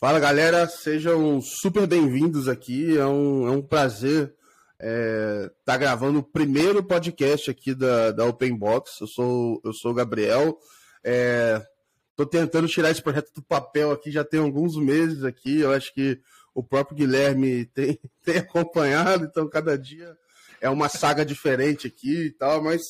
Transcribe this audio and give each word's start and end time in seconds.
Fala 0.00 0.20
galera, 0.20 0.68
sejam 0.68 1.40
super 1.40 1.84
bem-vindos 1.84 2.46
aqui. 2.46 2.96
É 2.96 3.04
um, 3.04 3.48
é 3.48 3.50
um 3.50 3.60
prazer 3.60 4.32
estar 4.78 4.78
é, 4.78 5.50
tá 5.64 5.76
gravando 5.76 6.20
o 6.20 6.22
primeiro 6.22 6.84
podcast 6.84 7.50
aqui 7.50 7.74
da, 7.74 8.12
da 8.12 8.24
Open 8.24 8.56
Box. 8.56 9.00
Eu 9.00 9.08
sou, 9.08 9.60
eu 9.64 9.72
sou 9.72 9.90
o 9.90 9.94
Gabriel. 9.94 10.56
Estou 11.02 12.26
é, 12.26 12.30
tentando 12.30 12.68
tirar 12.68 12.92
esse 12.92 13.02
projeto 13.02 13.32
do 13.34 13.42
papel 13.42 13.90
aqui 13.90 14.12
já 14.12 14.22
tem 14.22 14.38
alguns 14.38 14.76
meses 14.76 15.24
aqui. 15.24 15.58
Eu 15.58 15.72
acho 15.72 15.92
que 15.92 16.20
o 16.54 16.62
próprio 16.62 16.96
Guilherme 16.96 17.64
tem, 17.74 17.98
tem 18.22 18.36
acompanhado, 18.36 19.24
então 19.24 19.48
cada 19.48 19.76
dia 19.76 20.16
é 20.60 20.70
uma 20.70 20.88
saga 20.88 21.24
diferente 21.24 21.88
aqui 21.88 22.26
e 22.26 22.30
tal, 22.30 22.62
mas 22.62 22.82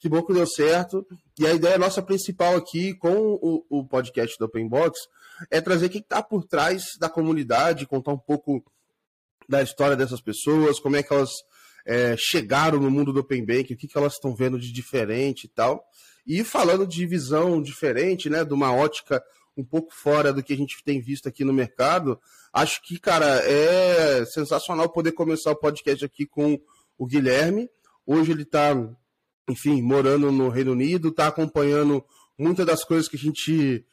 que 0.00 0.08
bom 0.08 0.20
que 0.20 0.32
deu 0.32 0.48
certo. 0.48 1.06
E 1.38 1.46
a 1.46 1.54
ideia 1.54 1.78
nossa 1.78 2.02
principal 2.02 2.56
aqui 2.56 2.92
com 2.92 3.38
o, 3.40 3.64
o 3.70 3.86
podcast 3.86 4.36
do 4.36 4.46
Open 4.46 4.68
Box 4.68 4.98
é 5.50 5.60
trazer 5.60 5.88
quem 5.88 6.00
está 6.00 6.22
por 6.22 6.44
trás 6.44 6.96
da 6.98 7.08
comunidade, 7.08 7.86
contar 7.86 8.12
um 8.12 8.18
pouco 8.18 8.64
da 9.48 9.62
história 9.62 9.96
dessas 9.96 10.20
pessoas, 10.20 10.80
como 10.80 10.96
é 10.96 11.02
que 11.02 11.12
elas 11.12 11.30
é, 11.86 12.16
chegaram 12.18 12.80
no 12.80 12.90
mundo 12.90 13.12
do 13.12 13.20
Open 13.20 13.44
Bank, 13.44 13.72
o 13.72 13.76
que, 13.76 13.86
que 13.86 13.96
elas 13.96 14.14
estão 14.14 14.34
vendo 14.34 14.58
de 14.58 14.72
diferente 14.72 15.44
e 15.44 15.48
tal. 15.48 15.84
E 16.26 16.42
falando 16.42 16.86
de 16.86 17.06
visão 17.06 17.62
diferente, 17.62 18.28
né, 18.28 18.44
de 18.44 18.52
uma 18.52 18.74
ótica 18.74 19.22
um 19.56 19.64
pouco 19.64 19.94
fora 19.94 20.32
do 20.32 20.42
que 20.42 20.52
a 20.52 20.56
gente 20.56 20.82
tem 20.84 21.00
visto 21.00 21.28
aqui 21.28 21.44
no 21.44 21.52
mercado, 21.52 22.20
acho 22.52 22.82
que, 22.82 22.98
cara, 22.98 23.40
é 23.44 24.24
sensacional 24.26 24.88
poder 24.90 25.12
começar 25.12 25.52
o 25.52 25.56
podcast 25.56 26.04
aqui 26.04 26.26
com 26.26 26.60
o 26.98 27.06
Guilherme. 27.06 27.70
Hoje 28.04 28.32
ele 28.32 28.42
está, 28.42 28.74
enfim, 29.48 29.80
morando 29.80 30.30
no 30.30 30.48
Reino 30.50 30.72
Unido, 30.72 31.08
está 31.08 31.28
acompanhando 31.28 32.04
muitas 32.38 32.66
das 32.66 32.84
coisas 32.84 33.08
que 33.08 33.16
a 33.16 33.20
gente 33.20 33.86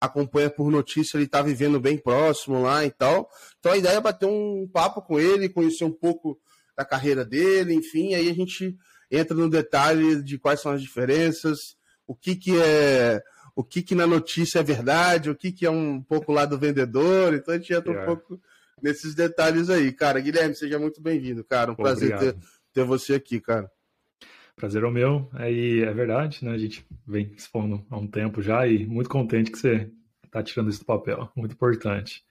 acompanha 0.00 0.48
por 0.48 0.70
notícia, 0.70 1.16
ele 1.16 1.24
está 1.24 1.42
vivendo 1.42 1.78
bem 1.78 1.98
próximo 1.98 2.62
lá 2.62 2.84
e 2.84 2.90
tal. 2.90 3.28
Então 3.58 3.72
a 3.72 3.76
ideia 3.76 3.96
é 3.96 4.00
bater 4.00 4.26
um 4.26 4.66
papo 4.72 5.02
com 5.02 5.20
ele, 5.20 5.48
conhecer 5.48 5.84
um 5.84 5.92
pouco 5.92 6.40
da 6.76 6.84
carreira 6.84 7.24
dele, 7.24 7.74
enfim, 7.74 8.14
aí 8.14 8.30
a 8.30 8.34
gente 8.34 8.74
entra 9.10 9.36
no 9.36 9.50
detalhe 9.50 10.22
de 10.22 10.38
quais 10.38 10.60
são 10.60 10.72
as 10.72 10.80
diferenças, 10.80 11.58
o 12.06 12.14
que 12.14 12.34
que 12.34 12.58
é, 12.58 13.22
o 13.54 13.62
que 13.62 13.82
que 13.82 13.94
na 13.94 14.06
notícia 14.06 14.60
é 14.60 14.62
verdade, 14.62 15.28
o 15.28 15.34
que 15.34 15.52
que 15.52 15.66
é 15.66 15.70
um 15.70 16.00
pouco 16.00 16.32
lá 16.32 16.46
do 16.46 16.58
vendedor, 16.58 17.34
então 17.34 17.52
a 17.52 17.58
gente 17.58 17.72
entra 17.72 17.92
um 17.92 18.06
pouco 18.06 18.40
nesses 18.82 19.14
detalhes 19.14 19.68
aí. 19.68 19.92
Cara, 19.92 20.20
Guilherme, 20.20 20.54
seja 20.54 20.78
muito 20.78 21.02
bem-vindo, 21.02 21.44
cara, 21.44 21.72
um 21.72 21.74
prazer 21.74 22.18
ter, 22.18 22.36
ter 22.72 22.84
você 22.84 23.14
aqui, 23.14 23.40
cara. 23.40 23.70
Prazer 24.60 24.82
é 24.82 24.86
o 24.86 24.90
meu. 24.90 25.26
Aí 25.32 25.80
é 25.80 25.90
verdade, 25.90 26.44
né? 26.44 26.50
A 26.52 26.58
gente 26.58 26.86
vem 27.06 27.32
expondo 27.34 27.82
há 27.88 27.96
um 27.96 28.06
tempo 28.06 28.42
já 28.42 28.66
e 28.66 28.84
muito 28.84 29.08
contente 29.08 29.50
que 29.50 29.58
você 29.58 29.90
tá 30.30 30.42
tirando 30.42 30.68
isso 30.68 30.80
do 30.80 30.84
papel. 30.84 31.30
Muito 31.34 31.52
importante. 31.52 32.22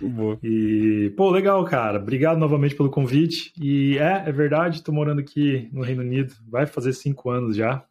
Boa. 0.00 0.38
E, 0.42 1.12
pô, 1.16 1.30
legal, 1.30 1.62
cara. 1.66 1.98
Obrigado 1.98 2.38
novamente 2.38 2.74
pelo 2.74 2.90
convite. 2.90 3.52
E 3.60 3.98
é, 3.98 4.24
é 4.26 4.32
verdade, 4.32 4.82
tô 4.82 4.90
morando 4.90 5.20
aqui 5.20 5.68
no 5.70 5.82
Reino 5.82 6.00
Unido. 6.00 6.34
Vai 6.48 6.66
fazer 6.66 6.94
cinco 6.94 7.28
anos 7.28 7.54
já. 7.56 7.84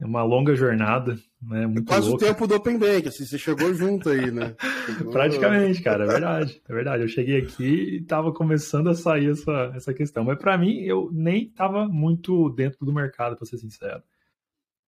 É 0.00 0.06
uma 0.06 0.22
longa 0.22 0.54
jornada, 0.54 1.18
né? 1.42 1.66
Muito 1.66 1.86
Quase 1.86 2.08
louca. 2.08 2.24
o 2.24 2.28
tempo 2.28 2.46
do 2.46 2.54
Open 2.54 2.78
Bank, 2.78 3.08
assim, 3.08 3.24
você 3.24 3.36
chegou 3.36 3.74
junto 3.74 4.08
aí, 4.10 4.30
né? 4.30 4.54
Praticamente, 5.10 5.82
cara, 5.82 6.04
é 6.04 6.06
verdade. 6.06 6.62
É 6.68 6.72
verdade. 6.72 7.02
Eu 7.02 7.08
cheguei 7.08 7.38
aqui 7.38 7.96
e 7.96 8.04
tava 8.04 8.32
começando 8.32 8.88
a 8.88 8.94
sair 8.94 9.30
essa, 9.30 9.72
essa 9.74 9.92
questão. 9.92 10.22
Mas 10.22 10.38
para 10.38 10.56
mim, 10.56 10.82
eu 10.82 11.10
nem 11.12 11.48
tava 11.50 11.88
muito 11.88 12.48
dentro 12.50 12.86
do 12.86 12.92
mercado, 12.92 13.36
para 13.36 13.44
ser 13.44 13.58
sincero. 13.58 14.00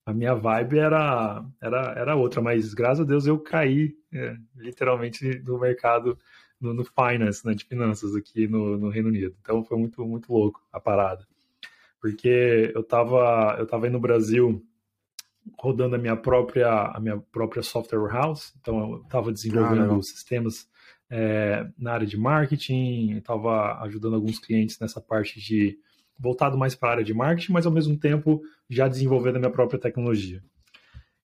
A 0.06 0.14
minha 0.14 0.34
vibe 0.34 0.78
era, 0.78 1.44
era, 1.60 1.92
era 1.96 2.16
outra, 2.16 2.40
mas 2.40 2.72
graças 2.72 3.00
a 3.00 3.04
Deus 3.04 3.26
eu 3.26 3.38
caí 3.38 3.94
é, 4.12 4.36
literalmente 4.56 5.38
do 5.40 5.58
mercado 5.58 6.16
no, 6.60 6.72
no, 6.72 6.84
finance, 6.84 7.44
né, 7.44 7.54
de 7.54 7.64
finanças 7.64 8.14
aqui 8.14 8.46
no, 8.46 8.78
no 8.78 8.88
Reino 8.88 9.08
Unido. 9.08 9.34
Então 9.40 9.64
foi 9.64 9.76
muito, 9.76 10.06
muito 10.06 10.32
louco 10.32 10.62
a 10.72 10.80
parada. 10.80 11.26
Porque 12.00 12.72
eu 12.74 12.82
tava, 12.82 13.56
eu 13.58 13.66
tava 13.66 13.86
aí 13.86 13.90
no 13.90 14.00
Brasil 14.00 14.64
rodando 15.58 15.96
a 15.96 15.98
minha 15.98 16.16
própria 16.16 16.68
a 16.68 17.00
minha 17.00 17.18
própria 17.32 17.62
software 17.62 18.10
house, 18.10 18.54
então 18.60 18.92
eu 18.92 19.02
estava 19.02 19.32
desenvolvendo 19.32 19.94
ah, 19.94 20.02
sistemas 20.02 20.68
é, 21.10 21.66
na 21.76 21.92
área 21.92 22.06
de 22.06 22.16
marketing, 22.16 23.16
estava 23.16 23.82
ajudando 23.82 24.14
alguns 24.14 24.38
clientes 24.38 24.78
nessa 24.78 25.00
parte 25.00 25.40
de 25.40 25.78
voltado 26.18 26.56
mais 26.56 26.74
para 26.74 26.88
a 26.88 26.92
área 26.92 27.04
de 27.04 27.14
marketing, 27.14 27.52
mas 27.52 27.66
ao 27.66 27.72
mesmo 27.72 27.98
tempo 27.98 28.42
já 28.68 28.86
desenvolvendo 28.86 29.36
a 29.36 29.38
minha 29.38 29.50
própria 29.50 29.80
tecnologia. 29.80 30.42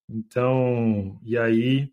Então, 0.08 1.18
e 1.22 1.36
aí 1.36 1.92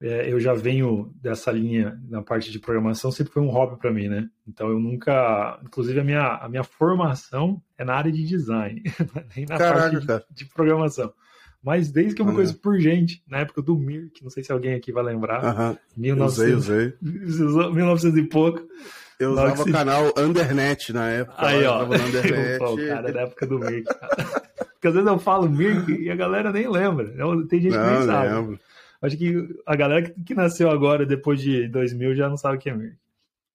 é, 0.00 0.30
eu 0.30 0.40
já 0.40 0.52
venho 0.52 1.14
dessa 1.20 1.50
linha 1.50 1.98
na 2.08 2.20
parte 2.20 2.50
de 2.50 2.58
programação, 2.58 3.10
sempre 3.10 3.32
foi 3.32 3.42
um 3.42 3.48
hobby 3.48 3.78
para 3.78 3.92
mim, 3.92 4.08
né? 4.08 4.28
Então 4.46 4.68
eu 4.68 4.78
nunca, 4.78 5.58
inclusive 5.64 5.98
a 6.00 6.04
minha, 6.04 6.36
a 6.36 6.48
minha 6.48 6.64
formação 6.64 7.62
é 7.78 7.84
na 7.84 7.94
área 7.94 8.12
de 8.12 8.24
design, 8.24 8.82
nem 9.34 9.46
na 9.46 9.56
Caraca, 9.56 10.06
parte 10.06 10.26
de, 10.28 10.44
de 10.44 10.52
programação. 10.52 11.12
Mas 11.64 11.90
desde 11.90 12.14
que 12.14 12.20
eu 12.20 12.26
me 12.26 12.34
conheço 12.34 12.58
por 12.58 12.78
gente, 12.78 13.22
na 13.26 13.38
época 13.38 13.62
do 13.62 13.74
Mirk, 13.74 14.22
não 14.22 14.28
sei 14.28 14.44
se 14.44 14.52
alguém 14.52 14.74
aqui 14.74 14.92
vai 14.92 15.02
lembrar. 15.02 15.42
Aham. 15.42 15.78
1900, 15.96 16.52
usei, 16.52 16.54
usei. 16.54 16.94
1900 17.72 18.18
e 18.18 18.22
pouco. 18.24 18.62
Eu 19.18 19.30
usava 19.30 19.62
o 19.62 19.72
canal 19.72 20.12
Undernet 20.18 20.92
na 20.92 21.08
época. 21.08 21.36
Aí, 21.38 21.64
ó. 21.64 21.84
Undernet. 21.84 22.58
Pô, 22.58 22.76
cara, 22.76 23.10
da 23.10 23.22
época 23.22 23.46
do 23.46 23.58
Mirk. 23.58 23.84
Porque 24.74 24.88
às 24.88 24.94
vezes 24.94 25.08
eu 25.08 25.18
falo 25.18 25.48
Mirk 25.48 25.90
e 25.90 26.10
a 26.10 26.16
galera 26.16 26.52
nem 26.52 26.68
lembra. 26.68 27.06
Tem 27.48 27.62
gente 27.62 27.74
não, 27.74 27.84
que 27.84 27.90
nem 27.90 28.06
sabe. 28.06 28.34
Lembro. 28.34 28.60
Acho 29.00 29.16
que 29.16 29.48
a 29.64 29.76
galera 29.76 30.14
que 30.26 30.34
nasceu 30.34 30.70
agora, 30.70 31.06
depois 31.06 31.40
de 31.40 31.66
2000, 31.68 32.14
já 32.14 32.28
não 32.28 32.36
sabe 32.36 32.56
o 32.56 32.60
que 32.60 32.68
é 32.68 32.74
Mirk. 32.74 32.96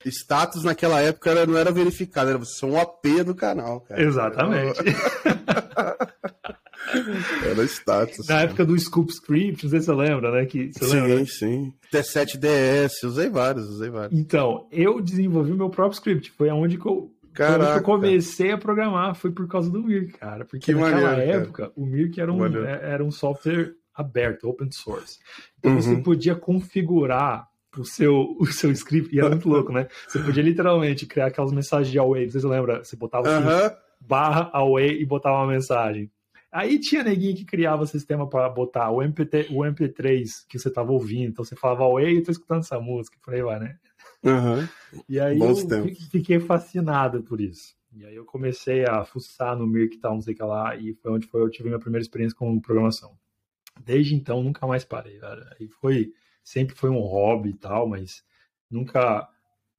Status 0.05 0.63
naquela 0.63 0.99
época 1.01 1.45
não 1.45 1.57
era 1.57 1.71
verificado, 1.71 2.29
era 2.29 2.39
você 2.39 2.65
um 2.65 2.75
OP 2.75 3.23
do 3.23 3.35
canal, 3.35 3.81
cara. 3.81 4.01
Exatamente. 4.01 4.79
Era 7.45 7.63
status. 7.65 8.27
Na 8.27 8.41
época 8.41 8.65
do 8.65 8.77
Scoop 8.77 9.11
Script, 9.11 9.63
não 9.63 9.69
sei 9.69 9.79
se 9.79 9.85
você 9.85 9.93
lembra, 9.93 10.31
né? 10.31 10.45
Que, 10.45 10.71
você 10.71 10.85
sim, 10.85 10.95
lembra, 10.95 11.15
né? 11.15 11.25
sim. 11.25 11.73
T7DS, 11.91 13.03
usei 13.03 13.29
vários, 13.29 13.69
usei 13.69 13.89
vários. 13.89 14.19
Então, 14.19 14.67
eu 14.71 15.01
desenvolvi 15.01 15.51
o 15.51 15.57
meu 15.57 15.69
próprio 15.69 15.95
script. 15.95 16.31
Foi 16.31 16.49
aonde 16.49 16.77
que 16.77 16.85
eu, 16.85 17.11
Caraca. 17.33 17.79
eu 17.79 17.83
comecei 17.83 18.51
a 18.51 18.57
programar. 18.57 19.15
Foi 19.15 19.31
por 19.31 19.47
causa 19.47 19.69
do 19.69 19.83
Mirk, 19.83 20.13
cara. 20.13 20.45
Porque 20.45 20.73
que 20.73 20.73
naquela 20.73 21.11
maneiro, 21.11 21.41
época, 21.41 21.63
cara. 21.63 21.73
o 21.75 21.85
Mirk 21.85 22.19
era 22.19 22.31
um, 22.31 22.45
é, 22.45 22.79
era 22.93 23.03
um 23.03 23.11
software 23.11 23.73
aberto, 23.93 24.47
open 24.47 24.71
source. 24.71 25.19
Então 25.57 25.73
uhum. 25.73 25.81
você 25.81 25.95
podia 25.97 26.35
configurar 26.35 27.47
o 27.77 27.85
seu, 27.85 28.35
o 28.39 28.45
seu 28.47 28.71
script, 28.71 29.13
e 29.13 29.19
era 29.19 29.29
muito 29.29 29.47
louco, 29.47 29.71
né? 29.71 29.87
Você 30.07 30.19
podia 30.19 30.41
literalmente 30.41 31.05
criar 31.05 31.27
aquelas 31.27 31.51
mensagens 31.51 31.91
de 31.91 31.99
away, 31.99 32.29
você 32.29 32.45
lembra? 32.47 32.83
Você 32.83 32.95
botava 32.95 33.27
assim, 33.27 33.75
barra 33.99 34.49
away 34.53 35.01
e 35.01 35.05
botava 35.05 35.37
uma 35.37 35.47
mensagem. 35.47 36.09
Aí 36.51 36.79
tinha 36.79 37.03
neguinho 37.03 37.35
que 37.35 37.45
criava 37.45 37.85
sistema 37.85 38.27
para 38.27 38.49
botar 38.49 38.89
o, 38.89 38.97
MP3, 38.97 39.47
o 39.51 39.59
MP3 39.59 40.45
que 40.47 40.57
você 40.57 40.71
tava 40.71 40.91
ouvindo. 40.91 41.29
Então 41.29 41.45
você 41.45 41.55
falava, 41.55 41.85
oi, 41.85 42.17
eu 42.17 42.23
tô 42.23 42.31
escutando 42.31 42.61
essa 42.61 42.79
música. 42.79 43.17
Por 43.21 43.33
aí 43.33 43.43
vai, 43.43 43.59
né? 43.59 43.77
Uhum. 44.23 44.67
E 45.07 45.19
aí 45.19 45.37
Bons 45.37 45.61
eu 45.61 45.67
tempos. 45.67 46.09
fiquei 46.09 46.39
fascinado 46.39 47.21
por 47.21 47.39
isso. 47.39 47.77
E 47.93 48.05
aí 48.05 48.15
eu 48.15 48.25
comecei 48.25 48.85
a 48.85 49.03
fuçar 49.03 49.55
no 49.57 49.67
Mirk 49.67 49.95
e 49.95 49.99
tal, 49.99 50.13
não 50.13 50.21
sei 50.21 50.33
o 50.33 50.37
que 50.37 50.43
lá, 50.43 50.75
e 50.75 50.93
foi 50.93 51.11
onde 51.11 51.27
foi, 51.27 51.41
eu 51.41 51.49
tive 51.49 51.69
minha 51.69 51.79
primeira 51.79 52.03
experiência 52.03 52.37
com 52.37 52.59
programação. 52.59 53.17
Desde 53.83 54.13
então, 54.13 54.43
nunca 54.43 54.67
mais 54.67 54.83
parei, 54.83 55.17
cara. 55.17 55.55
E 55.59 55.67
foi, 55.67 56.13
sempre 56.43 56.75
foi 56.75 56.89
um 56.89 56.99
hobby 56.99 57.49
e 57.49 57.57
tal, 57.57 57.87
mas 57.87 58.23
nunca 58.69 59.27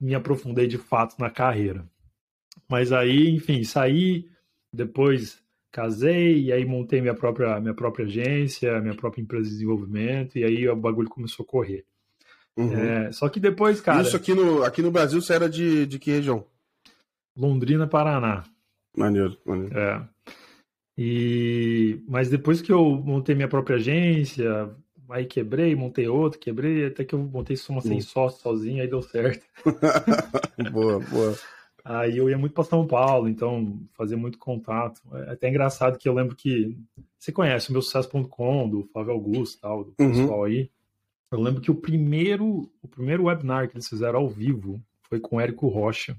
me 0.00 0.14
aprofundei 0.14 0.66
de 0.66 0.78
fato 0.78 1.16
na 1.18 1.30
carreira. 1.30 1.88
Mas 2.68 2.92
aí, 2.92 3.28
enfim, 3.28 3.62
saí, 3.62 4.28
depois 4.72 5.42
casei 5.70 6.42
e 6.42 6.52
aí 6.52 6.64
montei 6.64 7.00
minha 7.00 7.14
própria 7.14 7.60
minha 7.60 7.74
própria 7.74 8.04
agência, 8.04 8.80
minha 8.80 8.94
própria 8.94 9.22
empresa 9.22 9.44
de 9.44 9.50
desenvolvimento 9.50 10.38
e 10.38 10.44
aí 10.44 10.68
o 10.68 10.76
bagulho 10.76 11.08
começou 11.08 11.44
a 11.44 11.46
correr. 11.46 11.84
Uhum. 12.56 12.76
É, 12.76 13.12
só 13.12 13.28
que 13.28 13.40
depois, 13.40 13.80
cara. 13.80 14.02
Isso 14.02 14.16
aqui 14.16 14.34
no, 14.34 14.62
aqui 14.62 14.82
no 14.82 14.90
Brasil 14.90 15.20
você 15.20 15.32
era 15.32 15.48
de, 15.48 15.86
de 15.86 15.98
que 15.98 16.10
região? 16.10 16.44
Londrina, 17.36 17.86
Paraná. 17.86 18.42
Maneiro, 18.96 19.36
maneiro. 19.44 19.78
É. 19.78 20.02
E, 20.98 22.02
mas 22.06 22.28
depois 22.28 22.60
que 22.60 22.70
eu 22.70 22.84
montei 22.84 23.34
minha 23.34 23.48
própria 23.48 23.76
agência, 23.76 24.70
aí 25.08 25.24
quebrei, 25.24 25.74
montei 25.74 26.06
outro, 26.08 26.38
quebrei, 26.38 26.86
até 26.86 27.04
que 27.04 27.14
eu 27.14 27.18
montei 27.18 27.56
uma 27.68 27.80
sem 27.80 27.94
uhum. 27.94 28.00
sócio 28.00 28.42
sozinho, 28.42 28.82
aí 28.82 28.88
deu 28.88 29.00
certo. 29.00 29.44
boa, 30.70 30.98
boa. 31.00 31.36
Aí 31.84 32.16
eu 32.16 32.28
ia 32.28 32.36
muito 32.36 32.52
para 32.52 32.64
São 32.64 32.86
Paulo, 32.86 33.28
então 33.28 33.80
fazia 33.92 34.16
muito 34.16 34.38
contato. 34.38 35.00
É 35.26 35.32
até 35.32 35.48
engraçado 35.48 35.98
que 35.98 36.08
eu 36.08 36.14
lembro 36.14 36.36
que 36.36 36.76
você 37.18 37.32
conhece 37.32 37.70
o 37.70 37.72
meu 37.72 37.82
sucesso.com, 37.82 38.68
do 38.68 38.84
Flávio 38.92 39.12
Augusto, 39.12 39.60
tal, 39.60 39.84
do 39.84 39.94
uhum. 39.98 40.10
pessoal 40.10 40.44
aí. 40.44 40.70
Eu 41.32 41.40
lembro 41.40 41.60
que 41.60 41.70
o 41.70 41.74
primeiro, 41.74 42.70
o 42.82 42.88
primeiro 42.88 43.24
webinar 43.24 43.68
que 43.68 43.76
eles 43.76 43.88
fizeram 43.88 44.18
ao 44.18 44.28
vivo 44.28 44.80
foi 45.08 45.20
com 45.20 45.36
o 45.36 45.40
Érico 45.40 45.68
Rocha. 45.68 46.16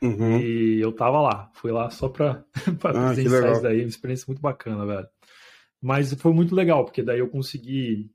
Uhum. 0.00 0.38
E 0.38 0.80
eu 0.80 0.92
tava 0.92 1.20
lá, 1.20 1.50
fui 1.54 1.72
lá 1.72 1.90
só 1.90 2.08
para 2.08 2.44
ah, 2.54 3.12
presenciar 3.12 3.52
isso 3.52 3.62
daí, 3.62 3.80
uma 3.80 3.88
experiência 3.88 4.24
muito 4.28 4.40
bacana, 4.40 4.86
velho. 4.86 5.08
Mas 5.80 6.12
foi 6.14 6.32
muito 6.32 6.54
legal, 6.54 6.84
porque 6.84 7.02
daí 7.02 7.20
eu 7.20 7.28
consegui 7.28 8.10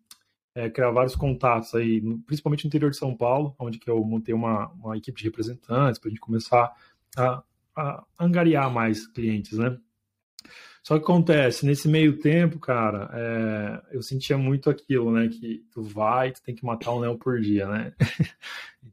é, 0.55 0.69
criar 0.69 0.91
vários 0.91 1.15
contatos 1.15 1.73
aí, 1.73 2.01
principalmente 2.25 2.63
no 2.63 2.67
interior 2.67 2.91
de 2.91 2.97
São 2.97 3.15
Paulo, 3.15 3.55
onde 3.57 3.79
que 3.79 3.89
eu 3.89 4.03
montei 4.03 4.33
uma, 4.33 4.71
uma 4.73 4.97
equipe 4.97 5.17
de 5.17 5.25
representantes 5.25 5.99
para 5.99 6.09
a 6.09 6.11
gente 6.11 6.21
começar 6.21 6.71
a, 7.17 7.43
a 7.75 8.03
angariar 8.19 8.71
mais 8.71 9.07
clientes, 9.07 9.57
né? 9.57 9.77
Só 10.83 10.97
que 10.97 11.03
acontece, 11.05 11.65
nesse 11.65 11.87
meio 11.87 12.19
tempo, 12.19 12.59
cara, 12.59 13.09
é, 13.13 13.95
eu 13.95 14.01
sentia 14.01 14.37
muito 14.37 14.69
aquilo, 14.69 15.13
né? 15.13 15.29
Que 15.29 15.65
tu 15.71 15.81
vai, 15.81 16.33
tu 16.33 16.43
tem 16.43 16.53
que 16.53 16.65
matar 16.65 16.91
um 16.91 16.99
leão 16.99 17.17
por 17.17 17.39
dia, 17.39 17.65
né? 17.65 17.93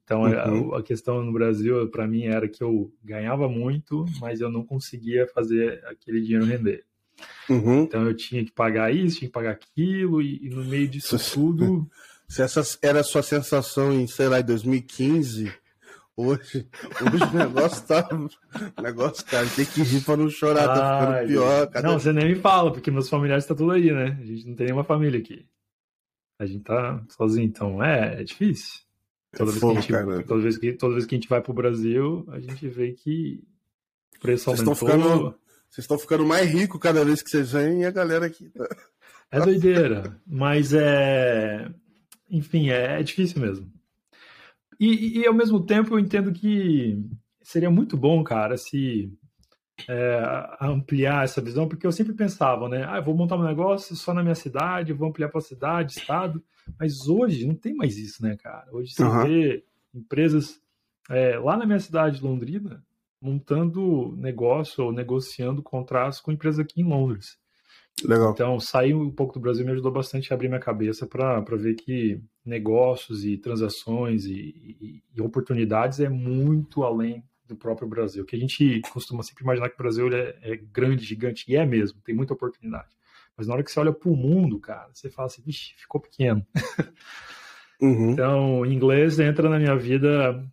então 0.04 0.22
uhum. 0.22 0.72
a, 0.72 0.78
a, 0.78 0.82
questão 0.84 1.20
no 1.20 1.32
Brasil, 1.32 1.90
para 1.90 2.06
mim, 2.06 2.26
era 2.26 2.48
que 2.48 2.62
eu 2.62 2.92
ganhava 3.02 3.48
muito, 3.48 4.04
mas 4.20 4.40
eu 4.40 4.48
não 4.48 4.64
conseguia 4.64 5.26
fazer 5.26 5.84
aquele 5.84 6.20
dinheiro 6.20 6.46
render. 6.46 6.84
Uhum. 7.48 7.82
Então 7.82 8.06
eu 8.06 8.14
tinha 8.14 8.44
que 8.44 8.52
pagar 8.52 8.94
isso, 8.94 9.18
tinha 9.18 9.28
que 9.28 9.32
pagar 9.32 9.52
aquilo, 9.52 10.22
e, 10.22 10.46
e 10.46 10.50
no 10.50 10.64
meio 10.64 10.88
disso 10.88 11.16
tudo. 11.32 11.88
Se 12.28 12.42
essa 12.42 12.62
era 12.80 13.00
a 13.00 13.04
sua 13.04 13.22
sensação 13.22 13.92
em, 13.92 14.06
sei 14.06 14.28
lá, 14.28 14.38
em 14.38 14.44
2015, 14.44 15.52
Hoje, 16.20 16.68
hoje 17.00 17.24
o 17.32 17.38
negócio 17.38 17.86
tá. 17.86 18.06
O 18.76 18.82
negócio, 18.82 19.24
cara, 19.24 19.46
tem 19.56 19.64
que 19.64 19.82
rir 19.82 20.02
pra 20.02 20.18
não 20.18 20.28
chorar, 20.28 20.68
tá 20.68 21.00
ficando 21.00 21.28
pior. 21.28 21.66
Cada... 21.68 21.88
Não, 21.88 21.98
você 21.98 22.12
nem 22.12 22.28
me 22.28 22.34
fala, 22.34 22.70
porque 22.70 22.90
meus 22.90 23.08
familiares 23.08 23.46
tá 23.46 23.54
tudo 23.54 23.70
aí, 23.70 23.90
né? 23.90 24.18
A 24.20 24.24
gente 24.26 24.46
não 24.46 24.54
tem 24.54 24.66
nenhuma 24.66 24.84
família 24.84 25.18
aqui. 25.18 25.46
A 26.38 26.44
gente 26.44 26.64
tá 26.64 27.02
sozinho, 27.08 27.46
então 27.46 27.82
é, 27.82 28.20
é 28.20 28.24
difícil. 28.24 28.80
Toda, 29.32 29.50
é 29.50 29.52
vez, 29.52 29.60
fogo, 29.60 29.74
que 29.76 29.92
gente, 29.92 30.24
toda, 30.26 30.42
vez 30.42 30.58
que, 30.58 30.72
toda 30.72 30.94
vez 30.94 31.06
que 31.06 31.14
a 31.14 31.18
gente 31.18 31.28
vai 31.28 31.40
pro 31.40 31.54
Brasil, 31.54 32.26
a 32.28 32.40
gente 32.40 32.68
vê 32.68 32.92
que 32.92 33.42
o 34.16 34.20
preço 34.20 34.44
vocês 34.44 34.60
aumentou. 34.60 34.88
Ficando, 34.88 35.34
vocês 35.70 35.84
estão 35.84 35.98
ficando 35.98 36.26
mais 36.26 36.50
ricos 36.50 36.80
cada 36.80 37.04
vez 37.04 37.22
que 37.22 37.30
vocês 37.30 37.52
vêm 37.52 37.82
e 37.82 37.86
a 37.86 37.90
galera 37.90 38.26
aqui 38.26 38.50
tá. 38.50 38.68
É 39.30 39.40
doideira, 39.40 40.20
mas 40.26 40.74
é. 40.74 41.70
Enfim, 42.28 42.70
é, 42.70 43.00
é 43.00 43.02
difícil 43.02 43.40
mesmo. 43.40 43.70
E, 44.78 45.20
e, 45.20 45.26
ao 45.26 45.34
mesmo 45.34 45.64
tempo 45.64 45.94
eu 45.94 45.98
entendo 45.98 46.32
que 46.32 46.98
seria 47.42 47.70
muito 47.70 47.96
bom, 47.96 48.24
cara, 48.24 48.56
se 48.56 49.12
é, 49.88 50.56
ampliar 50.60 51.24
essa 51.24 51.40
visão, 51.40 51.68
porque 51.68 51.86
eu 51.86 51.92
sempre 51.92 52.14
pensava, 52.14 52.68
né? 52.68 52.84
Ah, 52.88 52.96
eu 52.96 53.04
vou 53.04 53.14
montar 53.14 53.36
um 53.36 53.44
negócio 53.44 53.94
só 53.94 54.12
na 54.12 54.22
minha 54.22 54.34
cidade, 54.34 54.92
vou 54.92 55.08
ampliar 55.08 55.28
para 55.28 55.38
a 55.38 55.42
cidade, 55.42 55.98
estado. 55.98 56.42
Mas 56.78 57.06
hoje 57.08 57.46
não 57.46 57.54
tem 57.54 57.74
mais 57.74 57.96
isso, 57.96 58.22
né, 58.22 58.36
cara? 58.36 58.66
Hoje 58.72 58.92
você 58.92 59.02
uhum. 59.04 59.24
vê 59.24 59.64
empresas 59.94 60.60
é, 61.08 61.38
lá 61.38 61.56
na 61.56 61.66
minha 61.66 61.80
cidade, 61.80 62.22
Londrina, 62.22 62.82
montando 63.20 64.16
negócio 64.16 64.84
ou 64.84 64.92
negociando 64.92 65.62
contratos 65.62 66.20
com 66.20 66.32
empresas 66.32 66.60
aqui 66.60 66.80
em 66.80 66.88
Londres. 66.88 67.38
Legal. 68.04 68.32
Então, 68.32 68.58
sair 68.58 68.94
um 68.94 69.10
pouco 69.10 69.34
do 69.34 69.40
Brasil 69.40 69.64
me 69.64 69.72
ajudou 69.72 69.92
bastante 69.92 70.32
a 70.32 70.34
abrir 70.34 70.48
minha 70.48 70.60
cabeça 70.60 71.06
para 71.06 71.40
ver 71.56 71.74
que 71.74 72.22
negócios 72.44 73.24
e 73.24 73.36
transações 73.36 74.24
e, 74.24 74.32
e, 74.32 75.02
e, 75.14 75.20
oportunidades 75.20 76.00
é 76.00 76.08
muito 76.08 76.82
além 76.82 77.22
do 77.46 77.54
próprio 77.54 77.88
Brasil. 77.88 78.24
Que 78.24 78.36
a 78.36 78.38
gente 78.38 78.80
costuma 78.92 79.22
sempre 79.22 79.44
imaginar 79.44 79.68
que 79.68 79.74
o 79.74 79.78
Brasil 79.82 80.08
é, 80.14 80.38
é, 80.40 80.56
grande, 80.56 81.04
gigante, 81.04 81.44
e 81.48 81.56
é 81.56 81.66
mesmo, 81.66 82.00
tem 82.00 82.14
muita 82.14 82.32
oportunidade. 82.32 82.88
Mas 83.36 83.46
na 83.46 83.54
hora 83.54 83.62
que 83.62 83.70
você 83.70 83.80
olha 83.80 83.92
para 83.92 84.10
o 84.10 84.16
mundo, 84.16 84.58
cara, 84.58 84.88
você 84.92 85.10
fala 85.10 85.26
assim, 85.26 85.42
vixe, 85.42 85.74
ficou 85.76 86.00
pequeno. 86.00 86.46
Uhum. 87.80 88.10
Então, 88.10 88.66
inglês 88.66 89.18
entra 89.18 89.48
na 89.48 89.58
minha 89.58 89.74
vida 89.74 90.44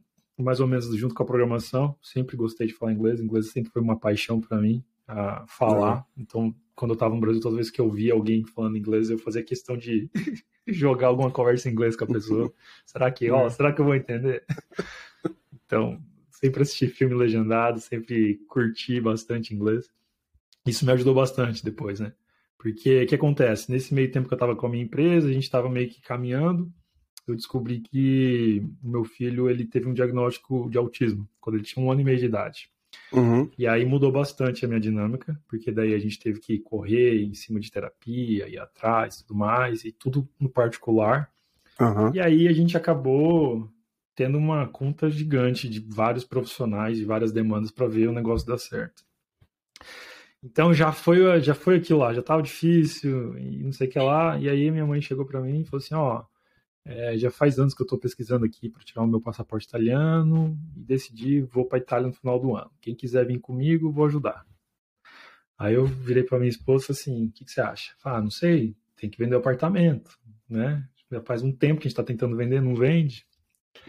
mais 0.44 0.60
ou 0.60 0.68
menos 0.68 0.94
junto 0.96 1.16
com 1.16 1.24
a 1.24 1.26
programação. 1.26 1.96
Sempre 2.02 2.38
gostei 2.38 2.68
de 2.68 2.74
falar 2.74 2.94
inglês, 2.94 3.20
inglês 3.20 3.52
sempre 3.52 3.72
foi 3.72 3.82
uma 3.82 3.98
paixão 3.98 4.40
para 4.40 4.58
mim 4.58 4.84
a 5.08 5.46
falar. 5.48 6.06
Então, 6.18 6.54
quando 6.76 6.92
eu 6.92 6.96
estava 6.96 7.16
no 7.16 7.22
Brasil, 7.22 7.42
toda 7.42 7.56
vez 7.56 7.72
que 7.72 7.82
eu 7.82 7.90
via 7.90 8.14
alguém 8.14 8.44
falando 8.44 8.78
inglês, 8.78 9.10
eu 9.10 9.18
fazia 9.18 9.44
questão 9.44 9.78
de 9.78 10.10
jogar 10.68 11.08
alguma 11.08 11.32
conversa 11.32 11.70
em 11.70 11.72
inglês 11.72 11.96
com 11.96 12.04
a 12.04 12.08
pessoa. 12.08 12.54
será 12.86 13.10
que, 13.12 13.30
ó, 13.32 13.48
é. 13.48 13.50
será 13.50 13.72
que 13.72 13.82
eu 13.82 13.86
vou 13.86 13.96
entender? 13.96 14.44
então, 15.66 16.00
sempre 16.30 16.62
assisti 16.62 16.88
filme 16.88 17.16
legendado, 17.16 17.80
sempre 17.80 18.36
curti 18.48 19.00
bastante 19.00 19.56
inglês. 19.56 19.90
Isso 20.66 20.86
me 20.86 20.92
ajudou 20.92 21.16
bastante 21.16 21.64
depois, 21.64 22.00
né? 22.00 22.14
Porque 22.58 23.04
o 23.04 23.08
que 23.08 23.16
acontece? 23.16 23.72
Nesse 23.72 23.94
meio 23.94 24.12
tempo 24.12 24.28
que 24.28 24.34
eu 24.34 24.38
estava 24.38 24.56
com 24.56 24.68
a 24.68 24.70
minha 24.70 24.84
empresa, 24.84 25.30
a 25.30 25.32
gente 25.32 25.44
estava 25.44 25.70
meio 25.70 25.90
que 25.90 26.02
caminhando, 26.02 26.72
eu 27.32 27.36
descobri 27.36 27.80
que 27.80 28.64
o 28.84 28.90
meu 28.90 29.04
filho 29.04 29.50
ele 29.50 29.66
teve 29.66 29.88
um 29.88 29.94
diagnóstico 29.94 30.70
de 30.70 30.78
autismo 30.78 31.28
quando 31.40 31.58
ele 31.58 31.66
tinha 31.66 31.84
um 31.84 31.92
ano 31.92 32.02
e 32.02 32.04
meio 32.04 32.18
de 32.18 32.26
idade. 32.26 32.70
Uhum. 33.12 33.50
E 33.58 33.68
aí 33.68 33.86
mudou 33.86 34.12
bastante 34.12 34.66
a 34.66 34.68
minha 34.68 34.80
dinâmica, 34.80 35.40
porque 35.48 35.72
daí 35.72 35.94
a 35.94 36.00
gente 36.00 36.20
teve 36.20 36.40
que 36.40 36.60
correr 36.60 37.22
em 37.24 37.34
cima 37.34 37.60
de 37.60 37.72
terapia, 37.72 38.48
ir 38.48 38.60
atrás, 38.60 39.22
tudo 39.22 39.36
mais, 39.36 39.86
e 39.86 39.92
tudo 39.92 40.28
no 40.40 40.50
particular. 40.50 41.30
Uhum. 41.80 42.14
E 42.14 42.20
aí 42.20 42.48
a 42.48 42.54
gente 42.54 42.76
acabou 42.76 43.70
tendo 44.16 44.38
uma 44.38 44.68
conta 44.68 45.10
gigante 45.10 45.70
de 45.70 45.80
vários 45.80 46.24
profissionais, 46.24 46.98
de 46.98 47.06
várias 47.06 47.32
demandas 47.32 47.72
para 47.72 47.88
ver 47.88 48.10
o 48.10 48.14
negócio 48.14 48.48
dar 48.48 48.58
certo. 48.58 49.04
Então 50.44 50.74
já 50.74 50.92
foi, 50.92 51.40
já 51.42 51.54
foi 51.54 51.78
aquilo 51.78 52.00
lá, 52.00 52.14
já 52.14 52.22
estava 52.22 52.42
difícil 52.42 53.38
e 53.38 53.64
não 53.64 53.72
sei 53.72 53.88
o 53.88 53.90
que 53.92 54.00
lá. 54.00 54.38
E 54.40 54.50
aí 54.50 54.70
minha 54.72 54.86
mãe 54.86 55.02
chegou 55.02 55.26
para 55.26 55.42
mim 55.42 55.62
e 55.62 55.66
falou 55.66 55.84
assim: 55.84 55.96
ó, 55.96 56.24
é, 56.88 57.18
já 57.18 57.30
faz 57.30 57.60
anos 57.60 57.74
que 57.74 57.82
eu 57.82 57.86
estou 57.86 58.00
pesquisando 58.00 58.46
aqui 58.46 58.70
para 58.70 58.82
tirar 58.82 59.04
o 59.04 59.08
meu 59.08 59.20
passaporte 59.20 59.68
italiano 59.68 60.58
e 60.74 60.80
decidi 60.80 61.42
vou 61.42 61.66
para 61.66 61.80
Itália 61.80 62.08
no 62.08 62.14
final 62.14 62.40
do 62.40 62.56
ano. 62.56 62.72
Quem 62.80 62.96
quiser 62.96 63.28
vir 63.28 63.40
comigo, 63.40 63.92
vou 63.92 64.06
ajudar. 64.06 64.46
Aí 65.58 65.74
eu 65.74 65.86
virei 65.86 66.24
para 66.24 66.40
minha 66.40 66.50
esposa 66.50 66.94
assim: 66.94 67.26
o 67.26 67.32
que, 67.32 67.44
que, 67.44 67.52
você 67.52 67.60
acha? 67.60 67.94
Ah, 68.06 68.22
não 68.22 68.32
sei, 68.32 68.74
tem 68.96 69.10
que 69.10 69.18
vender 69.18 69.36
o 69.36 69.40
apartamento, 69.40 70.18
né? 70.50 70.88
Já 71.12 71.22
faz 71.22 71.44
um 71.44 71.52
tempo 71.52 71.82
que 71.82 71.88
a 71.88 71.90
gente 71.90 72.00
está 72.00 72.04
tentando 72.04 72.38
vender, 72.38 72.62
não 72.62 72.74
vende. 72.74 73.26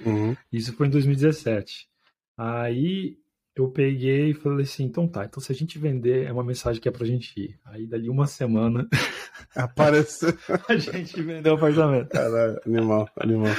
Uhum. 0.04 0.36
Isso 0.52 0.72
foi 0.72 0.88
em 0.88 0.90
2017. 0.90 1.88
Aí 2.36 3.16
eu 3.60 3.68
peguei 3.68 4.30
e 4.30 4.34
falei 4.34 4.64
assim, 4.64 4.84
então 4.84 5.08
tá, 5.08 5.24
então 5.24 5.42
se 5.42 5.50
a 5.50 5.54
gente 5.54 5.78
vender, 5.78 6.26
é 6.26 6.32
uma 6.32 6.44
mensagem 6.44 6.80
que 6.80 6.88
é 6.88 6.92
pra 6.92 7.06
gente 7.06 7.38
ir. 7.38 7.58
Aí 7.64 7.86
dali 7.86 8.08
uma 8.08 8.26
semana 8.26 8.88
apareceu. 9.54 10.36
a 10.68 10.76
gente 10.76 11.20
vendeu 11.22 11.54
o 11.54 11.56
apartamento. 11.56 12.08
Caralho, 12.10 12.60
animal, 12.66 13.08
animal. 13.16 13.52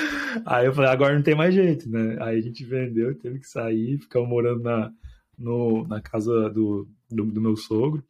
Aí 0.46 0.66
eu 0.66 0.74
falei, 0.74 0.90
agora 0.90 1.16
não 1.16 1.22
tem 1.22 1.36
mais 1.36 1.54
jeito, 1.54 1.90
né? 1.90 2.18
Aí 2.22 2.38
a 2.38 2.42
gente 2.42 2.64
vendeu, 2.64 3.18
teve 3.18 3.40
que 3.40 3.48
sair, 3.48 3.98
ficamos 4.00 4.30
morando 4.30 4.64
na, 4.64 4.92
no, 5.38 5.88
na 5.88 6.02
casa 6.02 6.50
do, 6.50 6.88
do, 7.10 7.26
do 7.26 7.42
meu 7.42 7.56
sogro. 7.56 8.04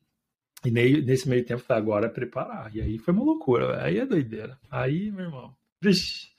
E 0.66 0.72
nesse 0.72 1.30
meio 1.30 1.46
tempo, 1.46 1.62
falei, 1.62 1.82
agora 1.82 2.06
é 2.08 2.10
preparar. 2.10 2.76
E 2.76 2.82
aí 2.82 2.98
foi 2.98 3.14
uma 3.14 3.24
loucura, 3.24 3.82
aí 3.84 3.98
é 3.98 4.06
doideira. 4.06 4.58
Aí, 4.70 5.10
meu 5.12 5.26
irmão. 5.26 5.59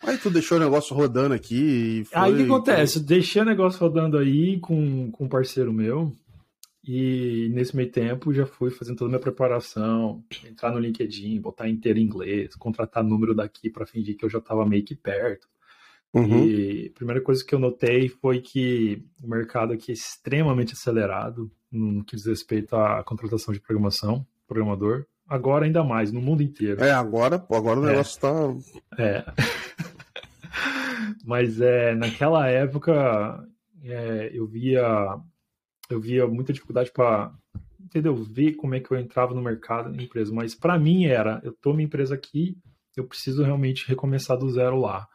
Aí 0.03 0.19
tu 0.19 0.31
deixou 0.31 0.59
o 0.59 0.61
negócio 0.61 0.95
rodando 0.95 1.35
aqui. 1.35 2.05
Foi... 2.05 2.19
Aí 2.19 2.33
o 2.33 2.37
que 2.37 2.43
acontece? 2.45 2.99
Eu 2.99 3.05
deixei 3.05 3.43
o 3.43 3.45
negócio 3.45 3.81
rodando 3.81 4.19
aí 4.19 4.59
com, 4.61 5.11
com 5.11 5.25
um 5.25 5.29
parceiro 5.29 5.73
meu. 5.73 6.14
E 6.83 7.50
nesse 7.53 7.76
meio 7.76 7.91
tempo 7.91 8.33
já 8.33 8.47
fui 8.47 8.71
fazendo 8.71 8.97
toda 8.97 9.09
a 9.09 9.12
minha 9.12 9.21
preparação, 9.21 10.25
entrar 10.49 10.73
no 10.73 10.79
LinkedIn, 10.79 11.41
botar 11.41 11.69
inteiro 11.69 11.99
em 11.99 12.03
inglês, 12.03 12.55
contratar 12.55 13.05
número 13.05 13.35
daqui 13.35 13.69
para 13.69 13.87
fingir 13.87 14.17
que 14.17 14.25
eu 14.25 14.31
já 14.31 14.38
estava 14.38 14.64
meio 14.67 14.85
que 14.85 14.95
perto. 14.95 15.47
Uhum. 16.12 16.47
E 16.47 16.91
a 16.93 16.97
primeira 16.97 17.21
coisa 17.21 17.45
que 17.45 17.55
eu 17.55 17.59
notei 17.59 18.09
foi 18.09 18.41
que 18.41 19.05
o 19.23 19.29
mercado 19.29 19.73
aqui 19.73 19.93
é 19.93 19.95
extremamente 19.95 20.73
acelerado 20.73 21.50
no 21.71 22.03
que 22.05 22.17
diz 22.17 22.26
respeito 22.26 22.75
à 22.75 23.05
contratação 23.05 23.55
de 23.55 23.61
programação, 23.61 24.26
programador 24.49 25.07
agora 25.31 25.65
ainda 25.65 25.85
mais, 25.85 26.11
no 26.11 26.21
mundo 26.21 26.43
inteiro. 26.43 26.83
É, 26.83 26.91
agora, 26.91 27.37
agora 27.37 27.79
o 27.79 27.85
é. 27.85 27.91
negócio 27.91 28.11
está. 28.11 28.99
É. 28.99 29.25
Mas 31.25 31.61
é, 31.61 31.95
naquela 31.95 32.49
época 32.49 33.47
é, 33.83 34.31
eu 34.35 34.47
via 34.47 35.17
eu 35.89 36.01
via 36.01 36.27
muita 36.27 36.53
dificuldade 36.53 36.91
para 36.93 37.33
entendeu 37.81 38.15
ver 38.17 38.55
como 38.55 38.75
é 38.75 38.81
que 38.81 38.91
eu 38.93 38.99
entrava 38.99 39.35
no 39.35 39.43
mercado 39.43 39.91
na 39.91 40.03
empresa. 40.03 40.33
Mas 40.33 40.55
para 40.55 40.79
mim 40.79 41.07
era, 41.07 41.41
eu 41.45 41.53
tô 41.53 41.73
minha 41.73 41.87
empresa 41.87 42.15
aqui, 42.15 42.57
eu 42.97 43.07
preciso 43.07 43.43
realmente 43.43 43.87
recomeçar 43.89 44.37
do 44.37 44.51
zero 44.51 44.79
lá. 44.81 45.07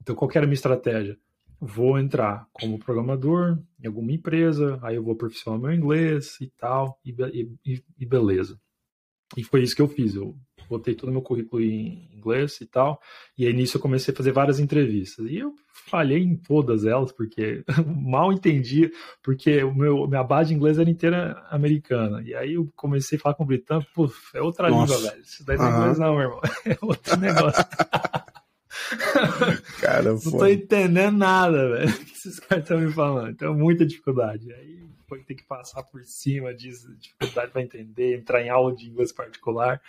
Então 0.00 0.14
qual 0.14 0.30
era 0.34 0.44
a 0.44 0.46
minha 0.46 0.54
estratégia? 0.54 1.18
Vou 1.60 1.98
entrar 1.98 2.46
como 2.52 2.78
programador 2.78 3.58
em 3.82 3.86
alguma 3.86 4.12
empresa, 4.12 4.78
aí 4.82 4.96
eu 4.96 5.02
vou 5.02 5.14
aperfeiçoar 5.14 5.58
meu 5.58 5.72
inglês 5.72 6.38
e 6.40 6.50
tal, 6.58 6.98
e, 7.04 7.14
e, 7.64 7.82
e 7.98 8.06
beleza. 8.06 8.58
E 9.36 9.42
foi 9.42 9.62
isso 9.62 9.74
que 9.74 9.82
eu 9.82 9.88
fiz. 9.88 10.14
Eu 10.14 10.36
botei 10.68 10.94
todo 10.94 11.08
o 11.08 11.12
meu 11.12 11.22
currículo 11.22 11.62
em 11.62 12.08
inglês 12.14 12.60
e 12.60 12.66
tal. 12.66 13.00
E 13.36 13.46
aí 13.46 13.52
nisso 13.52 13.76
eu 13.76 13.80
comecei 13.80 14.12
a 14.12 14.16
fazer 14.16 14.32
várias 14.32 14.58
entrevistas. 14.58 15.26
E 15.28 15.38
eu 15.38 15.54
falhei 15.88 16.22
em 16.22 16.36
todas 16.36 16.84
elas, 16.84 17.12
porque 17.12 17.62
mal 17.86 18.32
entendia, 18.32 18.90
porque 19.22 19.62
o 19.62 19.74
meu, 19.74 20.06
minha 20.08 20.24
base 20.24 20.48
de 20.48 20.54
inglês 20.54 20.78
era 20.78 20.88
inteira 20.88 21.44
americana. 21.50 22.22
E 22.22 22.34
aí 22.34 22.54
eu 22.54 22.70
comecei 22.74 23.18
a 23.18 23.20
falar 23.20 23.34
com 23.34 23.44
o 23.44 23.46
britânico, 23.46 23.90
puf, 23.94 24.36
é 24.36 24.40
outra 24.40 24.68
Nossa. 24.70 24.94
língua, 24.94 25.10
velho. 25.10 25.22
Isso 25.22 25.44
daí 25.44 25.56
não 25.56 25.64
é 25.64 25.68
uhum. 25.68 25.78
inglês, 25.78 25.98
não, 25.98 26.14
meu 26.14 26.22
irmão. 26.22 26.40
É 26.64 26.78
outro 26.80 27.16
negócio. 27.18 27.64
Cara, 29.80 30.12
não 30.12 30.18
tô 30.18 30.46
entendendo 30.46 31.16
nada, 31.16 31.70
velho. 31.70 31.90
O 31.94 32.04
que 32.04 32.12
esses 32.12 32.40
caras 32.40 32.64
estão 32.64 32.80
me 32.80 32.92
falando? 32.92 33.30
Então, 33.30 33.54
muita 33.54 33.84
dificuldade. 33.84 34.50
Aí 34.52 34.83
foi 35.14 35.22
ter 35.22 35.36
que 35.36 35.44
passar 35.44 35.84
por 35.84 36.04
cima 36.04 36.52
disso, 36.52 36.92
dificuldade 36.96 37.52
para 37.52 37.62
entender, 37.62 38.18
entrar 38.18 38.42
em 38.42 38.48
aula 38.48 38.74
de 38.74 38.88
inglês 38.88 39.12
particular. 39.12 39.80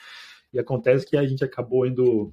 E 0.53 0.59
acontece 0.59 1.05
que 1.05 1.17
a 1.17 1.25
gente 1.25 1.43
acabou 1.43 1.85
indo 1.85 2.31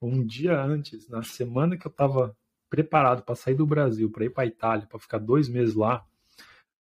um 0.00 0.24
dia 0.24 0.58
antes, 0.58 1.06
na 1.08 1.22
semana 1.22 1.76
que 1.76 1.86
eu 1.86 1.90
estava 1.90 2.34
preparado 2.70 3.22
para 3.22 3.34
sair 3.34 3.54
do 3.54 3.66
Brasil, 3.66 4.10
para 4.10 4.24
ir 4.24 4.30
para 4.30 4.44
a 4.44 4.46
Itália, 4.46 4.86
para 4.86 4.98
ficar 4.98 5.18
dois 5.18 5.48
meses 5.48 5.74
lá, 5.74 6.06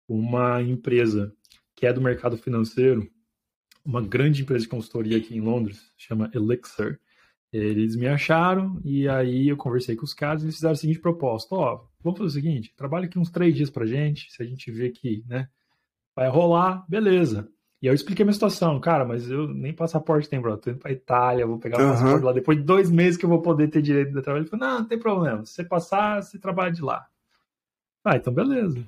uma 0.09 0.62
empresa 0.62 1.35
que 1.75 1.87
é 1.87 1.93
do 1.93 2.00
mercado 2.00 2.38
financeiro, 2.38 3.11
uma 3.85 4.00
grande 4.00 4.43
empresa 4.43 4.62
de 4.62 4.69
consultoria 4.69 5.17
aqui 5.17 5.37
em 5.37 5.41
Londres, 5.41 5.93
chama 5.97 6.31
Elixir. 6.33 7.00
Eles 7.52 7.97
me 7.97 8.07
acharam 8.07 8.78
e 8.85 9.09
aí 9.09 9.49
eu 9.49 9.57
conversei 9.57 9.97
com 9.97 10.05
os 10.05 10.12
caras 10.12 10.43
e 10.43 10.47
eles 10.47 10.57
fizeram 10.57 10.73
a 10.73 10.76
seguinte 10.76 11.00
proposta: 11.00 11.55
ó, 11.55 11.85
vamos 12.02 12.19
fazer 12.19 12.28
o 12.28 12.33
seguinte, 12.33 12.75
trabalha 12.76 13.07
aqui 13.07 13.19
uns 13.19 13.31
três 13.31 13.55
dias 13.55 13.71
pra 13.71 13.87
gente, 13.87 14.31
se 14.31 14.43
a 14.43 14.47
gente 14.47 14.71
vê 14.71 14.90
que, 14.90 15.25
né, 15.26 15.49
vai 16.14 16.28
rolar, 16.28 16.85
beleza. 16.88 17.49
E 17.81 17.87
eu 17.87 17.95
expliquei 17.95 18.25
a 18.25 18.26
minha 18.26 18.35
situação, 18.35 18.81
cara, 18.81 19.05
mas 19.05 19.31
eu 19.31 19.47
nem 19.47 19.73
passaporte 19.73 20.28
tenho, 20.28 20.43
bro. 20.43 20.52
Eu 20.52 20.59
tô 20.59 20.71
indo 20.71 20.81
pra 20.81 20.90
Itália, 20.90 21.47
vou 21.47 21.59
pegar 21.59 21.78
o 21.78 21.83
uhum. 21.83 21.90
passaporte 21.90 22.25
lá. 22.25 22.33
Depois 22.33 22.59
de 22.59 22.64
dois 22.64 22.90
meses 22.90 23.17
que 23.17 23.25
eu 23.25 23.28
vou 23.28 23.40
poder 23.40 23.69
ter 23.69 23.81
direito 23.81 24.12
de 24.12 24.21
trabalho. 24.21 24.43
Ele 24.43 24.50
falou, 24.50 24.67
não, 24.67 24.81
não 24.81 24.88
tem 24.88 24.99
problema. 24.99 25.45
Se 25.47 25.52
você 25.52 25.64
passar, 25.64 26.21
você 26.21 26.40
trabalha 26.40 26.73
de 26.73 26.83
lá. 26.83 27.07
Ah, 28.05 28.17
então 28.17 28.33
beleza. 28.33 28.85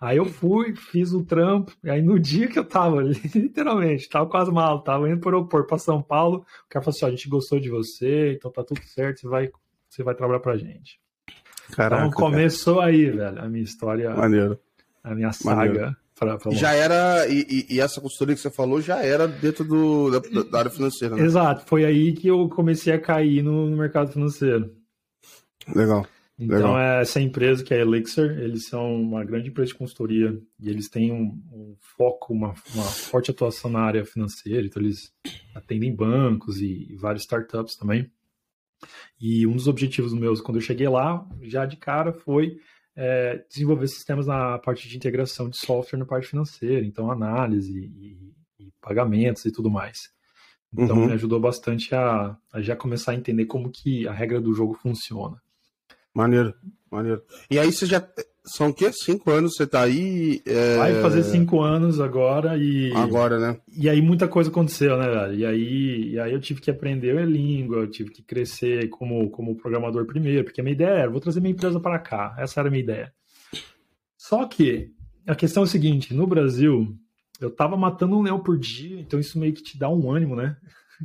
Aí 0.00 0.16
eu 0.16 0.24
fui, 0.24 0.74
fiz 0.74 1.12
o 1.12 1.24
trampo, 1.24 1.72
e 1.82 1.88
aí 1.88 2.02
no 2.02 2.18
dia 2.20 2.48
que 2.48 2.58
eu 2.58 2.64
tava, 2.64 3.02
literalmente, 3.02 4.08
tava 4.08 4.28
quase 4.28 4.50
mal, 4.50 4.82
tava 4.82 5.08
indo 5.08 5.20
pro 5.20 5.30
aeroporto 5.30 5.68
pra 5.68 5.78
São 5.78 6.02
Paulo, 6.02 6.38
o 6.38 6.68
cara 6.68 6.84
falou 6.84 6.96
assim, 6.96 7.04
ó, 7.04 7.08
a 7.08 7.10
gente 7.10 7.28
gostou 7.28 7.60
de 7.60 7.70
você, 7.70 8.32
então 8.32 8.50
tá 8.50 8.62
tudo 8.64 8.82
certo, 8.84 9.20
você 9.20 9.28
vai, 9.28 9.50
você 9.88 10.02
vai 10.02 10.14
trabalhar 10.14 10.40
pra 10.40 10.56
gente. 10.56 11.00
Caraca, 11.72 12.06
então 12.06 12.20
começou 12.20 12.76
cara. 12.76 12.88
aí, 12.88 13.10
velho, 13.10 13.40
a 13.40 13.48
minha 13.48 13.64
história. 13.64 14.10
Maneiro. 14.10 14.58
A 15.02 15.14
minha 15.14 15.32
saga. 15.32 15.56
Maneiro. 15.56 15.96
Pra, 16.16 16.38
pra 16.38 16.52
já 16.52 16.72
era, 16.72 17.26
e, 17.28 17.66
e, 17.68 17.80
essa 17.80 18.00
consultoria 18.00 18.36
que 18.36 18.40
você 18.40 18.50
falou 18.50 18.80
já 18.80 19.02
era 19.02 19.26
dentro 19.26 19.64
do, 19.64 20.10
da, 20.10 20.42
da 20.44 20.58
área 20.60 20.70
financeira, 20.70 21.16
né? 21.16 21.24
Exato, 21.24 21.66
foi 21.66 21.84
aí 21.84 22.12
que 22.12 22.28
eu 22.28 22.48
comecei 22.48 22.92
a 22.92 23.00
cair 23.00 23.42
no, 23.42 23.68
no 23.68 23.76
mercado 23.76 24.12
financeiro. 24.12 24.72
Legal. 25.74 26.06
Então, 26.38 26.74
Legal. 26.74 27.00
essa 27.00 27.20
empresa 27.20 27.62
que 27.62 27.72
é 27.72 27.78
a 27.78 27.80
Elixir, 27.82 28.38
eles 28.40 28.66
são 28.66 29.00
uma 29.00 29.24
grande 29.24 29.50
empresa 29.50 29.68
de 29.68 29.78
consultoria 29.78 30.36
e 30.58 30.68
eles 30.68 30.88
têm 30.88 31.12
um, 31.12 31.40
um 31.52 31.76
foco, 31.78 32.32
uma, 32.32 32.54
uma, 32.74 32.84
forte 32.84 33.30
atuação 33.30 33.70
na 33.70 33.80
área 33.80 34.04
financeira. 34.04 34.66
Então, 34.66 34.82
eles 34.82 35.12
atendem 35.54 35.94
bancos 35.94 36.60
e, 36.60 36.88
e 36.90 36.96
vários 36.96 37.22
startups 37.22 37.76
também. 37.76 38.10
E 39.20 39.46
um 39.46 39.54
dos 39.54 39.68
objetivos 39.68 40.12
meus, 40.12 40.40
quando 40.40 40.56
eu 40.56 40.62
cheguei 40.62 40.88
lá, 40.88 41.26
já 41.42 41.64
de 41.64 41.76
cara, 41.76 42.12
foi 42.12 42.58
é, 42.96 43.44
desenvolver 43.48 43.88
sistemas 43.88 44.26
na 44.26 44.58
parte 44.58 44.88
de 44.88 44.96
integração 44.96 45.48
de 45.48 45.56
software 45.56 45.98
na 45.98 46.04
parte 46.04 46.28
financeira, 46.28 46.84
então 46.84 47.10
análise 47.10 47.72
e, 47.78 48.34
e 48.58 48.72
pagamentos 48.80 49.44
e 49.44 49.52
tudo 49.52 49.70
mais. 49.70 50.12
Então 50.72 50.96
uhum. 50.96 51.06
me 51.06 51.12
ajudou 51.12 51.38
bastante 51.40 51.94
a, 51.94 52.36
a, 52.52 52.60
já 52.60 52.74
começar 52.74 53.12
a 53.12 53.14
entender 53.14 53.46
como 53.46 53.70
que 53.70 54.06
a 54.08 54.12
regra 54.12 54.40
do 54.40 54.52
jogo 54.52 54.74
funciona. 54.74 55.40
Maneiro, 56.14 56.54
maneiro. 56.90 57.22
E 57.50 57.58
aí 57.58 57.72
você 57.72 57.86
já. 57.86 58.06
São 58.46 58.68
o 58.68 58.74
quê? 58.74 58.92
Cinco 58.92 59.30
anos 59.30 59.54
você 59.56 59.66
tá 59.66 59.80
aí? 59.82 60.42
É... 60.46 60.76
Vai 60.76 61.00
fazer 61.00 61.22
cinco 61.24 61.62
anos 61.62 61.98
agora 61.98 62.56
e. 62.56 62.92
Agora, 62.94 63.38
né? 63.40 63.58
E 63.76 63.88
aí 63.88 64.00
muita 64.00 64.28
coisa 64.28 64.50
aconteceu, 64.50 64.96
né, 64.98 65.08
velho? 65.08 65.34
E 65.34 65.46
aí, 65.46 66.10
e 66.10 66.20
aí 66.20 66.32
eu 66.32 66.40
tive 66.40 66.60
que 66.60 66.70
aprender 66.70 67.18
a 67.18 67.24
língua, 67.24 67.78
eu 67.78 67.90
tive 67.90 68.10
que 68.10 68.22
crescer 68.22 68.88
como, 68.90 69.30
como 69.30 69.56
programador 69.56 70.04
primeiro, 70.06 70.44
porque 70.44 70.60
a 70.60 70.64
minha 70.64 70.74
ideia 70.74 70.90
era, 70.90 71.10
vou 71.10 71.20
trazer 71.20 71.40
minha 71.40 71.52
empresa 71.52 71.80
para 71.80 71.98
cá. 71.98 72.36
Essa 72.38 72.60
era 72.60 72.68
a 72.68 72.70
minha 72.70 72.82
ideia. 72.82 73.12
Só 74.16 74.46
que 74.46 74.90
a 75.26 75.34
questão 75.34 75.62
é 75.62 75.66
o 75.66 75.68
seguinte: 75.68 76.14
no 76.14 76.26
Brasil, 76.26 76.94
eu 77.40 77.50
tava 77.50 77.76
matando 77.76 78.16
um 78.16 78.22
leão 78.22 78.40
por 78.40 78.58
dia, 78.58 79.00
então 79.00 79.18
isso 79.18 79.38
meio 79.38 79.54
que 79.54 79.62
te 79.62 79.78
dá 79.78 79.88
um 79.88 80.10
ânimo, 80.12 80.36
né? 80.36 80.56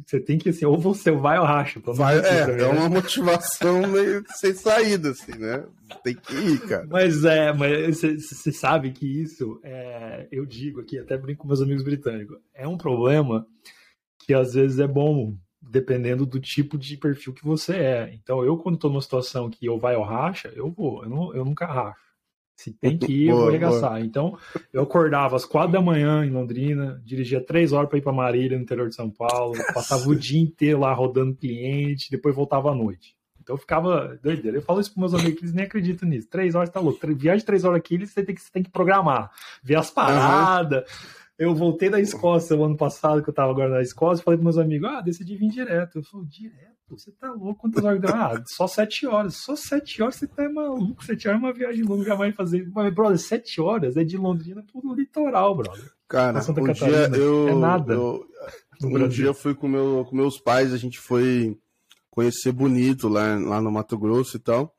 Você 0.06 0.20
tem 0.20 0.38
que, 0.38 0.50
assim, 0.50 0.66
ou 0.66 0.78
você 0.78 1.12
vai 1.12 1.40
ou 1.40 1.46
racha. 1.46 1.80
Vai, 1.86 2.20
é, 2.20 2.62
é 2.62 2.68
uma 2.68 2.90
motivação 2.90 3.88
meio 3.88 4.24
sem 4.36 4.54
saída, 4.54 5.12
assim, 5.12 5.38
né? 5.38 5.66
Tem 6.04 6.16
que 6.16 6.36
ir, 6.36 6.60
cara. 6.62 6.88
Mas 6.90 7.24
é, 7.24 7.52
mas 7.54 8.02
você 8.02 8.52
sabe 8.52 8.92
que 8.92 9.06
isso, 9.06 9.60
é, 9.64 10.28
eu 10.32 10.46
digo 10.46 10.82
aqui, 10.82 11.00
até 11.00 11.18
brinco 11.18 11.42
com 11.42 11.48
meus 11.48 11.62
amigos 11.62 11.84
britânicos, 11.84 12.38
é 12.54 12.68
um 12.68 12.78
problema 12.78 13.46
que 14.26 14.34
às 14.34 14.54
vezes 14.54 14.80
é 14.80 14.88
bom, 14.88 15.36
dependendo 15.62 16.26
do 16.26 16.40
tipo 16.40 16.78
de 16.78 16.98
perfil 16.98 17.34
que 17.34 17.44
você 17.44 17.76
é. 17.76 18.14
Então, 18.14 18.44
eu, 18.44 18.58
quando 18.58 18.76
estou 18.76 18.90
numa 18.90 19.02
situação 19.02 19.50
que 19.50 19.66
eu 19.66 19.80
vai 19.80 19.96
ou 19.96 20.04
racha, 20.04 20.52
eu 20.56 20.70
vou, 20.70 21.04
eu, 21.04 21.10
não, 21.10 21.34
eu 21.34 21.46
nunca 21.46 21.66
racho. 21.66 22.09
Se 22.60 22.74
tem 22.74 22.98
que 22.98 23.14
ir, 23.14 23.30
eu 23.30 23.38
vou 23.38 23.48
arregaçar. 23.48 24.04
Então, 24.04 24.38
eu 24.74 24.84
acordava 24.84 25.38
às 25.38 25.46
quatro 25.46 25.72
da 25.72 25.82
manhã 25.82 26.26
em 26.26 26.30
Londrina, 26.30 27.02
dirigia 27.06 27.40
três 27.40 27.72
horas 27.72 27.88
para 27.88 28.00
ir 28.00 28.02
para 28.02 28.12
Marília, 28.12 28.58
no 28.58 28.64
interior 28.64 28.90
de 28.90 28.96
São 28.96 29.10
Paulo, 29.10 29.56
passava 29.74 30.10
o 30.10 30.14
dia 30.14 30.42
inteiro 30.42 30.82
lá 30.82 30.92
rodando 30.92 31.34
cliente, 31.34 32.12
depois 32.12 32.36
voltava 32.36 32.70
à 32.70 32.76
noite. 32.76 33.16
Então 33.42 33.56
eu 33.56 33.58
ficava 33.58 34.20
doideira. 34.22 34.58
Eu 34.58 34.62
falo 34.62 34.82
isso 34.82 34.94
para 34.94 35.00
meus 35.00 35.14
amigos, 35.14 35.42
eles 35.42 35.54
nem 35.54 35.64
acreditam 35.64 36.10
nisso. 36.10 36.28
Três 36.30 36.54
horas 36.54 36.70
tá 36.70 36.82
louco. 36.82 37.00
Viagem 37.16 37.40
de 37.40 37.46
três 37.46 37.64
horas 37.64 37.78
aqui, 37.78 37.98
você 37.98 38.22
tem 38.26 38.36
que, 38.36 38.42
você 38.42 38.52
tem 38.52 38.62
que 38.62 38.70
programar, 38.70 39.32
ver 39.64 39.76
as 39.76 39.90
paradas. 39.90 40.82
Uhum. 40.82 41.08
Eu 41.38 41.56
voltei 41.56 41.90
da 41.90 42.02
Escócia 42.02 42.58
o 42.58 42.66
ano 42.66 42.76
passado, 42.76 43.24
que 43.24 43.30
eu 43.30 43.34
tava 43.34 43.52
agora 43.52 43.70
na 43.70 43.82
Escócia, 43.82 44.22
e 44.22 44.26
falei 44.26 44.38
para 44.38 44.44
meus 44.44 44.58
amigos, 44.58 44.90
ah, 44.90 45.00
decidi 45.00 45.38
vir 45.38 45.50
direto. 45.50 46.00
Eu 46.00 46.04
falei, 46.04 46.28
direto? 46.28 46.79
Você 46.90 47.12
tá 47.12 47.32
louco? 47.32 47.62
Quantas 47.62 47.84
horas? 47.84 48.02
Ah, 48.06 48.44
só 48.48 48.68
sete 48.68 49.06
horas. 49.06 49.36
Só 49.36 49.56
sete 49.56 50.02
horas 50.02 50.16
você 50.16 50.28
tá 50.28 50.50
maluco. 50.50 51.04
Sete 51.06 51.28
horas 51.28 51.42
é 51.42 51.46
uma 51.46 51.54
viagem 51.54 51.84
longa, 51.84 52.04
jamais 52.04 52.36
fazer. 52.36 52.70
Mas, 52.74 52.94
brother, 52.94 53.20
sete 53.20 53.62
horas 53.62 53.96
é 53.96 54.04
de 54.04 54.18
Londrina 54.18 54.64
pro 54.64 54.96
litoral, 54.96 55.56
brother. 55.56 55.92
Cara, 56.08 56.42
Santa 56.42 56.62
um 56.62 56.66
Catarina. 56.66 57.10
dia 57.10 57.18
eu. 57.20 57.48
É 57.50 57.56
nada. 57.56 57.94
Eu, 57.94 58.26
um 58.84 59.08
dia 59.08 59.28
eu 59.28 59.34
fui 59.34 59.54
com, 59.54 59.68
meu, 59.68 60.06
com 60.10 60.16
meus 60.16 60.40
pais, 60.40 60.74
a 60.74 60.78
gente 60.78 61.00
foi 61.00 61.56
conhecer 62.10 62.52
Bonito 62.52 63.08
lá, 63.08 63.38
lá 63.38 63.62
no 63.62 63.72
Mato 63.72 63.98
Grosso 63.98 64.38
e 64.38 64.40
tal. 64.40 64.76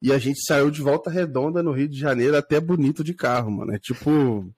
E 0.00 0.12
a 0.12 0.18
gente 0.18 0.40
saiu 0.46 0.70
de 0.70 0.80
volta 0.80 1.10
redonda 1.10 1.62
no 1.62 1.72
Rio 1.72 1.88
de 1.88 1.98
Janeiro 1.98 2.36
até 2.36 2.58
Bonito 2.58 3.04
de 3.04 3.12
carro, 3.12 3.50
mano. 3.50 3.74
É 3.74 3.78
tipo. 3.78 4.50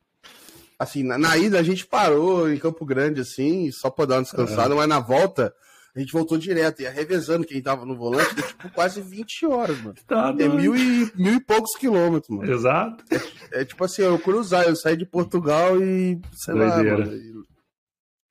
Assim, 0.78 1.02
na, 1.02 1.18
na 1.18 1.36
ida 1.36 1.58
a 1.58 1.62
gente 1.62 1.86
parou 1.86 2.50
em 2.50 2.58
Campo 2.58 2.84
Grande, 2.84 3.20
assim, 3.20 3.70
só 3.72 3.88
pra 3.90 4.04
dar 4.04 4.16
uma 4.16 4.22
descansada, 4.22 4.74
é. 4.74 4.76
mas 4.76 4.88
na 4.88 4.98
volta 4.98 5.54
a 5.94 6.00
gente 6.00 6.12
voltou 6.12 6.38
direto, 6.38 6.80
ia 6.80 6.90
revezando 6.90 7.46
quem 7.46 7.60
tava 7.60 7.84
no 7.84 7.94
volante, 7.94 8.34
deu, 8.34 8.46
tipo 8.46 8.70
quase 8.70 9.02
20 9.02 9.46
horas, 9.46 9.78
mano. 9.82 9.94
Tá 10.06 10.34
é 10.38 10.48
mil 10.48 10.74
e, 10.74 11.12
mil 11.14 11.34
e 11.34 11.40
poucos 11.40 11.76
quilômetros, 11.76 12.34
mano. 12.34 12.50
Exato. 12.50 13.04
É, 13.52 13.60
é 13.60 13.64
tipo 13.64 13.84
assim, 13.84 14.02
eu 14.02 14.18
cruzar, 14.18 14.64
eu 14.64 14.74
saí 14.74 14.96
de 14.96 15.04
Portugal 15.04 15.80
e. 15.82 16.18
Sei 16.32 16.54
Doideira. 16.54 16.98
lá, 16.98 17.04
mano. 17.04 17.46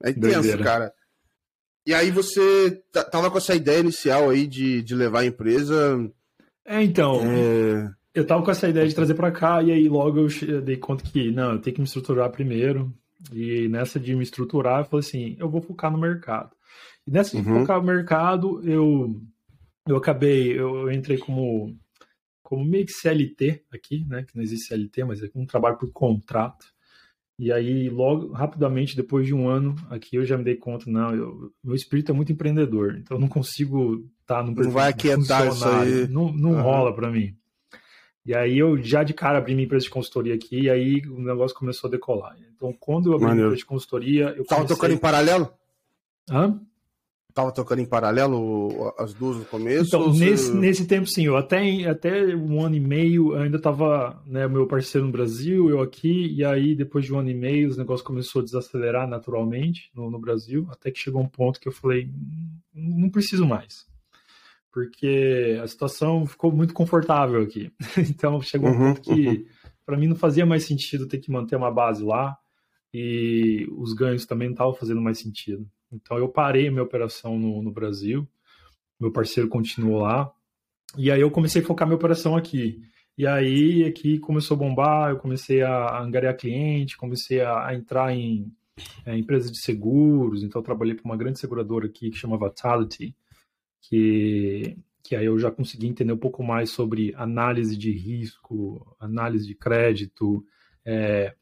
É 0.04 0.10
intenso, 0.10 0.34
Doideira. 0.34 0.64
cara. 0.64 0.94
E 1.86 1.94
aí 1.94 2.10
você 2.10 2.82
tava 3.12 3.30
com 3.30 3.38
essa 3.38 3.56
ideia 3.56 3.80
inicial 3.80 4.30
aí 4.30 4.48
de, 4.48 4.82
de 4.82 4.96
levar 4.96 5.20
a 5.20 5.26
empresa. 5.26 6.12
É, 6.66 6.82
então. 6.82 7.22
É... 7.24 7.92
Eu 8.14 8.26
tava 8.26 8.44
com 8.44 8.52
essa 8.52 8.68
ideia 8.68 8.88
de 8.88 8.94
trazer 8.94 9.14
para 9.14 9.32
cá, 9.32 9.64
e 9.64 9.72
aí 9.72 9.88
logo 9.88 10.28
eu 10.42 10.62
dei 10.62 10.76
conta 10.78 11.04
que, 11.04 11.32
não, 11.32 11.54
eu 11.54 11.60
tenho 11.60 11.76
que 11.76 11.82
me 11.82 11.88
estruturar 11.88 12.30
primeiro. 12.30 12.94
E 13.32 13.68
nessa 13.70 14.00
de 14.00 14.16
me 14.16 14.24
estruturar, 14.24 14.82
eu 14.82 14.86
falei 14.86 15.06
assim, 15.06 15.36
eu 15.40 15.50
vou 15.50 15.62
focar 15.62 15.92
no 15.92 15.98
mercado. 15.98 16.50
E 17.08 17.12
nessa 17.12 17.40
de 17.40 17.48
uhum. 17.48 17.60
focar 17.62 17.80
no 17.80 17.88
mercado, 17.88 18.62
eu, 18.64 19.22
eu 19.88 19.96
acabei, 19.96 20.52
eu, 20.52 20.76
eu, 20.82 20.92
entrei 20.92 21.18
como, 21.18 21.78
como 22.44 22.64
meio 22.64 22.86
que 22.86 22.94
CLT 22.94 23.64
aqui, 23.72 24.06
né? 24.08 24.24
Que 24.24 24.36
não 24.36 24.44
existe 24.44 24.68
CLT, 24.68 25.04
mas 25.04 25.24
é 25.24 25.30
um 25.36 25.46
trabalho 25.46 25.78
por 25.78 25.92
contrato. 25.92 26.66
E 27.40 27.52
aí, 27.52 27.90
logo, 27.90 28.32
rapidamente, 28.34 28.96
depois 28.96 29.26
de 29.26 29.34
um 29.34 29.50
ano 29.50 29.76
aqui, 29.90 30.16
eu 30.16 30.24
já 30.24 30.38
me 30.38 30.44
dei 30.44 30.56
conta, 30.56 30.86
não, 30.88 31.16
eu, 31.16 31.52
meu 31.64 31.76
espírito 31.76 32.12
é 32.12 32.14
muito 32.14 32.32
empreendedor, 32.32 32.96
então 33.00 33.18
eu 33.18 33.22
não 33.22 33.28
consigo 33.28 33.96
estar 34.22 34.36
tá 34.36 34.44
no 34.44 34.52
Não 34.52 34.70
vai 34.70 34.90
aquietar 34.90 35.48
isso 35.48 35.68
aí. 35.68 36.08
Não, 36.08 36.32
não 36.32 36.52
uhum. 36.52 36.62
rola 36.62 36.94
para 36.94 37.10
mim. 37.10 37.36
E 38.24 38.36
aí 38.36 38.60
eu 38.60 38.78
já 38.78 39.04
de 39.04 39.16
cara 39.16 39.40
abri 39.40 39.56
minha 39.56 39.66
empresa 39.66 39.86
de 39.86 39.90
consultoria 39.90 40.36
aqui, 40.36 40.62
e 40.62 40.70
aí 40.70 41.02
o 41.08 41.20
negócio 41.20 41.58
começou 41.58 41.88
a 41.88 41.92
decolar. 41.92 42.38
Então, 42.56 42.72
quando 42.80 43.10
eu 43.10 43.16
abri 43.16 43.26
minha 43.26 43.46
empresa 43.46 43.58
de 43.58 43.66
consultoria, 43.66 44.26
eu 44.38 44.46
Tava 44.46 44.62
comecei... 44.62 44.76
tocando 44.76 44.94
em 44.94 44.98
paralelo? 45.00 45.52
Hã? 46.30 46.62
Tava 47.34 47.52
tocando 47.52 47.80
em 47.80 47.86
paralelo 47.86 48.94
as 48.98 49.14
duas 49.14 49.38
no 49.38 49.46
começo? 49.46 49.88
Então, 49.88 50.12
nesse, 50.14 50.54
nesse 50.54 50.86
tempo, 50.86 51.08
sim. 51.08 51.26
Eu 51.26 51.38
até, 51.38 51.86
até 51.86 52.36
um 52.36 52.64
ano 52.64 52.76
e 52.76 52.80
meio 52.80 53.36
ainda 53.36 53.60
tava, 53.60 54.22
né, 54.26 54.48
meu 54.48 54.68
parceiro 54.68 55.06
no 55.06 55.14
Brasil, 55.14 55.70
eu 55.70 55.82
aqui, 55.82 56.34
e 56.34 56.44
aí 56.44 56.76
depois 56.76 57.06
de 57.06 57.14
um 57.14 57.20
ano 57.20 57.30
e 57.30 57.34
meio 57.34 57.70
os 57.70 57.78
negócios 57.78 58.06
começou 58.06 58.42
a 58.42 58.46
desacelerar 58.46 59.08
naturalmente 59.08 59.90
no, 59.96 60.10
no 60.10 60.20
Brasil, 60.20 60.68
até 60.72 60.92
que 60.92 61.00
chegou 61.00 61.22
um 61.22 61.28
ponto 61.28 61.60
que 61.60 61.68
eu 61.68 61.72
falei, 61.72 62.10
não 62.74 63.10
preciso 63.10 63.46
mais. 63.46 63.86
Porque 64.72 65.60
a 65.62 65.68
situação 65.68 66.26
ficou 66.26 66.52
muito 66.52 66.74
confortável 66.74 67.42
aqui. 67.42 67.72
então, 68.10 68.42
chegou 68.42 68.70
um 68.70 68.74
uhum, 68.74 68.94
ponto 68.94 69.02
que 69.02 69.28
uhum. 69.28 69.46
para 69.86 69.98
mim 69.98 70.08
não 70.08 70.16
fazia 70.16 70.46
mais 70.46 70.64
sentido 70.64 71.08
ter 71.08 71.20
que 71.20 71.32
manter 71.32 71.56
uma 71.56 71.72
base 71.72 72.04
lá, 72.04 72.38
e 72.94 73.68
os 73.72 73.94
ganhos 73.94 74.26
também 74.26 74.50
não 74.50 74.54
estavam 74.54 74.74
fazendo 74.74 75.02
mais 75.02 75.20
sentido. 75.20 75.66
Então 75.92 76.18
eu 76.18 76.30
parei 76.30 76.68
a 76.68 76.72
minha 76.72 76.84
operação 76.84 77.38
no, 77.38 77.62
no 77.62 77.72
Brasil, 77.72 78.28
meu 79.00 79.12
parceiro 79.12 79.50
continuou 79.50 80.00
lá, 80.02 80.32
e 80.98 81.12
aí 81.12 81.22
eu 81.22 81.32
comecei 81.32 81.62
a 81.62 81.66
focar 81.66 81.88
minha 81.88 81.96
operação 81.96 82.36
aqui. 82.36 82.82
E 83.18 83.28
aí 83.28 83.84
aqui 83.84 84.20
começou 84.20 84.56
a 84.56 84.60
bombar, 84.60 85.12
eu 85.12 85.18
comecei 85.18 85.62
a 85.62 86.02
angariar 86.02 86.38
cliente, 86.38 86.98
comecei 86.98 87.42
a, 87.42 87.68
a 87.68 87.76
entrar 87.76 88.14
em 88.14 88.52
é, 89.06 89.18
empresas 89.18 89.52
de 89.52 89.62
seguros, 89.62 90.44
então 90.44 90.62
trabalhei 90.62 90.96
para 90.96 91.06
uma 91.06 91.18
grande 91.18 91.40
seguradora 91.40 91.86
aqui 91.86 92.10
que 92.10 92.18
chama 92.18 92.38
Vitality. 92.38 93.16
que, 93.82 94.78
que 95.04 95.16
aí 95.16 95.26
eu 95.26 95.38
já 95.38 95.52
consegui 95.52 95.88
entender 95.88 96.14
um 96.14 96.18
pouco 96.18 96.44
mais 96.44 96.70
sobre 96.70 97.14
análise 97.16 97.78
de 97.78 97.92
risco, 97.92 98.96
análise 99.00 99.46
de 99.46 99.56
crédito, 99.56 100.46
é, 100.86 101.36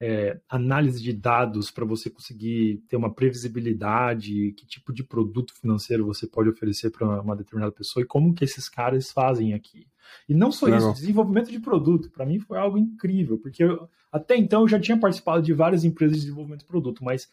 é, 0.00 0.40
análise 0.48 1.02
de 1.02 1.12
dados 1.12 1.70
para 1.70 1.84
você 1.84 2.08
conseguir 2.08 2.82
ter 2.88 2.96
uma 2.96 3.12
previsibilidade, 3.12 4.52
que 4.52 4.66
tipo 4.66 4.94
de 4.94 5.04
produto 5.04 5.52
financeiro 5.54 6.06
você 6.06 6.26
pode 6.26 6.48
oferecer 6.48 6.90
para 6.90 7.20
uma 7.20 7.36
determinada 7.36 7.70
pessoa 7.70 8.02
e 8.02 8.06
como 8.06 8.32
que 8.32 8.42
esses 8.42 8.68
caras 8.68 9.12
fazem 9.12 9.52
aqui. 9.52 9.86
E 10.26 10.34
não 10.34 10.50
só 10.50 10.66
Legal. 10.66 10.80
isso, 10.92 11.00
desenvolvimento 11.00 11.50
de 11.50 11.60
produto, 11.60 12.10
para 12.10 12.24
mim 12.24 12.40
foi 12.40 12.58
algo 12.58 12.78
incrível, 12.78 13.38
porque 13.38 13.62
eu, 13.62 13.88
até 14.10 14.36
então 14.36 14.62
eu 14.62 14.68
já 14.68 14.80
tinha 14.80 14.98
participado 14.98 15.42
de 15.42 15.52
várias 15.52 15.84
empresas 15.84 16.16
de 16.16 16.22
desenvolvimento 16.22 16.60
de 16.60 16.66
produto, 16.66 17.04
mas 17.04 17.28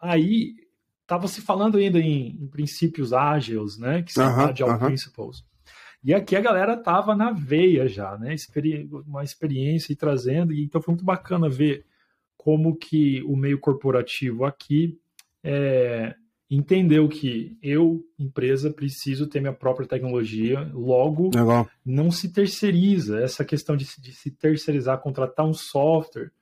aí 0.00 0.54
estava 1.00 1.26
se 1.26 1.40
falando 1.40 1.78
ainda 1.78 1.98
em, 1.98 2.36
em, 2.40 2.46
princípios 2.48 3.12
ágeis, 3.14 3.78
né, 3.78 4.02
que 4.02 4.12
são 4.12 4.26
uh 4.26 4.36
-huh, 4.36 4.50
agile 4.50 4.70
uh 4.70 4.74
-huh. 4.74 4.86
principles. 4.86 5.42
E 6.04 6.14
aqui 6.14 6.36
a 6.36 6.40
galera 6.40 6.76
tava 6.76 7.16
na 7.16 7.32
veia 7.32 7.88
já, 7.88 8.16
né, 8.18 8.36
uma 9.06 9.24
experiência 9.24 9.92
e 9.92 9.96
trazendo, 9.96 10.52
e 10.52 10.62
então 10.62 10.80
foi 10.80 10.92
muito 10.92 11.04
bacana 11.04 11.48
ver 11.48 11.84
como 12.42 12.74
que 12.74 13.22
o 13.24 13.36
meio 13.36 13.60
corporativo 13.60 14.46
aqui 14.46 14.98
é, 15.44 16.14
entendeu 16.50 17.06
que 17.06 17.54
eu, 17.62 18.02
empresa, 18.18 18.72
preciso 18.72 19.26
ter 19.26 19.40
minha 19.40 19.52
própria 19.52 19.86
tecnologia, 19.86 20.70
logo 20.72 21.28
Legal. 21.34 21.68
não 21.84 22.10
se 22.10 22.32
terceiriza. 22.32 23.20
Essa 23.20 23.44
questão 23.44 23.76
de, 23.76 23.84
de 24.00 24.12
se 24.12 24.30
terceirizar, 24.30 25.02
contratar 25.02 25.44
um 25.44 25.52
software, 25.52 26.32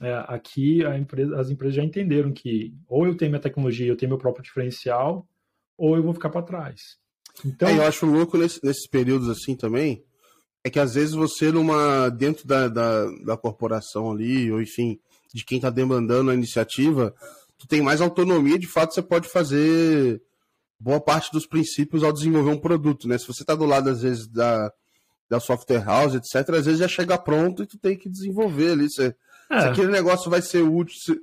é, 0.00 0.24
aqui 0.28 0.84
empresa, 0.96 1.40
as 1.40 1.50
empresas 1.50 1.74
já 1.74 1.82
entenderam 1.82 2.32
que 2.32 2.72
ou 2.86 3.04
eu 3.04 3.16
tenho 3.16 3.32
minha 3.32 3.42
tecnologia, 3.42 3.88
eu 3.88 3.96
tenho 3.96 4.10
meu 4.10 4.18
próprio 4.18 4.44
diferencial, 4.44 5.26
ou 5.76 5.96
eu 5.96 6.04
vou 6.04 6.14
ficar 6.14 6.30
para 6.30 6.42
trás. 6.42 6.98
Então, 7.44 7.68
é, 7.68 7.78
eu 7.78 7.82
acho 7.82 8.06
louco 8.06 8.38
nesse, 8.38 8.64
nesses 8.64 8.88
períodos 8.88 9.28
assim 9.28 9.56
também, 9.56 10.04
é 10.62 10.70
que 10.70 10.78
às 10.78 10.94
vezes 10.94 11.14
você 11.14 11.50
numa 11.50 12.08
dentro 12.10 12.46
da, 12.46 12.68
da, 12.68 13.06
da 13.24 13.36
corporação 13.36 14.12
ali, 14.12 14.52
ou 14.52 14.62
enfim, 14.62 15.00
de 15.36 15.44
quem 15.44 15.58
está 15.58 15.68
demandando 15.68 16.30
a 16.30 16.34
iniciativa, 16.34 17.14
tu 17.58 17.68
tem 17.68 17.82
mais 17.82 18.00
autonomia, 18.00 18.58
de 18.58 18.66
fato 18.66 18.94
você 18.94 19.02
pode 19.02 19.28
fazer 19.28 20.22
boa 20.80 20.98
parte 20.98 21.30
dos 21.30 21.46
princípios 21.46 22.02
ao 22.02 22.12
desenvolver 22.12 22.50
um 22.50 22.58
produto, 22.58 23.06
né? 23.06 23.18
Se 23.18 23.26
você 23.26 23.42
está 23.42 23.54
do 23.54 23.66
lado, 23.66 23.90
às 23.90 24.00
vezes, 24.00 24.26
da, 24.26 24.72
da 25.28 25.38
software 25.38 25.84
house, 25.84 26.14
etc., 26.14 26.54
às 26.54 26.64
vezes 26.64 26.78
já 26.78 26.88
chega 26.88 27.18
pronto 27.18 27.62
e 27.62 27.66
tu 27.66 27.78
tem 27.78 27.98
que 27.98 28.08
desenvolver 28.08 28.72
ali. 28.72 28.90
Se, 28.90 29.14
é. 29.50 29.60
se 29.60 29.66
aquele 29.68 29.92
negócio 29.92 30.30
vai 30.30 30.40
ser 30.40 30.62
útil, 30.62 30.96
se, 30.98 31.20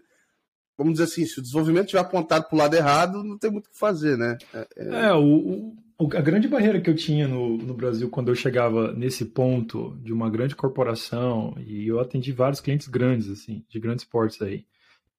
vamos 0.77 0.93
dizer 0.93 1.05
assim, 1.05 1.25
se 1.25 1.39
o 1.39 1.41
desenvolvimento 1.41 1.85
estiver 1.85 2.01
apontado 2.01 2.47
para 2.47 2.55
o 2.55 2.59
lado 2.59 2.75
errado, 2.75 3.23
não 3.23 3.39
tem 3.39 3.49
muito 3.49 3.65
o 3.65 3.71
que 3.71 3.79
fazer, 3.79 4.15
né? 4.15 4.37
É, 4.53 4.67
é... 4.77 5.05
é 5.07 5.13
o, 5.13 5.73
a 5.99 6.21
grande 6.21 6.47
barreira 6.47 6.81
que 6.81 6.89
eu 6.89 6.95
tinha 6.95 7.27
no, 7.27 7.57
no 7.57 7.73
Brasil 7.73 8.09
quando 8.09 8.29
eu 8.29 8.35
chegava 8.35 8.93
nesse 8.93 9.25
ponto 9.25 9.97
de 10.01 10.11
uma 10.11 10.29
grande 10.29 10.55
corporação, 10.55 11.55
e 11.65 11.87
eu 11.87 11.99
atendi 11.99 12.31
vários 12.31 12.59
clientes 12.59 12.87
grandes, 12.87 13.29
assim, 13.29 13.63
de 13.69 13.79
grandes 13.79 14.05
portes 14.05 14.41
aí, 14.41 14.65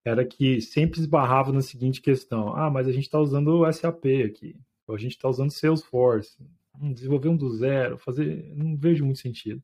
era 0.04 0.24
que 0.24 0.60
sempre 0.60 1.00
esbarrava 1.00 1.52
na 1.52 1.62
seguinte 1.62 2.00
questão: 2.00 2.54
ah, 2.54 2.70
mas 2.70 2.86
a 2.86 2.92
gente 2.92 3.04
está 3.04 3.18
usando 3.18 3.48
o 3.48 3.72
SAP 3.72 4.04
aqui, 4.26 4.56
ou 4.86 4.94
a 4.94 4.98
gente 4.98 5.12
está 5.12 5.28
usando 5.28 5.50
Salesforce. 5.50 6.36
Hum, 6.80 6.92
desenvolver 6.92 7.28
um 7.28 7.36
do 7.36 7.48
zero, 7.50 7.96
fazer, 7.96 8.52
não 8.56 8.76
vejo 8.76 9.04
muito 9.04 9.20
sentido. 9.20 9.62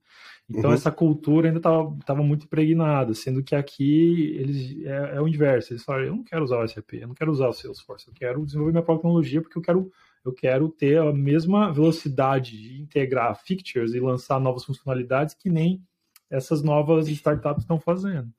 Então 0.49 0.71
uhum. 0.71 0.77
essa 0.77 0.93
cultura 0.93 1.49
ainda 1.49 1.59
estava 1.59 2.23
muito 2.23 2.45
impregnada, 2.45 3.15
sendo 3.15 3.43
que 3.43 3.57
aqui 3.57 4.37
eles 4.37 4.87
é, 4.87 5.17
é, 5.17 5.21
o 5.21 5.27
inverso. 5.27 5.73
Eles 5.73 5.83
falaram, 5.83 6.07
eu 6.07 6.17
não 6.17 6.23
quero 6.23 6.45
usar 6.45 6.63
o 6.63 6.69
SAP, 6.69 6.95
eu 6.95 7.09
não 7.09 7.15
quero 7.15 7.33
usar 7.33 7.49
o 7.49 7.53
Salesforce, 7.53 8.07
eu 8.07 8.15
quero 8.15 8.47
desenvolver 8.47 8.71
minha 8.71 8.83
própria 8.83 9.03
tecnologia 9.03 9.43
porque 9.43 9.59
eu 9.59 9.63
quero 9.63 9.91
eu 10.25 10.33
quero 10.33 10.69
ter 10.69 10.99
a 10.99 11.13
mesma 11.13 11.73
velocidade 11.73 12.61
de 12.61 12.81
integrar 12.81 13.35
features 13.43 13.95
e 13.95 14.01
lançar 14.01 14.39
novas 14.41 14.65
funcionalidades 14.65 15.35
que 15.35 15.49
nem 15.49 15.83
essas 16.29 16.63
novas 16.63 17.09
startups 17.09 17.63
estão 17.63 17.81
fazendo. 17.81 18.33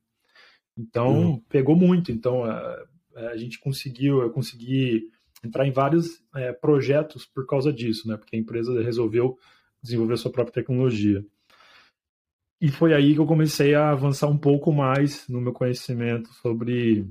Então, 0.78 1.32
uhum. 1.32 1.40
pegou 1.50 1.76
muito. 1.76 2.12
Então, 2.12 2.44
a, 2.44 2.86
a, 3.16 3.38
gente 3.38 3.60
conseguiu, 3.60 4.22
eu 4.22 4.30
consegui 4.32 5.10
entrar 5.44 5.68
em 5.68 5.72
vários 5.72 6.24
é, 6.36 6.54
projetos 6.54 7.26
por 7.26 7.46
causa 7.46 7.74
disso, 7.74 8.08
né? 8.08 8.16
Porque 8.16 8.36
a 8.36 8.40
empresa 8.40 8.82
resolveu 8.82 9.38
desenvolver 9.84 10.18
sua 10.18 10.32
própria 10.32 10.54
tecnologia. 10.54 11.26
E 12.62 12.70
foi 12.70 12.94
aí 12.94 13.14
que 13.14 13.20
eu 13.20 13.26
comecei 13.26 13.74
a 13.74 13.90
avançar 13.90 14.28
um 14.28 14.38
pouco 14.38 14.72
mais 14.72 15.28
no 15.28 15.42
meu 15.42 15.52
conhecimento 15.52 16.32
sobre 16.36 17.08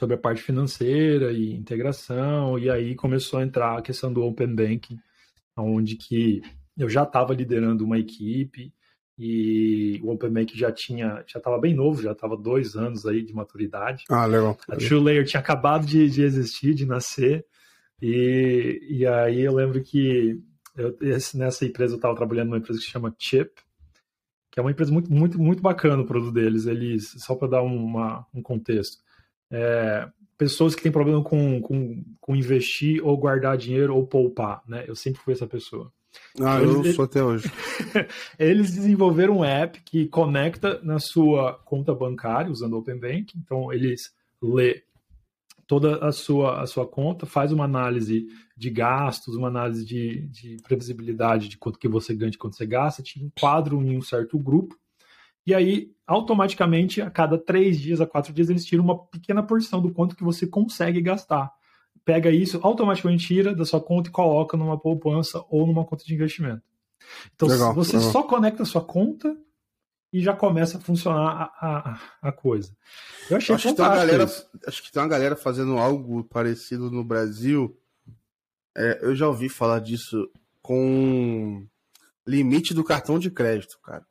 sobre 0.00 0.14
a 0.14 0.18
parte 0.18 0.40
financeira 0.42 1.30
e 1.30 1.52
integração, 1.52 2.58
e 2.58 2.70
aí 2.70 2.94
começou 2.94 3.38
a 3.38 3.42
entrar 3.42 3.76
a 3.76 3.82
questão 3.82 4.10
do 4.10 4.22
Open 4.22 4.54
Banking, 4.54 4.98
onde 5.54 5.94
que 5.94 6.40
eu 6.74 6.88
já 6.88 7.02
estava 7.02 7.34
liderando 7.34 7.84
uma 7.84 7.98
equipe 7.98 8.72
e 9.18 10.00
o 10.02 10.10
Open 10.10 10.30
Banking 10.30 10.56
já 10.56 10.72
tinha, 10.72 11.22
já 11.26 11.38
estava 11.38 11.58
bem 11.58 11.74
novo, 11.74 12.00
já 12.00 12.12
estava 12.12 12.34
dois 12.34 12.76
anos 12.76 13.04
aí 13.04 13.22
de 13.22 13.34
maturidade. 13.34 14.04
Ah, 14.08 14.24
legal. 14.24 14.56
A 14.70 14.76
True 14.76 15.04
Layer 15.04 15.26
tinha 15.26 15.40
acabado 15.40 15.84
de, 15.84 16.08
de 16.08 16.22
existir, 16.22 16.72
de 16.72 16.86
nascer, 16.86 17.44
e, 18.00 18.80
e 18.88 19.06
aí 19.06 19.42
eu 19.42 19.54
lembro 19.54 19.82
que 19.82 20.40
eu, 20.74 20.96
nessa 21.34 21.66
empresa 21.66 21.92
eu 21.92 21.96
estava 21.96 22.16
trabalhando 22.16 22.46
numa 22.46 22.56
empresa 22.58 22.78
que 22.78 22.86
se 22.86 22.90
chama 22.90 23.14
Chip, 23.18 23.50
que 24.50 24.58
é 24.58 24.62
uma 24.62 24.70
empresa 24.70 24.90
muito, 24.90 25.12
muito, 25.12 25.38
muito 25.38 25.62
bacana 25.62 26.02
o 26.02 26.06
produto 26.06 26.32
deles. 26.32 26.64
Eles, 26.64 27.14
só 27.18 27.34
para 27.34 27.48
dar 27.48 27.62
uma, 27.62 28.26
um 28.32 28.40
contexto, 28.40 28.96
é, 29.50 30.08
pessoas 30.38 30.74
que 30.74 30.82
têm 30.82 30.92
problema 30.92 31.22
com, 31.22 31.60
com, 31.60 32.04
com, 32.20 32.36
investir 32.36 33.04
ou 33.04 33.16
guardar 33.16 33.58
dinheiro 33.58 33.94
ou 33.94 34.06
poupar, 34.06 34.62
né? 34.66 34.84
Eu 34.86 34.94
sempre 34.94 35.20
fui 35.20 35.32
essa 35.32 35.46
pessoa. 35.46 35.92
Ah, 36.40 36.60
eles, 36.60 36.86
eu 36.86 36.92
sou 36.94 37.04
até 37.04 37.22
hoje. 37.22 37.50
eles 38.38 38.72
desenvolveram 38.72 39.38
um 39.38 39.44
app 39.44 39.80
que 39.82 40.06
conecta 40.06 40.80
na 40.82 40.98
sua 40.98 41.54
conta 41.64 41.94
bancária 41.94 42.50
usando 42.50 42.74
o 42.74 42.78
Open 42.78 42.98
Bank. 42.98 43.32
Então 43.36 43.72
eles 43.72 44.12
lê 44.42 44.82
toda 45.66 46.04
a 46.04 46.10
sua, 46.10 46.62
a 46.62 46.66
sua 46.66 46.86
conta, 46.86 47.26
faz 47.26 47.52
uma 47.52 47.64
análise 47.64 48.26
de 48.56 48.70
gastos, 48.70 49.36
uma 49.36 49.48
análise 49.48 49.84
de, 49.84 50.26
de 50.28 50.56
previsibilidade 50.64 51.48
de 51.48 51.56
quanto 51.56 51.78
que 51.78 51.86
você 51.86 52.14
ganha, 52.14 52.30
de 52.30 52.38
quanto 52.38 52.56
você 52.56 52.66
gasta, 52.66 53.02
te 53.02 53.22
enquadram 53.22 53.82
em 53.82 53.96
um 53.96 54.02
certo 54.02 54.38
grupo 54.38 54.76
e 55.46 55.54
aí, 55.54 55.90
automaticamente, 56.06 57.00
a 57.00 57.10
cada 57.10 57.38
três 57.38 57.78
dias, 57.78 58.00
a 58.00 58.06
quatro 58.06 58.32
dias, 58.32 58.50
eles 58.50 58.64
tiram 58.64 58.84
uma 58.84 58.98
pequena 59.06 59.42
porção 59.42 59.80
do 59.80 59.92
quanto 59.92 60.16
que 60.16 60.24
você 60.24 60.46
consegue 60.46 61.00
gastar. 61.00 61.50
Pega 62.04 62.30
isso, 62.30 62.58
automaticamente 62.62 63.26
tira 63.26 63.54
da 63.54 63.64
sua 63.64 63.80
conta 63.80 64.08
e 64.08 64.12
coloca 64.12 64.56
numa 64.56 64.78
poupança 64.78 65.44
ou 65.48 65.66
numa 65.66 65.84
conta 65.84 66.04
de 66.04 66.14
investimento. 66.14 66.62
Então, 67.34 67.48
legal, 67.48 67.74
você 67.74 67.96
legal. 67.96 68.12
só 68.12 68.22
conecta 68.22 68.62
a 68.62 68.66
sua 68.66 68.84
conta 68.84 69.36
e 70.12 70.20
já 70.20 70.34
começa 70.34 70.78
a 70.78 70.80
funcionar 70.80 71.52
a, 71.60 71.90
a, 72.22 72.28
a 72.28 72.32
coisa. 72.32 72.76
Eu 73.28 73.36
achei 73.36 73.54
acho 73.54 73.68
que, 73.68 73.74
tem 73.74 73.84
uma 73.84 73.94
galera, 73.94 74.24
acho 74.66 74.82
que 74.82 74.92
tem 74.92 75.02
uma 75.02 75.08
galera 75.08 75.36
fazendo 75.36 75.78
algo 75.78 76.24
parecido 76.24 76.90
no 76.90 77.04
Brasil. 77.04 77.76
É, 78.76 79.00
eu 79.02 79.14
já 79.14 79.28
ouvi 79.28 79.48
falar 79.48 79.80
disso 79.80 80.28
com 80.60 81.66
limite 82.26 82.74
do 82.74 82.84
cartão 82.84 83.18
de 83.18 83.30
crédito, 83.30 83.78
cara. 83.82 84.04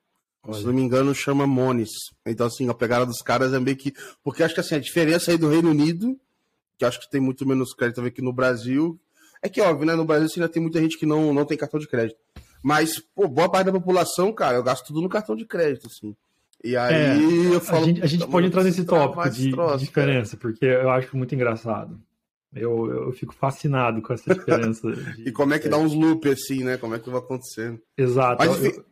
Olha. 0.44 0.60
Se 0.60 0.66
não 0.66 0.74
me 0.74 0.82
engano, 0.82 1.14
chama 1.14 1.46
Mones. 1.46 1.90
Então, 2.26 2.48
assim, 2.48 2.70
a 2.70 2.74
pegada 2.74 3.06
dos 3.06 3.22
caras 3.22 3.54
é 3.54 3.60
meio 3.60 3.78
que. 3.78 3.94
Porque 4.24 4.44
acho 4.44 4.54
que 4.54 4.60
assim, 4.60 4.76
a 4.76 4.80
diferença 4.80 5.32
aí 5.32 5.38
do 5.38 5.50
Reino 5.50 5.70
Unido, 5.70 6.18
que 6.78 6.86
acho 6.86 7.00
que 7.00 7.10
tem 7.10 7.22
muito 7.22 7.46
menos 7.46 7.74
crédito 7.74 8.00
a 8.00 8.04
ver 8.04 8.12
que 8.12 8.22
no 8.22 8.34
Brasil. 8.34 9.00
É 9.42 9.48
que, 9.48 9.62
óbvio, 9.62 9.86
né? 9.86 9.96
No 9.96 10.06
Brasil 10.06 10.26
assim, 10.26 10.40
ainda 10.42 10.52
tem 10.52 10.62
muita 10.62 10.82
gente 10.82 10.98
que 10.98 11.06
não, 11.06 11.34
não 11.34 11.46
tem 11.46 11.58
cartão 11.58 11.80
de 11.80 11.88
crédito. 11.88 12.20
Mas, 12.62 13.00
pô, 13.00 13.28
boa 13.28 13.50
parte 13.50 13.68
da 13.68 13.72
população, 13.72 14.34
cara, 14.34 14.58
eu 14.58 14.64
gasto 14.64 14.88
tudo 14.88 15.02
no 15.02 15.10
cartão 15.10 15.36
de 15.36 15.46
crédito, 15.46 15.88
assim. 15.88 16.16
E 16.64 16.76
aí 16.76 17.52
é, 17.52 17.56
eu 17.56 17.62
falo. 17.62 17.84
A 17.84 17.88
gente, 17.88 18.04
a 18.04 18.06
gente 18.06 18.28
pode 18.28 18.48
entrar 18.48 18.64
nesse 18.64 18.84
tópico 18.84 19.30
de, 19.30 19.52
troço, 19.52 19.78
de 19.78 19.86
diferença, 19.86 20.36
cara. 20.36 20.42
porque 20.42 20.66
eu 20.66 20.90
acho 20.90 21.16
muito 21.16 21.34
engraçado. 21.34 22.00
Eu, 22.54 22.92
eu 22.92 23.12
fico 23.14 23.34
fascinado 23.34 24.02
com 24.02 24.12
essa 24.12 24.34
diferença. 24.34 24.92
De, 24.92 25.30
e 25.30 25.32
como 25.32 25.54
é 25.54 25.60
que 25.60 25.70
dá 25.70 25.78
uns 25.78 25.94
loops 25.94 26.32
assim, 26.32 26.64
né? 26.64 26.78
Como 26.78 26.96
é 26.96 27.00
que 27.00 27.10
vai 27.10 27.20
acontecendo. 27.20 27.80
Exato. 27.98 28.44
Mas, 28.46 28.64
eu, 28.64 28.86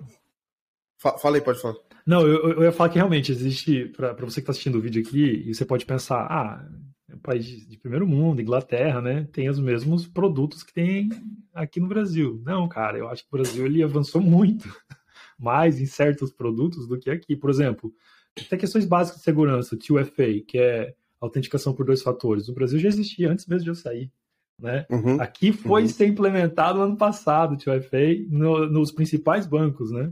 Fala 0.97 1.37
aí, 1.37 1.41
pode 1.41 1.61
falar. 1.61 1.75
Não, 2.05 2.21
eu, 2.21 2.51
eu 2.53 2.63
ia 2.63 2.71
falar 2.71 2.89
que 2.89 2.97
realmente 2.97 3.31
existe, 3.31 3.85
para 3.95 4.13
você 4.13 4.35
que 4.35 4.39
está 4.39 4.51
assistindo 4.51 4.77
o 4.77 4.81
vídeo 4.81 5.01
aqui, 5.01 5.43
e 5.45 5.53
você 5.53 5.65
pode 5.65 5.85
pensar, 5.85 6.25
ah, 6.25 6.67
é 7.09 7.15
um 7.15 7.19
país 7.19 7.45
de 7.45 7.77
primeiro 7.77 8.07
mundo, 8.07 8.41
Inglaterra, 8.41 9.01
né? 9.01 9.27
Tem 9.31 9.49
os 9.49 9.59
mesmos 9.59 10.07
produtos 10.07 10.63
que 10.63 10.73
tem 10.73 11.09
aqui 11.53 11.79
no 11.79 11.87
Brasil. 11.87 12.41
Não, 12.45 12.67
cara, 12.67 12.97
eu 12.97 13.07
acho 13.07 13.23
que 13.23 13.29
o 13.29 13.37
Brasil 13.37 13.65
ele 13.65 13.83
avançou 13.83 14.21
muito 14.21 14.67
mais 15.39 15.79
em 15.79 15.85
certos 15.85 16.31
produtos 16.31 16.87
do 16.87 16.97
que 16.97 17.09
aqui. 17.09 17.35
Por 17.35 17.49
exemplo, 17.49 17.93
até 18.39 18.57
questões 18.57 18.85
básicas 18.85 19.19
de 19.19 19.25
segurança, 19.25 19.75
o 19.75 19.77
2FA, 19.77 20.45
que 20.45 20.57
é 20.57 20.93
autenticação 21.19 21.73
por 21.73 21.85
dois 21.85 22.01
fatores. 22.01 22.47
No 22.47 22.53
Brasil 22.53 22.79
já 22.79 22.89
existia 22.89 23.31
antes 23.31 23.45
mesmo 23.45 23.63
de 23.63 23.69
eu 23.69 23.75
sair. 23.75 24.11
Né? 24.59 24.87
Uhum, 24.89 25.21
aqui 25.21 25.51
foi 25.51 25.83
uhum. 25.83 25.87
ser 25.87 26.07
implementado 26.07 26.79
no 26.79 26.85
ano 26.85 26.97
passado 26.97 27.53
o 27.53 27.57
2FA 27.57 28.27
no, 28.27 28.67
nos 28.67 28.91
principais 28.91 29.45
bancos, 29.45 29.91
né? 29.91 30.11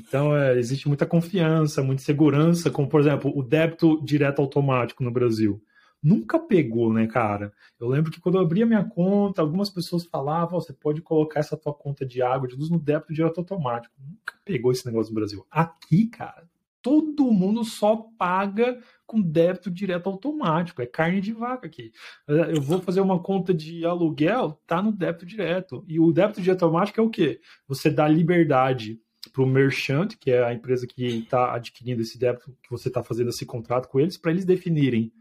Então, 0.00 0.36
é, 0.36 0.58
existe 0.58 0.88
muita 0.88 1.06
confiança, 1.06 1.82
muita 1.82 2.02
segurança, 2.02 2.70
como, 2.70 2.88
por 2.88 3.00
exemplo, 3.00 3.32
o 3.36 3.42
débito 3.42 4.02
direto 4.04 4.40
automático 4.40 5.02
no 5.02 5.10
Brasil. 5.10 5.62
nunca 6.02 6.38
pegou, 6.38 6.92
né, 6.92 7.06
cara? 7.06 7.52
Eu 7.80 7.88
lembro 7.88 8.12
que 8.12 8.20
quando 8.20 8.36
eu 8.36 8.42
abria 8.42 8.66
minha 8.66 8.84
conta, 8.84 9.42
algumas 9.42 9.70
pessoas 9.70 10.04
falavam, 10.04 10.60
você 10.60 10.72
pode 10.72 11.02
colocar 11.02 11.40
essa 11.40 11.56
tua 11.56 11.74
conta 11.74 12.06
de 12.06 12.22
água, 12.22 12.46
de 12.46 12.54
luz 12.54 12.70
no 12.70 12.78
débito 12.78 13.12
direto 13.12 13.38
automático. 13.38 13.94
Nunca 13.98 14.34
pegou 14.44 14.70
esse 14.70 14.86
negócio 14.86 15.12
no 15.12 15.18
Brasil. 15.18 15.46
Aqui, 15.50 16.06
cara, 16.06 16.48
todo 16.86 17.32
mundo 17.32 17.64
só 17.64 17.96
paga 18.16 18.78
com 19.04 19.20
débito 19.20 19.68
direto 19.68 20.08
automático. 20.08 20.80
É 20.80 20.86
carne 20.86 21.20
de 21.20 21.32
vaca 21.32 21.66
aqui. 21.66 21.90
Eu 22.28 22.60
vou 22.60 22.80
fazer 22.80 23.00
uma 23.00 23.20
conta 23.20 23.52
de 23.52 23.84
aluguel, 23.84 24.60
tá 24.64 24.80
no 24.80 24.92
débito 24.92 25.26
direto. 25.26 25.84
E 25.88 25.98
o 25.98 26.12
débito 26.12 26.40
direto 26.40 26.64
automático 26.64 27.00
é 27.00 27.02
o 27.02 27.10
quê? 27.10 27.40
Você 27.66 27.90
dá 27.90 28.06
liberdade 28.06 29.00
para 29.30 29.42
o 29.42 29.46
merchant, 29.46 30.14
que 30.18 30.30
é 30.30 30.44
a 30.44 30.52
empresa 30.52 30.86
que 30.86 31.04
está 31.04 31.54
adquirindo 31.54 32.02
esse 32.02 32.18
débito, 32.18 32.56
que 32.62 32.70
você 32.70 32.88
está 32.88 33.02
fazendo 33.02 33.30
esse 33.30 33.44
contrato 33.44 33.88
com 33.88 34.00
eles, 34.00 34.16
para 34.16 34.30
eles 34.30 34.44
definirem 34.44 35.12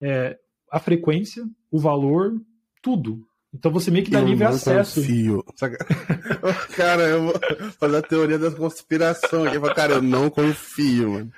é, 0.00 0.38
a 0.70 0.78
frequência, 0.78 1.44
o 1.70 1.78
valor, 1.78 2.40
tudo. 2.82 3.26
Então 3.54 3.70
você 3.70 3.90
meio 3.90 4.04
que 4.04 4.10
dá 4.10 4.20
eu 4.20 4.26
livre 4.26 4.44
acesso. 4.44 5.00
Confio. 5.00 5.44
cara, 6.76 7.02
eu 7.02 7.22
vou 7.22 7.40
fazer 7.78 7.96
a 7.96 8.02
teoria 8.02 8.38
da 8.38 8.50
conspiração 8.50 9.44
aqui. 9.44 9.60
Cara, 9.74 9.94
eu 9.94 10.02
não 10.02 10.28
confio, 10.28 11.12
mano. 11.12 11.32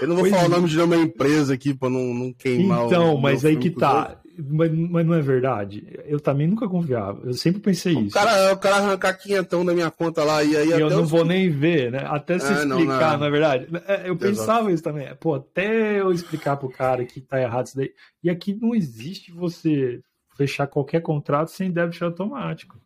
Eu 0.00 0.08
não 0.08 0.16
vou 0.16 0.24
pois 0.24 0.34
falar 0.34 0.42
o 0.42 0.52
é. 0.52 0.56
nome 0.56 0.68
de 0.68 0.76
nenhuma 0.76 0.96
empresa 0.96 1.54
aqui 1.54 1.72
pra 1.72 1.88
não, 1.88 2.12
não 2.12 2.32
queimar 2.32 2.86
Então, 2.86 3.14
o, 3.14 3.20
mas 3.20 3.44
aí 3.44 3.56
que 3.56 3.70
tá. 3.70 4.20
Mas, 4.50 4.72
mas, 4.72 5.06
não 5.06 5.14
é 5.14 5.20
verdade. 5.20 5.84
Eu 6.06 6.18
também 6.18 6.46
nunca 6.46 6.68
confiava. 6.68 7.20
Eu 7.24 7.34
sempre 7.34 7.60
pensei 7.60 7.94
o 7.94 8.00
isso. 8.02 8.14
Cara, 8.14 8.52
o 8.52 8.58
cara 8.58 8.76
arrancar 8.76 9.14
quinhentão 9.14 9.64
da 9.64 9.72
minha 9.74 9.90
conta 9.90 10.24
lá 10.24 10.42
e 10.42 10.56
aí. 10.56 10.68
E 10.68 10.72
eu 10.72 10.90
não 10.90 11.04
vou 11.04 11.24
nem 11.24 11.50
ver, 11.50 11.90
né? 11.92 12.04
Até 12.06 12.38
se 12.38 12.52
é, 12.52 12.56
explicar, 12.56 13.12
não, 13.12 13.18
não. 13.18 13.26
é 13.26 13.30
verdade. 13.30 13.68
É, 13.86 14.08
eu 14.08 14.16
pensava 14.16 14.72
isso 14.72 14.82
também. 14.82 15.14
Pô, 15.16 15.34
até 15.34 16.00
eu 16.00 16.12
explicar 16.12 16.56
pro 16.56 16.70
cara 16.70 17.04
que 17.04 17.20
tá 17.20 17.40
errado 17.40 17.66
isso 17.66 17.76
daí. 17.76 17.92
E 18.22 18.30
aqui 18.30 18.54
não 18.54 18.74
existe 18.74 19.30
você 19.30 20.00
fechar 20.36 20.66
qualquer 20.66 21.00
contrato 21.00 21.50
sem 21.50 21.70
débito 21.70 22.04
automático. 22.04 22.80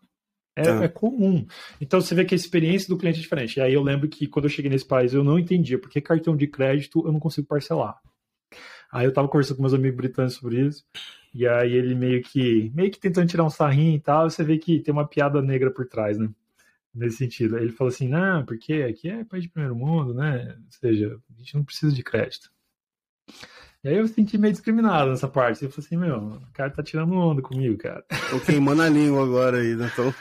É, 0.57 0.69
é, 0.69 0.85
é, 0.85 0.88
comum. 0.88 1.47
Então 1.81 2.01
você 2.01 2.14
vê 2.14 2.25
que 2.25 2.35
a 2.35 2.37
experiência 2.37 2.88
do 2.88 2.97
cliente 2.97 3.19
é 3.19 3.23
diferente. 3.23 3.59
E 3.59 3.61
aí 3.61 3.75
eu 3.75 3.83
lembro 3.83 4.09
que 4.09 4.27
quando 4.27 4.47
eu 4.47 4.51
cheguei 4.51 4.71
nesse 4.71 4.87
país 4.87 5.12
eu 5.12 5.23
não 5.23 5.38
entendia 5.38 5.79
porque 5.79 6.01
cartão 6.01 6.35
de 6.35 6.47
crédito 6.47 7.03
eu 7.07 7.12
não 7.12 7.21
consigo 7.21 7.47
parcelar. 7.47 8.01
Aí 8.90 9.05
eu 9.05 9.12
tava 9.12 9.29
conversando 9.29 9.57
com 9.57 9.62
meus 9.62 9.75
amigos 9.75 9.97
britânicos 9.97 10.38
sobre 10.38 10.66
isso. 10.66 10.85
E 11.37 11.46
aí 11.46 11.72
ele 11.75 11.94
meio 11.94 12.22
que 12.22 12.70
meio 12.75 12.90
que 12.90 12.99
tentando 12.99 13.29
tirar 13.29 13.44
um 13.44 13.51
sarrinho 13.51 13.94
e 13.96 14.01
tal, 14.01 14.31
você 14.31 14.42
vê 14.42 14.57
que 14.59 14.81
tem 14.81 14.90
uma 14.92 15.07
piada 15.07 15.42
negra 15.42 15.70
por 15.70 15.87
trás, 15.87 16.18
né? 16.18 16.31
Nesse 16.94 17.18
sentido. 17.18 17.59
Ele 17.59 17.72
falou 17.72 17.90
assim: 17.90 18.09
"Não, 18.09 18.44
porque 18.46 18.72
aqui 18.75 19.11
é 19.11 19.25
país 19.25 19.42
de 19.44 19.51
primeiro 19.51 19.77
mundo, 19.77 20.14
né? 20.14 20.57
Ou 20.59 20.72
seja, 20.72 21.20
a 21.31 21.38
gente 21.38 21.55
não 21.55 21.64
precisa 21.64 21.94
de 21.94 22.03
crédito". 22.03 22.51
E 23.87 23.88
aí 23.88 23.96
eu 23.99 24.09
senti 24.09 24.37
meio 24.37 24.53
discriminado 24.53 25.11
nessa 25.11 25.29
parte. 25.29 25.64
Eu 25.64 25.70
falei 25.70 25.87
assim, 25.87 25.96
meu, 25.96 26.18
o 26.18 26.40
cara 26.53 26.70
tá 26.70 26.83
tirando 26.83 27.14
onda 27.14 27.40
comigo, 27.40 27.79
cara. 27.79 28.05
Tô 28.31 28.40
queimando 28.40 28.83
a 28.83 28.88
língua 28.88 29.22
agora 29.22 29.59
aí, 29.59 29.77
né? 29.77 29.88
Tô... 29.94 30.12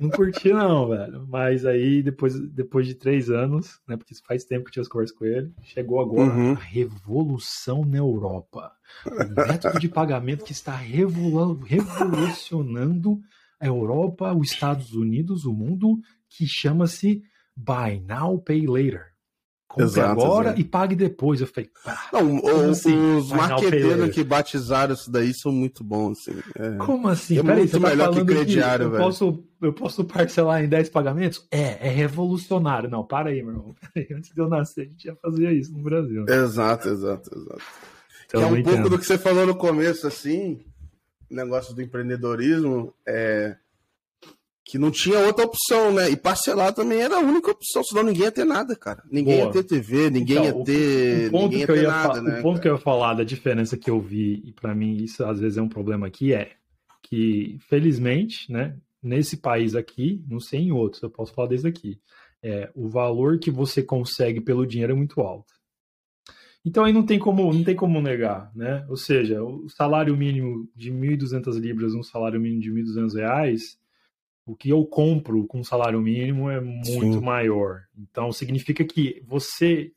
Não 0.00 0.08
curti 0.08 0.54
não, 0.54 0.88
velho. 0.88 1.26
Mas 1.28 1.66
aí, 1.66 2.02
depois, 2.02 2.40
depois 2.48 2.86
de 2.86 2.94
três 2.94 3.28
anos, 3.28 3.78
né? 3.86 3.98
Porque 3.98 4.14
faz 4.26 4.44
tempo 4.44 4.64
que 4.64 4.70
eu 4.70 4.72
tinha 4.72 4.80
as 4.80 4.88
conversas 4.88 5.14
com 5.14 5.26
ele, 5.26 5.52
chegou 5.62 6.00
agora 6.00 6.30
uhum. 6.30 6.52
a 6.52 6.60
revolução 6.60 7.84
na 7.84 7.98
Europa. 7.98 8.72
O 9.04 9.46
método 9.46 9.78
de 9.78 9.90
pagamento 9.90 10.42
que 10.42 10.52
está 10.52 10.74
revolucionando 10.74 13.20
a 13.60 13.66
Europa, 13.66 14.32
os 14.32 14.50
Estados 14.50 14.94
Unidos, 14.94 15.44
o 15.44 15.52
mundo, 15.52 16.00
que 16.26 16.46
chama-se 16.46 17.22
Buy 17.54 18.00
Now, 18.00 18.38
Pay 18.38 18.66
Later. 18.66 19.09
Compre 19.70 19.84
exato, 19.84 20.20
agora 20.20 20.48
exato. 20.48 20.60
e 20.60 20.64
pague 20.64 20.96
depois. 20.96 21.40
Eu 21.40 21.46
falei, 21.46 21.70
pá, 21.84 22.08
não, 22.12 22.70
assim? 22.72 23.16
os 23.16 23.30
marqueteiros 23.30 24.12
que 24.12 24.24
batizaram 24.24 24.94
isso 24.94 25.08
daí 25.08 25.32
são 25.32 25.52
muito 25.52 25.84
bons. 25.84 26.18
Assim. 26.18 26.40
É, 26.56 26.70
como 26.72 27.06
assim? 27.06 27.38
É 27.38 27.42
Peraí, 27.42 27.58
muito 27.58 27.80
tá 27.80 27.88
melhor 27.88 28.12
que 28.12 28.24
crediário, 28.24 28.86
eu 28.86 28.90
velho. 28.90 29.04
Posso, 29.04 29.44
eu 29.62 29.72
posso 29.72 30.04
parcelar 30.04 30.64
em 30.64 30.68
10 30.68 30.88
pagamentos? 30.88 31.46
É, 31.52 31.86
é 31.86 31.88
revolucionário. 31.88 32.90
Não, 32.90 33.04
para 33.06 33.30
aí, 33.30 33.44
meu 33.44 33.52
irmão. 33.52 33.76
Antes 34.12 34.34
de 34.34 34.40
eu 34.40 34.48
nascer, 34.48 34.80
a 34.80 34.84
gente 34.86 35.04
já 35.04 35.14
fazia 35.14 35.52
isso 35.52 35.72
no 35.72 35.84
Brasil. 35.84 36.24
Exato, 36.28 36.88
exato, 36.88 37.30
exato. 37.32 37.62
Então, 38.26 38.42
é 38.42 38.46
um 38.46 38.62
pouco 38.64 38.90
do 38.90 38.98
que 38.98 39.06
você 39.06 39.18
falou 39.18 39.46
no 39.46 39.54
começo, 39.54 40.04
assim, 40.04 40.64
negócio 41.30 41.72
do 41.76 41.80
empreendedorismo. 41.80 42.92
É 43.06 43.54
que 44.64 44.78
não 44.78 44.90
tinha 44.90 45.18
outra 45.18 45.44
opção, 45.44 45.92
né? 45.92 46.10
E 46.10 46.16
parcelar 46.16 46.72
também 46.72 47.00
era 47.00 47.16
a 47.16 47.20
única 47.20 47.50
opção, 47.50 47.82
senão 47.82 48.02
ninguém 48.02 48.24
ia 48.24 48.32
ter 48.32 48.44
nada, 48.44 48.76
cara. 48.76 49.02
Ninguém 49.10 49.38
Boa. 49.38 49.46
ia 49.46 49.52
ter 49.52 49.64
TV, 49.64 50.10
ninguém 50.10 50.36
então, 50.36 50.58
ia 50.58 50.64
ter. 50.64 51.28
O, 51.28 51.30
ponto, 51.30 51.56
que 51.56 51.70
eu, 51.70 51.76
ia 51.76 51.88
nada, 51.88 52.22
né, 52.22 52.38
o 52.38 52.42
ponto 52.42 52.60
que 52.60 52.68
eu 52.68 52.74
ia 52.74 52.78
falar 52.78 53.14
da 53.14 53.24
diferença 53.24 53.76
que 53.76 53.90
eu 53.90 54.00
vi, 54.00 54.42
e 54.44 54.52
para 54.52 54.74
mim 54.74 54.96
isso 54.96 55.24
às 55.24 55.40
vezes 55.40 55.58
é 55.58 55.62
um 55.62 55.68
problema 55.68 56.06
aqui, 56.06 56.32
é 56.32 56.52
que, 57.02 57.58
felizmente, 57.68 58.50
né, 58.52 58.76
nesse 59.02 59.36
país 59.36 59.74
aqui, 59.74 60.22
não 60.28 60.38
sei 60.38 60.60
em 60.60 60.72
outros, 60.72 61.02
eu 61.02 61.10
posso 61.10 61.32
falar 61.32 61.48
desde 61.48 61.66
aqui, 61.66 61.98
é, 62.42 62.70
o 62.74 62.88
valor 62.88 63.38
que 63.38 63.50
você 63.50 63.82
consegue 63.82 64.40
pelo 64.40 64.66
dinheiro 64.66 64.92
é 64.92 64.96
muito 64.96 65.20
alto. 65.20 65.52
Então 66.64 66.84
aí 66.84 66.92
não 66.92 67.04
tem 67.04 67.18
como, 67.18 67.52
não 67.52 67.64
tem 67.64 67.74
como 67.74 68.00
negar, 68.02 68.52
né? 68.54 68.84
Ou 68.88 68.96
seja, 68.96 69.42
o 69.42 69.68
salário 69.70 70.14
mínimo 70.16 70.68
de 70.76 70.92
1.200 70.92 71.58
libras, 71.58 71.94
um 71.94 72.02
salário 72.02 72.40
mínimo 72.40 72.60
de 72.60 72.70
1.200 72.70 73.14
reais, 73.14 73.78
o 74.50 74.56
que 74.56 74.70
eu 74.70 74.84
compro 74.84 75.46
com 75.46 75.62
salário 75.62 76.00
mínimo 76.00 76.50
é 76.50 76.60
muito 76.60 76.84
Sim. 76.84 77.20
maior. 77.20 77.84
Então, 77.96 78.32
significa 78.32 78.84
que 78.84 79.22
você 79.24 79.92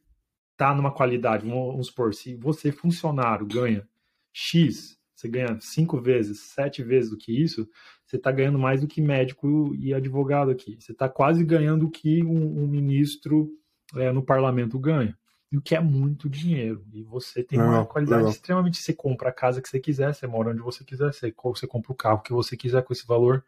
está 0.51 0.75
numa 0.75 0.93
qualidade, 0.93 1.47
vamos 1.47 1.87
supor, 1.87 2.13
se 2.13 2.35
você, 2.35 2.71
funcionário, 2.71 3.47
ganha 3.47 3.87
X, 4.31 4.95
você 5.15 5.27
ganha 5.27 5.57
cinco 5.59 5.99
vezes, 5.99 6.51
sete 6.53 6.83
vezes 6.83 7.09
do 7.09 7.17
que 7.17 7.31
isso, 7.31 7.67
você 8.05 8.17
está 8.17 8.31
ganhando 8.31 8.59
mais 8.59 8.81
do 8.81 8.87
que 8.87 9.01
médico 9.01 9.73
e 9.75 9.91
advogado 9.91 10.51
aqui. 10.51 10.79
Você 10.79 10.91
está 10.91 11.09
quase 11.09 11.43
ganhando 11.43 11.87
o 11.87 11.91
que 11.91 12.23
um, 12.23 12.63
um 12.63 12.67
ministro 12.67 13.49
é, 13.95 14.11
no 14.11 14.23
parlamento 14.23 14.77
ganha 14.77 15.17
o 15.57 15.61
que 15.61 15.75
é 15.75 15.79
muito 15.79 16.29
dinheiro. 16.29 16.85
E 16.91 17.03
você 17.03 17.43
tem 17.43 17.59
não, 17.59 17.69
uma 17.69 17.85
qualidade 17.85 18.23
não. 18.23 18.29
extremamente. 18.29 18.77
Você 18.77 18.93
compra 18.93 19.29
a 19.29 19.33
casa 19.33 19.61
que 19.61 19.69
você 19.69 19.79
quiser, 19.79 20.13
você 20.13 20.25
mora 20.25 20.51
onde 20.51 20.61
você 20.61 20.83
quiser, 20.83 21.13
você, 21.13 21.33
você 21.37 21.67
compra 21.67 21.91
o 21.91 21.95
carro 21.95 22.21
que 22.21 22.33
você 22.33 22.57
quiser 22.57 22.83
com 22.83 22.93
esse 22.93 23.05
valor. 23.05 23.43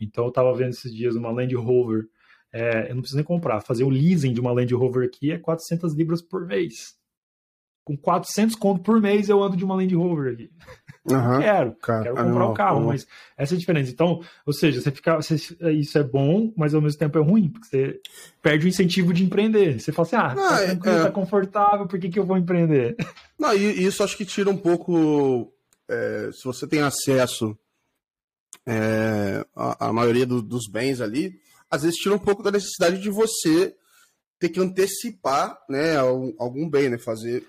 Então 0.00 0.24
eu 0.24 0.30
tava 0.30 0.54
vendo 0.54 0.70
esses 0.70 0.94
dias 0.94 1.16
uma 1.16 1.30
Land 1.30 1.54
Rover. 1.54 2.08
É, 2.52 2.90
eu 2.90 2.94
não 2.94 3.02
preciso 3.02 3.16
nem 3.16 3.24
comprar. 3.24 3.60
Fazer 3.60 3.84
o 3.84 3.88
leasing 3.88 4.32
de 4.32 4.40
uma 4.40 4.52
Land 4.52 4.74
Rover 4.74 5.06
aqui 5.06 5.32
é 5.32 5.38
400 5.38 5.94
libras 5.94 6.22
por 6.22 6.46
mês. 6.46 6.96
Com 7.84 7.96
400 7.96 8.56
conto 8.56 8.82
por 8.82 9.00
mês 9.00 9.28
eu 9.28 9.42
ando 9.42 9.56
de 9.56 9.64
uma 9.64 9.76
Land 9.76 9.94
Rover 9.94 10.34
aqui. 10.34 10.50
Uhum, 11.08 11.38
quero, 11.38 11.72
cara, 11.76 12.02
quero 12.02 12.16
comprar 12.16 12.46
o 12.46 12.50
um 12.50 12.54
carro, 12.54 12.86
mas 12.86 13.06
essa 13.36 13.54
é 13.54 13.56
a 13.56 13.58
diferença. 13.58 13.92
Então, 13.92 14.20
ou 14.44 14.52
seja, 14.52 14.80
você 14.80 14.90
fica, 14.90 15.16
você, 15.16 15.36
isso 15.72 15.96
é 15.96 16.02
bom, 16.02 16.52
mas 16.56 16.74
ao 16.74 16.80
mesmo 16.80 16.98
tempo 16.98 17.16
é 17.18 17.22
ruim, 17.22 17.48
porque 17.48 17.68
você 17.68 18.00
perde 18.42 18.66
o 18.66 18.68
incentivo 18.68 19.12
de 19.12 19.24
empreender. 19.24 19.80
Você 19.80 19.92
fala 19.92 20.06
assim, 20.06 20.16
ah, 20.16 20.34
tá, 20.34 20.62
é, 20.62 20.66
tranquilo, 20.66 20.96
é... 20.96 21.02
tá 21.04 21.10
confortável, 21.12 21.86
por 21.86 21.98
que, 21.98 22.08
que 22.08 22.18
eu 22.18 22.26
vou 22.26 22.36
empreender? 22.36 22.96
Não, 23.38 23.54
e 23.54 23.84
isso 23.84 24.02
acho 24.02 24.16
que 24.16 24.24
tira 24.24 24.50
um 24.50 24.56
pouco, 24.56 25.52
é, 25.88 26.30
se 26.32 26.44
você 26.44 26.66
tem 26.66 26.80
acesso 26.80 27.56
é, 28.66 29.46
a, 29.54 29.88
a, 29.88 29.92
maioria 29.92 30.26
do, 30.26 30.42
dos 30.42 30.68
bens 30.68 31.00
ali, 31.00 31.38
às 31.70 31.82
vezes 31.82 31.98
tira 31.98 32.14
um 32.14 32.18
pouco 32.18 32.42
da 32.42 32.50
necessidade 32.50 32.98
de 32.98 33.10
você 33.10 33.76
ter 34.38 34.48
que 34.48 34.60
antecipar 34.60 35.56
né, 35.68 35.96
algum, 35.96 36.32
algum 36.38 36.68
bem, 36.68 36.88
né? 36.90 36.98
Fazer 36.98 37.46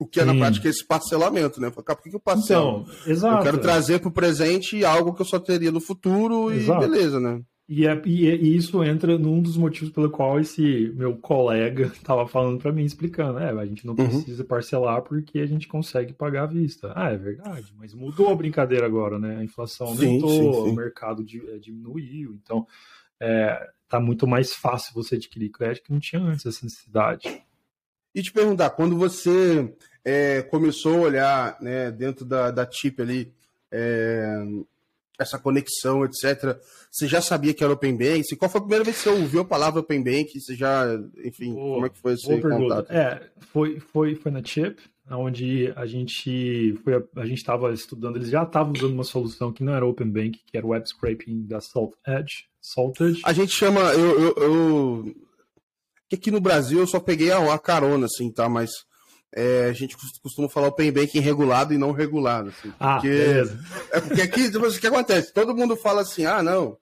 o 0.00 0.06
que 0.06 0.18
é 0.18 0.24
na 0.24 0.34
prática 0.34 0.66
esse 0.66 0.82
parcelamento, 0.82 1.60
né? 1.60 1.68
Por 1.68 1.84
que, 1.84 2.08
que 2.08 2.16
eu 2.16 2.20
parcelo? 2.20 2.86
Então, 2.88 3.12
exato. 3.12 3.36
Eu 3.36 3.42
quero 3.42 3.58
trazer 3.58 4.00
para 4.00 4.08
o 4.08 4.12
presente 4.12 4.82
algo 4.82 5.12
que 5.12 5.20
eu 5.20 5.26
só 5.26 5.38
teria 5.38 5.70
no 5.70 5.80
futuro 5.80 6.50
exato. 6.50 6.82
e 6.82 6.88
beleza, 6.88 7.20
né? 7.20 7.42
E, 7.68 7.86
é, 7.86 8.02
e, 8.06 8.26
e, 8.26 8.56
isso 8.56 8.82
entra 8.82 9.18
num 9.18 9.42
dos 9.42 9.58
motivos 9.58 9.90
pelo 9.90 10.10
qual 10.10 10.40
esse 10.40 10.90
meu 10.96 11.16
colega 11.18 11.92
estava 11.94 12.26
falando 12.26 12.58
para 12.58 12.72
mim, 12.72 12.82
explicando. 12.82 13.38
É, 13.38 13.50
a 13.50 13.66
gente 13.66 13.86
não 13.86 13.94
uhum. 13.94 14.08
precisa 14.08 14.42
uhum. 14.42 14.48
parcelar 14.48 15.02
porque 15.02 15.38
a 15.38 15.46
gente 15.46 15.68
consegue 15.68 16.14
pagar 16.14 16.44
à 16.44 16.46
vista. 16.46 16.92
Ah, 16.96 17.10
é 17.10 17.18
verdade, 17.18 17.72
mas 17.76 17.92
mudou 17.92 18.30
a 18.30 18.34
brincadeira 18.34 18.86
agora, 18.86 19.18
né? 19.18 19.36
A 19.36 19.44
inflação 19.44 19.88
aumentou, 19.88 20.30
sim, 20.30 20.52
sim, 20.52 20.64
sim. 20.64 20.70
o 20.70 20.74
mercado 20.74 21.22
é, 21.48 21.58
diminuiu, 21.58 22.38
então 22.42 22.66
é, 23.20 23.68
tá 23.86 24.00
muito 24.00 24.26
mais 24.26 24.54
fácil 24.54 24.94
você 24.94 25.16
adquirir 25.16 25.50
crédito 25.50 25.84
que 25.84 25.92
não 25.92 26.00
tinha 26.00 26.22
antes 26.22 26.46
essa 26.46 26.64
necessidade. 26.64 27.28
E 28.14 28.22
te 28.22 28.32
perguntar, 28.32 28.70
quando 28.70 28.96
você 28.96 29.72
é, 30.04 30.42
começou 30.42 30.98
a 30.98 31.00
olhar 31.00 31.56
né, 31.60 31.90
dentro 31.90 32.24
da, 32.24 32.50
da 32.50 32.66
TIP 32.66 33.00
ali, 33.00 33.32
é, 33.70 34.42
essa 35.18 35.38
conexão, 35.38 36.04
etc. 36.04 36.58
Você 36.90 37.06
já 37.06 37.20
sabia 37.20 37.52
que 37.52 37.62
era 37.62 37.72
Open 37.72 37.96
Bank? 37.96 38.36
Qual 38.36 38.50
foi 38.50 38.58
a 38.58 38.62
primeira 38.62 38.84
vez 38.84 38.96
que 38.96 39.02
você 39.02 39.10
ouviu 39.10 39.42
a 39.42 39.44
palavra 39.44 39.80
Open 39.80 40.02
Bank? 40.02 40.40
Você 40.40 40.54
já, 40.54 40.84
enfim, 41.22 41.54
boa, 41.54 41.74
como 41.74 41.86
é 41.86 41.88
que 41.90 41.98
foi 41.98 42.14
esse 42.14 42.40
contato? 42.40 42.90
É, 42.90 43.28
foi, 43.52 43.78
foi, 43.78 44.14
foi 44.14 44.32
na 44.32 44.42
Chip, 44.42 44.80
onde 45.10 45.72
a 45.76 45.84
gente 45.84 46.74
foi, 46.82 46.94
a 47.16 47.26
gente 47.26 47.38
estava 47.38 47.72
estudando, 47.72 48.16
eles 48.16 48.30
já 48.30 48.44
estavam 48.44 48.72
usando 48.72 48.94
uma 48.94 49.04
solução 49.04 49.52
que 49.52 49.62
não 49.62 49.74
era 49.74 49.86
Open 49.86 50.08
Bank, 50.08 50.40
que 50.46 50.56
era 50.56 50.66
o 50.66 50.70
web 50.70 50.88
scraping 50.88 51.46
da 51.46 51.60
Salt 51.60 51.92
Edge, 52.06 52.46
Salted. 52.60 53.20
A 53.24 53.32
gente 53.32 53.52
chama, 53.52 53.80
eu, 53.92 54.20
eu, 54.20 54.34
eu 54.36 55.14
aqui 56.12 56.30
no 56.30 56.40
Brasil 56.40 56.78
eu 56.80 56.86
só 56.86 57.00
peguei 57.00 57.30
a, 57.30 57.54
a 57.54 57.58
carona, 57.58 58.06
assim, 58.06 58.30
tá? 58.30 58.48
Mas 58.48 58.70
é, 59.34 59.66
a 59.66 59.72
gente 59.72 59.96
costuma 60.22 60.48
falar 60.48 60.68
Open 60.68 60.90
Banking 60.90 61.20
regulado 61.20 61.72
e 61.72 61.78
não 61.78 61.92
regulado. 61.92 62.48
Assim, 62.48 62.72
ah, 62.80 62.94
porque, 62.94 63.08
beleza. 63.08 63.60
É 63.92 64.00
porque 64.00 64.22
aqui, 64.22 64.48
depois, 64.48 64.76
o 64.76 64.80
que 64.80 64.86
acontece? 64.86 65.32
Todo 65.32 65.54
mundo 65.54 65.76
fala 65.76 66.02
assim, 66.02 66.26
ah, 66.26 66.42
não, 66.42 66.70
o 66.70 66.78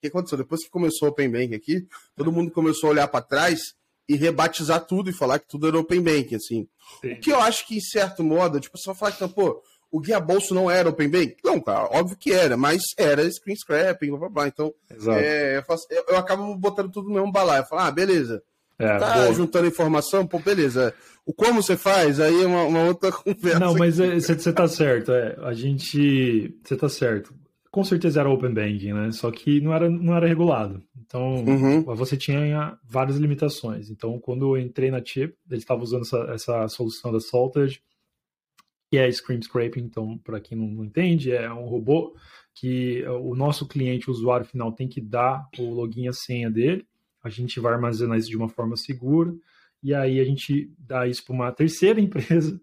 que 0.00 0.08
aconteceu? 0.08 0.38
Depois 0.38 0.64
que 0.64 0.70
começou 0.70 1.08
o 1.08 1.10
Open 1.10 1.30
Banking 1.30 1.54
aqui, 1.54 1.86
todo 2.16 2.32
mundo 2.32 2.50
começou 2.50 2.88
a 2.88 2.92
olhar 2.92 3.08
para 3.08 3.24
trás 3.24 3.60
e 4.08 4.16
rebatizar 4.16 4.84
tudo 4.84 5.10
e 5.10 5.12
falar 5.12 5.38
que 5.38 5.48
tudo 5.48 5.68
era 5.68 5.78
Open 5.78 6.00
Banking, 6.00 6.36
assim. 6.36 6.68
Sim. 7.00 7.12
O 7.12 7.20
que 7.20 7.32
eu 7.32 7.40
acho 7.40 7.66
que, 7.66 7.76
em 7.76 7.80
certo 7.80 8.24
modo, 8.24 8.58
tipo, 8.58 8.76
você 8.76 8.86
vai 8.86 8.96
falar 8.96 9.12
que, 9.12 9.28
pô, 9.28 9.62
o 9.90 10.00
guia 10.00 10.18
bolso 10.18 10.54
não 10.54 10.70
era 10.70 10.88
Open 10.88 11.08
Banking? 11.08 11.36
Não, 11.44 11.60
cara, 11.60 11.84
óbvio 11.92 12.16
que 12.16 12.32
era, 12.32 12.56
mas 12.56 12.82
era 12.96 13.30
screen 13.30 13.56
scrapping, 13.56 14.08
blá 14.08 14.18
blá 14.18 14.28
blá. 14.28 14.48
Então, 14.48 14.74
é, 14.90 15.58
eu, 15.58 15.62
faço, 15.62 15.86
eu, 15.90 16.04
eu, 16.08 16.16
acabo 16.16 16.54
botando 16.56 16.90
tudo 16.90 17.08
no 17.08 17.14
mesmo 17.14 17.30
balaio. 17.30 17.62
Eu 17.62 17.66
falo, 17.66 17.82
ah, 17.82 17.90
beleza. 17.90 18.42
É, 18.82 18.98
tá 18.98 19.14
boa. 19.14 19.32
juntando 19.32 19.68
informação, 19.68 20.26
pô, 20.26 20.40
beleza. 20.40 20.92
O 21.24 21.32
como 21.32 21.62
você 21.62 21.76
faz, 21.76 22.18
aí 22.18 22.42
é 22.42 22.46
uma, 22.46 22.64
uma 22.64 22.84
outra 22.84 23.12
conversa. 23.14 23.60
Não, 23.60 23.74
mas 23.76 23.98
você 23.98 24.48
é, 24.48 24.52
tá 24.52 24.66
certo, 24.66 25.12
é. 25.12 25.36
A 25.42 25.52
gente. 25.52 26.58
Você 26.64 26.76
tá 26.76 26.88
certo. 26.88 27.32
Com 27.70 27.84
certeza 27.84 28.20
era 28.20 28.28
Open 28.28 28.52
Banking, 28.52 28.92
né? 28.92 29.12
Só 29.12 29.30
que 29.30 29.60
não 29.60 29.72
era, 29.72 29.88
não 29.88 30.14
era 30.16 30.26
regulado. 30.26 30.82
Então, 31.00 31.44
uhum. 31.44 31.82
você 31.94 32.16
tinha 32.16 32.76
várias 32.84 33.16
limitações. 33.16 33.88
Então, 33.88 34.18
quando 34.18 34.56
eu 34.56 34.60
entrei 34.60 34.90
na 34.90 35.02
Chip, 35.02 35.34
eles 35.48 35.62
estavam 35.62 35.84
usando 35.84 36.02
essa, 36.02 36.18
essa 36.32 36.68
solução 36.68 37.12
da 37.12 37.20
Salted, 37.20 37.80
que 38.90 38.98
é 38.98 39.10
Scream 39.10 39.40
Scraping. 39.40 39.80
Então, 39.80 40.18
para 40.18 40.40
quem 40.40 40.58
não 40.58 40.84
entende, 40.84 41.32
é 41.32 41.50
um 41.52 41.66
robô 41.66 42.14
que 42.54 43.04
o 43.06 43.34
nosso 43.34 43.66
cliente, 43.66 44.10
o 44.10 44.12
usuário 44.12 44.44
final, 44.44 44.72
tem 44.72 44.88
que 44.88 45.00
dar 45.00 45.48
o 45.58 45.70
login 45.70 46.04
e 46.04 46.08
a 46.08 46.12
senha 46.12 46.50
dele 46.50 46.86
a 47.22 47.28
gente 47.28 47.60
vai 47.60 47.72
armazenar 47.74 48.18
isso 48.18 48.28
de 48.28 48.36
uma 48.36 48.48
forma 48.48 48.76
segura, 48.76 49.32
e 49.82 49.94
aí 49.94 50.20
a 50.20 50.24
gente 50.24 50.72
dá 50.78 51.06
isso 51.06 51.24
para 51.24 51.34
uma 51.34 51.52
terceira 51.52 51.98
empresa, 52.00 52.60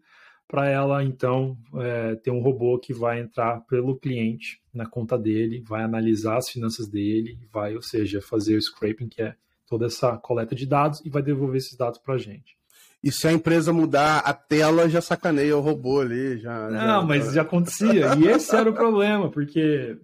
para 0.47 0.67
ela 0.67 1.03
então 1.03 1.57
é, 1.75 2.15
ter 2.15 2.31
um 2.31 2.41
robô 2.41 2.79
que 2.79 2.91
vai 2.91 3.19
entrar 3.19 3.61
pelo 3.61 3.97
cliente 3.97 4.59
na 4.73 4.85
conta 4.85 5.17
dele, 5.17 5.63
vai 5.67 5.83
analisar 5.83 6.37
as 6.37 6.49
finanças 6.49 6.87
dele, 6.87 7.37
vai, 7.51 7.75
ou 7.75 7.81
seja, 7.81 8.21
fazer 8.21 8.55
o 8.55 8.61
scraping, 8.61 9.07
que 9.07 9.21
é 9.21 9.35
toda 9.67 9.85
essa 9.85 10.17
coleta 10.17 10.55
de 10.55 10.65
dados, 10.65 11.01
e 11.05 11.09
vai 11.09 11.21
devolver 11.21 11.57
esses 11.57 11.77
dados 11.77 11.99
para 11.99 12.15
a 12.15 12.17
gente. 12.17 12.57
E 13.01 13.11
se 13.11 13.27
a 13.27 13.31
empresa 13.31 13.71
mudar 13.71 14.19
a 14.19 14.33
tela, 14.33 14.89
já 14.89 14.99
sacaneia 14.99 15.55
o 15.55 15.61
robô 15.61 16.01
ali. 16.01 16.37
Já, 16.39 16.69
Não, 16.69 16.79
já... 16.79 17.01
mas 17.01 17.33
já 17.33 17.41
acontecia. 17.43 18.13
E 18.19 18.27
esse 18.27 18.53
era 18.53 18.69
o 18.69 18.73
problema, 18.73 19.29
porque 19.29 19.97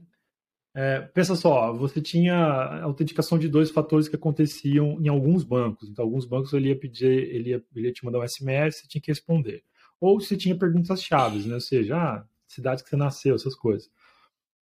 é, 0.78 1.00
pensa 1.00 1.38
só, 1.38 1.72
você 1.72 2.02
tinha 2.02 2.36
autenticação 2.84 3.40
de 3.40 3.48
dois 3.48 3.72
fatores 3.72 4.10
que 4.10 4.18
aconteciam 4.18 5.00
em 5.00 5.08
alguns 5.08 5.42
bancos. 5.42 5.88
Então, 5.88 6.04
alguns 6.04 6.26
bancos 6.26 6.52
ele 6.52 6.68
ia 6.68 6.78
pedir, 6.78 7.08
ele 7.08 7.52
ia, 7.52 7.64
ele 7.74 7.88
ia 7.88 7.94
te 7.94 8.04
mandar 8.04 8.20
um 8.20 8.28
SMS, 8.28 8.82
você 8.82 8.88
tinha 8.88 9.02
que 9.02 9.10
responder. 9.10 9.64
Ou 10.02 10.20
você 10.20 10.36
tinha 10.36 10.58
perguntas 10.58 11.02
chaves, 11.02 11.46
né? 11.46 11.54
Ou 11.54 11.62
seja, 11.62 11.96
ah, 11.96 12.26
cidade 12.46 12.84
que 12.84 12.90
você 12.90 12.98
nasceu, 12.98 13.36
essas 13.36 13.56
coisas. 13.56 13.90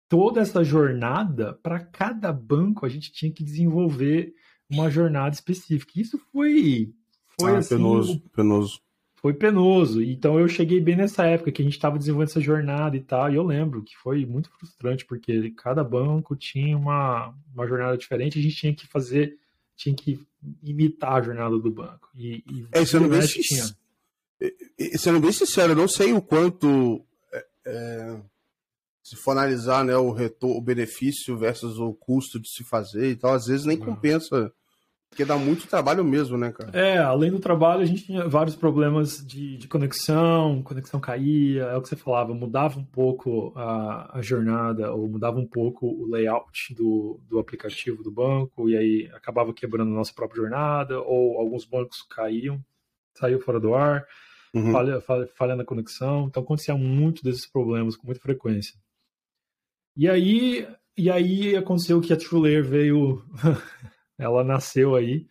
Toda 0.08 0.42
essa 0.42 0.64
jornada, 0.64 1.54
para 1.62 1.80
cada 1.80 2.34
banco, 2.34 2.88
a 2.88 2.90
gente 2.90 3.12
tinha 3.12 3.32
que 3.32 3.44
desenvolver 3.44 4.34
uma 4.68 4.90
jornada 4.90 5.36
específica. 5.36 5.92
Isso 5.96 6.18
foi, 6.32 6.92
foi 7.40 7.52
ah, 7.52 7.58
assim, 7.60 7.76
penoso, 7.76 8.20
penoso 8.36 8.82
foi 9.22 9.34
penoso. 9.34 10.02
Então 10.02 10.40
eu 10.40 10.48
cheguei 10.48 10.80
bem 10.80 10.96
nessa 10.96 11.26
época 11.26 11.52
que 11.52 11.62
a 11.62 11.66
gente 11.66 11.74
estava 11.74 11.98
desenvolvendo 11.98 12.30
essa 12.30 12.42
jornada 12.42 12.96
e 12.96 13.02
tal. 13.02 13.30
E 13.30 13.36
eu 13.36 13.44
lembro 13.44 13.84
que 13.84 13.96
foi 13.98 14.26
muito 14.26 14.50
frustrante, 14.50 15.06
porque 15.06 15.52
cada 15.52 15.84
banco 15.84 16.36
tinha 16.36 16.78
uma, 16.78 17.36
uma 17.54 17.68
jornada 17.68 17.98
diferente, 17.98 18.40
a 18.40 18.42
gente 18.42 18.56
tinha 18.56 18.74
que 18.74 18.88
fazer, 18.88 19.38
tinha 19.76 19.94
que 19.94 20.20
imitar 20.64 21.14
a 21.14 21.22
jornada 21.22 21.58
do 21.58 21.70
banco. 21.70 22.10
E, 22.16 22.44
e 22.50 22.66
é, 22.72 22.86
sendo 22.86 23.10
bem, 23.10 23.20
tinha. 23.22 23.66
sendo 24.98 25.20
bem 25.20 25.32
sincero, 25.34 25.74
eu 25.74 25.78
não 25.78 25.88
sei 25.88 26.14
o 26.14 26.22
quanto. 26.22 27.06
É, 27.34 27.46
é, 27.66 28.22
se 29.04 29.16
for 29.16 29.32
analisar 29.32 29.84
né, 29.84 29.98
o, 29.98 30.12
retorno, 30.12 30.56
o 30.56 30.62
benefício 30.62 31.38
versus 31.38 31.78
o 31.78 31.94
custo 31.94 32.40
de 32.40 32.48
se 32.50 32.64
fazer 32.64 33.10
e 33.10 33.16
tal, 33.16 33.34
às 33.34 33.48
vezes 33.48 33.66
nem 33.66 33.78
compensa 33.78 34.54
porque 35.10 35.26
dá 35.26 35.38
muito 35.38 35.68
trabalho 35.68 36.04
mesmo, 36.04 36.38
né, 36.38 36.52
cara? 36.52 36.72
É, 36.72 36.98
além 37.00 37.32
do 37.32 37.40
trabalho, 37.40 37.82
a 37.82 37.86
gente 37.86 38.06
tinha 38.06 38.28
vários 38.28 38.56
problemas 38.56 39.26
de, 39.26 39.58
de 39.58 39.68
conexão, 39.68 40.62
conexão 40.62 41.00
caía, 41.00 41.64
é 41.64 41.76
o 41.76 41.82
que 41.82 41.90
você 41.90 41.96
falava, 41.96 42.34
mudava 42.34 42.80
um 42.80 42.86
pouco 42.86 43.52
a, 43.56 44.18
a 44.20 44.22
jornada, 44.22 44.94
ou 44.94 45.10
mudava 45.10 45.40
um 45.40 45.48
pouco 45.48 45.88
o 45.88 46.10
layout 46.10 46.76
do, 46.76 47.20
do 47.28 47.40
aplicativo 47.40 48.04
do 48.04 48.12
banco, 48.12 48.70
e 48.70 48.78
aí 48.78 49.12
acabava 49.14 49.54
quebrando 49.54 49.92
a 49.92 49.96
nossa 49.96 50.14
própria 50.14 50.42
jornada, 50.42 51.02
ou 51.02 51.40
alguns 51.40 51.66
bancos 51.66 52.04
caíam, 52.04 52.64
saiu 53.16 53.40
fora 53.40 53.60
do 53.60 53.74
ar, 53.74 54.06
uhum. 54.54 54.72
falha, 54.72 55.02
falha, 55.02 55.28
falha 55.36 55.56
na 55.56 55.66
conexão, 55.66 56.28
então 56.28 56.44
acontecia 56.44 56.76
muito 56.76 57.24
desses 57.24 57.48
problemas 57.48 57.98
com 57.98 58.06
muita 58.06 58.22
frequência. 58.22 58.76
E 59.98 60.08
aí, 60.08 60.68
e 60.96 61.10
aí 61.10 61.56
aconteceu 61.56 62.00
que 62.00 62.14
a 62.14 62.18
TrueLayer 62.18 62.64
veio 62.64 63.24
ela 64.20 64.44
nasceu 64.44 64.96
aí 64.96 65.26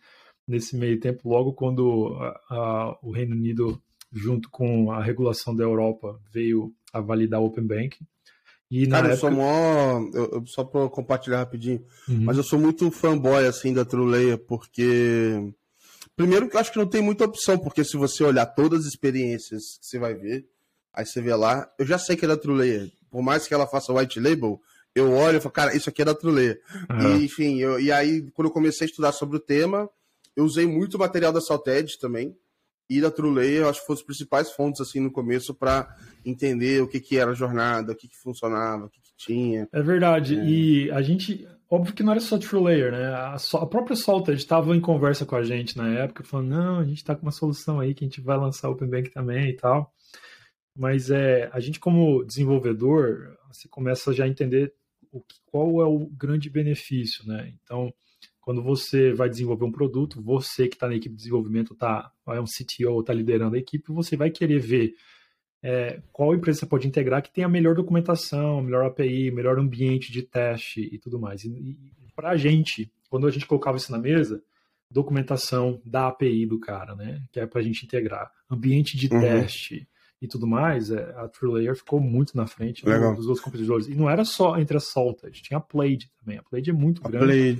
nesse 0.47 0.75
meio 0.75 0.99
tempo, 0.99 1.29
logo 1.29 1.53
quando 1.53 2.17
a, 2.19 2.41
a, 2.49 2.97
o 3.03 3.11
Reino 3.11 3.35
Unido, 3.35 3.79
junto 4.11 4.49
com 4.49 4.91
a 4.91 5.01
regulação 5.01 5.55
da 5.55 5.63
Europa, 5.63 6.19
veio 6.33 6.73
a 6.91 6.99
validar 6.99 7.39
o 7.39 7.45
Open 7.45 7.65
Banking. 7.65 8.05
E 8.71 8.87
Cara, 8.87 9.09
época... 9.09 9.13
eu 9.13 9.17
sou 9.17 9.31
mó. 9.31 9.99
Eu, 10.13 10.29
eu, 10.31 10.47
só 10.47 10.63
para 10.63 10.89
compartilhar 10.89 11.37
rapidinho, 11.37 11.83
uhum. 12.07 12.21
mas 12.21 12.37
eu 12.37 12.43
sou 12.43 12.59
muito 12.59 12.89
fanboy 12.91 13.45
assim 13.45 13.73
da 13.73 13.85
TrueLayer, 13.85 14.37
porque. 14.39 15.53
Primeiro 16.15 16.49
que 16.49 16.55
eu 16.55 16.59
acho 16.59 16.71
que 16.71 16.77
não 16.77 16.87
tem 16.87 17.01
muita 17.01 17.25
opção, 17.25 17.57
porque 17.57 17.83
se 17.83 17.95
você 17.95 18.23
olhar 18.23 18.45
todas 18.45 18.81
as 18.81 18.87
experiências 18.87 19.77
que 19.79 19.87
você 19.87 19.97
vai 19.97 20.13
ver, 20.13 20.45
aí 20.93 21.05
você 21.05 21.21
vê 21.21 21.33
lá, 21.33 21.71
eu 21.79 21.85
já 21.85 21.97
sei 21.97 22.17
que 22.17 22.25
é 22.25 22.27
da 22.27 22.35
TrueLayer. 22.35 22.91
Por 23.09 23.21
mais 23.21 23.47
que 23.47 23.53
ela 23.53 23.65
faça 23.65 23.93
white 23.93 24.19
label, 24.19 24.61
eu 24.95 25.11
olho 25.11 25.37
e 25.37 25.41
falo, 25.41 25.53
cara, 25.53 25.75
isso 25.75 25.89
aqui 25.89 26.01
é 26.01 26.05
da 26.05 26.15
Trulê. 26.15 26.59
Uhum. 26.89 27.17
E, 27.17 27.25
enfim, 27.25 27.59
eu, 27.59 27.79
e 27.79 27.91
aí, 27.91 28.29
quando 28.31 28.47
eu 28.47 28.53
comecei 28.53 28.85
a 28.85 28.89
estudar 28.89 29.11
sobre 29.11 29.37
o 29.37 29.39
tema, 29.39 29.89
eu 30.35 30.43
usei 30.43 30.65
muito 30.65 30.97
material 30.97 31.31
da 31.31 31.41
Salted 31.41 31.97
também 31.99 32.35
e 32.89 32.99
da 32.99 33.11
Trulê, 33.11 33.59
eu 33.59 33.69
acho 33.69 33.81
que 33.81 33.85
foram 33.85 33.99
as 33.99 34.05
principais 34.05 34.51
fontes, 34.51 34.81
assim, 34.81 34.99
no 34.99 35.11
começo, 35.11 35.53
para 35.53 35.95
entender 36.25 36.81
o 36.81 36.87
que, 36.87 36.99
que 36.99 37.17
era 37.17 37.31
a 37.31 37.35
jornada, 37.35 37.91
o 37.91 37.95
que, 37.95 38.07
que 38.07 38.17
funcionava, 38.17 38.85
o 38.85 38.89
que, 38.89 38.99
que 38.99 39.11
tinha. 39.15 39.69
É 39.71 39.81
verdade, 39.81 40.39
é. 40.39 40.43
e 40.43 40.91
a 40.91 41.01
gente, 41.03 41.47
óbvio 41.69 41.93
que 41.93 42.01
não 42.01 42.11
era 42.11 42.19
só 42.19 42.39
TrueLayer, 42.39 42.91
né? 42.91 43.05
A, 43.09 43.35
a 43.35 43.65
própria 43.67 43.95
Salted 43.95 44.39
estava 44.39 44.75
em 44.75 44.81
conversa 44.81 45.23
com 45.23 45.35
a 45.35 45.43
gente 45.43 45.77
na 45.77 45.87
época, 45.99 46.23
falando, 46.23 46.49
não, 46.49 46.79
a 46.79 46.83
gente 46.83 46.97
está 46.97 47.15
com 47.15 47.21
uma 47.21 47.31
solução 47.31 47.79
aí 47.79 47.93
que 47.93 48.03
a 48.03 48.07
gente 48.07 48.21
vai 48.21 48.37
lançar 48.37 48.69
o 48.69 48.71
Open 48.71 48.89
Bank 48.89 49.11
também 49.11 49.51
e 49.51 49.55
tal. 49.55 49.93
Mas 50.75 51.11
é, 51.11 51.47
a 51.53 51.59
gente 51.59 51.79
como 51.79 52.23
desenvolvedor, 52.23 53.37
você 53.51 53.67
começa 53.67 54.13
já 54.13 54.23
a 54.23 54.27
entender 54.27 54.73
o 55.11 55.23
qual 55.45 55.81
é 55.81 55.85
o 55.85 56.07
grande 56.07 56.49
benefício, 56.49 57.25
né? 57.27 57.53
Então, 57.63 57.93
quando 58.39 58.61
você 58.63 59.13
vai 59.13 59.29
desenvolver 59.29 59.65
um 59.65 59.71
produto, 59.71 60.21
você 60.21 60.67
que 60.67 60.75
está 60.75 60.87
na 60.87 60.95
equipe 60.95 61.15
de 61.15 61.17
desenvolvimento, 61.17 61.75
tá, 61.75 62.11
é 62.29 62.39
um 62.39 62.45
CTO, 62.45 62.99
está 62.99 63.13
liderando 63.13 63.55
a 63.55 63.59
equipe, 63.59 63.91
você 63.91 64.15
vai 64.15 64.29
querer 64.29 64.59
ver 64.59 64.93
é, 65.61 66.01
qual 66.11 66.33
empresa 66.33 66.59
você 66.59 66.65
pode 66.65 66.87
integrar 66.87 67.21
que 67.21 67.33
tenha 67.33 67.47
a 67.47 67.49
melhor 67.49 67.75
documentação, 67.75 68.61
melhor 68.61 68.85
API, 68.85 69.31
melhor 69.31 69.59
ambiente 69.59 70.11
de 70.11 70.23
teste 70.23 70.81
e 70.81 70.97
tudo 70.97 71.19
mais. 71.19 71.43
E, 71.43 71.49
e 71.49 72.11
para 72.15 72.29
a 72.29 72.37
gente, 72.37 72.91
quando 73.09 73.27
a 73.27 73.31
gente 73.31 73.45
colocava 73.45 73.77
isso 73.77 73.91
na 73.91 73.97
mesa, 73.97 74.41
documentação 74.89 75.81
da 75.85 76.07
API 76.07 76.45
do 76.45 76.59
cara, 76.59 76.95
né? 76.95 77.23
Que 77.31 77.39
é 77.39 77.45
para 77.45 77.59
a 77.59 77.63
gente 77.63 77.85
integrar. 77.85 78.31
Ambiente 78.49 78.97
de 78.97 79.13
uhum. 79.13 79.19
teste, 79.19 79.87
e 80.21 80.27
tudo 80.27 80.45
mais, 80.45 80.91
é, 80.91 81.13
a 81.17 81.27
TrueLayer 81.29 81.75
ficou 81.75 81.99
muito 81.99 82.35
na 82.35 82.45
frente 82.45 82.83
do, 82.83 83.15
dos 83.15 83.27
outros 83.27 83.43
competidores. 83.43 83.87
E 83.87 83.95
não 83.95 84.09
era 84.09 84.25
só 84.25 84.57
entre 84.57 84.75
a 84.75 84.79
Salted, 84.79 85.41
tinha 85.41 85.57
a 85.57 85.61
Plaid 85.61 86.11
também. 86.19 86.37
A 86.37 86.43
Plaid 86.43 86.69
é 86.69 86.73
muito 86.73 87.01
a 87.05 87.09
grande, 87.09 87.59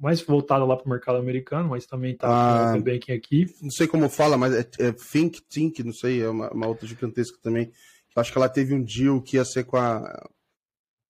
mais 0.00 0.22
voltada 0.22 0.64
lá 0.64 0.76
para 0.76 0.86
o 0.86 0.90
mercado 0.90 1.18
americano, 1.18 1.68
mas 1.68 1.86
também 1.86 2.12
está 2.12 2.70
ah, 2.70 2.76
no 2.76 2.82
banking 2.82 3.12
aqui. 3.12 3.46
Não 3.60 3.70
sei 3.70 3.86
como 3.86 4.08
fala, 4.08 4.38
mas 4.38 4.54
é, 4.54 4.66
é 4.80 4.92
Think, 4.92 5.42
Think, 5.42 5.82
não 5.82 5.92
sei, 5.92 6.22
é 6.22 6.28
uma, 6.28 6.50
uma 6.50 6.66
outra 6.66 6.86
gigantesca 6.86 7.38
também. 7.42 7.70
Eu 8.16 8.20
acho 8.20 8.32
que 8.32 8.38
ela 8.38 8.48
teve 8.48 8.74
um 8.74 8.82
deal 8.82 9.20
que 9.20 9.36
ia 9.36 9.44
ser 9.44 9.64
com 9.64 9.76
a, 9.76 10.28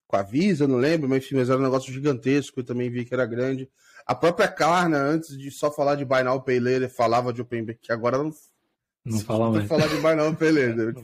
com 0.07 0.17
a 0.17 0.23
Visa, 0.23 0.67
não 0.67 0.77
lembro, 0.77 1.09
mas 1.09 1.25
enfim, 1.25 1.37
mas 1.37 1.49
era 1.49 1.59
um 1.59 1.63
negócio 1.63 1.93
gigantesco, 1.93 2.59
eu 2.59 2.65
também 2.65 2.91
vi 2.91 3.05
que 3.05 3.15
era 3.15 3.25
grande. 3.25 3.71
A 4.05 4.15
própria 4.15 4.49
Klarna, 4.49 4.99
antes 4.99 5.37
de 5.37 5.51
só 5.51 5.71
falar 5.71 5.95
de 5.95 6.05
Buy 6.05 6.23
Now 6.25 6.43
Pay 6.43 6.59
Later, 6.59 6.91
falava 6.91 7.33
de 7.33 7.41
Open 7.41 7.65
Banking, 7.65 7.79
que 7.83 7.93
agora 7.93 8.19
não 8.19 8.33
não 9.13 9.21
fala 9.21 9.51
mais. 9.51 9.69
Não 9.69 9.69
falar 9.69 9.89
de 9.89 10.01
bar 10.01 10.17
não, 10.17 10.33
beleza. 10.33 10.95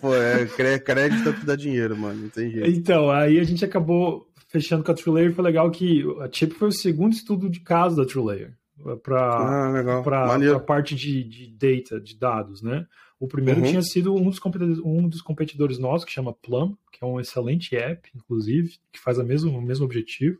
Pô, 0.00 0.14
é, 0.14 0.46
crédito 0.46 1.28
é 1.28 1.32
que 1.32 1.46
dá 1.46 1.56
dinheiro, 1.56 1.96
mano. 1.96 2.22
Não 2.22 2.28
tem 2.28 2.50
jeito. 2.50 2.68
Então, 2.68 3.10
aí 3.10 3.38
a 3.38 3.44
gente 3.44 3.64
acabou 3.64 4.28
fechando 4.48 4.84
com 4.84 4.92
a 4.92 4.94
TrueLayer. 4.94 5.34
Foi 5.34 5.44
legal 5.44 5.70
que 5.70 6.04
a 6.20 6.28
Chip 6.30 6.54
foi 6.54 6.68
o 6.68 6.72
segundo 6.72 7.12
estudo 7.12 7.48
de 7.48 7.60
caso 7.60 7.96
da 7.96 8.04
TrueLayer. 8.04 8.52
Para 9.02 9.18
ah, 9.18 10.56
a 10.56 10.60
parte 10.60 10.94
de, 10.94 11.22
de 11.24 11.46
data, 11.48 12.00
de 12.00 12.16
dados, 12.18 12.60
né? 12.60 12.86
O 13.18 13.28
primeiro 13.28 13.60
uhum. 13.60 13.66
tinha 13.66 13.82
sido 13.82 14.14
um 14.14 14.28
dos, 14.28 14.38
competidores, 14.38 14.78
um 14.84 15.08
dos 15.08 15.22
competidores 15.22 15.78
nossos, 15.78 16.04
que 16.04 16.12
chama 16.12 16.34
Plum, 16.34 16.76
que 16.92 17.02
é 17.02 17.06
um 17.06 17.20
excelente 17.20 17.76
app, 17.76 18.10
inclusive, 18.14 18.76
que 18.92 19.00
faz 19.00 19.18
a 19.18 19.24
mesmo, 19.24 19.56
o 19.56 19.62
mesmo 19.62 19.84
objetivo. 19.84 20.38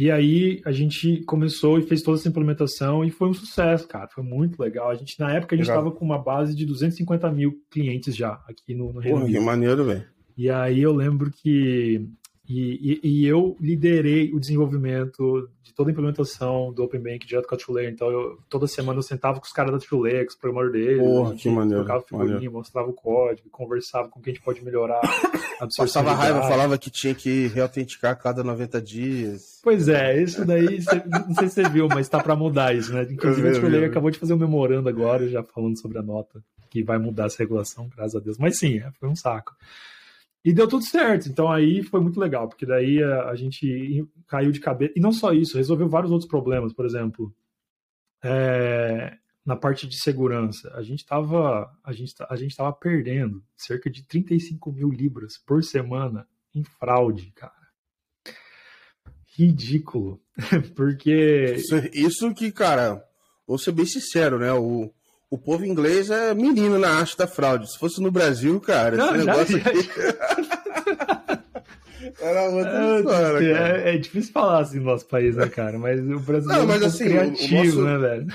E 0.00 0.10
aí 0.10 0.62
a 0.64 0.72
gente 0.72 1.22
começou 1.26 1.78
e 1.78 1.82
fez 1.82 2.00
toda 2.00 2.18
essa 2.18 2.26
implementação 2.26 3.04
e 3.04 3.10
foi 3.10 3.28
um 3.28 3.34
sucesso, 3.34 3.86
cara. 3.86 4.08
Foi 4.08 4.24
muito 4.24 4.58
legal. 4.58 4.88
A 4.88 4.94
gente, 4.94 5.20
na 5.20 5.30
época, 5.30 5.54
a 5.54 5.58
gente 5.58 5.68
estava 5.68 5.90
com 5.90 6.02
uma 6.02 6.16
base 6.16 6.56
de 6.56 6.64
250 6.64 7.30
mil 7.30 7.62
clientes 7.70 8.16
já 8.16 8.42
aqui 8.48 8.74
no, 8.74 8.94
no 8.94 8.98
Reino 8.98 9.18
Porra, 9.18 9.24
Unido. 9.26 9.38
que 9.38 9.44
maneiro, 9.44 9.84
velho. 9.84 10.04
E 10.38 10.48
aí 10.48 10.80
eu 10.80 10.94
lembro 10.94 11.30
que 11.30 12.08
e, 12.50 13.00
e, 13.04 13.08
e, 13.08 13.26
eu 13.26 13.56
liderei 13.60 14.32
o 14.32 14.40
desenvolvimento 14.40 15.48
de 15.62 15.72
toda 15.72 15.88
a 15.88 15.92
implementação 15.92 16.72
do 16.72 16.82
Open 16.82 17.00
Bank 17.00 17.24
direto 17.24 17.46
com 17.46 17.54
a 17.54 17.58
TrueLayer. 17.58 17.92
Então, 17.92 18.10
eu, 18.10 18.38
toda 18.48 18.66
semana 18.66 18.98
eu 18.98 19.04
sentava 19.04 19.38
com 19.38 19.46
os 19.46 19.52
caras 19.52 19.70
da 19.70 19.78
TrueLayer, 19.78 20.24
com 20.24 20.30
os 20.30 20.36
programadores 20.36 20.84
deles. 20.84 21.00
Porra, 21.00 21.34
que 21.36 21.48
maneiro. 21.48 21.84
Trocava 21.84 22.04
figurinha, 22.04 22.50
mostrava 22.50 22.88
o 22.88 22.92
código, 22.92 23.48
conversava 23.50 24.08
com 24.08 24.20
quem 24.20 24.32
a 24.32 24.34
gente 24.34 24.44
pode 24.44 24.64
melhorar. 24.64 25.00
Passava 25.76 26.12
raiva, 26.12 26.42
falava 26.42 26.76
que 26.76 26.90
tinha 26.90 27.14
que 27.14 27.46
reautenticar 27.46 28.12
a 28.12 28.16
cada 28.16 28.42
90 28.42 28.82
dias. 28.82 29.60
Pois 29.62 29.86
é, 29.86 30.20
isso 30.20 30.44
daí, 30.44 30.80
não 31.28 31.34
sei 31.36 31.48
se 31.48 31.54
você 31.54 31.68
viu, 31.68 31.86
mas 31.86 32.06
está 32.06 32.20
para 32.20 32.34
mudar 32.34 32.74
isso, 32.74 32.92
né? 32.92 33.06
Inclusive, 33.08 33.48
a 33.48 33.52
TrueLayer 33.52 33.90
acabou 33.90 34.10
de 34.10 34.18
fazer 34.18 34.34
um 34.34 34.38
memorando 34.38 34.88
agora, 34.88 35.28
já 35.28 35.44
falando 35.44 35.78
sobre 35.78 35.98
a 35.98 36.02
nota, 36.02 36.42
que 36.68 36.82
vai 36.82 36.98
mudar 36.98 37.26
essa 37.26 37.38
regulação, 37.38 37.88
graças 37.94 38.16
a 38.16 38.20
Deus. 38.20 38.38
Mas 38.38 38.58
sim, 38.58 38.78
é, 38.78 38.90
foi 38.98 39.08
um 39.08 39.14
saco. 39.14 39.52
E 40.44 40.52
deu 40.52 40.66
tudo 40.66 40.84
certo. 40.84 41.28
Então 41.28 41.50
aí 41.50 41.82
foi 41.82 42.00
muito 42.00 42.18
legal, 42.18 42.48
porque 42.48 42.64
daí 42.64 43.02
a, 43.02 43.28
a 43.30 43.34
gente 43.34 44.06
caiu 44.26 44.50
de 44.50 44.60
cabeça. 44.60 44.92
E 44.96 45.00
não 45.00 45.12
só 45.12 45.32
isso, 45.32 45.56
resolveu 45.56 45.88
vários 45.88 46.10
outros 46.10 46.28
problemas. 46.28 46.72
Por 46.72 46.86
exemplo, 46.86 47.34
é, 48.22 49.16
na 49.44 49.56
parte 49.56 49.86
de 49.86 50.00
segurança, 50.00 50.72
a 50.74 50.82
gente 50.82 51.00
estava 51.00 51.70
a 51.84 51.92
gente, 51.92 52.14
a 52.28 52.36
gente 52.36 52.56
tava 52.56 52.72
perdendo 52.72 53.44
cerca 53.56 53.90
de 53.90 54.02
35 54.04 54.72
mil 54.72 54.90
libras 54.90 55.38
por 55.38 55.62
semana 55.62 56.26
em 56.54 56.64
fraude, 56.64 57.30
cara. 57.32 57.52
Ridículo. 59.36 60.20
Porque. 60.74 61.54
Isso, 61.56 61.76
isso 61.92 62.34
que, 62.34 62.50
cara, 62.50 63.02
vou 63.46 63.58
ser 63.58 63.72
bem 63.72 63.86
sincero, 63.86 64.38
né? 64.38 64.52
O, 64.52 64.92
o 65.30 65.38
povo 65.38 65.64
inglês 65.64 66.10
é 66.10 66.34
menino 66.34 66.78
na 66.78 66.90
arte 66.90 67.16
da 67.16 67.26
fraude. 67.26 67.70
Se 67.70 67.78
fosse 67.78 68.02
no 68.02 68.10
Brasil, 68.10 68.60
cara, 68.60 68.96
Não, 68.96 69.14
esse 69.14 69.24
negócio 69.24 69.58
já, 69.58 69.70
aqui. 69.70 69.88
Era 72.20 72.50
outra 72.50 72.70
é, 72.70 72.98
história. 72.98 73.56
É, 73.56 73.94
é, 73.94 73.98
difícil 73.98 74.32
falar 74.32 74.60
assim 74.60 74.78
no 74.78 74.86
nosso 74.86 75.06
país, 75.06 75.36
né, 75.36 75.48
cara? 75.48 75.78
Mas 75.78 76.00
o 76.00 76.18
brasileiro 76.18 76.62
Não, 76.62 76.66
mas, 76.66 76.82
é 76.82 76.84
um 76.84 76.88
assim, 76.88 77.04
criativo, 77.04 77.82
nosso, 77.82 77.82
né, 77.82 77.98
velho? 77.98 78.26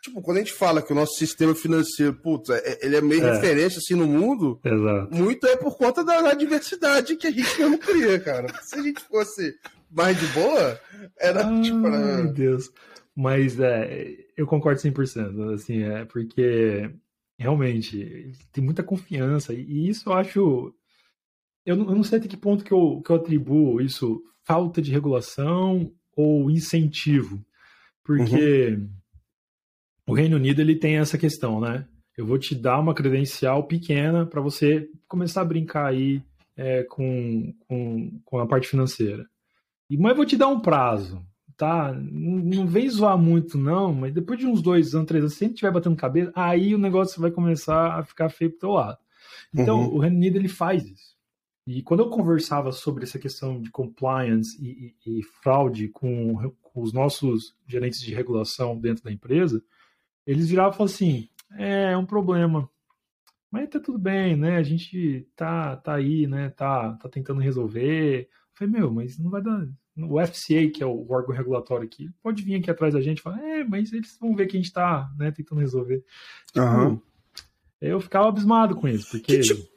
Tipo, 0.00 0.22
quando 0.22 0.36
a 0.36 0.40
gente 0.40 0.52
fala 0.52 0.80
que 0.80 0.92
o 0.92 0.94
nosso 0.94 1.16
sistema 1.16 1.54
financeiro, 1.54 2.14
putz, 2.14 2.50
é, 2.50 2.78
ele 2.80 2.96
é 2.96 3.00
meio 3.00 3.26
é. 3.26 3.34
referência 3.34 3.78
assim 3.78 3.94
no 3.94 4.06
mundo, 4.06 4.60
Exato. 4.64 5.12
muito 5.12 5.46
é 5.48 5.56
por 5.56 5.76
conta 5.76 6.04
da, 6.04 6.20
da 6.20 6.32
diversidade 6.32 7.16
que 7.16 7.26
a 7.26 7.30
gente 7.30 7.58
mesmo 7.58 7.78
cria, 7.78 8.20
cara. 8.20 8.46
Se 8.62 8.78
a 8.78 8.82
gente 8.82 9.02
fosse 9.02 9.56
mais 9.90 10.18
de 10.18 10.26
boa, 10.28 10.80
era 11.18 11.44
Ai, 11.46 11.60
tipo. 11.62 11.76
Meu 11.78 12.32
Deus. 12.32 12.70
Mas 13.16 13.58
é, 13.58 14.14
eu 14.36 14.46
concordo 14.46 14.80
100%, 14.80 15.54
assim, 15.54 15.82
é 15.82 16.04
porque 16.04 16.90
realmente 17.38 18.32
tem 18.52 18.62
muita 18.62 18.82
confiança 18.82 19.54
e 19.54 19.88
isso 19.88 20.08
eu 20.08 20.12
acho 20.14 20.74
eu 21.64 21.76
não, 21.76 21.90
eu 21.90 21.96
não 21.96 22.04
sei 22.04 22.18
até 22.18 22.28
que 22.28 22.36
ponto 22.36 22.64
que 22.64 22.72
eu, 22.72 23.02
que 23.04 23.10
eu 23.10 23.16
atribuo 23.16 23.80
isso 23.80 24.22
falta 24.44 24.80
de 24.80 24.92
regulação 24.92 25.92
ou 26.14 26.50
incentivo, 26.50 27.44
porque 28.04 28.70
uhum. 28.70 28.90
o 30.06 30.14
Reino 30.14 30.36
Unido 30.36 30.60
ele 30.60 30.76
tem 30.76 30.96
essa 30.98 31.18
questão, 31.18 31.60
né? 31.60 31.86
Eu 32.16 32.24
vou 32.24 32.38
te 32.38 32.54
dar 32.54 32.78
uma 32.78 32.94
credencial 32.94 33.64
pequena 33.64 34.24
para 34.24 34.40
você 34.40 34.88
começar 35.06 35.42
a 35.42 35.44
brincar 35.44 35.86
aí 35.86 36.22
é, 36.56 36.84
com, 36.84 37.52
com, 37.68 38.20
com 38.24 38.38
a 38.38 38.46
parte 38.46 38.68
financeira. 38.68 39.26
E, 39.90 39.98
mas 39.98 40.10
eu 40.10 40.16
vou 40.16 40.24
te 40.24 40.36
dar 40.36 40.48
um 40.48 40.60
prazo 40.60 41.22
tá? 41.56 41.92
Não, 41.92 42.38
não 42.38 42.66
vem 42.66 42.88
zoar 42.88 43.16
muito, 43.16 43.56
não, 43.56 43.92
mas 43.92 44.12
depois 44.12 44.38
de 44.38 44.46
uns 44.46 44.60
dois 44.62 44.94
anos, 44.94 45.06
três 45.06 45.22
anos, 45.22 45.34
se 45.34 45.44
a 45.44 45.46
gente 45.46 45.54
estiver 45.54 45.72
batendo 45.72 45.96
cabeça, 45.96 46.32
aí 46.34 46.74
o 46.74 46.78
negócio 46.78 47.20
vai 47.20 47.30
começar 47.30 47.98
a 47.98 48.04
ficar 48.04 48.28
feio 48.28 48.50
pro 48.50 48.60
teu 48.60 48.70
lado. 48.70 48.98
Então, 49.54 49.80
uhum. 49.80 49.94
o 49.94 49.98
Reino 49.98 50.16
Unido, 50.16 50.36
ele 50.36 50.48
faz 50.48 50.84
isso. 50.84 51.16
E 51.66 51.82
quando 51.82 52.00
eu 52.00 52.10
conversava 52.10 52.70
sobre 52.70 53.04
essa 53.04 53.18
questão 53.18 53.60
de 53.60 53.70
compliance 53.70 54.56
e, 54.62 54.94
e, 55.04 55.18
e 55.18 55.22
fraude 55.22 55.88
com, 55.88 56.50
com, 56.62 56.80
os 56.80 56.92
nossos 56.92 57.56
gerentes 57.66 58.00
de 58.00 58.14
regulação 58.14 58.78
dentro 58.78 59.02
da 59.02 59.10
empresa, 59.10 59.62
eles 60.24 60.48
viravam 60.48 60.70
e 60.72 60.76
falavam 60.76 60.94
assim, 60.94 61.28
é, 61.58 61.92
é 61.92 61.96
um 61.96 62.06
problema, 62.06 62.70
mas 63.50 63.68
tá 63.68 63.80
tudo 63.80 63.98
bem, 63.98 64.36
né? 64.36 64.56
A 64.56 64.62
gente 64.62 65.28
tá, 65.34 65.76
tá 65.76 65.94
aí, 65.94 66.26
né? 66.26 66.50
Tá, 66.50 66.92
tá 66.94 67.08
tentando 67.08 67.40
resolver. 67.40 68.22
Eu 68.22 68.28
falei, 68.54 68.72
meu, 68.74 68.92
mas 68.92 69.18
não 69.18 69.30
vai 69.30 69.42
dar, 69.42 69.66
o 69.96 70.26
FCA, 70.26 70.68
que 70.72 70.82
é 70.82 70.86
o 70.86 71.10
órgão 71.10 71.34
regulatório 71.34 71.84
aqui, 71.84 72.10
pode 72.22 72.42
vir 72.42 72.56
aqui 72.56 72.70
atrás 72.70 72.92
da 72.92 73.00
gente 73.00 73.18
e 73.18 73.22
falar, 73.22 73.42
é, 73.42 73.64
mas 73.64 73.92
eles 73.92 74.16
vão 74.20 74.34
ver 74.34 74.46
que 74.46 74.56
a 74.56 74.60
gente 74.60 74.66
está 74.66 75.10
né, 75.18 75.30
tentando 75.30 75.60
resolver. 75.60 76.04
Tipo, 76.52 76.60
uhum. 76.60 77.00
Eu 77.80 78.00
ficava 78.00 78.28
abismado 78.28 78.74
com 78.74 78.88
isso, 78.88 79.10
porque. 79.10 79.40
Tipo... 79.40 79.76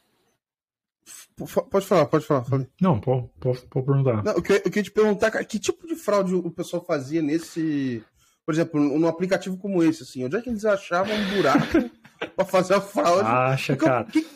Pode 1.70 1.86
falar, 1.86 2.06
pode 2.06 2.26
falar. 2.26 2.44
Fale. 2.44 2.68
Não, 2.82 3.00
pode, 3.00 3.30
pode, 3.40 3.62
pode 3.68 3.86
perguntar. 3.86 4.24
Não, 4.24 4.34
eu, 4.34 4.42
queria, 4.42 4.58
eu 4.58 4.64
queria 4.64 4.84
te 4.84 4.92
perguntar, 4.92 5.32
cara, 5.32 5.46
que 5.46 5.58
tipo 5.58 5.88
de 5.88 5.96
fraude 5.96 6.36
o 6.36 6.52
pessoal 6.52 6.84
fazia 6.84 7.22
nesse. 7.22 8.04
Por 8.46 8.54
exemplo, 8.54 8.80
num 8.80 9.08
aplicativo 9.08 9.58
como 9.58 9.84
esse, 9.84 10.04
assim, 10.04 10.26
onde 10.26 10.36
é 10.36 10.42
que 10.42 10.50
eles 10.50 10.66
achavam 10.66 11.14
um 11.16 11.36
buraco 11.36 11.90
para 12.36 12.46
fazer 12.46 12.74
a 12.74 12.82
fraude? 12.82 13.28
Acha, 13.28 13.74
Porque, 13.76 13.90
cara. 13.90 14.06
Que, 14.06 14.28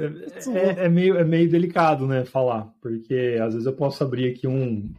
é, 0.00 0.58
é, 0.58 0.84
é, 0.86 0.88
meio, 0.88 1.16
é 1.16 1.24
meio 1.24 1.48
delicado, 1.50 2.06
né, 2.06 2.24
falar, 2.24 2.72
porque 2.80 3.38
às 3.42 3.52
vezes 3.52 3.66
eu 3.66 3.72
posso 3.72 4.02
abrir 4.02 4.32
aqui 4.32 4.46
um. 4.46 4.90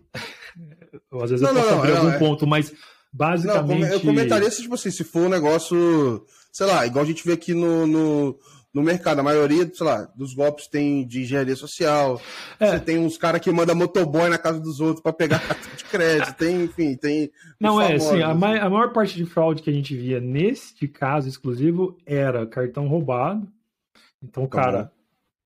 às 1.21 1.31
vezes 1.31 1.41
não, 1.41 1.49
eu 1.49 1.55
posso 1.55 1.71
não, 1.71 1.79
abrir 1.79 1.91
não, 1.91 1.97
algum 1.97 2.11
é... 2.11 2.19
ponto, 2.19 2.45
mas 2.45 2.71
basicamente. 3.11 3.81
Não, 3.81 3.87
eu 3.87 3.99
comentaria 3.99 4.51
se, 4.51 4.61
tipo 4.61 4.75
assim, 4.75 4.91
se 4.91 5.03
for 5.03 5.23
um 5.23 5.29
negócio, 5.29 6.25
sei 6.51 6.67
lá, 6.67 6.85
igual 6.85 7.03
a 7.03 7.07
gente 7.07 7.25
vê 7.25 7.33
aqui 7.33 7.53
no, 7.53 7.87
no, 7.87 8.39
no 8.71 8.83
mercado, 8.83 9.19
a 9.19 9.23
maioria, 9.23 9.69
sei 9.73 9.85
lá, 9.85 10.07
dos 10.15 10.33
golpes 10.35 10.67
tem 10.67 11.05
de 11.05 11.21
engenharia 11.21 11.55
social. 11.55 12.21
É. 12.59 12.71
Você 12.71 12.79
tem 12.79 12.97
uns 12.99 13.17
caras 13.17 13.41
que 13.41 13.51
mandam 13.51 13.75
motoboy 13.75 14.29
na 14.29 14.37
casa 14.37 14.59
dos 14.59 14.79
outros 14.79 15.01
para 15.01 15.13
pegar 15.13 15.39
cartão 15.47 15.75
de 15.75 15.83
crédito, 15.85 16.35
tem, 16.35 16.63
enfim, 16.63 16.95
tem. 16.95 17.31
Não, 17.59 17.81
é, 17.81 17.97
sim, 17.97 18.21
a, 18.21 18.35
ma 18.35 18.57
a 18.57 18.69
maior 18.69 18.93
parte 18.93 19.17
de 19.17 19.25
fraude 19.25 19.63
que 19.63 19.69
a 19.69 19.73
gente 19.73 19.95
via 19.95 20.19
neste 20.19 20.87
caso 20.87 21.27
exclusivo 21.27 21.97
era 22.05 22.45
cartão 22.45 22.87
roubado 22.87 23.47
então 24.21 24.43
o 24.43 24.47
tá 24.47 24.61
cara 24.61 24.91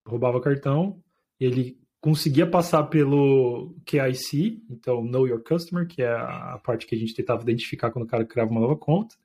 roubava 0.07 0.39
cartão, 0.39 1.01
ele 1.39 1.77
conseguia 1.99 2.45
passar 2.45 2.83
pelo 2.83 3.75
KIC, 3.83 4.63
então 4.69 5.03
Know 5.03 5.27
Your 5.27 5.43
Customer, 5.43 5.88
que 5.88 6.03
é 6.03 6.11
a 6.11 6.59
parte 6.63 6.85
que 6.85 6.93
a 6.93 6.97
gente 6.97 7.15
tentava 7.15 7.41
identificar 7.41 7.89
quando 7.89 8.05
o 8.05 8.07
cara 8.07 8.23
criava 8.23 8.51
uma 8.51 8.61
nova 8.61 8.75
conta, 8.75 9.15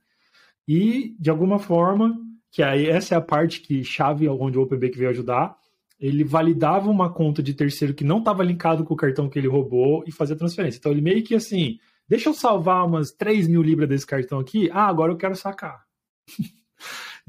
e 0.67 1.15
de 1.19 1.29
alguma 1.29 1.59
forma, 1.59 2.19
que 2.51 2.63
aí 2.63 2.87
essa 2.87 3.15
é 3.15 3.19
a 3.19 3.21
parte 3.21 3.61
que 3.61 3.85
chave 3.85 4.27
onde 4.29 4.59
o 4.59 4.63
OpenBank 4.63 4.97
veio 4.97 5.11
ajudar, 5.11 5.59
ele 5.99 6.25
validava 6.25 6.89
uma 6.89 7.13
conta 7.13 7.43
de 7.43 7.53
terceiro 7.53 7.93
que 7.93 8.03
não 8.03 8.21
estava 8.21 8.43
linkado 8.43 8.85
com 8.85 8.95
o 8.95 8.97
cartão 8.97 9.29
que 9.29 9.39
ele 9.39 9.47
roubou 9.49 10.03
e 10.07 10.11
fazia 10.11 10.35
transferência. 10.35 10.79
Então 10.79 10.91
ele 10.91 11.03
meio 11.03 11.23
que 11.23 11.35
assim, 11.35 11.79
deixa 12.09 12.31
eu 12.31 12.35
salvar 12.35 12.87
umas 12.87 13.13
3 13.13 13.47
mil 13.47 13.61
libras 13.61 13.89
desse 13.89 14.07
cartão 14.07 14.39
aqui, 14.39 14.71
ah, 14.73 14.87
agora 14.87 15.13
eu 15.13 15.19
quero 15.19 15.37
sacar. 15.37 15.85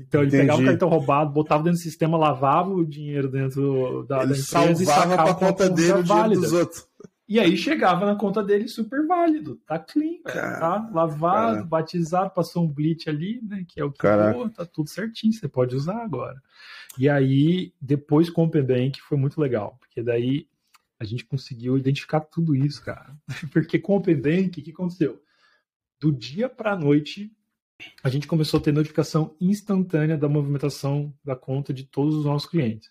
Então 0.07 0.21
ele 0.21 0.29
Entendi. 0.29 0.43
pegava 0.43 0.61
o 0.61 0.65
cartão 0.65 0.89
roubado, 0.89 1.31
botava 1.31 1.63
dentro 1.63 1.79
do 1.79 1.83
sistema, 1.83 2.17
lavava 2.17 2.69
o 2.69 2.85
dinheiro 2.85 3.29
dentro 3.29 4.05
da, 4.07 4.23
ele 4.23 4.33
da 4.33 4.39
empresa 4.39 4.83
e 4.83 4.85
sacava 4.85 5.31
a 5.31 5.35
conta 5.35 5.69
dele 5.69 5.93
o 5.93 6.03
dinheiro 6.03 6.29
dos 6.29 6.53
outros. 6.53 6.87
E 7.27 7.39
aí 7.39 7.55
chegava 7.55 8.05
na 8.05 8.15
conta 8.15 8.43
dele 8.43 8.67
super 8.67 9.07
válido, 9.07 9.55
tá 9.65 9.79
clean, 9.79 10.21
Cara, 10.25 10.59
tá 10.59 10.89
lavado, 10.91 11.55
cara. 11.55 11.65
batizado, 11.65 12.33
passou 12.33 12.65
um 12.65 12.67
bleach 12.67 13.09
ali, 13.09 13.39
né, 13.41 13.63
que 13.65 13.79
é 13.79 13.85
o 13.85 13.91
que 13.91 14.01
pô, 14.01 14.49
tá 14.49 14.65
tudo 14.65 14.89
certinho, 14.89 15.31
você 15.31 15.47
pode 15.47 15.73
usar 15.73 16.03
agora. 16.03 16.41
E 16.97 17.07
aí, 17.07 17.73
depois 17.79 18.29
com 18.29 18.43
o 18.43 18.49
P-Bank 18.49 19.01
foi 19.01 19.17
muito 19.17 19.39
legal, 19.39 19.77
porque 19.79 20.03
daí 20.03 20.45
a 21.01 21.03
gente 21.03 21.25
conseguiu 21.25 21.77
identificar 21.77 22.19
tudo 22.19 22.55
isso, 22.55 22.83
cara. 22.85 23.15
Porque 23.51 23.79
com 23.79 23.95
o 23.95 24.01
P-Bank, 24.01 24.59
o 24.59 24.63
que 24.63 24.69
aconteceu? 24.69 25.19
Do 25.99 26.11
dia 26.11 26.47
para 26.47 26.75
noite, 26.75 27.31
a 28.03 28.09
gente 28.09 28.27
começou 28.27 28.59
a 28.59 28.63
ter 28.63 28.71
notificação 28.71 29.35
instantânea 29.39 30.17
da 30.17 30.29
movimentação 30.29 31.13
da 31.23 31.35
conta 31.35 31.73
de 31.73 31.83
todos 31.83 32.15
os 32.15 32.25
nossos 32.25 32.49
clientes. 32.49 32.89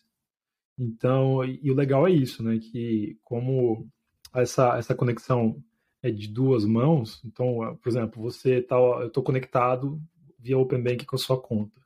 Então, 0.78 1.44
e 1.44 1.70
o 1.70 1.74
legal 1.74 2.06
é 2.06 2.10
isso, 2.10 2.42
né? 2.42 2.58
Que 2.58 3.18
como 3.22 3.86
essa, 4.34 4.78
essa 4.78 4.94
conexão 4.94 5.62
é 6.02 6.10
de 6.10 6.28
duas 6.28 6.64
mãos, 6.64 7.20
então, 7.24 7.78
por 7.82 7.88
exemplo, 7.88 8.22
você 8.22 8.62
tá, 8.62 8.76
eu 8.76 9.08
estou 9.08 9.22
conectado 9.22 10.00
via 10.38 10.56
Open 10.56 10.82
Bank 10.82 11.04
com 11.04 11.16
a 11.16 11.18
sua 11.18 11.40
conta. 11.40 11.78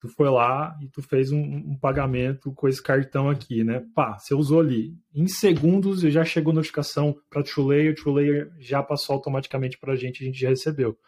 Tu 0.00 0.08
foi 0.08 0.28
lá 0.28 0.76
e 0.82 0.88
tu 0.88 1.00
fez 1.00 1.30
um, 1.30 1.40
um, 1.40 1.78
pagamento 1.78 2.52
com 2.52 2.66
esse 2.66 2.82
cartão 2.82 3.30
aqui, 3.30 3.62
né? 3.62 3.86
Pá, 3.94 4.18
você 4.18 4.34
usou 4.34 4.58
ali. 4.58 4.98
Em 5.14 5.28
segundos 5.28 6.00
já 6.00 6.24
chegou 6.24 6.52
notificação 6.52 7.16
para 7.30 7.40
a 7.40 7.44
TrueLayer, 7.44 7.94
TrueLayer 7.94 8.52
já 8.58 8.82
passou 8.82 9.14
automaticamente 9.14 9.78
para 9.78 9.92
a 9.92 9.96
gente, 9.96 10.24
a 10.24 10.26
gente 10.26 10.40
já 10.40 10.48
recebeu. 10.48 10.98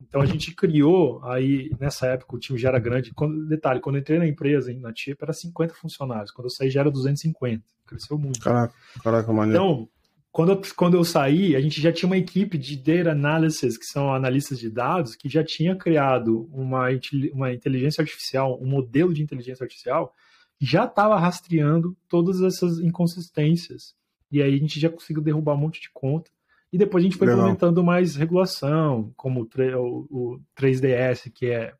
Então 0.00 0.20
a 0.20 0.26
gente 0.26 0.54
criou 0.54 1.22
aí, 1.24 1.70
nessa 1.78 2.06
época 2.06 2.36
o 2.36 2.38
time 2.38 2.58
já 2.58 2.68
era 2.68 2.78
grande. 2.78 3.12
Quando, 3.12 3.46
detalhe, 3.46 3.80
quando 3.80 3.96
eu 3.96 4.00
entrei 4.00 4.18
na 4.18 4.26
empresa, 4.26 4.72
na 4.74 4.92
TIP, 4.92 5.20
era 5.20 5.32
50 5.32 5.74
funcionários. 5.74 6.30
Quando 6.30 6.46
eu 6.46 6.50
saí 6.50 6.70
já 6.70 6.80
era 6.80 6.90
250. 6.90 7.64
Cresceu 7.86 8.18
muito. 8.18 8.40
Caraca, 8.40 8.74
caraca 9.02 9.32
maneiro. 9.32 9.62
Então, 9.62 9.88
quando 10.30 10.52
eu, 10.52 10.62
quando 10.76 10.96
eu 10.96 11.04
saí, 11.04 11.56
a 11.56 11.60
gente 11.60 11.80
já 11.80 11.92
tinha 11.92 12.06
uma 12.06 12.16
equipe 12.16 12.56
de 12.56 12.76
data 12.76 13.10
analysis, 13.10 13.76
que 13.76 13.86
são 13.86 14.14
analistas 14.14 14.58
de 14.58 14.70
dados, 14.70 15.16
que 15.16 15.28
já 15.28 15.42
tinha 15.42 15.74
criado 15.74 16.48
uma, 16.52 16.86
uma 17.32 17.52
inteligência 17.52 18.02
artificial, 18.02 18.56
um 18.62 18.66
modelo 18.68 19.12
de 19.12 19.22
inteligência 19.22 19.64
artificial, 19.64 20.14
já 20.60 20.84
estava 20.84 21.18
rastreando 21.18 21.96
todas 22.08 22.40
essas 22.40 22.78
inconsistências. 22.78 23.94
E 24.30 24.42
aí 24.42 24.54
a 24.54 24.58
gente 24.58 24.78
já 24.78 24.90
conseguiu 24.90 25.22
derrubar 25.22 25.54
um 25.54 25.58
monte 25.58 25.80
de 25.80 25.90
conta. 25.92 26.30
E 26.72 26.78
depois 26.78 27.02
a 27.02 27.06
gente 27.06 27.16
foi 27.16 27.26
Legal. 27.26 27.40
implementando 27.40 27.82
mais 27.82 28.16
regulação, 28.16 29.12
como 29.16 29.42
o, 29.42 30.06
o 30.10 30.40
3DS, 30.58 31.30
que 31.32 31.46
é 31.46 31.74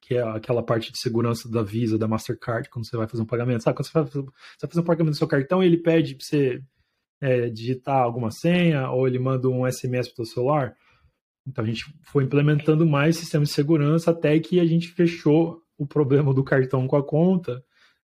que 0.00 0.14
é 0.14 0.22
aquela 0.22 0.62
parte 0.62 0.90
de 0.90 0.98
segurança 0.98 1.50
da 1.50 1.62
Visa, 1.62 1.98
da 1.98 2.08
Mastercard, 2.08 2.70
quando 2.70 2.88
você 2.88 2.96
vai 2.96 3.06
fazer 3.06 3.22
um 3.22 3.26
pagamento. 3.26 3.62
Sabe, 3.62 3.76
quando 3.76 3.86
você 3.86 3.92
vai, 3.92 4.04
você 4.04 4.22
vai 4.22 4.70
fazer 4.70 4.80
um 4.80 4.84
pagamento 4.84 5.12
do 5.12 5.18
seu 5.18 5.28
cartão, 5.28 5.62
ele 5.62 5.76
pede 5.76 6.14
para 6.14 6.24
você 6.24 6.62
é, 7.20 7.50
digitar 7.50 7.98
alguma 7.98 8.30
senha, 8.30 8.90
ou 8.90 9.06
ele 9.06 9.18
manda 9.18 9.50
um 9.50 9.70
SMS 9.70 10.08
para 10.08 10.22
o 10.22 10.24
seu 10.24 10.34
celular. 10.36 10.74
Então 11.46 11.62
a 11.62 11.66
gente 11.66 11.84
foi 12.04 12.24
implementando 12.24 12.86
mais 12.86 13.18
sistemas 13.18 13.48
de 13.48 13.54
segurança 13.54 14.10
até 14.10 14.38
que 14.38 14.58
a 14.58 14.64
gente 14.64 14.88
fechou 14.88 15.62
o 15.76 15.86
problema 15.86 16.32
do 16.32 16.42
cartão 16.42 16.88
com 16.88 16.96
a 16.96 17.04
conta 17.04 17.62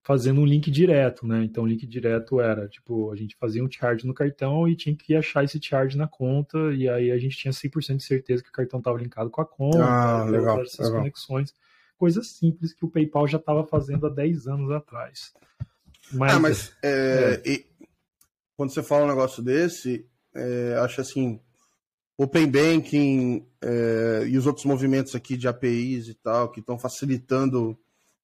fazendo 0.06 0.40
um 0.40 0.46
link 0.46 0.70
direto, 0.70 1.26
né? 1.26 1.44
Então, 1.44 1.64
o 1.64 1.68
link 1.68 1.86
direto 1.88 2.40
era, 2.40 2.68
tipo, 2.68 3.12
a 3.12 3.16
gente 3.16 3.36
fazia 3.38 3.64
um 3.64 3.70
charge 3.70 4.06
no 4.06 4.14
cartão 4.14 4.68
e 4.70 4.76
tinha 4.76 4.96
que 4.96 5.16
achar 5.16 5.44
esse 5.44 5.60
charge 5.60 5.98
na 5.98 6.08
conta, 6.08 6.58
e 6.76 6.88
aí 6.88 7.10
a 7.10 7.18
gente 7.18 7.36
tinha 7.36 7.52
100% 7.52 7.98
de 7.98 8.04
certeza 8.04 8.44
que 8.44 8.50
o 8.50 8.52
cartão 8.52 8.78
estava 8.78 9.00
linkado 9.00 9.32
com 9.32 9.42
a 9.42 9.46
conta, 9.46 9.84
ah, 9.84 10.24
legal, 10.26 10.62
essas 10.62 10.86
legal. 10.86 11.00
conexões. 11.02 11.56
Coisas 11.98 12.28
simples 12.28 12.72
que 12.72 12.86
o 12.86 12.90
PayPal 12.90 13.28
já 13.28 13.40
estava 13.40 13.66
fazendo 13.66 14.06
há 14.06 14.10
10 14.12 14.46
anos 14.46 14.70
atrás. 14.70 15.34
Mas, 16.14 16.34
ah, 16.34 16.40
mas 16.40 16.78
é, 16.84 17.42
é. 17.44 17.50
E, 17.50 17.66
quando 18.56 18.70
você 18.70 18.84
fala 18.84 19.06
um 19.06 19.10
negócio 19.10 19.42
desse, 19.42 20.08
é, 20.36 20.76
acho 20.82 21.02
assim, 21.02 21.40
Open 22.16 22.46
Banking 22.46 23.44
é, 23.60 24.26
e 24.28 24.38
os 24.38 24.46
outros 24.46 24.66
movimentos 24.66 25.16
aqui 25.16 25.36
de 25.36 25.48
APIs 25.48 26.10
e 26.10 26.14
tal, 26.14 26.52
que 26.52 26.60
estão 26.60 26.78
facilitando 26.78 27.76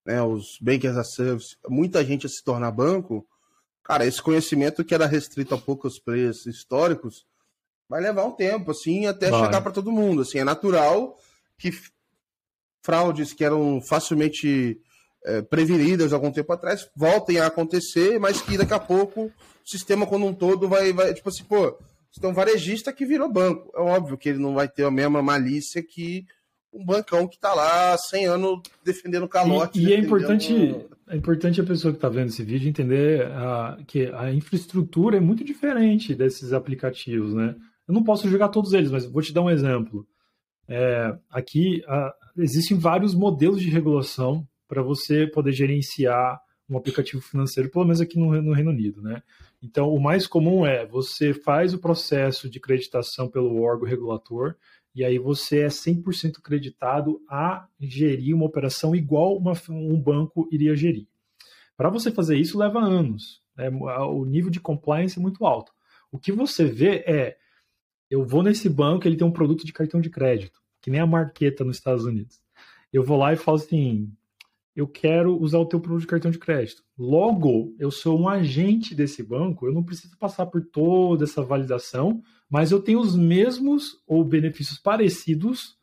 né, 0.06 0.22
os 0.22 0.58
bankers 0.60 0.98
as 0.98 1.08
a 1.08 1.12
service, 1.12 1.58
muita 1.68 2.04
gente 2.04 2.26
a 2.26 2.30
se 2.30 2.44
tornar 2.44 2.72
banco, 2.72 3.26
cara, 3.84 4.06
esse 4.06 4.22
conhecimento 4.22 4.84
que 4.84 4.94
era 4.94 5.06
restrito 5.06 5.54
a 5.54 5.58
poucos 5.58 6.00
players 6.00 6.46
históricos 6.46 7.26
vai 7.88 8.02
levar 8.02 8.26
um 8.26 8.32
tempo, 8.32 8.72
assim, 8.72 9.06
até 9.06 9.30
vai. 9.30 9.44
chegar 9.44 9.62
para 9.62 9.72
todo 9.72 9.92
mundo. 9.92 10.22
Assim, 10.22 10.40
é 10.40 10.44
natural 10.44 11.18
que 11.58 11.72
fraudes 12.82 13.34
que 13.34 13.44
eram 13.44 13.82
facilmente 13.82 14.80
é, 15.26 15.42
prevenidas 15.42 16.14
algum 16.14 16.32
tempo 16.32 16.52
atrás 16.52 16.90
voltem 16.96 17.40
a 17.40 17.48
acontecer, 17.48 18.20
mas 18.20 18.42
que 18.42 18.58
daqui 18.58 18.74
a 18.74 18.80
pouco 18.80 19.26
o 19.26 19.32
sistema 19.64 20.08
como 20.08 20.26
um 20.26 20.34
todo 20.34 20.68
vai, 20.68 20.92
vai 20.94 21.14
tipo 21.14 21.30
assim, 21.30 21.44
pô, 21.44 21.78
você 22.12 22.20
tem 22.20 22.30
um 22.30 22.34
varejista 22.34 22.92
que 22.92 23.06
virou 23.06 23.32
banco. 23.32 23.72
É 23.76 23.80
óbvio 23.80 24.18
que 24.18 24.30
ele 24.30 24.40
não 24.40 24.54
vai 24.54 24.68
ter 24.68 24.84
a 24.84 24.92
mesma 24.92 25.22
malícia 25.22 25.84
que 25.84 26.26
um 26.74 26.86
bancão 26.86 27.28
que 27.28 27.36
está 27.36 27.54
lá 27.54 27.98
100 27.98 28.26
anos 28.28 28.60
defendendo 28.84 29.28
calote. 29.28 29.80
E, 29.80 29.88
e 29.88 29.94
é 29.94 30.00
importante, 30.00 30.76
é 31.08 31.16
importante 31.16 31.60
a 31.60 31.66
pessoa 31.66 31.92
que 31.92 31.98
está 31.98 32.10
vendo 32.10 32.30
esse 32.30 32.44
vídeo 32.44 32.70
entender 32.70 33.28
uh, 33.28 33.84
que 33.86 34.08
a 34.08 34.32
infraestrutura 34.32 35.18
é 35.18 35.20
muito 35.20 35.44
diferente 35.44 36.16
desses 36.16 36.54
aplicativos, 36.54 37.34
né? 37.34 37.56
Eu 37.88 37.94
não 37.94 38.04
posso 38.04 38.30
jogar 38.30 38.50
todos 38.50 38.74
eles, 38.74 38.90
mas 38.90 39.06
vou 39.06 39.22
te 39.22 39.34
dar 39.34 39.42
um 39.42 39.50
exemplo. 39.50 40.08
É, 40.68 41.14
aqui 41.30 41.84
uh, 41.88 42.42
existem 42.42 42.78
vários 42.78 43.14
modelos 43.14 43.62
de 43.62 43.70
regulação 43.70 44.48
para 44.68 44.82
você 44.82 45.28
poder 45.28 45.52
gerenciar 45.52 46.40
um 46.70 46.78
aplicativo 46.78 47.22
financeiro, 47.22 47.70
pelo 47.70 47.84
menos 47.84 48.00
aqui 48.00 48.18
no, 48.18 48.42
no, 48.42 48.54
Reino 48.54 48.72
Unido, 48.72 49.02
né? 49.02 49.22
Então, 49.62 49.94
o 49.94 50.02
mais 50.02 50.26
comum 50.26 50.66
é 50.66 50.86
você 50.86 51.34
faz 51.34 51.74
o 51.74 51.80
processo 51.80 52.50
de 52.50 52.58
acreditação 52.58 53.28
pelo 53.28 53.62
órgão 53.62 53.86
regulator, 53.86 54.56
e 54.94 55.04
aí 55.06 55.18
você 55.18 55.62
é 55.62 55.68
100% 55.68 56.42
creditado 56.42 57.22
a 57.30 57.68
gerir 57.80 58.36
uma 58.36 58.46
operação 58.46 58.96
igual 58.96 59.38
uma, 59.38 59.54
um 59.70 60.00
banco 60.00 60.50
iria 60.52 60.76
gerir. 60.76 61.08
Para 61.78 61.90
você 61.90 62.12
fazer 62.12 62.38
isso 62.38 62.58
leva 62.58 62.80
anos. 62.80 63.42
Né? 63.56 63.70
O 63.70 64.26
nível 64.26 64.52
de 64.52 64.60
compliance 64.60 65.18
é 65.18 65.22
muito 65.22 65.46
alto. 65.46 65.72
O 66.12 66.20
que 66.20 66.32
você 66.32 66.66
vê 66.66 67.04
é, 67.08 67.38
eu 68.10 68.26
vou 68.26 68.44
nesse 68.44 68.68
banco, 68.70 69.08
ele 69.08 69.16
tem 69.16 69.26
um 69.26 69.32
produto 69.32 69.66
de 69.66 69.72
cartão 69.72 70.02
de 70.02 70.10
crédito, 70.10 70.62
que 70.82 70.92
nem 70.92 71.00
a 71.00 71.08
marqueta 71.08 71.64
nos 71.64 71.78
Estados 71.78 72.04
Unidos. 72.04 72.42
Eu 72.92 73.04
vou 73.04 73.18
lá 73.18 73.32
e 73.32 73.38
falo 73.38 73.58
assim, 73.58 74.12
eu 74.76 74.88
quero 74.88 75.38
usar 75.42 75.60
o 75.60 75.66
teu 75.66 75.80
produto 75.80 76.02
de 76.02 76.08
cartão 76.08 76.32
de 76.32 76.40
crédito. 76.40 76.84
Logo, 76.98 77.76
eu 77.78 77.92
sou 77.92 78.20
um 78.20 78.30
agente 78.30 78.96
desse 78.96 79.22
banco, 79.22 79.66
eu 79.66 79.74
não 79.74 79.84
preciso 79.84 80.18
passar 80.18 80.46
por 80.46 80.62
toda 80.62 81.26
essa 81.26 81.44
validação, 81.44 82.22
mas 82.50 82.72
eu 82.72 82.82
tenho 82.82 83.00
os 83.00 83.16
mesmos 83.16 84.02
ou 84.08 84.24
benefícios 84.24 84.80
parecidos 84.80 85.78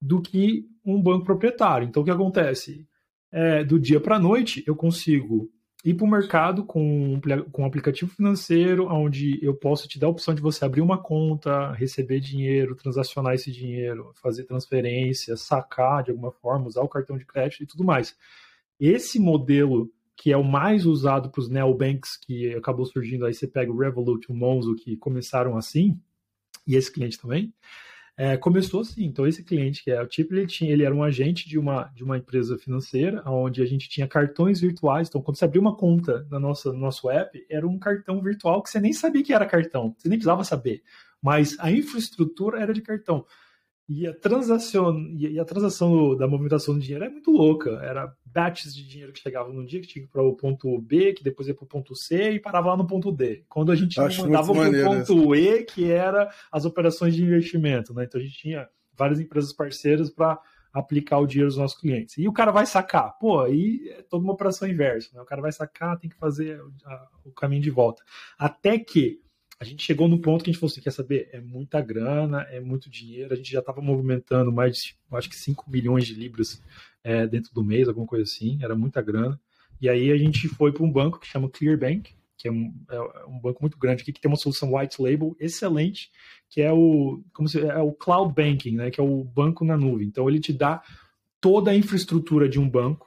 do 0.00 0.20
que 0.20 0.66
um 0.84 1.00
banco 1.00 1.24
proprietário. 1.24 1.88
Então, 1.88 2.02
o 2.02 2.04
que 2.04 2.10
acontece? 2.10 2.86
É, 3.32 3.64
do 3.64 3.80
dia 3.80 3.98
para 3.98 4.16
a 4.16 4.20
noite, 4.20 4.62
eu 4.66 4.76
consigo 4.76 5.50
ir 5.84 5.94
para 5.94 6.06
o 6.06 6.10
mercado 6.10 6.64
com, 6.64 7.20
com 7.52 7.62
um 7.62 7.66
aplicativo 7.66 8.10
financeiro, 8.10 8.88
onde 8.90 9.38
eu 9.44 9.54
posso 9.54 9.86
te 9.86 9.98
dar 9.98 10.06
a 10.06 10.10
opção 10.10 10.34
de 10.34 10.40
você 10.40 10.64
abrir 10.64 10.80
uma 10.80 10.96
conta, 10.96 11.72
receber 11.72 12.20
dinheiro, 12.20 12.74
transacionar 12.74 13.34
esse 13.34 13.52
dinheiro, 13.52 14.10
fazer 14.14 14.44
transferência, 14.44 15.36
sacar 15.36 16.02
de 16.02 16.10
alguma 16.10 16.32
forma, 16.32 16.66
usar 16.66 16.80
o 16.80 16.88
cartão 16.88 17.18
de 17.18 17.26
crédito 17.26 17.62
e 17.62 17.66
tudo 17.66 17.84
mais. 17.84 18.16
Esse 18.80 19.18
modelo 19.20 19.92
que 20.16 20.32
é 20.32 20.36
o 20.36 20.44
mais 20.44 20.86
usado 20.86 21.28
para 21.28 21.40
os 21.40 21.50
neobanks 21.50 22.16
que 22.16 22.54
acabou 22.54 22.86
surgindo, 22.86 23.26
aí 23.26 23.34
você 23.34 23.46
pega 23.46 23.70
o 23.70 23.76
Revolut, 23.76 24.30
o 24.30 24.34
Monzo, 24.34 24.74
que 24.76 24.96
começaram 24.96 25.56
assim, 25.56 26.00
e 26.66 26.76
esse 26.76 26.90
cliente 26.90 27.18
também, 27.18 27.52
é, 28.16 28.36
começou 28.36 28.80
assim. 28.80 29.04
Então, 29.04 29.26
esse 29.26 29.42
cliente, 29.42 29.82
que 29.82 29.90
é 29.90 30.00
o 30.00 30.06
Tip, 30.06 30.30
ele, 30.30 30.46
tinha, 30.46 30.72
ele 30.72 30.84
era 30.84 30.94
um 30.94 31.02
agente 31.02 31.48
de 31.48 31.58
uma, 31.58 31.84
de 31.94 32.04
uma 32.04 32.16
empresa 32.16 32.56
financeira, 32.56 33.22
onde 33.26 33.60
a 33.60 33.66
gente 33.66 33.88
tinha 33.88 34.06
cartões 34.06 34.60
virtuais. 34.60 35.08
Então, 35.08 35.20
quando 35.20 35.36
você 35.36 35.44
abria 35.44 35.60
uma 35.60 35.76
conta 35.76 36.26
na 36.30 36.38
nossa, 36.38 36.72
no 36.72 36.78
nosso 36.78 37.10
app, 37.10 37.44
era 37.50 37.66
um 37.66 37.78
cartão 37.78 38.22
virtual 38.22 38.62
que 38.62 38.70
você 38.70 38.80
nem 38.80 38.92
sabia 38.92 39.22
que 39.22 39.32
era 39.32 39.46
cartão, 39.46 39.94
você 39.98 40.08
nem 40.08 40.18
precisava 40.18 40.44
saber. 40.44 40.82
Mas 41.20 41.56
a 41.58 41.70
infraestrutura 41.72 42.60
era 42.60 42.72
de 42.72 42.82
cartão. 42.82 43.24
E 43.88 44.06
a 44.06 44.14
transação, 44.14 44.96
e 45.16 45.38
a 45.38 45.44
transação 45.44 46.16
da 46.16 46.26
movimentação 46.26 46.74
do 46.74 46.80
dinheiro 46.80 47.04
é 47.04 47.08
muito 47.08 47.30
louca. 47.30 47.70
Era 47.82 48.14
batches 48.34 48.74
de 48.74 48.84
dinheiro 48.84 49.12
que 49.12 49.20
chegavam 49.20 49.52
num 49.52 49.64
dia 49.64 49.80
que 49.80 49.86
tinha 49.86 50.02
que 50.02 50.08
ir 50.08 50.12
para 50.12 50.22
o 50.22 50.34
ponto 50.34 50.76
B, 50.80 51.12
que 51.12 51.22
depois 51.22 51.46
ia 51.46 51.54
para 51.54 51.64
o 51.64 51.68
ponto 51.68 51.94
C 51.94 52.32
e 52.32 52.40
parava 52.40 52.70
lá 52.70 52.76
no 52.76 52.86
ponto 52.86 53.12
D. 53.12 53.44
Quando 53.48 53.70
a 53.70 53.76
gente 53.76 53.98
Acho 54.00 54.22
mandava 54.22 54.52
para 54.52 54.68
o 54.68 54.84
ponto 54.84 55.34
E, 55.36 55.62
que 55.62 55.90
era 55.90 56.28
as 56.50 56.64
operações 56.64 57.14
de 57.14 57.22
investimento. 57.22 57.94
Né? 57.94 58.04
Então 58.04 58.20
a 58.20 58.24
gente 58.24 58.36
tinha 58.36 58.68
várias 58.96 59.20
empresas 59.20 59.52
parceiras 59.52 60.10
para 60.10 60.40
aplicar 60.72 61.18
o 61.18 61.26
dinheiro 61.26 61.48
dos 61.48 61.56
nossos 61.56 61.78
clientes. 61.78 62.18
E 62.18 62.26
o 62.26 62.32
cara 62.32 62.50
vai 62.50 62.66
sacar. 62.66 63.16
Pô, 63.20 63.40
aí 63.40 63.88
é 63.96 64.02
toda 64.02 64.24
uma 64.24 64.32
operação 64.32 64.68
inversa. 64.68 65.10
Né? 65.14 65.22
O 65.22 65.24
cara 65.24 65.40
vai 65.40 65.52
sacar, 65.52 65.96
tem 65.96 66.10
que 66.10 66.16
fazer 66.16 66.60
o 67.24 67.30
caminho 67.30 67.62
de 67.62 67.70
volta. 67.70 68.02
Até 68.36 68.76
que 68.80 69.20
a 69.60 69.64
gente 69.64 69.84
chegou 69.84 70.08
no 70.08 70.20
ponto 70.20 70.42
que 70.42 70.50
a 70.50 70.52
gente 70.52 70.60
falou 70.60 70.72
assim, 70.72 70.80
quer 70.80 70.90
saber, 70.90 71.28
é 71.32 71.40
muita 71.40 71.80
grana, 71.80 72.42
é 72.50 72.58
muito 72.58 72.90
dinheiro, 72.90 73.32
a 73.32 73.36
gente 73.36 73.52
já 73.52 73.60
estava 73.60 73.80
movimentando 73.80 74.50
mais 74.50 74.76
de, 74.76 74.96
acho 75.12 75.30
que 75.30 75.36
5 75.36 75.70
milhões 75.70 76.04
de 76.06 76.14
libras 76.14 76.60
é, 77.04 77.26
dentro 77.26 77.52
do 77.52 77.62
mês, 77.62 77.86
alguma 77.86 78.06
coisa 78.06 78.24
assim, 78.24 78.58
era 78.62 78.74
muita 78.74 79.02
grana. 79.02 79.38
E 79.80 79.88
aí 79.88 80.10
a 80.10 80.16
gente 80.16 80.48
foi 80.48 80.72
para 80.72 80.82
um 80.82 80.90
banco 80.90 81.20
que 81.20 81.26
chama 81.26 81.50
Clearbank, 81.50 82.14
que 82.36 82.48
é 82.48 82.50
um, 82.52 82.74
é 82.90 83.00
um, 83.26 83.38
banco 83.38 83.60
muito 83.60 83.78
grande 83.78 84.02
aqui, 84.02 84.12
que 84.12 84.20
tem 84.20 84.30
uma 84.30 84.36
solução 84.36 84.74
white 84.74 85.00
label 85.00 85.36
excelente, 85.38 86.10
que 86.48 86.62
é 86.62 86.72
o, 86.72 87.22
como 87.32 87.48
se, 87.48 87.60
é 87.60 87.78
o 87.78 87.92
cloud 87.92 88.34
banking, 88.34 88.76
né, 88.76 88.90
que 88.90 89.00
é 89.00 89.04
o 89.04 89.22
banco 89.22 89.64
na 89.64 89.76
nuvem. 89.76 90.06
Então 90.06 90.28
ele 90.28 90.40
te 90.40 90.52
dá 90.52 90.82
toda 91.40 91.70
a 91.70 91.76
infraestrutura 91.76 92.48
de 92.48 92.58
um 92.58 92.68
banco 92.68 93.06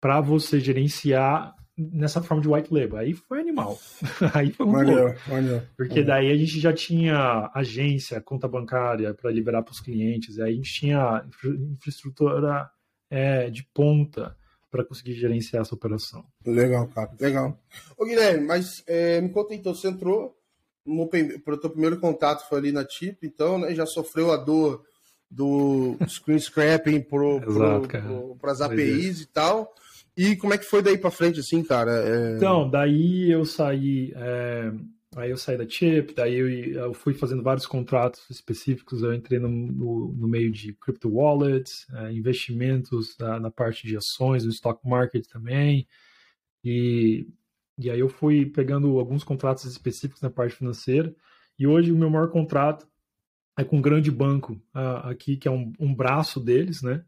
para 0.00 0.20
você 0.20 0.60
gerenciar 0.60 1.54
nessa 1.76 2.22
forma 2.22 2.42
de 2.42 2.48
white 2.48 2.72
label. 2.72 2.98
Aí 2.98 3.14
foi 3.14 3.40
animal. 3.40 3.78
Aí 4.34 4.50
foi 4.50 4.66
muito 4.66 4.78
maneiro, 4.78 5.14
maneiro, 5.28 5.68
Porque 5.76 6.02
daí 6.02 6.30
a 6.30 6.36
gente 6.36 6.58
já 6.58 6.72
tinha 6.72 7.50
agência, 7.54 8.20
conta 8.20 8.48
bancária 8.48 9.14
para 9.14 9.30
liberar 9.30 9.62
para 9.62 9.72
os 9.72 9.80
clientes, 9.80 10.38
aí 10.38 10.52
a 10.52 10.56
gente 10.56 10.72
tinha 10.72 11.24
infraestrutura 11.72 12.68
é, 13.10 13.50
de 13.50 13.64
ponta 13.74 14.36
para 14.70 14.84
conseguir 14.84 15.14
gerenciar 15.14 15.62
essa 15.62 15.74
operação. 15.74 16.24
Legal, 16.44 16.86
cara, 16.88 17.10
legal. 17.18 17.58
Ô 17.96 18.04
Guilherme, 18.04 18.46
mas 18.46 18.82
é, 18.86 19.20
me 19.20 19.30
conta 19.30 19.54
então, 19.54 19.74
você 19.74 19.88
entrou 19.88 20.36
para 21.44 21.54
o 21.54 21.58
teu 21.58 21.70
primeiro 21.70 21.98
contato 21.98 22.48
foi 22.48 22.58
ali 22.58 22.72
na 22.72 22.84
TIP, 22.84 23.26
então, 23.26 23.58
né, 23.58 23.74
já 23.74 23.84
sofreu 23.84 24.32
a 24.32 24.36
dor 24.36 24.84
do 25.30 25.96
screen 26.08 26.38
scrapping 26.38 27.00
para 27.00 28.50
as 28.50 28.60
APIs 28.60 29.20
é. 29.20 29.22
e 29.22 29.26
tal. 29.26 29.74
E 30.16 30.36
como 30.36 30.54
é 30.54 30.58
que 30.58 30.64
foi 30.64 30.82
daí 30.82 30.98
para 30.98 31.10
frente, 31.10 31.38
assim, 31.40 31.62
cara? 31.62 31.92
É... 31.92 32.36
Então, 32.36 32.68
daí 32.68 33.30
eu 33.30 33.44
saí. 33.44 34.12
É... 34.16 34.72
Aí 35.18 35.30
eu 35.30 35.36
saí 35.36 35.58
da 35.58 35.68
Chip, 35.68 36.14
daí 36.14 36.34
eu, 36.36 36.48
eu, 36.48 36.94
fui 36.94 37.12
fazendo 37.12 37.42
vários 37.42 37.66
contratos 37.66 38.28
específicos. 38.30 39.02
Eu 39.02 39.12
entrei 39.12 39.38
no, 39.40 39.48
no, 39.48 40.12
no 40.14 40.28
meio 40.28 40.50
de 40.50 40.72
crypto 40.74 41.08
wallets, 41.08 41.86
é, 41.92 42.12
investimentos 42.12 43.16
na, 43.18 43.40
na, 43.40 43.50
parte 43.50 43.86
de 43.86 43.96
ações, 43.96 44.44
no 44.44 44.50
stock 44.50 44.80
market 44.88 45.26
também. 45.26 45.88
E 46.64 47.26
E 47.78 47.90
aí 47.90 48.00
eu 48.00 48.08
fui 48.08 48.46
pegando 48.46 48.98
alguns 48.98 49.24
contratos 49.24 49.64
específicos 49.64 50.22
na 50.22 50.30
parte 50.30 50.54
financeira. 50.56 51.14
E 51.58 51.66
hoje 51.66 51.92
o 51.92 51.96
meu 51.96 52.10
maior 52.10 52.30
contrato 52.30 52.86
é 53.56 53.64
com 53.64 53.78
um 53.78 53.82
grande 53.82 54.10
banco 54.10 54.52
uh, 54.74 55.08
aqui, 55.08 55.36
que 55.36 55.48
é 55.48 55.50
um, 55.50 55.72
um 55.80 55.92
braço 55.92 56.38
deles, 56.40 56.80
né? 56.80 57.04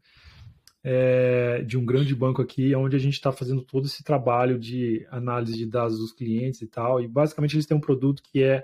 É, 0.83 1.61
de 1.61 1.77
um 1.77 1.85
grande 1.85 2.15
banco 2.15 2.41
aqui, 2.41 2.73
onde 2.73 2.95
a 2.95 2.99
gente 2.99 3.13
está 3.13 3.31
fazendo 3.31 3.61
todo 3.61 3.85
esse 3.85 4.03
trabalho 4.03 4.57
de 4.57 5.05
análise 5.11 5.55
de 5.55 5.67
dados 5.67 5.99
dos 5.99 6.11
clientes 6.11 6.61
e 6.61 6.67
tal. 6.67 6.99
E 6.99 7.07
basicamente 7.07 7.55
eles 7.55 7.67
têm 7.67 7.77
um 7.77 7.81
produto 7.81 8.23
que 8.23 8.41
é, 8.41 8.61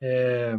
é 0.00 0.58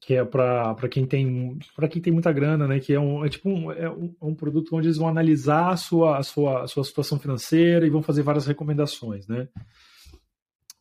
que 0.00 0.14
é 0.14 0.24
para 0.24 0.88
quem 0.90 1.04
tem 1.04 1.58
para 1.76 1.86
quem 1.86 2.00
tem 2.00 2.12
muita 2.12 2.32
grana, 2.32 2.66
né? 2.66 2.80
Que 2.80 2.94
é 2.94 3.00
um 3.00 3.24
é 3.24 3.28
tipo 3.28 3.50
um, 3.50 3.70
é 3.70 3.90
um, 3.90 4.14
é 4.20 4.24
um, 4.24 4.34
produto 4.34 4.74
onde 4.74 4.86
eles 4.86 4.96
vão 4.96 5.08
analisar 5.08 5.70
a 5.70 5.76
sua, 5.76 6.16
a 6.16 6.22
sua 6.22 6.62
a 6.62 6.66
sua 6.66 6.82
situação 6.82 7.18
financeira 7.18 7.86
e 7.86 7.90
vão 7.90 8.02
fazer 8.02 8.22
várias 8.22 8.46
recomendações, 8.46 9.28
né? 9.28 9.48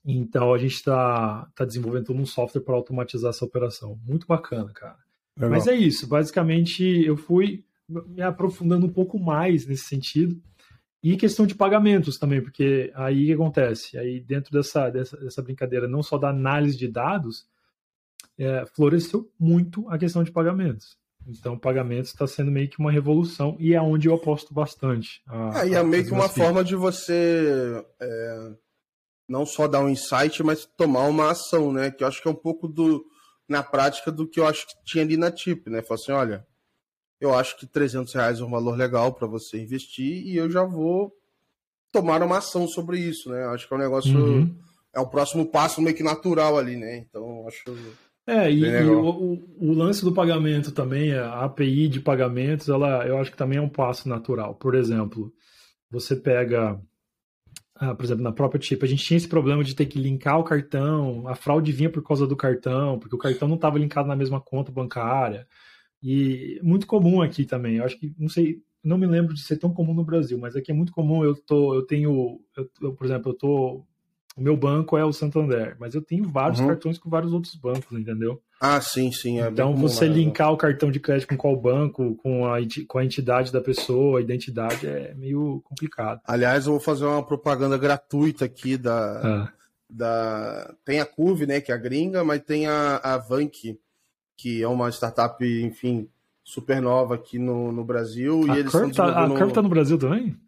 Então 0.06 0.54
a 0.54 0.58
gente 0.58 0.76
está 0.76 1.48
tá 1.54 1.66
desenvolvendo 1.66 2.14
um 2.14 2.26
software 2.26 2.62
para 2.62 2.76
automatizar 2.76 3.32
essa 3.32 3.44
operação. 3.44 4.00
Muito 4.08 4.26
bacana, 4.26 4.72
cara. 4.74 4.98
Legal. 5.36 5.52
Mas 5.52 5.68
é 5.68 5.76
isso. 5.76 6.08
Basicamente, 6.08 6.84
eu 6.84 7.18
fui 7.18 7.66
me 7.90 8.22
aprofundando 8.22 8.86
um 8.86 8.92
pouco 8.92 9.20
mais 9.20 9.66
nesse 9.66 9.86
sentido. 9.86 10.42
E 11.02 11.16
questão 11.16 11.46
de 11.46 11.56
pagamentos 11.56 12.18
também, 12.18 12.42
porque 12.42 12.92
aí 12.94 13.24
o 13.24 13.28
que 13.28 13.34
acontece? 13.34 13.98
Aí 13.98 14.20
dentro 14.20 14.52
dessa, 14.52 14.90
dessa, 14.90 15.18
dessa 15.18 15.42
brincadeira, 15.42 15.88
não 15.88 16.04
só 16.04 16.18
da 16.18 16.30
análise 16.30 16.78
de 16.78 16.88
dados, 16.90 17.48
é, 18.38 18.66
floresceu 18.66 19.32
muito 19.40 19.90
a 19.90 19.98
questão 19.98 20.24
de 20.24 20.32
pagamentos. 20.32 20.98
Então, 21.28 21.58
pagamentos 21.58 22.12
está 22.12 22.26
sendo 22.26 22.52
meio 22.52 22.70
que 22.70 22.80
uma 22.80 22.92
revolução 22.92 23.56
e 23.60 23.74
é 23.74 23.82
onde 23.82 24.08
eu 24.08 24.16
aposto 24.16 24.54
bastante. 24.54 25.22
A, 25.28 25.64
é, 25.64 25.70
e 25.70 25.76
é 25.76 25.84
meio 25.84 26.06
que 26.06 26.12
uma 26.12 26.30
forma 26.30 26.64
de 26.64 26.76
você 26.76 27.86
é, 28.00 28.52
não 29.28 29.46
só 29.46 29.68
dar 29.68 29.82
um 29.82 29.90
insight, 29.90 30.42
mas 30.44 30.66
tomar 30.66 31.04
uma 31.04 31.32
ação, 31.32 31.72
né? 31.72 31.92
Que 31.92 32.04
eu 32.04 32.08
acho 32.08 32.22
que 32.22 32.28
é 32.28 32.32
um 32.32 32.36
pouco 32.36 32.68
do 32.68 33.06
na 33.48 33.64
prática 33.64 34.12
do 34.12 34.28
que 34.28 34.40
eu 34.40 34.46
acho 34.46 34.68
que 34.68 34.74
tinha 34.86 35.04
ali 35.04 35.18
na 35.18 35.32
TIP, 35.32 35.70
né? 35.70 35.82
Falar 35.82 36.00
assim, 36.00 36.12
olha, 36.12 36.48
eu 37.20 37.34
acho 37.34 37.58
que 37.58 37.66
300 37.66 38.14
reais 38.14 38.40
é 38.40 38.44
um 38.44 38.50
valor 38.50 38.78
legal 38.78 39.14
para 39.14 39.28
você 39.28 39.62
investir 39.62 40.26
e 40.26 40.36
eu 40.38 40.50
já 40.50 40.64
vou 40.64 41.12
tomar 41.92 42.22
uma 42.22 42.38
ação 42.38 42.68
sobre 42.68 43.00
isso, 43.00 43.30
né? 43.30 43.46
Acho 43.48 43.68
que 43.68 43.74
é 43.74 43.78
um 43.78 43.82
negócio, 43.82 44.18
uhum. 44.18 44.56
é 44.94 45.00
o 45.00 45.08
próximo 45.08 45.46
passo 45.46 45.82
meio 45.82 45.96
que 45.96 46.04
natural 46.04 46.58
ali, 46.58 46.78
né? 46.78 46.98
Então, 46.98 47.46
acho 47.48 47.64
é, 48.28 48.52
e, 48.52 48.60
e 48.60 48.84
o, 48.84 49.10
o, 49.10 49.72
o, 49.72 49.74
lance 49.74 50.04
do 50.04 50.14
pagamento 50.14 50.72
também, 50.72 51.14
a 51.16 51.46
API 51.46 51.88
de 51.88 52.00
pagamentos, 52.00 52.70
ela, 52.70 53.04
eu 53.08 53.18
acho 53.18 53.32
que 53.32 53.38
também 53.38 53.58
é 53.58 53.62
um 53.62 53.68
passo 53.68 54.08
natural. 54.08 54.54
Por 54.54 54.76
exemplo, 54.76 55.34
você 55.90 56.16
pega 56.16 56.80
ah, 57.80 57.96
por 57.96 58.04
exemplo, 58.04 58.24
na 58.24 58.34
própria 58.34 58.62
Chip, 58.62 58.84
a 58.84 58.88
gente 58.88 59.06
tinha 59.06 59.18
esse 59.18 59.28
problema 59.28 59.64
de 59.64 59.74
ter 59.74 59.86
que 59.86 59.98
linkar 59.98 60.38
o 60.38 60.44
cartão, 60.44 61.26
a 61.30 61.34
fraude 61.34 61.72
vinha 61.72 61.90
por 61.90 62.04
causa 62.04 62.28
do 62.28 62.36
cartão, 62.36 63.00
porque 63.00 63.16
o 63.16 63.20
cartão 63.20 63.48
não 63.48 63.56
estava 63.56 63.80
linkado 63.80 64.08
na 64.08 64.18
mesma 64.18 64.42
conta 64.42 64.70
bancária. 64.70 65.48
E 66.02 66.60
muito 66.64 66.88
comum 66.88 67.22
aqui 67.22 67.46
também. 67.46 67.78
Eu 67.78 67.86
acho 67.86 67.98
que, 68.00 68.14
não 68.18 68.30
sei, 68.30 68.62
não 68.84 68.98
me 68.98 69.06
lembro 69.06 69.34
de 69.34 69.42
ser 69.42 69.58
tão 69.58 69.74
comum 69.74 69.94
no 69.94 70.04
Brasil, 70.04 70.38
mas 70.38 70.56
aqui 70.56 70.72
é 70.72 70.74
muito 70.74 70.92
comum. 70.92 71.24
Eu 71.24 71.36
tô, 71.36 71.76
eu 71.76 71.86
tenho, 71.86 72.40
eu, 72.56 72.70
eu, 72.82 72.94
por 72.94 73.06
exemplo, 73.06 73.32
eu 73.32 73.36
tô, 73.36 73.86
o 74.38 74.42
meu 74.42 74.56
banco 74.56 74.98
é 74.98 75.04
o 75.04 75.12
Santander, 75.12 75.76
mas 75.80 75.94
eu 75.94 76.02
tenho 76.02 76.24
vários 76.24 76.60
uhum. 76.60 76.68
cartões 76.68 76.98
com 76.98 77.10
vários 77.10 77.34
outros 77.34 77.56
bancos, 77.56 77.98
entendeu? 77.98 78.42
Ah, 78.60 78.80
sim, 78.82 79.12
sim. 79.12 79.42
É 79.42 79.50
então, 79.50 79.76
você 79.76 80.06
comum, 80.06 80.18
linkar 80.18 80.52
o 80.52 80.58
cartão 80.58 80.92
de 80.92 81.00
crédito 81.00 81.30
com 81.30 81.38
qual 81.38 81.56
banco, 81.56 82.16
com 82.16 82.46
a, 82.46 82.58
com 82.88 82.98
a 82.98 83.06
entidade 83.06 83.52
da 83.52 83.62
pessoa, 83.62 84.20
a 84.20 84.22
identidade, 84.22 84.88
é 84.88 85.14
meio 85.16 85.62
complicado. 85.64 86.22
Aliás, 86.26 86.66
eu 86.66 86.74
vou 86.74 86.82
fazer 86.82 87.06
uma 87.06 87.26
propaganda 87.26 87.78
gratuita 87.78 88.46
aqui 88.46 88.78
da. 88.78 89.22
Ah. 89.22 89.54
da... 89.90 90.76
Tem 90.86 91.00
a 91.00 91.06
Curve, 91.06 91.46
né, 91.46 91.62
que 91.62 91.72
é 91.72 91.76
a 91.76 91.78
gringa, 91.78 92.24
mas 92.24 92.42
tem 92.42 92.68
a, 92.68 92.98
a 92.98 93.18
Vank, 93.18 93.78
que 94.40 94.64
é 94.64 94.68
uma 94.70 94.90
startup, 94.90 95.44
enfim, 95.44 96.08
super 96.46 96.82
nova 96.82 97.16
aqui 97.16 97.38
no, 97.38 97.74
no 97.74 97.84
Brasil. 97.84 98.46
A, 98.50 98.56
e 98.56 98.60
eles 98.60 98.72
Curve 98.72 98.94
tá, 98.94 99.26
a 99.26 99.28
Curve 99.28 99.54
tá 99.54 99.62
no 99.62 99.68
Brasil 99.68 99.98
também? 99.98 100.40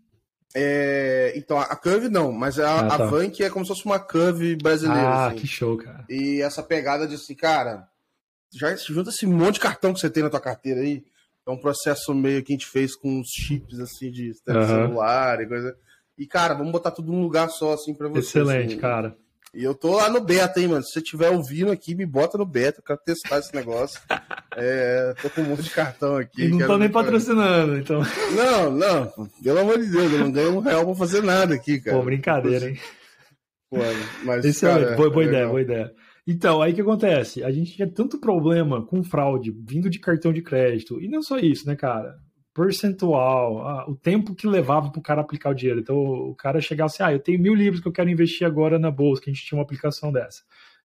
É, 0.56 1.34
então, 1.36 1.60
a 1.60 1.76
Curve 1.76 2.08
não, 2.08 2.32
mas 2.32 2.58
a, 2.58 2.80
ah, 2.80 2.88
tá. 2.88 3.04
a 3.04 3.08
Vank 3.08 3.44
é 3.44 3.50
como 3.50 3.66
se 3.66 3.70
fosse 3.70 3.86
uma 3.86 4.00
Curve 4.00 4.56
brasileira. 4.56 5.10
Ah, 5.10 5.28
assim. 5.28 5.36
que 5.40 5.48
show, 5.48 5.76
cara. 5.76 6.06
E 6.10 6.42
essa 6.42 6.64
pegada 6.64 7.06
de 7.06 7.16
assim, 7.16 7.36
cara, 7.36 7.86
já 8.54 8.74
junta 8.78 9.10
esse 9.10 9.26
monte 9.26 9.56
de 9.56 9.60
cartão 9.60 9.94
que 9.94 10.00
você 10.00 10.10
tem 10.10 10.24
na 10.24 10.30
tua 10.30 10.40
carteira 10.40 10.80
aí. 10.80 11.04
É 11.46 11.52
um 11.52 11.58
processo 11.58 12.14
meio 12.14 12.42
que 12.44 12.54
a 12.54 12.56
gente 12.56 12.68
fez 12.68 12.96
com 12.96 13.20
os 13.20 13.28
chips 13.28 13.78
assim 13.80 14.10
de 14.10 14.32
uhum. 14.48 14.68
celular 14.68 15.42
e 15.42 15.48
coisa. 15.48 15.76
E, 16.18 16.26
cara, 16.26 16.54
vamos 16.54 16.72
botar 16.72 16.92
tudo 16.92 17.12
num 17.12 17.24
lugar 17.24 17.50
só, 17.50 17.74
assim, 17.74 17.94
pra 17.94 18.08
você. 18.08 18.20
Excelente, 18.20 18.74
assim. 18.74 18.78
cara. 18.78 19.18
E 19.54 19.64
eu 19.64 19.76
tô 19.76 19.96
lá 19.96 20.10
no 20.10 20.22
beta, 20.22 20.62
hein, 20.62 20.70
mano. 20.70 20.84
Se 20.84 20.94
você 20.94 21.00
estiver 21.00 21.30
ouvindo 21.30 21.72
aqui, 21.72 21.94
me 21.94 22.06
bota 22.06 22.38
no 22.38 22.46
beta. 22.46 22.80
Eu 22.80 22.84
quero 22.84 23.00
testar 23.06 23.40
esse 23.40 23.54
negócio. 23.54 24.00
é, 24.56 25.14
tô 25.22 25.30
com 25.30 25.42
um 25.42 25.50
monte 25.50 25.64
de 25.64 25.72
cartão 25.72 26.16
aqui. 26.16 26.46
E 26.46 26.50
não 26.50 26.66
tô 26.66 26.78
nem 26.78 26.90
patrocinando, 26.90 27.78
então. 27.78 28.02
Não, 28.34 28.72
não. 28.72 29.30
Pelo 29.44 29.60
amor 29.60 29.78
de 29.78 29.92
Deus, 29.92 30.12
eu 30.14 30.20
não 30.20 30.32
ganho 30.32 30.56
um 30.56 30.60
real 30.60 30.86
pra 30.86 30.96
fazer 30.96 31.22
nada 31.22 31.54
aqui, 31.54 31.82
cara. 31.82 31.98
Pô, 31.98 32.04
brincadeira, 32.04 32.70
hein? 32.70 32.80
Pô, 33.70 33.78
mas, 34.24 34.46
Excelente. 34.46 34.84
Cara, 34.86 34.96
boa, 34.96 35.10
boa 35.10 35.24
é 35.24 35.28
ideia, 35.28 35.48
boa 35.48 35.62
ideia. 35.62 35.94
Então, 36.26 36.62
aí 36.62 36.72
o 36.72 36.76
que 36.76 36.82
acontece? 36.82 37.44
A 37.44 37.52
gente 37.52 37.74
tinha 37.74 37.92
tanto 37.92 38.20
problema 38.20 38.86
com 38.86 39.04
fraude 39.04 39.52
vindo 39.68 39.90
de 39.90 40.00
cartão 40.00 40.32
de 40.32 40.42
crédito. 40.42 41.02
E 41.02 41.10
não 41.10 41.22
só 41.22 41.38
isso, 41.38 41.68
né, 41.68 41.76
cara? 41.76 42.16
Percentual, 42.54 43.66
ah, 43.66 43.90
o 43.90 43.96
tempo 43.96 44.36
que 44.36 44.46
levava 44.46 44.90
para 44.92 45.00
o 45.00 45.04
cara 45.04 45.22
aplicar 45.22 45.52
o 45.52 45.54
dinheiro. 45.54 45.80
Então, 45.80 45.96
o 45.96 46.36
cara 46.36 46.60
chegava 46.60 46.88
assim: 46.88 47.04
ah, 47.04 47.14
eu 47.14 47.20
tenho 47.20 47.40
mil 47.40 47.54
livros 47.54 47.82
que 47.82 47.88
eu 47.88 47.94
quero 47.94 48.10
investir 48.10 48.46
agora 48.46 48.78
na 48.78 48.92
bolsa, 48.92 49.22
que 49.22 49.30
a 49.30 49.34
gente 49.34 49.46
tinha 49.46 49.58
uma 49.58 49.64
aplicação 49.64 50.12
dessa. 50.12 50.42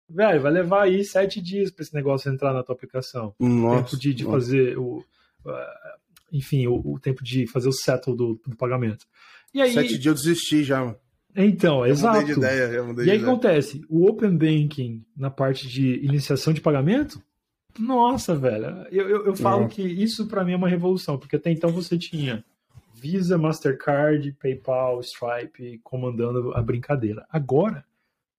Velho, 0.09 0.41
vai 0.41 0.53
levar 0.53 0.83
aí 0.85 1.05
sete 1.05 1.41
dias 1.41 1.71
para 1.71 1.83
esse 1.83 1.95
negócio 1.95 2.33
entrar 2.33 2.53
na 2.53 2.63
tua 2.63 2.75
aplicação. 2.75 3.35
Nossa, 3.41 3.79
o 3.79 3.83
tempo 3.83 3.97
de, 4.01 4.15
de 4.15 4.25
fazer 4.25 4.79
o. 4.79 4.99
Uh, 5.45 5.97
enfim, 6.33 6.67
o, 6.67 6.93
o, 6.93 7.01
tempo 7.01 7.23
de 7.25 7.47
fazer 7.47 7.69
o 7.69 7.73
settle 7.73 8.15
do, 8.15 8.41
do 8.47 8.57
pagamento. 8.57 9.07
E 9.53 9.61
aí, 9.61 9.73
sete 9.73 9.99
dias 9.99 10.07
eu 10.07 10.15
desisti 10.15 10.63
já, 10.63 10.81
mano. 10.81 10.97
Então, 11.35 11.85
eu 11.85 11.93
exato. 11.93 12.25
De 12.25 12.33
ideia, 12.33 12.71
e 13.05 13.11
aí 13.11 13.19
o 13.19 13.21
que 13.21 13.27
acontece? 13.27 13.85
O 13.89 14.07
Open 14.09 14.37
Banking 14.37 15.05
na 15.17 15.31
parte 15.31 15.69
de 15.69 15.97
iniciação 16.05 16.53
de 16.53 16.61
pagamento, 16.61 17.21
nossa, 17.79 18.35
velho. 18.35 18.87
Eu, 18.91 19.09
eu, 19.09 19.27
eu 19.27 19.37
falo 19.37 19.63
Não. 19.63 19.69
que 19.69 19.83
isso 19.83 20.27
para 20.27 20.45
mim 20.45 20.53
é 20.53 20.57
uma 20.57 20.69
revolução, 20.69 21.19
porque 21.19 21.37
até 21.37 21.51
então 21.51 21.71
você 21.71 21.99
tinha 21.99 22.45
Visa, 22.95 23.37
Mastercard, 23.37 24.33
PayPal, 24.41 25.01
Stripe 25.01 25.79
comandando 25.85 26.53
a 26.55 26.63
brincadeira. 26.63 27.27
Agora, 27.31 27.85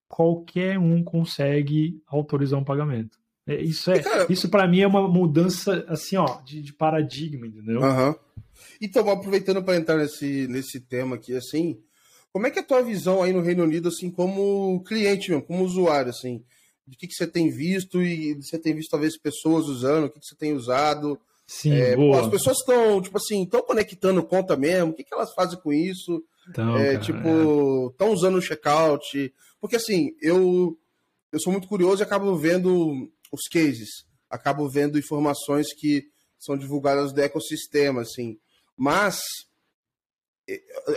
qualquer 0.08 0.80
um 0.80 1.04
consegue 1.04 2.02
autorizar 2.08 2.60
um 2.60 2.64
pagamento. 2.64 3.18
É, 3.46 3.62
isso 3.62 3.92
é, 3.92 4.00
Cara, 4.00 4.26
isso 4.30 4.50
para 4.50 4.68
mim 4.68 4.82
é 4.82 4.88
uma 4.88 5.08
mudança 5.08 5.86
assim, 5.88 6.18
ó, 6.18 6.42
de, 6.42 6.62
de 6.62 6.74
paradigma, 6.74 7.48
entendeu? 7.48 7.82
Uhum. 7.82 8.16
Então, 8.82 9.10
aproveitando 9.10 9.64
para 9.64 9.78
entrar 9.78 9.98
nesse, 9.98 10.48
nesse 10.48 10.80
tema 10.82 11.16
aqui, 11.16 11.34
assim, 11.36 11.80
como 12.32 12.46
é 12.46 12.52
que 12.52 12.60
é 12.60 12.62
a 12.62 12.66
tua 12.66 12.82
visão 12.82 13.24
aí 13.24 13.32
no 13.32 13.42
Reino 13.42 13.64
Unido, 13.64 13.88
assim, 13.88 14.12
como 14.12 14.84
cliente 14.84 15.30
mesmo, 15.30 15.46
como 15.46 15.64
usuário, 15.64 16.10
assim? 16.10 16.44
De 16.88 16.96
que, 16.96 17.08
que 17.08 17.14
você 17.14 17.28
tem 17.28 17.50
visto 17.50 18.02
e 18.02 18.36
você 18.36 18.58
tem 18.58 18.74
visto, 18.74 18.92
talvez, 18.92 19.18
pessoas 19.18 19.66
usando, 19.66 20.06
o 20.06 20.10
que, 20.10 20.20
que 20.20 20.26
você 20.26 20.36
tem 20.36 20.54
usado? 20.54 21.20
Sim, 21.46 21.74
é, 21.74 21.96
boa. 21.96 22.22
as 22.22 22.28
pessoas 22.30 22.58
estão, 22.58 23.02
tipo 23.02 23.18
assim, 23.18 23.44
estão 23.44 23.62
conectando 23.62 24.24
conta 24.24 24.56
mesmo, 24.56 24.92
o 24.92 24.94
que, 24.94 25.04
que 25.04 25.14
elas 25.14 25.34
fazem 25.34 25.60
com 25.60 25.72
isso? 25.72 26.24
Então, 26.50 26.78
é, 26.78 26.94
cara, 26.94 27.00
tipo, 27.00 27.90
estão 27.92 28.08
é. 28.08 28.12
usando 28.12 28.36
o 28.36 28.42
checkout? 28.42 29.34
Porque, 29.60 29.76
assim, 29.76 30.16
eu, 30.22 30.78
eu 31.32 31.40
sou 31.40 31.52
muito 31.52 31.68
curioso 31.68 32.02
e 32.02 32.04
acabo 32.04 32.36
vendo 32.36 33.10
os 33.32 33.48
cases, 33.52 33.90
acabo 34.30 34.70
vendo 34.70 35.00
informações 35.00 35.74
que 35.74 36.10
são 36.40 36.58
divulgadas 36.58 37.12
do 37.12 37.22
ecossistema, 37.22 38.02
assim. 38.02 38.38
Mas 38.76 39.20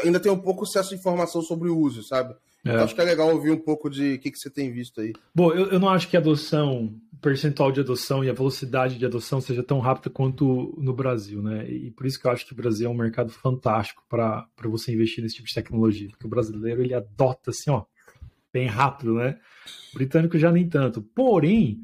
ainda 0.04 0.20
tem 0.20 0.30
um 0.30 0.40
pouco 0.40 0.64
acesso 0.64 0.94
à 0.94 0.96
informação 0.96 1.42
sobre 1.42 1.68
o 1.68 1.78
uso, 1.78 2.02
sabe? 2.04 2.34
É. 2.64 2.70
Então 2.70 2.84
acho 2.84 2.94
que 2.94 3.00
é 3.00 3.04
legal 3.04 3.30
ouvir 3.30 3.50
um 3.50 3.58
pouco 3.58 3.88
de 3.88 4.14
o 4.14 4.18
que, 4.18 4.30
que 4.30 4.38
você 4.38 4.50
tem 4.50 4.70
visto 4.70 5.00
aí. 5.00 5.12
Bom, 5.34 5.52
eu, 5.52 5.70
eu 5.70 5.80
não 5.80 5.88
acho 5.88 6.08
que 6.08 6.16
a 6.16 6.20
adoção, 6.20 6.94
o 7.12 7.16
percentual 7.18 7.72
de 7.72 7.80
adoção 7.80 8.22
e 8.22 8.28
a 8.28 8.34
velocidade 8.34 8.98
de 8.98 9.06
adoção 9.06 9.40
seja 9.40 9.62
tão 9.62 9.78
rápida 9.80 10.10
quanto 10.10 10.74
no 10.78 10.92
Brasil, 10.92 11.42
né? 11.42 11.68
E 11.70 11.90
por 11.90 12.06
isso 12.06 12.20
que 12.20 12.26
eu 12.26 12.30
acho 12.30 12.46
que 12.46 12.52
o 12.52 12.56
Brasil 12.56 12.86
é 12.86 12.92
um 12.92 12.96
mercado 12.96 13.30
fantástico 13.30 14.04
para 14.08 14.46
você 14.64 14.92
investir 14.92 15.22
nesse 15.22 15.36
tipo 15.36 15.48
de 15.48 15.54
tecnologia, 15.54 16.08
porque 16.10 16.26
o 16.26 16.30
brasileiro 16.30 16.82
ele 16.82 16.94
adota 16.94 17.50
assim, 17.50 17.70
ó, 17.70 17.84
bem 18.52 18.66
rápido, 18.66 19.14
né? 19.14 19.38
O 19.92 19.94
britânico 19.94 20.38
já 20.38 20.52
nem 20.52 20.68
tanto. 20.68 21.02
Porém, 21.02 21.80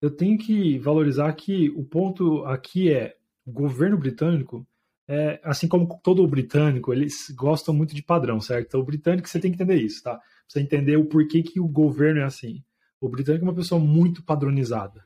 eu 0.00 0.10
tenho 0.10 0.38
que 0.38 0.78
valorizar 0.78 1.32
que 1.34 1.70
o 1.76 1.84
ponto 1.84 2.44
aqui 2.44 2.90
é 2.90 3.16
o 3.46 3.52
governo 3.52 3.98
britânico 3.98 4.66
é, 5.06 5.38
assim 5.42 5.68
como 5.68 6.00
todo 6.02 6.22
o 6.22 6.28
britânico, 6.28 6.92
eles 6.92 7.30
gostam 7.30 7.74
muito 7.74 7.94
de 7.94 8.02
padrão, 8.02 8.40
certo? 8.40 8.68
Então, 8.68 8.80
o 8.80 8.84
britânico 8.84 9.28
você 9.28 9.38
tem 9.38 9.50
que 9.50 9.56
entender 9.56 9.80
isso, 9.80 10.02
tá? 10.02 10.20
Você 10.48 10.60
entender 10.60 10.96
o 10.96 11.04
porquê 11.04 11.42
que 11.42 11.60
o 11.60 11.68
governo 11.68 12.20
é 12.20 12.24
assim. 12.24 12.62
O 13.00 13.08
britânico 13.08 13.44
é 13.44 13.48
uma 13.48 13.54
pessoa 13.54 13.80
muito 13.80 14.22
padronizada. 14.22 15.04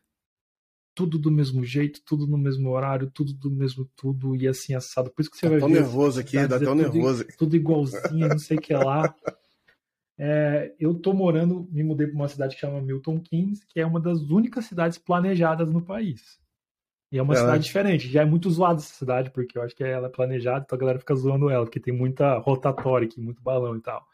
Tudo 0.94 1.18
do 1.18 1.30
mesmo 1.30 1.64
jeito, 1.64 2.01
tudo 2.05 2.26
no 2.26 2.38
mesmo 2.38 2.70
horário, 2.70 3.11
tudo 3.11 3.32
do 3.32 3.51
mesmo 3.51 3.88
tudo 3.96 4.36
e 4.36 4.46
assim 4.46 4.74
assado. 4.74 5.11
Por 5.11 5.22
isso 5.22 5.30
que 5.30 5.36
você 5.36 5.46
tá 5.46 5.51
vai 5.51 5.61
tão 5.61 5.68
ver. 5.68 5.74
nervoso 5.74 6.20
aqui, 6.20 6.36
dá 6.46 6.59
tão 6.59 6.76
tudo, 6.76 6.82
nervoso. 6.82 7.26
Tudo 7.36 7.57
igualzinho, 7.57 8.28
não 8.28 8.38
sei 8.38 8.57
o 8.57 8.61
que 8.61 8.74
lá. 8.74 9.14
é, 10.18 10.74
eu 10.78 10.94
tô 10.94 11.12
morando, 11.12 11.68
me 11.70 11.82
mudei 11.82 12.07
para 12.07 12.16
uma 12.16 12.28
cidade 12.28 12.55
que 12.55 12.61
chama 12.61 12.80
Milton 12.80 13.20
Keynes, 13.20 13.64
que 13.64 13.80
é 13.80 13.86
uma 13.86 14.01
das 14.01 14.20
únicas 14.22 14.64
cidades 14.64 14.99
planejadas 14.99 15.68
no 15.68 15.82
país. 15.82 16.40
E 17.11 17.18
é 17.18 17.22
uma 17.22 17.34
é, 17.34 17.38
cidade 17.38 17.64
diferente. 17.64 18.09
Já 18.09 18.22
é 18.22 18.24
muito 18.24 18.50
zoada 18.50 18.80
essa 18.80 18.94
cidade, 18.94 19.30
porque 19.30 19.56
eu 19.56 19.62
acho 19.62 19.74
que 19.74 19.82
ela 19.82 20.09
é 20.09 20.11
planejada, 20.11 20.64
então 20.64 20.76
a 20.76 20.80
galera 20.80 20.98
fica 20.98 21.14
zoando 21.14 21.48
ela, 21.48 21.64
porque 21.64 21.80
tem 21.80 21.94
muita 21.94 22.38
rotatória 22.38 23.06
aqui, 23.06 23.20
muito 23.20 23.42
balão 23.42 23.76
e 23.76 23.80
tal. 23.80 24.04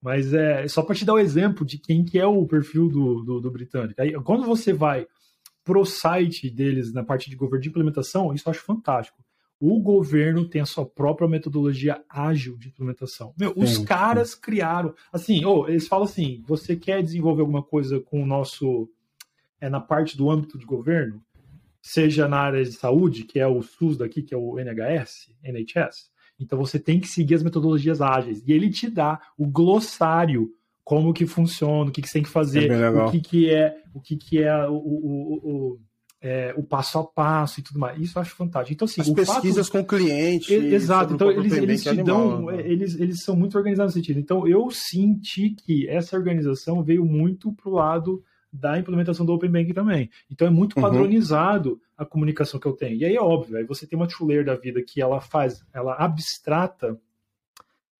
Mas 0.00 0.32
é 0.32 0.68
só 0.68 0.82
para 0.82 0.94
te 0.94 1.04
dar 1.04 1.14
o 1.14 1.16
um 1.16 1.20
exemplo 1.20 1.64
de 1.66 1.78
quem 1.78 2.04
que 2.04 2.18
é 2.18 2.26
o 2.26 2.46
perfil 2.46 2.88
do, 2.88 3.22
do, 3.22 3.40
do 3.40 3.50
britânico. 3.50 4.00
Aí, 4.00 4.12
quando 4.22 4.44
você 4.44 4.72
vai 4.72 5.06
pro 5.64 5.84
site 5.84 6.48
deles 6.48 6.92
na 6.92 7.02
parte 7.02 7.28
de 7.28 7.36
governo 7.36 7.62
de 7.62 7.68
implementação, 7.68 8.32
isso 8.32 8.48
eu 8.48 8.50
acho 8.50 8.62
fantástico 8.62 9.22
o 9.60 9.80
governo 9.80 10.48
tem 10.48 10.60
a 10.60 10.66
sua 10.66 10.86
própria 10.86 11.28
metodologia 11.28 12.02
ágil 12.08 12.56
de 12.56 12.68
implementação. 12.68 13.34
Meu, 13.38 13.52
sim, 13.52 13.60
os 13.60 13.78
caras 13.78 14.30
sim. 14.30 14.40
criaram. 14.40 14.94
Assim, 15.12 15.44
oh, 15.44 15.66
eles 15.68 15.88
falam 15.88 16.04
assim: 16.04 16.42
você 16.46 16.76
quer 16.76 17.02
desenvolver 17.02 17.40
alguma 17.40 17.62
coisa 17.62 18.00
com 18.00 18.22
o 18.22 18.26
nosso. 18.26 18.88
É, 19.60 19.68
na 19.68 19.80
parte 19.80 20.16
do 20.16 20.30
âmbito 20.30 20.56
de 20.56 20.64
governo, 20.64 21.20
seja 21.88 22.28
na 22.28 22.38
área 22.38 22.64
de 22.64 22.72
saúde, 22.72 23.24
que 23.24 23.38
é 23.38 23.46
o 23.46 23.62
SUS 23.62 23.96
daqui, 23.96 24.22
que 24.22 24.34
é 24.34 24.36
o 24.36 24.58
NHS, 24.58 25.30
NHS. 25.42 26.10
Então 26.38 26.58
você 26.58 26.78
tem 26.78 27.00
que 27.00 27.08
seguir 27.08 27.34
as 27.34 27.42
metodologias 27.42 28.00
ágeis. 28.00 28.42
E 28.46 28.52
ele 28.52 28.70
te 28.70 28.88
dá 28.88 29.20
o 29.36 29.46
glossário 29.46 30.50
como 30.84 31.12
que 31.12 31.26
funciona, 31.26 31.90
o 31.90 31.92
que, 31.92 32.00
que 32.00 32.08
você 32.08 32.14
tem 32.14 32.22
que 32.22 32.28
fazer, 32.28 32.70
é 32.70 32.90
o 32.90 33.10
que, 33.10 33.20
que 33.20 33.50
é 33.50 33.76
o 33.92 34.00
que, 34.00 34.16
que 34.16 34.42
é 34.42 34.66
o, 34.68 34.74
o, 34.74 35.34
o 35.74 35.80
é, 36.20 36.52
o 36.56 36.62
passo 36.62 36.98
a 36.98 37.04
passo 37.04 37.60
e 37.60 37.62
tudo 37.62 37.78
mais. 37.78 38.00
Isso 38.00 38.18
eu 38.18 38.22
acho 38.22 38.34
fantástico. 38.34 38.74
Então, 38.74 38.86
assim, 38.86 39.00
As 39.00 39.10
pesquisas 39.10 39.68
fato... 39.68 39.72
com 39.72 39.80
o 39.80 39.98
cliente. 39.98 40.52
Exato. 40.52 41.14
Então, 41.14 41.30
eles, 41.30 41.52
eles 41.52 41.82
te 41.82 41.88
animal, 41.90 42.28
dão. 42.28 42.46
Né? 42.46 42.60
Eles, 42.66 42.98
eles 42.98 43.22
são 43.22 43.36
muito 43.36 43.56
organizados 43.56 43.94
nesse 43.94 44.06
sentido. 44.06 44.20
Então, 44.20 44.46
eu 44.46 44.68
senti 44.70 45.50
que 45.50 45.88
essa 45.88 46.16
organização 46.16 46.82
veio 46.82 47.04
muito 47.04 47.52
pro 47.52 47.70
lado 47.70 48.22
da 48.52 48.78
implementação 48.78 49.24
do 49.24 49.32
Open 49.32 49.50
Bank 49.50 49.72
também. 49.72 50.10
Então, 50.30 50.46
é 50.46 50.50
muito 50.50 50.76
uhum. 50.76 50.82
padronizado 50.82 51.70
uhum. 51.70 51.80
a 51.96 52.04
comunicação 52.04 52.58
que 52.58 52.66
eu 52.66 52.72
tenho. 52.72 52.96
E 52.96 53.04
aí 53.04 53.14
é 53.14 53.20
óbvio, 53.20 53.56
aí 53.56 53.64
você 53.64 53.86
tem 53.86 53.98
uma 53.98 54.08
chuleira 54.08 54.44
da 54.44 54.54
vida 54.54 54.82
que 54.82 55.00
ela 55.00 55.20
faz, 55.20 55.64
ela 55.72 55.94
abstrata, 55.94 56.98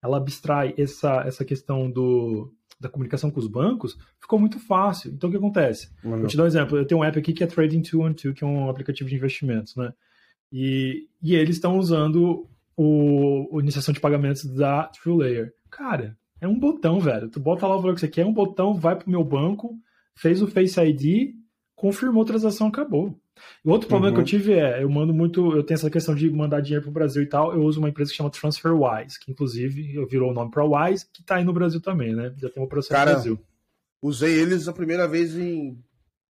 ela 0.02 0.16
abstrai 0.16 0.74
essa, 0.78 1.22
essa 1.26 1.44
questão 1.44 1.90
do, 1.90 2.52
da 2.80 2.88
comunicação 2.88 3.30
com 3.30 3.40
os 3.40 3.48
bancos, 3.48 3.98
ficou 4.20 4.38
muito 4.38 4.58
fácil. 4.58 5.12
Então, 5.12 5.28
o 5.28 5.30
que 5.30 5.38
acontece? 5.38 5.90
Mano. 6.02 6.18
Vou 6.18 6.26
te 6.28 6.36
dar 6.36 6.44
um 6.44 6.46
exemplo. 6.46 6.78
Eu 6.78 6.86
tenho 6.86 7.00
um 7.00 7.04
app 7.04 7.18
aqui 7.18 7.32
que 7.32 7.42
é 7.42 7.46
Trading 7.46 7.82
212, 7.82 8.34
que 8.34 8.44
é 8.44 8.46
um 8.46 8.70
aplicativo 8.70 9.08
de 9.08 9.16
investimentos, 9.16 9.74
né? 9.76 9.92
E, 10.52 11.08
e 11.22 11.34
eles 11.34 11.56
estão 11.56 11.78
usando 11.78 12.48
o, 12.76 13.58
a 13.58 13.60
iniciação 13.60 13.92
de 13.92 14.00
pagamentos 14.00 14.44
da 14.44 14.84
TrueLayer. 14.84 15.52
Cara, 15.70 16.16
é 16.40 16.46
um 16.46 16.58
botão, 16.58 17.00
velho. 17.00 17.28
Tu 17.28 17.40
bota 17.40 17.66
lá 17.66 17.76
o 17.76 17.80
valor 17.80 17.94
que 17.94 18.00
você 18.00 18.08
quer, 18.08 18.22
é 18.22 18.26
um 18.26 18.32
botão, 18.32 18.74
vai 18.74 18.96
pro 18.96 19.10
meu 19.10 19.24
banco, 19.24 19.76
fez 20.18 20.42
o 20.42 20.46
Face 20.46 20.80
ID, 20.80 21.34
confirmou 21.74 22.22
a 22.22 22.26
transação, 22.26 22.66
acabou. 22.66 23.18
O 23.64 23.70
outro 23.70 23.88
problema 23.88 24.16
uhum. 24.16 24.24
que 24.24 24.34
eu 24.34 24.40
tive 24.40 24.54
é, 24.54 24.82
eu 24.82 24.90
mando 24.90 25.14
muito, 25.14 25.54
eu 25.54 25.62
tenho 25.62 25.76
essa 25.76 25.88
questão 25.88 26.14
de 26.14 26.28
mandar 26.28 26.60
dinheiro 26.60 26.82
para 26.82 26.90
o 26.90 26.94
Brasil 26.94 27.22
e 27.22 27.26
tal, 27.26 27.54
eu 27.54 27.62
uso 27.62 27.78
uma 27.78 27.88
empresa 27.88 28.10
que 28.10 28.16
chama 28.16 28.30
TransferWise, 28.30 29.18
que 29.20 29.30
inclusive 29.30 30.04
virou 30.06 30.30
o 30.30 30.34
nome 30.34 30.50
para 30.50 30.64
Wise, 30.64 31.06
que 31.12 31.20
está 31.20 31.36
aí 31.36 31.44
no 31.44 31.52
Brasil 31.52 31.80
também, 31.80 32.14
né? 32.14 32.34
Já 32.36 32.50
tem 32.50 32.60
uma 32.60 32.66
operação 32.66 32.96
cara, 32.96 33.10
no 33.10 33.16
Brasil. 33.16 33.40
Usei 34.02 34.34
eles 34.34 34.66
a 34.66 34.72
primeira 34.72 35.06
vez 35.06 35.36
em 35.36 35.78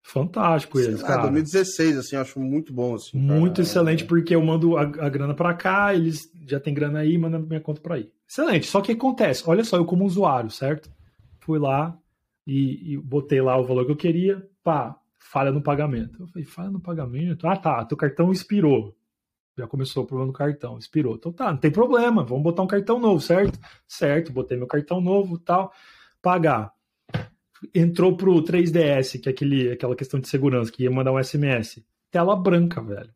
Fantástico 0.03 0.78
eles, 0.78 1.03
lá, 1.03 1.09
cara. 1.09 1.22
2016, 1.22 1.99
assim, 1.99 2.16
acho 2.16 2.41
muito 2.41 2.72
bom, 2.72 2.95
assim. 2.95 3.18
Muito 3.18 3.57
cara. 3.57 3.62
excelente, 3.62 4.05
porque 4.07 4.34
eu 4.34 4.43
mando 4.43 4.76
a, 4.76 4.82
a 4.82 5.09
grana 5.09 5.34
para 5.34 5.53
cá, 5.53 5.95
eles 5.95 6.30
já 6.47 6.59
tem 6.59 6.72
grana 6.72 7.01
aí, 7.01 7.18
mandam 7.18 7.41
minha 7.41 7.61
conta 7.61 7.80
para 7.80 7.97
aí. 7.97 8.11
Excelente. 8.26 8.66
Só 8.66 8.80
que 8.80 8.93
acontece, 8.93 9.43
olha 9.47 9.62
só, 9.64 9.76
eu 9.76 9.84
como 9.84 10.07
usuário, 10.07 10.51
certo? 10.51 10.91
Fui 11.41 11.59
lá 11.59 11.95
e, 12.49 12.94
e 12.94 12.96
botei 12.96 13.42
lá 13.42 13.59
o 13.59 13.64
valor 13.64 13.84
que 13.84 13.92
eu 13.92 13.96
queria, 13.96 14.42
pá, 14.64 14.99
falha 15.18 15.53
no 15.53 15.61
pagamento. 15.61 16.22
Eu 16.22 16.26
falei, 16.28 16.44
falha 16.46 16.70
no 16.70 16.80
pagamento? 16.80 17.46
Ah, 17.46 17.55
tá, 17.55 17.84
teu 17.84 17.94
cartão 17.94 18.32
expirou. 18.32 18.96
Já 19.59 19.66
começou 19.66 20.05
o 20.05 20.07
problema 20.07 20.32
do 20.32 20.38
cartão, 20.38 20.78
expirou. 20.78 21.16
Então 21.16 21.30
tá, 21.30 21.51
não 21.51 21.59
tem 21.59 21.70
problema, 21.70 22.24
vamos 22.24 22.42
botar 22.42 22.62
um 22.62 22.66
cartão 22.66 22.99
novo, 22.99 23.20
certo? 23.20 23.59
Certo, 23.86 24.32
botei 24.32 24.57
meu 24.57 24.66
cartão 24.66 24.99
novo 24.99 25.38
tal, 25.38 25.70
pagar. 26.22 26.72
Entrou 27.74 28.16
pro 28.16 28.42
3DS, 28.42 29.20
que 29.20 29.28
é 29.28 29.32
aquele, 29.32 29.72
aquela 29.72 29.94
questão 29.94 30.18
de 30.18 30.26
segurança, 30.26 30.72
que 30.72 30.84
ia 30.84 30.90
mandar 30.90 31.12
um 31.12 31.22
SMS. 31.22 31.84
Tela 32.11 32.34
branca, 32.34 32.80
velho. 32.80 33.11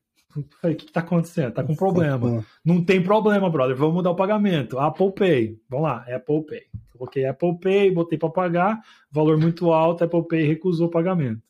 Falei, 0.61 0.77
o 0.77 0.79
que, 0.79 0.87
que 0.87 0.93
tá 0.93 1.01
acontecendo? 1.01 1.53
Tá 1.53 1.65
com 1.65 1.75
problema. 1.75 2.45
Não 2.65 2.85
tem 2.85 3.03
problema, 3.03 3.49
brother. 3.49 3.77
Vamos 3.77 3.95
mudar 3.95 4.11
o 4.11 4.17
pagamento. 4.17 4.79
Apple 4.79 5.13
Pay. 5.13 5.61
Vamos 5.69 5.85
lá, 5.85 6.05
Apple 6.09 6.45
Pay. 6.45 6.63
Coloquei 7.03 7.27
Apple 7.27 7.59
Pay, 7.59 7.91
botei 7.91 8.17
para 8.17 8.31
pagar, 8.31 8.81
valor 9.11 9.37
muito 9.37 9.73
alto, 9.73 10.05
Apple 10.05 10.25
Pay 10.29 10.45
recusou 10.45 10.87
o 10.87 10.91
pagamento. 10.91 11.43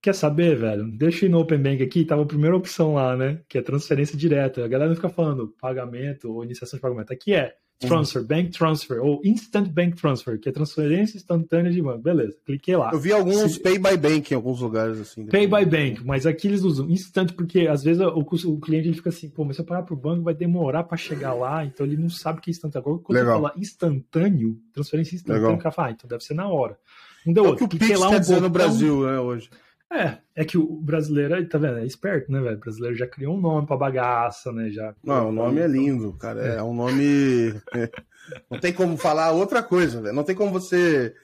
Quer 0.00 0.14
saber, 0.14 0.56
velho? 0.56 0.96
Ir 0.98 1.28
no 1.28 1.40
Open 1.40 1.60
Bank 1.60 1.82
aqui, 1.82 2.06
tava 2.06 2.22
a 2.22 2.26
primeira 2.26 2.56
opção 2.56 2.94
lá, 2.94 3.14
né? 3.14 3.42
Que 3.46 3.58
é 3.58 3.62
transferência 3.62 4.16
direta. 4.16 4.64
A 4.64 4.68
galera 4.68 4.88
não 4.88 4.96
fica 4.96 5.10
falando 5.10 5.54
pagamento 5.60 6.32
ou 6.32 6.42
iniciação 6.42 6.78
de 6.78 6.80
pagamento. 6.80 7.12
Aqui 7.12 7.34
é. 7.34 7.54
Transfer, 7.78 8.24
bank 8.24 8.50
transfer, 8.50 9.00
ou 9.00 9.20
instant 9.24 9.68
bank 9.68 9.96
transfer, 9.96 10.38
que 10.38 10.48
é 10.48 10.52
transferência 10.52 11.16
instantânea 11.16 11.70
de 11.70 11.80
banco. 11.80 12.02
Beleza, 12.02 12.36
cliquei 12.44 12.76
lá. 12.76 12.90
Eu 12.92 12.98
vi 12.98 13.12
alguns 13.12 13.54
Se... 13.54 13.60
pay 13.60 13.78
by 13.78 13.96
bank 13.96 14.30
em 14.30 14.34
alguns 14.34 14.60
lugares, 14.60 14.98
assim. 14.98 15.26
Pay 15.26 15.46
by 15.46 15.64
bank, 15.64 16.04
mas 16.04 16.26
aqui 16.26 16.48
eles 16.48 16.62
usam 16.62 16.90
instant, 16.90 17.32
porque 17.32 17.68
às 17.68 17.82
vezes 17.82 18.02
o, 18.02 18.18
o 18.18 18.60
cliente 18.60 18.88
ele 18.88 18.96
fica 18.96 19.10
assim, 19.10 19.28
pô, 19.28 19.44
mas 19.44 19.56
se 19.56 19.62
eu 19.62 19.66
pagar 19.66 19.82
pro 19.82 19.96
banco 19.96 20.22
vai 20.22 20.34
demorar 20.34 20.84
para 20.84 20.96
chegar 20.96 21.34
lá, 21.34 21.64
então 21.64 21.86
ele 21.86 21.96
não 21.96 22.08
sabe 22.08 22.40
que 22.40 22.50
é 22.50 22.52
instantâneo. 22.52 22.88
Agora, 22.88 23.02
quando 23.02 23.18
Legal. 23.18 23.34
fala 23.34 23.54
instantâneo, 23.56 24.58
transferência 24.72 25.14
instantânea, 25.14 25.42
Legal. 25.42 25.56
o 25.56 25.62
cara 25.62 25.72
fala, 25.72 25.88
ah, 25.88 25.90
então 25.92 26.08
deve 26.08 26.24
ser 26.24 26.34
na 26.34 26.48
hora. 26.48 26.76
Não 27.24 27.32
deu 27.32 27.44
é 27.44 27.48
outro. 27.48 27.64
O 27.64 27.68
que 27.68 27.76
o 27.76 27.78
Pix 27.78 27.98
lá 27.98 28.08
um 28.08 28.12
tá 28.12 28.18
botão... 28.20 28.40
no 28.40 28.50
Brasil, 28.50 29.06
né, 29.06 29.20
hoje. 29.20 29.50
É, 29.90 30.18
é 30.36 30.44
que 30.44 30.58
o 30.58 30.66
brasileiro, 30.76 31.48
tá 31.48 31.56
vendo? 31.56 31.78
É 31.78 31.86
esperto, 31.86 32.30
né, 32.30 32.40
velho? 32.40 32.56
O 32.56 32.60
brasileiro 32.60 32.94
já 32.94 33.06
criou 33.06 33.36
um 33.36 33.40
nome 33.40 33.66
pra 33.66 33.76
bagaça, 33.76 34.52
né? 34.52 34.68
Já... 34.70 34.94
Não, 35.02 35.30
o 35.30 35.32
nome 35.32 35.60
é 35.60 35.66
lindo, 35.66 36.12
cara. 36.12 36.46
É, 36.46 36.56
é 36.56 36.62
um 36.62 36.74
nome. 36.74 37.54
Não 38.50 38.60
tem 38.60 38.72
como 38.72 38.98
falar 38.98 39.32
outra 39.32 39.62
coisa, 39.62 40.02
velho. 40.02 40.14
Não 40.14 40.22
tem 40.22 40.34
como 40.34 40.52
você. 40.52 41.14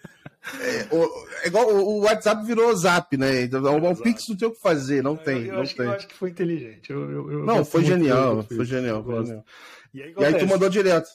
É, 0.59 1.45
é 1.45 1.47
igual 1.47 1.69
o 1.69 2.01
WhatsApp 2.01 2.45
virou 2.47 2.71
o 2.71 2.77
Zap, 2.77 3.15
né? 3.19 3.43
Então, 3.43 3.62
o, 3.62 3.91
o 3.91 3.97
Pix 3.97 4.27
não 4.29 4.37
tem 4.37 4.49
o 4.49 4.53
que 4.53 4.61
fazer, 4.61 5.03
não 5.03 5.15
tem. 5.15 5.43
Eu, 5.43 5.47
eu 5.47 5.55
não 5.55 5.62
acho, 5.62 5.77
tem. 5.77 5.87
eu 5.87 5.93
acho 5.93 6.09
que 6.09 6.15
foi 6.15 6.31
inteligente. 6.31 6.91
Eu, 6.91 7.31
eu, 7.31 7.45
não, 7.45 7.62
foi 7.62 7.85
genial, 7.85 8.43
foi 8.43 8.65
genial, 8.65 9.05
foi 9.05 9.25
genial. 9.27 9.45
E 9.93 10.03
aí, 10.03 10.15
e 10.19 10.25
aí 10.25 10.35
tu 10.39 10.47
mandou 10.47 10.71
direto. 10.71 11.09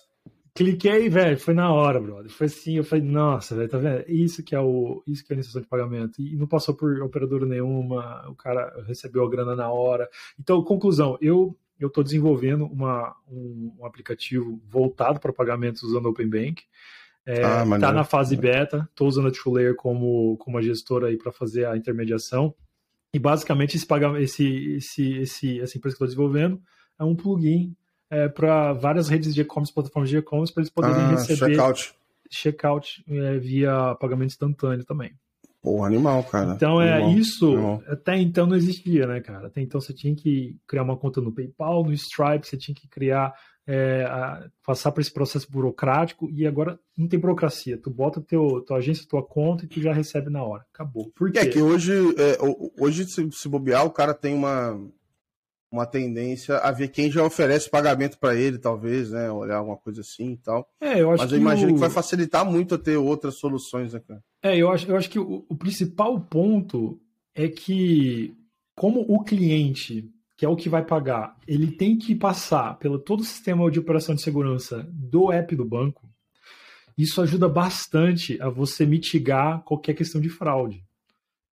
Cliquei, 0.53 1.09
velho, 1.09 1.39
foi 1.39 1.53
na 1.53 1.71
hora, 1.71 1.99
brother. 1.99 2.31
Foi 2.31 2.47
assim, 2.47 2.77
eu 2.77 2.83
falei, 2.83 3.03
nossa, 3.03 3.55
velho, 3.55 3.69
tá 3.69 3.77
vendo? 3.77 4.03
Isso 4.07 4.43
que 4.43 4.55
é 4.55 4.59
o, 4.59 5.03
isso 5.07 5.23
que 5.23 5.31
é 5.31 5.33
a 5.33 5.37
iniciação 5.37 5.61
de 5.61 5.67
pagamento. 5.67 6.21
E 6.21 6.35
não 6.35 6.47
passou 6.47 6.75
por 6.75 7.01
operadora 7.01 7.45
nenhuma, 7.45 8.27
o 8.29 8.35
cara 8.35 8.83
recebeu 8.87 9.23
a 9.25 9.29
grana 9.29 9.55
na 9.55 9.71
hora. 9.71 10.09
Então, 10.39 10.63
conclusão, 10.63 11.17
eu 11.21 11.57
eu 11.79 11.87
estou 11.87 12.03
desenvolvendo 12.03 12.65
uma, 12.65 13.15
um, 13.25 13.73
um, 13.79 13.85
aplicativo 13.85 14.61
voltado 14.67 15.17
para 15.17 15.31
pagamentos 15.31 15.81
usando 15.81 16.07
o 16.07 16.09
Open 16.09 16.29
Bank. 16.29 16.63
É, 17.25 17.41
ah, 17.43 17.63
tá 17.79 17.93
na 17.93 18.03
fase 18.03 18.35
beta, 18.35 18.87
estou 18.89 19.07
usando 19.07 19.29
a 19.29 19.31
TrueLayer 19.31 19.75
como, 19.75 20.35
como 20.37 20.57
a 20.57 20.61
gestora 20.61 21.07
aí 21.07 21.17
para 21.17 21.31
fazer 21.31 21.65
a 21.65 21.77
intermediação. 21.77 22.53
E 23.13 23.19
basicamente 23.19 23.77
esse, 23.77 23.87
esse, 24.17 24.73
esse, 24.75 25.13
esse, 25.19 25.61
essa 25.61 25.77
empresa 25.77 25.95
que 25.95 26.03
estou 26.03 26.07
desenvolvendo 26.07 26.61
é 26.99 27.03
um 27.03 27.15
plugin 27.15 27.75
é, 28.09 28.27
para 28.27 28.73
várias 28.73 29.07
redes 29.07 29.33
de 29.33 29.41
e-commerce, 29.41 29.73
plataformas 29.73 30.09
de 30.09 30.17
e-commerce, 30.17 30.53
para 30.53 30.61
eles 30.61 30.71
poderem 30.71 30.95
ah, 30.95 31.09
receber 31.09 31.55
checkout, 31.55 31.93
checkout 32.29 33.03
é, 33.07 33.37
via 33.37 33.95
pagamento 33.99 34.31
instantâneo 34.31 34.85
também. 34.85 35.11
Pô, 35.61 35.83
animal, 35.83 36.23
cara. 36.23 36.53
Então 36.53 36.81
é 36.81 36.93
animal, 36.93 37.17
isso, 37.17 37.47
animal. 37.51 37.83
até 37.87 38.17
então 38.17 38.47
não 38.47 38.55
existia, 38.55 39.05
né, 39.05 39.19
cara? 39.19 39.47
Até 39.47 39.61
então 39.61 39.79
você 39.79 39.93
tinha 39.93 40.15
que 40.15 40.55
criar 40.65 40.83
uma 40.83 40.95
conta 40.95 41.19
no 41.19 41.33
PayPal, 41.33 41.83
no 41.83 41.91
Stripe, 41.91 42.47
você 42.47 42.55
tinha 42.55 42.73
que 42.73 42.87
criar, 42.87 43.33
é, 43.67 44.05
a, 44.05 44.49
passar 44.65 44.91
por 44.91 45.01
esse 45.01 45.11
processo 45.11 45.51
burocrático 45.51 46.29
e 46.31 46.47
agora 46.47 46.79
não 46.97 47.09
tem 47.09 47.19
burocracia. 47.19 47.77
Tu 47.77 47.89
bota 47.89 48.21
teu, 48.21 48.61
tua 48.65 48.77
agência, 48.77 49.05
tua 49.07 49.21
conta 49.21 49.65
e 49.65 49.67
tu 49.67 49.81
já 49.81 49.91
recebe 49.91 50.29
na 50.29 50.41
hora. 50.41 50.65
Acabou. 50.73 51.11
Por 51.13 51.29
é 51.29 51.31
quê? 51.33 51.39
É 51.39 51.45
que 51.47 51.61
hoje, 51.61 51.93
é, 52.17 52.37
hoje 52.79 53.05
se, 53.05 53.29
se 53.31 53.49
bobear, 53.49 53.85
o 53.85 53.91
cara 53.91 54.13
tem 54.13 54.33
uma 54.33 54.79
uma 55.71 55.85
tendência 55.85 56.57
a 56.57 56.71
ver 56.71 56.89
quem 56.89 57.11
já 57.11 57.23
oferece 57.23 57.69
pagamento 57.69 58.17
para 58.17 58.35
ele, 58.35 58.57
talvez, 58.57 59.11
né? 59.11 59.31
Olhar 59.31 59.57
alguma 59.57 59.77
coisa 59.77 60.01
assim 60.01 60.31
e 60.31 60.37
tal. 60.37 60.67
É, 60.81 61.01
eu 61.01 61.11
acho 61.11 61.23
Mas 61.23 61.31
eu 61.31 61.37
imagino 61.37 61.71
o... 61.71 61.73
que 61.75 61.79
vai 61.79 61.89
facilitar 61.89 62.45
muito 62.45 62.75
a 62.75 62.77
ter 62.77 62.97
outras 62.97 63.35
soluções, 63.35 63.93
né, 63.93 64.01
cara? 64.05 64.23
É, 64.41 64.57
eu 64.57 64.71
acho, 64.71 64.89
eu 64.89 64.95
acho 64.95 65.09
que 65.09 65.19
o, 65.19 65.45
o 65.47 65.55
principal 65.55 66.19
ponto 66.19 66.99
é 67.35 67.47
que, 67.47 68.35
como 68.75 69.01
o 69.01 69.23
cliente, 69.23 70.09
que 70.35 70.45
é 70.45 70.49
o 70.49 70.55
que 70.55 70.69
vai 70.69 70.83
pagar, 70.83 71.35
ele 71.47 71.71
tem 71.71 71.97
que 71.97 72.15
passar 72.15 72.77
pelo 72.79 72.97
todo 72.97 73.19
o 73.19 73.25
sistema 73.25 73.69
de 73.69 73.79
operação 73.79 74.15
de 74.15 74.21
segurança 74.21 74.87
do 74.91 75.31
app 75.31 75.55
do 75.55 75.65
banco, 75.65 76.09
isso 76.97 77.21
ajuda 77.21 77.47
bastante 77.47 78.41
a 78.41 78.49
você 78.49 78.85
mitigar 78.85 79.63
qualquer 79.63 79.93
questão 79.93 80.19
de 80.19 80.29
fraude. 80.29 80.83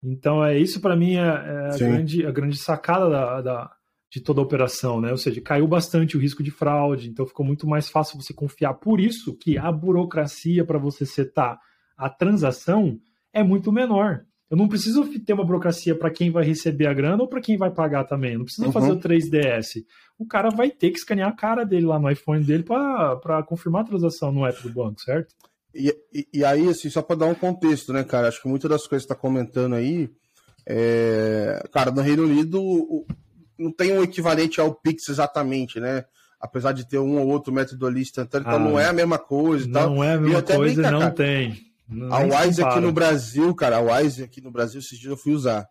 Então, 0.03 0.43
é 0.43 0.57
isso 0.57 0.79
para 0.79 0.95
mim 0.95 1.15
é, 1.15 1.19
é 1.19 1.69
a, 1.73 1.77
grande, 1.77 2.25
a 2.25 2.31
grande 2.31 2.57
sacada 2.57 3.09
da, 3.09 3.41
da 3.41 3.76
de 4.09 4.21
toda 4.21 4.39
a 4.39 4.43
operação, 4.43 5.01
né? 5.01 5.11
Ou 5.11 5.17
seja, 5.17 5.41
caiu 5.41 5.67
bastante 5.67 6.15
o 6.15 6.19
risco 6.19 6.41
de 6.41 6.51
fraude, 6.51 7.09
então 7.09 7.25
ficou 7.25 7.45
muito 7.45 7.67
mais 7.67 7.89
fácil 7.89 8.21
você 8.21 8.33
confiar. 8.33 8.73
Por 8.75 8.99
isso 8.99 9.35
que 9.35 9.57
a 9.57 9.71
burocracia 9.71 10.63
para 10.63 10.79
você 10.79 11.05
setar 11.05 11.59
a 11.97 12.09
transação 12.09 12.99
é 13.33 13.43
muito 13.43 13.71
menor. 13.71 14.23
Eu 14.49 14.55
não 14.55 14.69
preciso 14.69 15.05
ter 15.19 15.33
uma 15.33 15.43
burocracia 15.43 15.93
para 15.93 16.09
quem 16.09 16.31
vai 16.31 16.45
receber 16.45 16.87
a 16.87 16.93
grana 16.93 17.21
ou 17.21 17.27
para 17.27 17.41
quem 17.41 17.57
vai 17.57 17.69
pagar 17.69 18.05
também. 18.05 18.33
Eu 18.33 18.39
não 18.39 18.45
preciso 18.45 18.67
uhum. 18.67 18.71
fazer 18.73 18.91
o 18.91 18.99
3DS. 18.99 19.83
O 20.17 20.25
cara 20.25 20.49
vai 20.49 20.69
ter 20.71 20.91
que 20.91 20.99
escanear 20.99 21.29
a 21.29 21.35
cara 21.35 21.65
dele 21.65 21.85
lá 21.85 21.99
no 21.99 22.09
iPhone 22.09 22.43
dele 22.43 22.63
para 22.63 23.43
confirmar 23.45 23.81
a 23.81 23.87
transação 23.87 24.31
no 24.31 24.45
app 24.45 24.61
do 24.63 24.73
banco, 24.73 25.01
certo? 25.01 25.35
E, 25.75 25.93
e, 26.13 26.27
e 26.33 26.45
aí, 26.45 26.69
assim, 26.69 26.89
só 26.89 27.01
para 27.01 27.17
dar 27.17 27.25
um 27.25 27.35
contexto, 27.35 27.91
né, 27.91 28.05
cara? 28.05 28.29
Acho 28.29 28.41
que 28.41 28.47
muitas 28.47 28.69
das 28.69 28.87
coisas 28.87 29.05
que 29.05 29.09
você 29.09 29.13
está 29.13 29.15
comentando 29.15 29.75
aí, 29.75 30.09
é... 30.65 31.61
cara, 31.73 31.91
no 31.91 32.01
Reino 32.01 32.23
Unido 32.23 33.05
não 33.57 33.71
tem 33.71 33.91
um 33.91 34.03
equivalente 34.03 34.59
ao 34.61 34.73
Pix 34.73 35.09
exatamente, 35.09 35.79
né? 35.79 36.05
Apesar 36.39 36.71
de 36.71 36.87
ter 36.87 36.99
um 36.99 37.19
ou 37.19 37.27
outro 37.27 37.51
método 37.51 37.87
ali 37.87 38.01
instantâneo, 38.01 38.47
então 38.47 38.59
ah, 38.59 38.59
não 38.59 38.79
é 38.79 38.85
a 38.85 38.93
mesma 38.93 39.17
coisa 39.17 39.67
e 39.67 39.71
tal. 39.71 39.89
Não 39.89 40.03
é 40.03 40.13
a 40.13 40.19
mesma 40.19 40.41
coisa, 40.41 40.75
brinca, 40.75 40.91
não 40.91 40.99
cara. 40.99 41.11
tem. 41.11 41.67
Não 41.89 42.13
a 42.13 42.19
Wise 42.19 42.61
aqui 42.61 42.79
no 42.79 42.91
Brasil, 42.91 43.55
cara, 43.55 43.77
a 43.77 43.79
Wise 43.79 44.23
aqui 44.23 44.41
no 44.41 44.51
Brasil, 44.51 44.79
esses 44.79 44.99
dias 44.99 45.11
eu 45.11 45.17
fui 45.17 45.33
usar. 45.33 45.67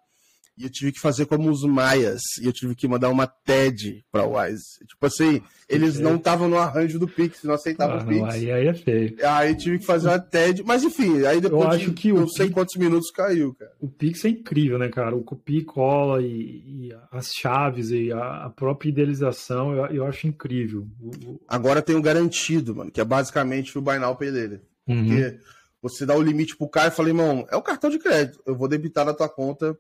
E 0.59 0.65
eu 0.65 0.71
tive 0.71 0.93
que 0.93 1.01
fazer 1.01 1.27
como 1.27 1.51
os 1.51 1.63
maias. 1.65 2.23
E 2.41 2.47
eu 2.47 2.53
tive 2.53 2.75
que 2.75 2.89
mandar 2.89 3.11
uma 3.11 3.27
TED 3.27 4.05
pra 4.11 4.27
Wise. 4.27 4.79
Tipo 4.87 5.07
assim, 5.07 5.43
eles 5.69 5.99
não 5.99 6.17
estavam 6.17 6.49
no 6.49 6.57
arranjo 6.57 6.99
do 6.99 7.07
Pix, 7.07 7.43
não 7.43 7.55
aceitavam 7.55 7.99
ah, 7.99 8.03
o 8.03 8.07
Pix. 8.07 8.35
Aí, 8.35 8.51
aí 8.51 8.67
é 8.67 8.75
feio. 8.75 9.17
Aí 9.23 9.55
tive 9.55 9.79
que 9.79 9.85
fazer 9.85 10.09
uma 10.09 10.19
TED. 10.19 10.63
Mas 10.65 10.83
enfim, 10.83 11.25
aí 11.27 11.41
depois 11.41 11.63
eu 11.63 11.71
acho 11.71 11.91
de 11.91 11.93
que 11.93 12.13
não 12.13 12.27
sei 12.27 12.49
quantos 12.49 12.77
minutos 12.77 13.11
caiu, 13.11 13.55
cara. 13.55 13.73
O 13.79 13.89
Pix 13.89 14.25
é 14.25 14.31
incrível, 14.31 14.79
né, 14.79 14.89
cara? 14.89 15.15
O 15.15 15.23
copia 15.23 15.59
e 15.59 15.65
cola 15.65 16.23
e, 16.23 16.87
e 16.87 16.97
as 17.13 17.33
chaves 17.35 17.91
e 17.91 18.11
a, 18.11 18.47
a 18.47 18.51
própria 18.51 18.89
idealização, 18.89 19.75
eu, 19.75 19.87
eu, 19.87 20.07
acho 20.07 20.27
incrível. 20.27 20.87
O, 21.01 21.39
Agora 21.47 21.83
tem 21.83 21.97
o 21.97 22.03
garantido, 22.03 22.75
mano, 22.75 22.91
que 22.91 23.01
é 23.01 23.05
basicamente 23.05 23.77
o 23.77 23.83
Buy 23.83 23.99
Now 23.99 24.17
Pay 24.17 24.33
dele. 24.33 24.61
Uhum. 24.89 25.05
Porque 25.05 25.39
você 25.83 26.07
dá 26.07 26.17
o 26.17 26.23
limite 26.23 26.57
pro 26.57 26.69
cara 26.69 26.89
e 26.89 26.91
fala, 26.91 27.09
irmão, 27.09 27.47
é 27.51 27.57
o 27.57 27.63
cartão 27.63 27.91
de 27.91 27.99
crédito. 27.99 28.41
Eu 28.47 28.57
vou 28.57 28.69
debitar 28.69 29.05
na 29.05 29.13
tua 29.15 29.29
conta 29.29 29.79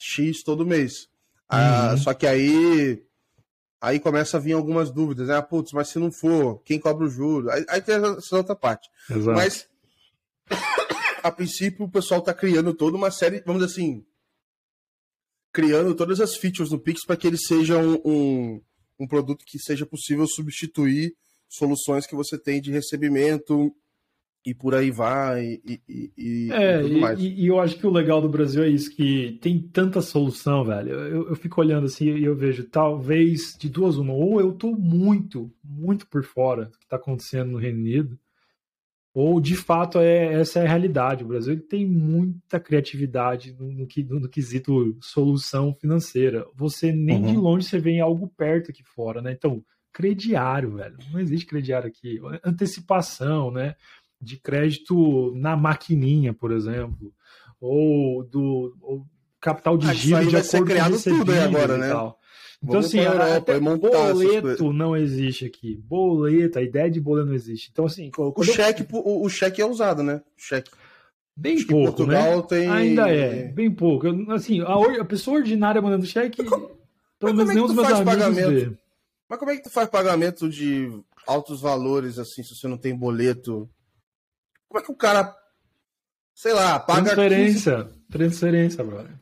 X 0.00 0.42
todo 0.42 0.66
mês. 0.66 1.08
Ah, 1.48 1.90
uhum. 1.90 1.98
só 1.98 2.14
que 2.14 2.26
aí 2.26 3.04
aí 3.80 4.00
começa 4.00 4.36
a 4.36 4.40
vir 4.40 4.52
algumas 4.52 4.90
dúvidas, 4.90 5.28
né? 5.28 5.36
Ah, 5.36 5.42
putz, 5.42 5.72
mas 5.72 5.88
se 5.88 5.98
não 5.98 6.10
for, 6.10 6.62
quem 6.64 6.78
cobra 6.78 7.06
o 7.06 7.10
juro? 7.10 7.50
Aí, 7.50 7.64
aí 7.68 7.82
tem 7.82 7.96
essa 7.96 8.36
outra 8.36 8.56
parte. 8.56 8.88
Exato. 9.10 9.36
Mas 9.36 9.68
a 11.22 11.30
princípio 11.30 11.84
o 11.84 11.90
pessoal 11.90 12.20
está 12.20 12.32
criando 12.32 12.72
toda 12.74 12.96
uma 12.96 13.10
série, 13.10 13.42
vamos 13.44 13.62
dizer 13.62 13.74
assim, 13.74 14.04
criando 15.52 15.94
todas 15.94 16.20
as 16.20 16.36
features 16.36 16.70
no 16.70 16.78
Pix 16.78 17.04
para 17.04 17.16
que 17.16 17.26
ele 17.26 17.38
seja 17.38 17.78
um, 17.78 18.00
um, 18.04 18.62
um, 19.00 19.06
produto 19.06 19.44
que 19.44 19.58
seja 19.58 19.84
possível 19.84 20.26
substituir 20.26 21.14
soluções 21.48 22.06
que 22.06 22.14
você 22.14 22.38
tem 22.38 22.60
de 22.60 22.70
recebimento 22.70 23.74
e 24.44 24.54
por 24.54 24.74
aí 24.74 24.90
vai 24.90 25.60
e, 25.64 25.80
e, 25.88 26.12
e 26.16 26.52
é, 26.52 26.82
e, 26.82 27.42
e, 27.42 27.46
eu 27.46 27.60
acho 27.60 27.76
que 27.76 27.86
o 27.86 27.90
legal 27.90 28.22
do 28.22 28.28
Brasil 28.28 28.62
é 28.62 28.68
isso 28.68 28.94
que 28.94 29.38
tem 29.42 29.60
tanta 29.60 30.00
solução 30.00 30.64
velho. 30.64 30.90
Eu, 30.90 31.28
eu 31.28 31.36
fico 31.36 31.60
olhando 31.60 31.84
assim 31.86 32.06
e 32.06 32.24
eu 32.24 32.34
vejo 32.34 32.64
talvez 32.64 33.56
de 33.58 33.68
duas 33.68 33.96
uma. 33.96 34.14
Ou 34.14 34.40
eu 34.40 34.52
tô 34.52 34.72
muito 34.72 35.52
muito 35.62 36.06
por 36.06 36.24
fora 36.24 36.66
do 36.66 36.78
que 36.78 36.84
está 36.84 36.96
acontecendo 36.96 37.52
no 37.52 37.58
Reino 37.58 37.78
Unido 37.78 38.18
ou 39.12 39.40
de 39.40 39.56
fato 39.56 39.98
é 39.98 40.34
essa 40.34 40.60
é 40.60 40.64
a 40.64 40.68
realidade. 40.68 41.24
O 41.24 41.28
Brasil 41.28 41.60
tem 41.60 41.84
muita 41.86 42.60
criatividade 42.60 43.52
no, 43.58 43.70
no, 43.72 43.86
no, 43.86 44.20
no 44.20 44.28
quesito 44.28 44.96
solução 45.00 45.74
financeira. 45.74 46.46
Você 46.54 46.92
nem 46.92 47.22
uhum. 47.22 47.30
de 47.32 47.36
longe 47.36 47.66
você 47.66 47.78
vê 47.78 47.98
algo 47.98 48.28
perto 48.28 48.70
aqui 48.70 48.84
fora 48.84 49.20
né? 49.20 49.32
Então 49.32 49.64
crediário 49.92 50.76
velho. 50.76 50.96
Não 51.12 51.18
existe 51.18 51.46
crediário 51.46 51.88
aqui. 51.88 52.20
Antecipação 52.44 53.50
né 53.50 53.74
de 54.20 54.36
crédito 54.36 55.32
na 55.34 55.56
maquininha, 55.56 56.34
por 56.34 56.52
exemplo, 56.52 57.12
ou 57.60 58.22
do 58.24 58.76
ou 58.82 59.06
capital 59.40 59.78
de 59.78 59.88
ah, 59.88 59.94
giro 59.94 60.26
de 60.26 60.36
acordo 60.36 60.66
criado 60.66 60.92
com 60.92 61.18
tudo 61.18 61.32
agora, 61.32 61.78
né? 61.78 61.88
Tal. 61.88 62.20
Então, 62.62 62.74
Vamos 62.74 62.86
assim, 62.86 62.98
Europa, 62.98 63.36
até 63.36 63.58
boleto 63.58 64.72
não 64.72 64.94
existe 64.94 65.46
aqui. 65.46 65.76
Boleto, 65.76 66.58
a 66.58 66.62
ideia 66.62 66.90
de 66.90 67.00
boleto 67.00 67.28
não 67.28 67.34
existe. 67.34 67.70
Então, 67.72 67.86
assim. 67.86 68.10
O 68.18 68.44
cheque, 68.44 68.82
eu... 68.82 68.98
o, 68.98 69.24
o, 69.24 69.28
cheque 69.30 69.62
é 69.62 69.66
usado, 69.66 70.02
né? 70.02 70.20
O 70.36 70.42
cheque. 70.42 70.70
Bem 71.34 71.56
Acho 71.56 71.66
pouco, 71.66 72.04
né? 72.04 72.42
Tem... 72.42 72.68
Ainda 72.68 73.08
é, 73.08 73.44
bem 73.44 73.70
pouco. 73.70 74.06
Eu, 74.06 74.30
assim, 74.32 74.60
a, 74.60 75.00
a, 75.00 75.04
pessoa 75.06 75.38
ordinária 75.38 75.80
mandando 75.80 76.04
cheque, 76.04 76.44
como, 76.44 76.70
pelo 77.18 77.34
menos 77.34 77.50
é 77.50 77.54
nem 77.54 77.64
os 77.64 77.72
meus 77.72 77.86
amigos 77.86 78.04
pagamento? 78.04 78.50
Vê. 78.50 78.76
Mas 79.26 79.38
como 79.38 79.50
é 79.50 79.56
que 79.56 79.62
tu 79.62 79.70
faz 79.70 79.88
pagamento 79.88 80.46
de 80.46 80.92
altos 81.26 81.62
valores, 81.62 82.18
assim, 82.18 82.42
se 82.42 82.54
você 82.54 82.68
não 82.68 82.76
tem 82.76 82.94
boleto? 82.94 83.70
Como 84.70 84.80
é 84.80 84.84
que 84.84 84.92
o 84.92 84.94
cara, 84.94 85.36
sei 86.32 86.52
lá, 86.52 86.78
paga. 86.78 87.02
Transferência. 87.02 87.84
15... 87.84 88.00
Transferência, 88.08 88.84
brother. 88.84 89.18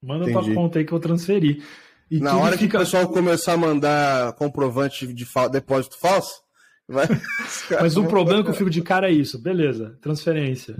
Manda 0.00 0.30
Entendi. 0.30 0.46
tua 0.46 0.54
conta 0.54 0.78
aí 0.78 0.84
que 0.84 0.92
eu 0.92 1.00
transferi. 1.00 1.62
E 2.08 2.20
Na 2.20 2.36
hora 2.38 2.56
fica... 2.56 2.70
que 2.70 2.76
o 2.76 2.80
pessoal 2.80 3.08
começar 3.08 3.54
a 3.54 3.56
mandar 3.56 4.32
comprovante 4.34 5.12
de 5.12 5.24
fa... 5.26 5.48
depósito 5.48 5.98
falso, 5.98 6.42
vai. 6.86 7.06
Mas 7.82 7.96
o 7.96 8.06
problema 8.06 8.44
que 8.44 8.50
eu 8.50 8.54
fico 8.54 8.70
de 8.70 8.80
cara 8.80 9.10
é 9.10 9.12
isso, 9.12 9.36
beleza, 9.36 9.98
transferência. 10.00 10.76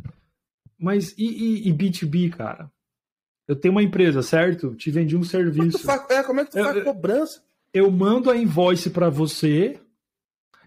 Mas 0.78 1.12
e, 1.18 1.24
e, 1.24 1.68
e 1.68 1.74
B2B, 1.74 2.30
cara? 2.30 2.70
Eu 3.48 3.56
tenho 3.56 3.72
uma 3.72 3.82
empresa, 3.82 4.22
certo? 4.22 4.76
Te 4.76 4.90
vendi 4.92 5.16
um 5.16 5.24
serviço. 5.24 5.78
Como 5.80 5.90
é, 5.90 5.96
faz... 5.98 6.10
é, 6.10 6.22
como 6.22 6.40
é 6.40 6.44
que 6.44 6.52
tu 6.52 6.58
eu, 6.58 6.64
faz 6.64 6.84
cobrança? 6.84 7.42
Eu 7.74 7.90
mando 7.90 8.30
a 8.30 8.36
invoice 8.36 8.90
para 8.90 9.10
você 9.10 9.80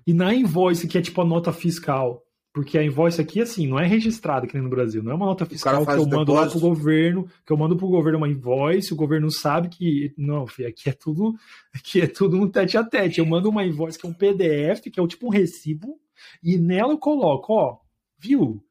e 0.05 0.13
na 0.13 0.33
invoice, 0.33 0.87
que 0.87 0.97
é 0.97 1.01
tipo 1.01 1.21
a 1.21 1.25
nota 1.25 1.53
fiscal, 1.53 2.25
porque 2.53 2.77
a 2.77 2.83
invoice 2.83 3.21
aqui, 3.21 3.41
assim, 3.41 3.65
não 3.65 3.79
é 3.79 3.87
registrada 3.87 4.45
aqui 4.45 4.57
no 4.57 4.69
Brasil. 4.69 5.01
Não 5.01 5.11
é 5.11 5.15
uma 5.15 5.25
nota 5.25 5.45
fiscal 5.45 5.85
que 5.85 5.91
eu 5.91 6.05
mando 6.05 6.33
lá 6.33 6.47
pro 6.47 6.59
governo, 6.59 7.27
que 7.45 7.53
eu 7.53 7.57
mando 7.57 7.77
pro 7.77 7.87
governo 7.87 8.17
uma 8.17 8.27
invoice, 8.27 8.93
o 8.93 8.97
governo 8.97 9.31
sabe 9.31 9.69
que. 9.69 10.13
Não, 10.17 10.45
filho, 10.45 10.67
aqui 10.67 10.89
é 10.89 10.93
tudo. 10.93 11.33
Aqui 11.73 12.01
é 12.01 12.07
tudo 12.07 12.37
no 12.37 12.49
tete 12.49 12.77
a 12.77 12.83
tete. 12.83 13.19
Eu 13.19 13.25
mando 13.25 13.49
uma 13.49 13.63
invoice 13.63 13.97
que 13.97 14.05
é 14.05 14.09
um 14.09 14.13
PDF, 14.13 14.81
que 14.91 14.99
é 14.99 15.03
o 15.03 15.07
tipo 15.07 15.27
um 15.27 15.29
recibo, 15.29 15.97
e 16.43 16.57
nela 16.57 16.91
eu 16.91 16.97
coloco, 16.97 17.53
ó, 17.53 17.77
viu? 18.19 18.61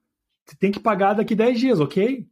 Você 0.44 0.56
tem 0.56 0.70
que 0.70 0.80
pagar 0.80 1.14
daqui 1.14 1.34
10 1.34 1.58
dias, 1.58 1.80
ok? 1.80 2.26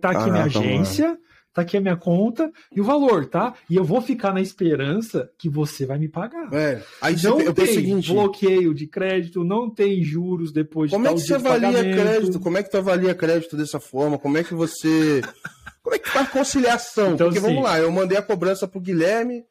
Tá 0.00 0.10
aqui 0.10 0.28
ah, 0.28 0.32
minha 0.32 0.50
tá 0.50 0.60
agência, 0.60 1.14
bom 1.14 1.20
tá 1.56 1.62
aqui 1.62 1.78
a 1.78 1.80
minha 1.80 1.96
conta 1.96 2.52
e 2.70 2.80
o 2.82 2.84
valor, 2.84 3.24
tá? 3.24 3.54
E 3.68 3.76
eu 3.76 3.82
vou 3.82 4.02
ficar 4.02 4.34
na 4.34 4.42
esperança 4.42 5.30
que 5.38 5.48
você 5.48 5.86
vai 5.86 5.98
me 5.98 6.06
pagar. 6.06 6.52
É, 6.52 6.82
aí 7.00 7.16
não 7.22 7.52
tem 7.54 7.64
o 7.64 7.72
seguinte, 7.72 8.12
bloqueio 8.12 8.74
de 8.74 8.86
crédito, 8.86 9.42
não 9.42 9.70
tem 9.70 10.04
juros 10.04 10.52
depois 10.52 10.90
Como 10.90 11.04
de 11.04 11.10
é 11.10 11.14
que 11.14 11.20
você 11.20 11.34
avalia 11.34 11.72
pagamento. 11.72 11.96
crédito? 11.96 12.40
Como 12.40 12.58
é 12.58 12.62
que 12.62 12.70
tu 12.70 12.76
avalia 12.76 13.14
crédito 13.14 13.56
dessa 13.56 13.80
forma? 13.80 14.18
Como 14.18 14.36
é 14.36 14.44
que 14.44 14.52
você 14.52 15.22
Como 15.82 15.96
é 15.96 15.98
que 15.98 16.10
faz 16.10 16.28
conciliação? 16.28 17.14
Então, 17.14 17.28
Porque 17.28 17.40
sim. 17.40 17.46
vamos 17.46 17.62
lá, 17.62 17.78
eu 17.78 17.90
mandei 17.90 18.18
a 18.18 18.22
cobrança 18.22 18.68
pro 18.68 18.80
Guilherme, 18.80 19.44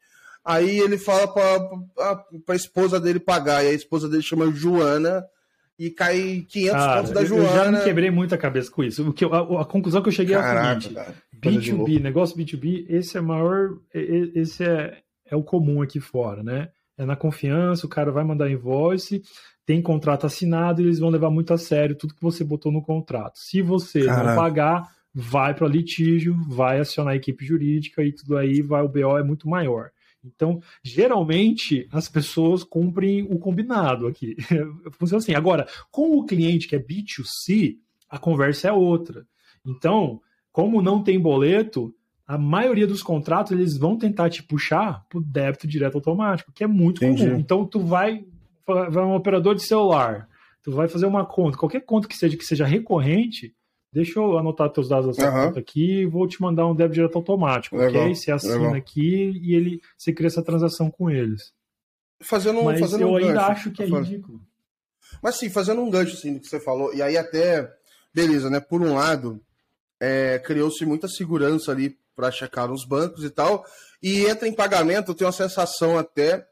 aí 0.44 0.78
ele 0.78 0.98
fala 0.98 1.26
para 1.26 2.24
a 2.48 2.54
esposa 2.54 3.00
dele 3.00 3.18
pagar, 3.18 3.64
e 3.64 3.68
a 3.68 3.72
esposa 3.72 4.08
dele 4.08 4.22
chama 4.22 4.48
Joana, 4.52 5.24
e 5.78 5.90
cai 5.90 6.44
500 6.48 6.72
cara, 6.72 6.96
pontos 6.96 7.12
da 7.12 7.24
Joana. 7.24 7.48
Eu 7.48 7.54
já 7.54 7.70
me 7.72 7.84
quebrei 7.84 8.10
muito 8.10 8.34
a 8.34 8.38
cabeça 8.38 8.70
com 8.70 8.82
isso. 8.82 9.08
O 9.08 9.12
que 9.12 9.24
eu, 9.24 9.34
a, 9.34 9.62
a, 9.62 9.64
conclusão 9.64 10.02
que 10.02 10.08
eu 10.08 10.12
cheguei 10.12 10.34
Caraca, 10.34 10.58
é 10.58 10.60
a 10.60 10.80
seguinte: 10.80 10.94
cara, 10.94 11.14
B2B, 11.40 12.00
negócio 12.00 12.36
B2B, 12.36 12.86
esse 12.88 13.16
é 13.16 13.20
maior, 13.20 13.78
esse 13.92 14.64
é, 14.64 15.02
é 15.26 15.36
o 15.36 15.42
comum 15.42 15.82
aqui 15.82 16.00
fora, 16.00 16.42
né? 16.42 16.70
É 16.98 17.04
na 17.04 17.16
confiança, 17.16 17.86
o 17.86 17.90
cara 17.90 18.10
vai 18.10 18.24
mandar 18.24 18.50
invoice, 18.50 19.22
tem 19.66 19.82
contrato 19.82 20.26
assinado 20.26 20.80
e 20.80 20.84
eles 20.84 20.98
vão 20.98 21.10
levar 21.10 21.30
muito 21.30 21.52
a 21.52 21.58
sério 21.58 21.96
tudo 21.96 22.14
que 22.14 22.22
você 22.22 22.42
botou 22.42 22.72
no 22.72 22.82
contrato. 22.82 23.38
Se 23.38 23.60
você 23.60 24.04
Caraca. 24.04 24.28
não 24.28 24.36
pagar, 24.36 24.90
vai 25.12 25.54
para 25.54 25.68
litígio, 25.68 26.36
vai 26.48 26.78
acionar 26.78 27.14
a 27.14 27.16
equipe 27.16 27.44
jurídica 27.44 28.02
e 28.02 28.12
tudo 28.12 28.36
aí, 28.36 28.62
vai 28.62 28.82
o 28.82 28.88
BO 28.88 29.18
é 29.18 29.22
muito 29.22 29.48
maior. 29.48 29.90
Então, 30.24 30.60
geralmente, 30.82 31.86
as 31.92 32.08
pessoas 32.08 32.64
cumprem 32.64 33.22
o 33.30 33.38
combinado 33.38 34.06
aqui. 34.06 34.36
Funciona 34.98 35.18
assim. 35.18 35.34
Agora, 35.34 35.66
com 35.90 36.18
o 36.18 36.24
cliente 36.24 36.66
que 36.66 36.76
é 36.76 36.78
B2C, 36.78 37.76
a 38.08 38.18
conversa 38.18 38.68
é 38.68 38.72
outra. 38.72 39.26
Então, 39.64 40.20
como 40.56 40.80
não 40.80 41.02
tem 41.02 41.20
boleto, 41.20 41.94
a 42.26 42.38
maioria 42.38 42.86
dos 42.86 43.02
contratos 43.02 43.52
eles 43.52 43.76
vão 43.76 43.98
tentar 43.98 44.30
te 44.30 44.42
puxar 44.42 45.04
para 45.06 45.18
o 45.18 45.22
débito 45.22 45.66
direto 45.66 45.96
automático, 45.96 46.50
que 46.50 46.64
é 46.64 46.66
muito 46.66 47.04
Entendi. 47.04 47.26
comum. 47.26 47.38
Então, 47.38 47.66
tu 47.66 47.78
vai, 47.78 48.24
vai 48.66 49.04
um 49.04 49.14
operador 49.14 49.54
de 49.54 49.62
celular, 49.62 50.26
tu 50.62 50.72
vai 50.72 50.88
fazer 50.88 51.04
uma 51.04 51.26
conta, 51.26 51.58
qualquer 51.58 51.82
conta 51.82 52.08
que 52.08 52.16
seja 52.16 52.38
que 52.38 52.44
seja 52.44 52.64
recorrente, 52.64 53.54
Deixa 53.92 54.18
eu 54.18 54.36
anotar 54.36 54.68
teus 54.68 54.88
dados 54.90 55.16
da 55.16 55.30
uhum. 55.30 55.46
conta 55.46 55.60
aqui 55.60 56.00
e 56.00 56.06
vou 56.06 56.28
te 56.28 56.42
mandar 56.42 56.66
um 56.66 56.74
débito 56.74 56.96
direto 56.96 57.16
automático, 57.16 57.76
legal, 57.76 58.02
ok? 58.02 58.14
Você 58.14 58.30
assina 58.30 58.56
legal. 58.56 58.74
aqui 58.74 59.32
e 59.42 59.54
ele 59.54 59.80
você 59.96 60.12
cria 60.12 60.26
essa 60.26 60.42
transação 60.42 60.90
com 60.90 61.08
eles. 61.08 61.54
Fazendo, 62.20 62.62
Mas 62.62 62.80
fazendo 62.80 63.02
eu 63.02 63.10
um 63.10 63.16
ainda 63.16 63.32
gancho, 63.32 63.50
acho 63.52 63.70
que 63.70 63.82
é 63.82 63.86
ridículo. 63.86 64.42
Mas 65.22 65.36
sim, 65.36 65.48
fazendo 65.48 65.80
um 65.80 65.88
gancho 65.88 66.14
assim 66.14 66.34
do 66.34 66.40
que 66.40 66.46
você 66.46 66.60
falou, 66.60 66.92
e 66.92 67.00
aí 67.00 67.16
até, 67.16 67.72
beleza, 68.12 68.50
né? 68.50 68.60
Por 68.60 68.82
um 68.82 68.94
lado, 68.94 69.40
é, 70.00 70.38
criou-se 70.38 70.84
muita 70.84 71.08
segurança 71.08 71.72
ali 71.72 71.98
para 72.14 72.30
checar 72.30 72.68
nos 72.68 72.84
bancos 72.84 73.24
e 73.24 73.30
tal. 73.30 73.64
E 74.02 74.24
entra 74.26 74.48
em 74.48 74.54
pagamento, 74.54 75.10
eu 75.10 75.14
tenho 75.14 75.28
a 75.28 75.32
sensação 75.32 75.98
até 75.98 76.46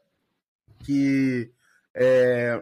que 0.83 1.49
é, 1.93 2.61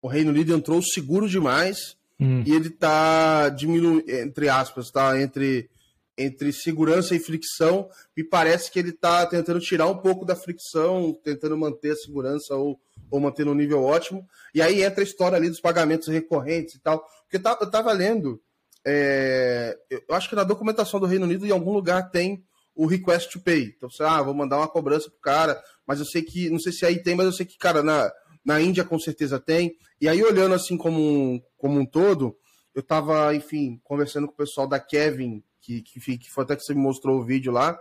o 0.00 0.08
Reino 0.08 0.30
Unido 0.30 0.54
entrou 0.54 0.82
seguro 0.82 1.28
demais 1.28 1.96
hum. 2.20 2.42
e 2.46 2.52
ele 2.52 2.68
está 2.68 3.48
diminuindo, 3.50 4.10
entre 4.10 4.48
aspas, 4.48 4.90
tá? 4.90 5.20
Entre, 5.20 5.68
entre 6.16 6.52
segurança 6.52 7.14
e 7.14 7.20
fricção. 7.20 7.88
Me 8.16 8.24
parece 8.24 8.70
que 8.70 8.78
ele 8.78 8.90
está 8.90 9.26
tentando 9.26 9.60
tirar 9.60 9.86
um 9.86 9.98
pouco 9.98 10.24
da 10.24 10.36
fricção, 10.36 11.12
tentando 11.22 11.56
manter 11.56 11.92
a 11.92 11.96
segurança 11.96 12.54
ou, 12.54 12.80
ou 13.10 13.20
manter 13.20 13.44
no 13.44 13.54
nível 13.54 13.82
ótimo. 13.82 14.26
E 14.54 14.62
aí 14.62 14.82
entra 14.82 15.02
a 15.02 15.04
história 15.04 15.36
ali 15.36 15.48
dos 15.48 15.60
pagamentos 15.60 16.08
recorrentes 16.08 16.74
e 16.74 16.80
tal. 16.80 17.06
Porque 17.22 17.36
eu 17.36 17.66
estava 17.66 17.92
lendo, 17.92 18.40
é, 18.86 19.78
eu 19.90 20.14
acho 20.14 20.28
que 20.28 20.34
na 20.34 20.44
documentação 20.44 20.98
do 20.98 21.06
Reino 21.06 21.24
Unido, 21.24 21.46
em 21.46 21.50
algum 21.50 21.72
lugar 21.72 22.10
tem 22.10 22.44
o 22.74 22.86
request 22.86 23.30
to 23.30 23.40
pay. 23.40 23.74
Então, 23.76 23.90
você, 23.90 24.02
ah, 24.02 24.22
vou 24.22 24.34
mandar 24.34 24.56
uma 24.56 24.68
cobrança 24.68 25.10
pro 25.10 25.20
cara, 25.20 25.62
mas 25.86 25.98
eu 25.98 26.06
sei 26.06 26.22
que, 26.22 26.48
não 26.50 26.58
sei 26.58 26.72
se 26.72 26.86
aí 26.86 27.02
tem, 27.02 27.14
mas 27.14 27.26
eu 27.26 27.32
sei 27.32 27.46
que, 27.46 27.58
cara, 27.58 27.82
na, 27.82 28.10
na 28.44 28.60
Índia 28.60 28.84
com 28.84 28.98
certeza 28.98 29.38
tem. 29.38 29.76
E 30.00 30.08
aí, 30.08 30.22
olhando 30.22 30.54
assim 30.54 30.76
como 30.76 31.00
um, 31.00 31.40
como 31.56 31.78
um 31.78 31.86
todo, 31.86 32.36
eu 32.74 32.82
tava, 32.82 33.34
enfim, 33.34 33.80
conversando 33.84 34.26
com 34.26 34.32
o 34.32 34.36
pessoal 34.36 34.66
da 34.66 34.80
Kevin, 34.80 35.42
que, 35.60 35.82
que, 35.82 36.18
que 36.18 36.30
foi 36.30 36.44
até 36.44 36.56
que 36.56 36.62
você 36.62 36.74
me 36.74 36.80
mostrou 36.80 37.20
o 37.20 37.24
vídeo 37.24 37.52
lá, 37.52 37.78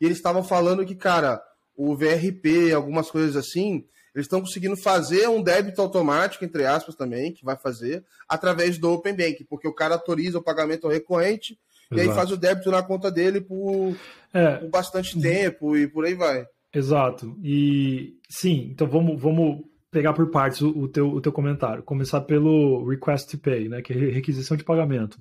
e 0.00 0.04
eles 0.04 0.18
estavam 0.18 0.44
falando 0.44 0.84
que, 0.84 0.94
cara, 0.94 1.42
o 1.76 1.96
VRP, 1.96 2.72
algumas 2.72 3.10
coisas 3.10 3.36
assim, 3.36 3.84
eles 4.14 4.26
estão 4.26 4.40
conseguindo 4.40 4.76
fazer 4.76 5.28
um 5.28 5.42
débito 5.42 5.82
automático, 5.82 6.44
entre 6.44 6.64
aspas, 6.64 6.94
também, 6.94 7.32
que 7.32 7.44
vai 7.44 7.56
fazer, 7.56 8.04
através 8.28 8.78
do 8.78 8.92
Open 8.92 9.14
Bank, 9.14 9.44
porque 9.44 9.66
o 9.66 9.74
cara 9.74 9.94
autoriza 9.94 10.38
o 10.38 10.42
pagamento 10.42 10.88
recorrente 10.88 11.58
Exato. 11.90 11.96
e 11.96 12.00
aí 12.00 12.14
faz 12.14 12.30
o 12.30 12.36
débito 12.36 12.70
na 12.70 12.82
conta 12.82 13.10
dele 13.10 13.40
por, 13.40 13.96
é. 14.32 14.56
por 14.56 14.70
bastante 14.70 15.20
tempo 15.20 15.76
e 15.76 15.88
por 15.88 16.04
aí 16.04 16.14
vai. 16.14 16.46
Exato. 16.72 17.36
E 17.42 18.16
sim, 18.28 18.68
então 18.70 18.86
vamos, 18.86 19.20
vamos 19.20 19.64
pegar 19.90 20.12
por 20.12 20.30
partes 20.30 20.60
o, 20.60 20.70
o, 20.70 20.88
teu, 20.88 21.08
o 21.08 21.20
teu 21.20 21.32
comentário. 21.32 21.82
Começar 21.82 22.20
pelo 22.20 22.84
request 22.88 23.30
to 23.30 23.38
pay, 23.38 23.68
né, 23.68 23.82
que 23.82 23.92
é 23.92 23.96
requisição 23.96 24.56
de 24.56 24.64
pagamento. 24.64 25.18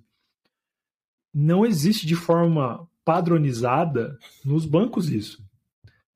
Não 1.34 1.66
existe 1.66 2.06
de 2.06 2.16
forma 2.16 2.88
padronizada 3.04 4.18
nos 4.46 4.66
bancos 4.66 5.10
isso. 5.10 5.44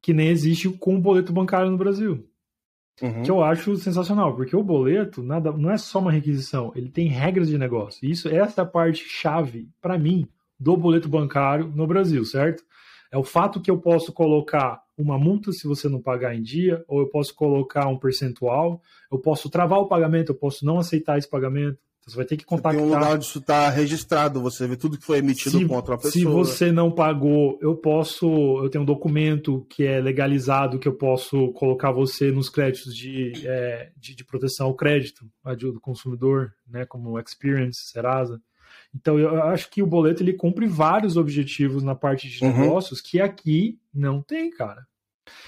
Que 0.02 0.14
nem 0.14 0.30
existe 0.30 0.70
com 0.70 0.96
o 0.96 1.02
boleto 1.02 1.34
bancário 1.34 1.72
no 1.72 1.78
Brasil. 1.78 2.27
Uhum. 3.02 3.24
Que 3.24 3.30
eu 3.30 3.44
acho 3.44 3.76
sensacional, 3.78 4.36
porque 4.36 4.56
o 4.56 4.64
boleto 4.64 5.22
nada, 5.22 5.52
não 5.52 5.70
é 5.70 5.78
só 5.78 6.00
uma 6.00 6.12
requisição, 6.12 6.72
ele 6.76 6.90
tem 6.90 7.08
regras 7.08 7.48
de 7.48 7.58
negócio. 7.58 8.08
Isso, 8.10 8.28
essa 8.28 8.62
é 8.62 8.64
a 8.64 8.66
parte 8.66 9.04
chave, 9.08 9.70
para 9.80 9.98
mim, 9.98 10.28
do 10.60 10.76
boleto 10.76 11.08
bancário 11.08 11.72
no 11.76 11.86
Brasil, 11.86 12.26
certo? 12.26 12.64
É 13.12 13.18
o 13.18 13.24
fato 13.24 13.62
que 13.62 13.70
eu 13.70 13.78
posso 13.78 14.12
colocar 14.12 14.82
uma 14.98 15.18
multa 15.18 15.52
se 15.52 15.68
você 15.68 15.88
não 15.88 16.02
pagar 16.02 16.36
em 16.36 16.42
dia, 16.42 16.84
ou 16.88 17.00
eu 17.00 17.08
posso 17.08 17.36
colocar 17.36 17.88
um 17.88 17.98
percentual, 17.98 18.82
eu 19.12 19.20
posso 19.20 19.50
travar 19.50 19.80
o 19.80 19.88
pagamento, 19.88 20.32
eu 20.32 20.36
posso 20.36 20.66
não 20.66 20.80
aceitar 20.80 21.18
esse 21.18 21.30
pagamento. 21.30 21.78
Então, 22.08 22.14
você 22.14 22.16
vai 22.16 22.26
ter 22.26 22.38
que 22.38 22.46
contactar. 22.46 22.74
Tem 22.74 22.82
um 22.82 22.94
lugar 22.94 23.16
onde 23.16 23.26
isso 23.26 23.40
está 23.40 23.70
registrado, 23.70 24.42
você 24.42 24.66
vê 24.66 24.78
tudo 24.78 24.98
que 24.98 25.06
foi 25.06 25.18
emitido 25.18 25.60
se, 25.60 25.66
contra 25.66 25.96
a 25.96 25.98
pessoa. 25.98 26.12
Se 26.14 26.24
você 26.24 26.72
não 26.72 26.90
pagou, 26.90 27.60
eu 27.62 27.76
posso, 27.76 28.26
eu 28.64 28.70
tenho 28.70 28.84
um 28.84 28.86
documento 28.86 29.66
que 29.70 29.84
é 29.84 30.00
legalizado 30.00 30.80
que 30.80 30.88
eu 30.88 30.94
posso 30.94 31.52
colocar 31.52 31.92
você 31.92 32.32
nos 32.32 32.50
créditos 32.50 32.96
de, 32.96 33.34
é, 33.46 33.92
de, 33.98 34.16
de, 34.16 34.24
proteção 34.24 34.68
ao 34.68 34.76
crédito 34.76 35.30
do 35.44 35.82
consumidor, 35.82 36.54
né, 36.68 36.86
como 36.86 37.12
o 37.12 37.20
Experience, 37.20 37.92
Serasa. 37.92 38.42
Então 38.96 39.20
eu 39.20 39.44
acho 39.44 39.70
que 39.70 39.84
o 39.84 39.88
boleto 39.88 40.24
ele 40.24 40.34
cumpre 40.34 40.66
vários 40.66 41.18
objetivos 41.18 41.84
na 41.84 41.94
parte 41.94 42.30
de 42.30 42.44
uhum. 42.44 42.62
negócios 42.62 43.02
que 43.02 43.20
aqui 43.20 43.78
não 43.94 44.22
tem, 44.22 44.50
cara. 44.50 44.88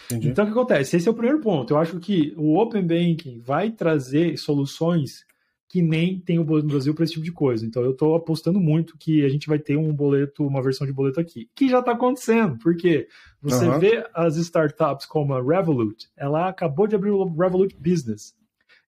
Entendi. 0.05 0.27
Então 0.27 0.43
o 0.43 0.47
que 0.47 0.51
acontece? 0.51 0.97
Esse 0.97 1.07
é 1.07 1.11
o 1.11 1.15
primeiro 1.15 1.39
ponto. 1.39 1.73
Eu 1.73 1.77
acho 1.77 1.99
que 1.99 2.33
o 2.37 2.59
Open 2.59 2.85
Banking 2.85 3.39
vai 3.39 3.71
trazer 3.71 4.37
soluções 4.37 5.25
que 5.69 5.83
nem 5.83 6.19
tem 6.19 6.39
o 6.39 6.43
boleto 6.43 6.65
no 6.65 6.73
Brasil 6.73 6.95
para 6.95 7.03
esse 7.03 7.13
tipo 7.13 7.23
de 7.23 7.31
coisa. 7.31 7.63
Então 7.63 7.83
eu 7.83 7.91
estou 7.91 8.15
apostando 8.15 8.59
muito 8.59 8.97
que 8.97 9.23
a 9.23 9.29
gente 9.29 9.47
vai 9.47 9.59
ter 9.59 9.77
um 9.77 9.93
boleto, 9.93 10.45
uma 10.45 10.63
versão 10.63 10.85
de 10.85 10.91
boleto 10.91 11.19
aqui, 11.19 11.47
que 11.55 11.69
já 11.69 11.79
está 11.79 11.91
acontecendo, 11.91 12.57
porque 12.57 13.07
você 13.39 13.67
uhum. 13.67 13.79
vê 13.79 14.03
as 14.13 14.35
startups 14.35 15.05
como 15.05 15.35
a 15.35 15.41
Revolut, 15.41 16.09
ela 16.17 16.49
acabou 16.49 16.87
de 16.87 16.95
abrir 16.95 17.11
o 17.11 17.23
Revolut 17.23 17.75
Business. 17.79 18.33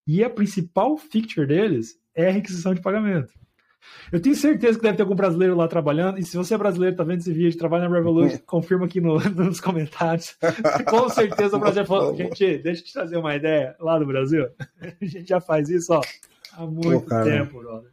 E 0.07 0.23
a 0.23 0.29
principal 0.29 0.97
feature 0.97 1.45
deles 1.45 1.95
é 2.15 2.27
a 2.27 2.31
requisição 2.31 2.73
de 2.73 2.81
pagamento. 2.81 3.31
Eu 4.11 4.21
tenho 4.21 4.35
certeza 4.35 4.77
que 4.77 4.83
deve 4.83 4.97
ter 4.97 5.03
algum 5.03 5.15
brasileiro 5.15 5.55
lá 5.55 5.67
trabalhando. 5.67 6.19
E 6.19 6.23
se 6.23 6.37
você 6.37 6.53
é 6.53 6.57
brasileiro, 6.57 6.95
tá 6.95 7.03
vendo 7.03 7.19
esse 7.19 7.31
vídeo, 7.31 7.57
trabalha 7.57 7.87
na 7.87 7.95
Revolut, 7.95 8.39
confirma 8.45 8.85
aqui 8.85 8.99
no, 8.99 9.19
nos 9.35 9.59
comentários. 9.59 10.35
Com 10.89 11.09
certeza 11.09 11.57
o 11.57 11.59
brasileiro 11.59 11.87
falou, 11.87 12.15
gente, 12.15 12.57
deixa 12.57 12.81
eu 12.81 12.85
te 12.85 12.93
trazer 12.93 13.17
uma 13.17 13.35
ideia 13.35 13.75
lá 13.79 13.97
do 13.99 14.05
Brasil. 14.05 14.47
A 15.01 15.05
gente 15.05 15.27
já 15.27 15.39
faz 15.39 15.69
isso, 15.69 15.93
ó, 15.93 16.01
há 16.53 16.65
muito 16.65 17.07
Pô, 17.07 17.23
tempo, 17.23 17.59
brother. 17.59 17.91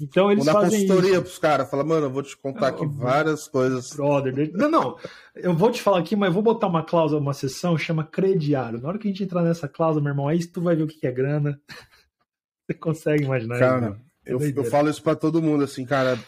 Então 0.00 0.30
eles 0.30 0.44
Vou 0.44 0.52
fazem 0.52 0.80
consultoria 0.80 1.20
pros 1.20 1.38
caras, 1.38 1.70
fala, 1.70 1.84
mano, 1.84 2.06
eu 2.06 2.10
vou 2.10 2.22
te 2.22 2.36
contar 2.36 2.68
aqui 2.68 2.84
várias 2.84 3.46
coisas. 3.46 3.92
Brother, 3.92 4.52
não, 4.52 4.70
não, 4.70 4.98
eu 5.36 5.54
vou 5.54 5.70
te 5.70 5.80
falar 5.80 6.00
aqui, 6.00 6.16
mas 6.16 6.28
eu 6.28 6.34
vou 6.34 6.42
botar 6.42 6.66
uma 6.66 6.84
cláusula, 6.84 7.20
uma 7.20 7.32
sessão, 7.32 7.78
chama 7.78 8.04
crediário. 8.04 8.80
Na 8.80 8.88
hora 8.88 8.98
que 8.98 9.06
a 9.06 9.10
gente 9.10 9.22
entrar 9.22 9.42
nessa 9.42 9.68
cláusula, 9.68 10.02
meu 10.02 10.10
irmão, 10.10 10.28
aí 10.28 10.44
tu 10.44 10.60
vai 10.60 10.74
ver 10.74 10.82
o 10.82 10.88
que 10.88 11.06
é 11.06 11.12
grana. 11.12 11.60
Você 12.66 12.74
consegue 12.74 13.24
imaginar 13.24 13.58
cara, 13.58 14.00
isso? 14.26 14.50
Eu, 14.56 14.64
eu 14.64 14.64
falo 14.64 14.88
isso 14.88 15.02
para 15.02 15.14
todo 15.14 15.42
mundo, 15.42 15.64
assim, 15.64 15.84
cara. 15.84 16.18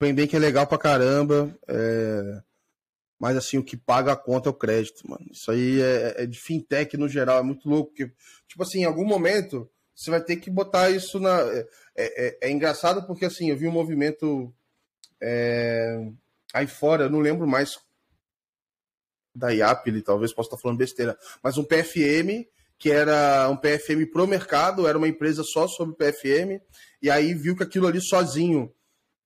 O 0.00 0.26
que 0.26 0.36
é 0.36 0.38
legal 0.38 0.66
pra 0.66 0.78
caramba. 0.78 1.54
É... 1.68 2.40
Mas 3.18 3.36
assim, 3.36 3.56
o 3.56 3.64
que 3.64 3.76
paga 3.76 4.12
a 4.12 4.16
conta 4.16 4.48
é 4.48 4.52
o 4.52 4.54
crédito, 4.54 5.08
mano. 5.08 5.24
Isso 5.30 5.50
aí 5.50 5.80
é, 5.80 6.22
é 6.22 6.26
de 6.26 6.38
fintech 6.38 6.96
no 6.96 7.08
geral, 7.08 7.38
é 7.38 7.42
muito 7.42 7.68
louco. 7.68 7.90
Porque, 7.90 8.12
tipo 8.46 8.62
assim, 8.62 8.80
em 8.80 8.84
algum 8.84 9.06
momento 9.06 9.70
você 9.96 10.10
vai 10.10 10.20
ter 10.20 10.36
que 10.36 10.50
botar 10.50 10.90
isso 10.90 11.18
na. 11.18 11.40
É, 11.40 11.66
é, 11.96 12.26
é, 12.26 12.38
é 12.42 12.50
engraçado 12.50 13.06
porque 13.06 13.24
assim, 13.24 13.50
eu 13.50 13.56
vi 13.56 13.66
um 13.66 13.72
movimento 13.72 14.54
é, 15.20 16.08
aí 16.52 16.66
fora, 16.66 17.04
eu 17.04 17.10
não 17.10 17.20
lembro 17.20 17.46
mais 17.46 17.78
da 19.34 19.50
IAP, 19.50 20.02
talvez 20.02 20.32
possa 20.32 20.48
estar 20.48 20.58
falando 20.58 20.78
besteira, 20.78 21.18
mas 21.42 21.58
um 21.58 21.64
PFM 21.64 22.46
que 22.78 22.90
era 22.90 23.48
um 23.48 23.56
PFM 23.56 24.10
pro 24.12 24.26
mercado, 24.26 24.86
era 24.86 24.98
uma 24.98 25.08
empresa 25.08 25.42
só 25.42 25.66
sobre 25.66 25.96
PFM, 25.96 26.60
e 27.00 27.10
aí 27.10 27.32
viu 27.32 27.56
que 27.56 27.62
aquilo 27.62 27.86
ali 27.86 28.00
sozinho 28.02 28.70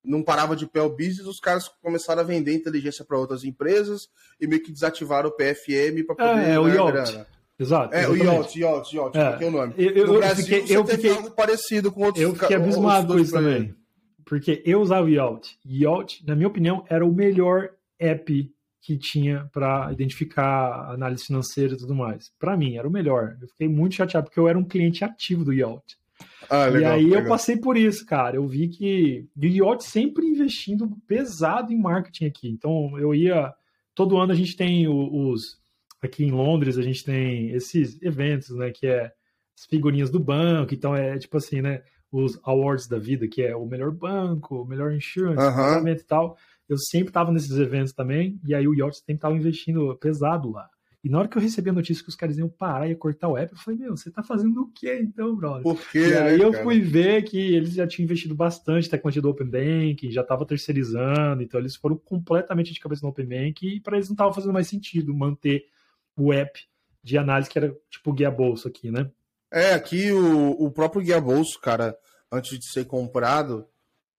não 0.04 0.22
parava 0.22 0.56
de 0.56 0.66
pé 0.66 0.80
o 0.80 0.88
business, 0.88 1.26
os 1.26 1.40
caras 1.40 1.68
começaram 1.82 2.22
a 2.22 2.24
vender 2.24 2.54
inteligência 2.54 3.04
para 3.04 3.18
outras 3.18 3.44
empresas 3.44 4.08
e 4.40 4.46
meio 4.46 4.62
que 4.62 4.72
desativaram 4.72 5.28
o 5.28 5.32
PFM 5.32 6.06
para 6.06 6.16
poder 6.16 6.48
é, 6.48 6.54
é 6.54 6.60
o 6.60 6.64
grana. 6.86 7.26
Exato. 7.60 7.94
É, 7.94 8.00
exatamente. 8.00 8.22
o 8.22 8.32
Yacht, 8.32 8.60
Yacht, 8.60 8.96
Yacht, 8.96 9.18
é. 9.18 9.44
é 9.44 9.46
o 9.46 9.50
nome. 9.50 9.74
Eu, 9.76 10.06
no 10.06 10.14
Brasil, 10.14 10.44
fiquei, 10.46 10.76
eu 10.76 10.86
fiquei 10.86 11.10
algo 11.10 11.30
parecido 11.32 11.92
com 11.92 12.04
outros 12.04 12.24
Eu 12.24 12.34
fiquei 12.34 12.56
abismado 12.56 13.12
com 13.12 13.18
isso 13.18 13.32
também. 13.32 13.74
Porque 14.24 14.62
eu 14.64 14.80
usava 14.80 15.04
o 15.06 15.10
Yacht. 15.10 15.58
Yacht, 15.66 16.26
na 16.26 16.34
minha 16.34 16.48
opinião, 16.48 16.84
era 16.88 17.04
o 17.04 17.12
melhor 17.12 17.70
app 17.98 18.50
que 18.80 18.96
tinha 18.96 19.46
para 19.52 19.92
identificar 19.92 20.90
análise 20.90 21.26
financeira 21.26 21.74
e 21.74 21.76
tudo 21.76 21.94
mais. 21.94 22.32
Para 22.38 22.56
mim, 22.56 22.76
era 22.76 22.88
o 22.88 22.90
melhor. 22.90 23.36
Eu 23.42 23.48
fiquei 23.48 23.68
muito 23.68 23.94
chateado 23.94 24.26
porque 24.26 24.40
eu 24.40 24.48
era 24.48 24.58
um 24.58 24.64
cliente 24.64 25.04
ativo 25.04 25.44
do 25.44 25.52
Yacht. 25.52 25.98
Ah, 26.48 26.64
legal, 26.64 26.92
e 26.92 26.94
aí 26.94 27.04
legal. 27.04 27.22
eu 27.22 27.28
passei 27.28 27.56
por 27.58 27.76
isso, 27.76 28.06
cara. 28.06 28.36
Eu 28.36 28.46
vi 28.46 28.68
que 28.68 29.26
o 29.36 29.44
Yacht 29.44 29.84
sempre 29.84 30.26
investindo 30.26 30.90
pesado 31.06 31.72
em 31.72 31.78
marketing 31.78 32.24
aqui. 32.24 32.48
Então 32.48 32.98
eu 32.98 33.14
ia. 33.14 33.52
Todo 33.94 34.16
ano 34.16 34.32
a 34.32 34.36
gente 34.36 34.56
tem 34.56 34.88
os. 34.88 35.60
Aqui 36.02 36.24
em 36.24 36.30
Londres 36.30 36.78
a 36.78 36.82
gente 36.82 37.04
tem 37.04 37.50
esses 37.50 38.00
eventos, 38.02 38.50
né? 38.50 38.70
Que 38.70 38.86
é 38.86 39.12
as 39.56 39.66
figurinhas 39.66 40.10
do 40.10 40.20
banco. 40.20 40.74
Então 40.74 40.94
é 40.94 41.18
tipo 41.18 41.36
assim, 41.36 41.60
né? 41.60 41.82
Os 42.10 42.40
awards 42.42 42.88
da 42.88 42.98
vida, 42.98 43.28
que 43.28 43.42
é 43.42 43.54
o 43.54 43.64
melhor 43.64 43.92
banco, 43.92 44.62
o 44.62 44.66
melhor 44.66 44.92
insurance, 44.92 45.38
uh 45.38 45.84
-huh. 45.84 45.88
e 45.88 46.02
tal 46.02 46.36
eu 46.70 46.78
sempre 46.78 47.08
estava 47.08 47.32
nesses 47.32 47.58
eventos 47.58 47.92
também, 47.92 48.40
e 48.46 48.54
aí 48.54 48.66
o 48.68 48.72
Yacht 48.72 48.98
sempre 48.98 49.14
estava 49.14 49.34
investindo 49.34 49.96
pesado 49.96 50.52
lá. 50.52 50.70
E 51.02 51.08
na 51.08 51.18
hora 51.18 51.26
que 51.26 51.36
eu 51.36 51.42
recebi 51.42 51.70
a 51.70 51.72
notícia 51.72 52.04
que 52.04 52.10
os 52.10 52.14
caras 52.14 52.38
iam 52.38 52.48
parar 52.48 52.88
e 52.88 52.94
cortar 52.94 53.26
o 53.26 53.36
app, 53.36 53.52
eu 53.52 53.58
falei, 53.58 53.80
meu, 53.80 53.96
você 53.96 54.08
tá 54.08 54.22
fazendo 54.22 54.60
o 54.60 54.70
quê 54.72 55.00
então, 55.02 55.34
brother? 55.34 55.62
Por 55.62 55.80
quê, 55.90 56.10
e 56.10 56.14
aí 56.14 56.38
né, 56.38 56.44
eu 56.44 56.52
cara? 56.52 56.62
fui 56.62 56.78
ver 56.80 57.24
que 57.24 57.38
eles 57.38 57.72
já 57.72 57.88
tinham 57.88 58.04
investido 58.04 58.36
bastante 58.36 58.88
tecnologia 58.88 59.20
do 59.20 59.30
Open 59.30 59.48
Bank, 59.48 60.12
já 60.12 60.20
estava 60.20 60.46
terceirizando, 60.46 61.42
então 61.42 61.58
eles 61.58 61.74
foram 61.74 61.96
completamente 61.96 62.72
de 62.72 62.78
cabeça 62.78 63.02
no 63.02 63.08
Open 63.08 63.26
Bank 63.26 63.66
e 63.66 63.80
para 63.80 63.96
eles 63.96 64.08
não 64.08 64.14
estava 64.14 64.32
fazendo 64.32 64.52
mais 64.52 64.68
sentido 64.68 65.12
manter 65.12 65.64
o 66.24 66.32
app 66.32 66.60
de 67.02 67.16
análise 67.16 67.48
que 67.48 67.58
era 67.58 67.74
tipo 67.90 68.12
guia 68.12 68.30
bolso 68.30 68.68
aqui, 68.68 68.90
né? 68.90 69.10
É, 69.52 69.72
aqui 69.72 70.12
o, 70.12 70.50
o 70.52 70.70
próprio 70.70 71.02
guia 71.02 71.20
bolso, 71.20 71.58
cara, 71.60 71.96
antes 72.30 72.58
de 72.58 72.70
ser 72.70 72.84
comprado, 72.84 73.66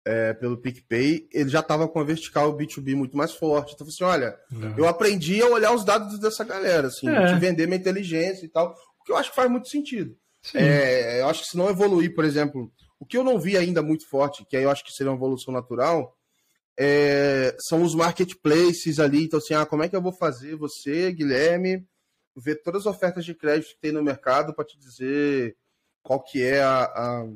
é, 0.05 0.33
pelo 0.33 0.57
PicPay, 0.57 1.27
ele 1.31 1.49
já 1.49 1.59
estava 1.59 1.87
com 1.87 1.99
a 1.99 2.03
vertical 2.03 2.55
B2B 2.57 2.95
muito 2.95 3.15
mais 3.15 3.31
forte. 3.33 3.73
Então, 3.73 3.87
assim, 3.87 4.03
olha, 4.03 4.37
uhum. 4.51 4.73
eu 4.77 4.87
aprendi 4.87 5.41
a 5.41 5.47
olhar 5.47 5.73
os 5.73 5.85
dados 5.85 6.19
dessa 6.19 6.43
galera, 6.43 6.87
assim, 6.87 7.07
é. 7.07 7.33
de 7.33 7.39
vender 7.39 7.67
minha 7.67 7.79
inteligência 7.79 8.45
e 8.45 8.49
tal, 8.49 8.75
o 8.99 9.03
que 9.03 9.11
eu 9.11 9.17
acho 9.17 9.29
que 9.29 9.35
faz 9.35 9.49
muito 9.49 9.69
sentido. 9.69 10.15
É, 10.55 11.21
eu 11.21 11.27
acho 11.27 11.43
que 11.43 11.49
se 11.49 11.57
não 11.57 11.69
evoluir, 11.69 12.15
por 12.15 12.25
exemplo, 12.25 12.71
o 12.99 13.05
que 13.05 13.15
eu 13.15 13.23
não 13.23 13.39
vi 13.39 13.55
ainda 13.55 13.81
muito 13.81 14.07
forte, 14.09 14.45
que 14.49 14.57
aí 14.57 14.63
eu 14.63 14.71
acho 14.71 14.83
que 14.83 14.91
seria 14.91 15.11
uma 15.11 15.17
evolução 15.17 15.53
natural, 15.53 16.15
é, 16.77 17.55
são 17.59 17.83
os 17.83 17.93
marketplaces 17.93 18.99
ali. 18.99 19.23
Então, 19.23 19.37
assim, 19.37 19.53
ah, 19.53 19.65
como 19.65 19.83
é 19.83 19.89
que 19.89 19.95
eu 19.95 20.01
vou 20.01 20.13
fazer 20.13 20.55
você, 20.55 21.11
Guilherme, 21.11 21.85
ver 22.41 22.61
todas 22.61 22.81
as 22.81 22.85
ofertas 22.85 23.23
de 23.23 23.33
crédito 23.33 23.75
que 23.75 23.81
tem 23.81 23.91
no 23.91 24.03
mercado 24.03 24.53
para 24.53 24.65
te 24.65 24.77
dizer 24.77 25.55
qual 26.01 26.21
que 26.21 26.43
é 26.43 26.61
a, 26.61 26.83
a, 26.83 27.27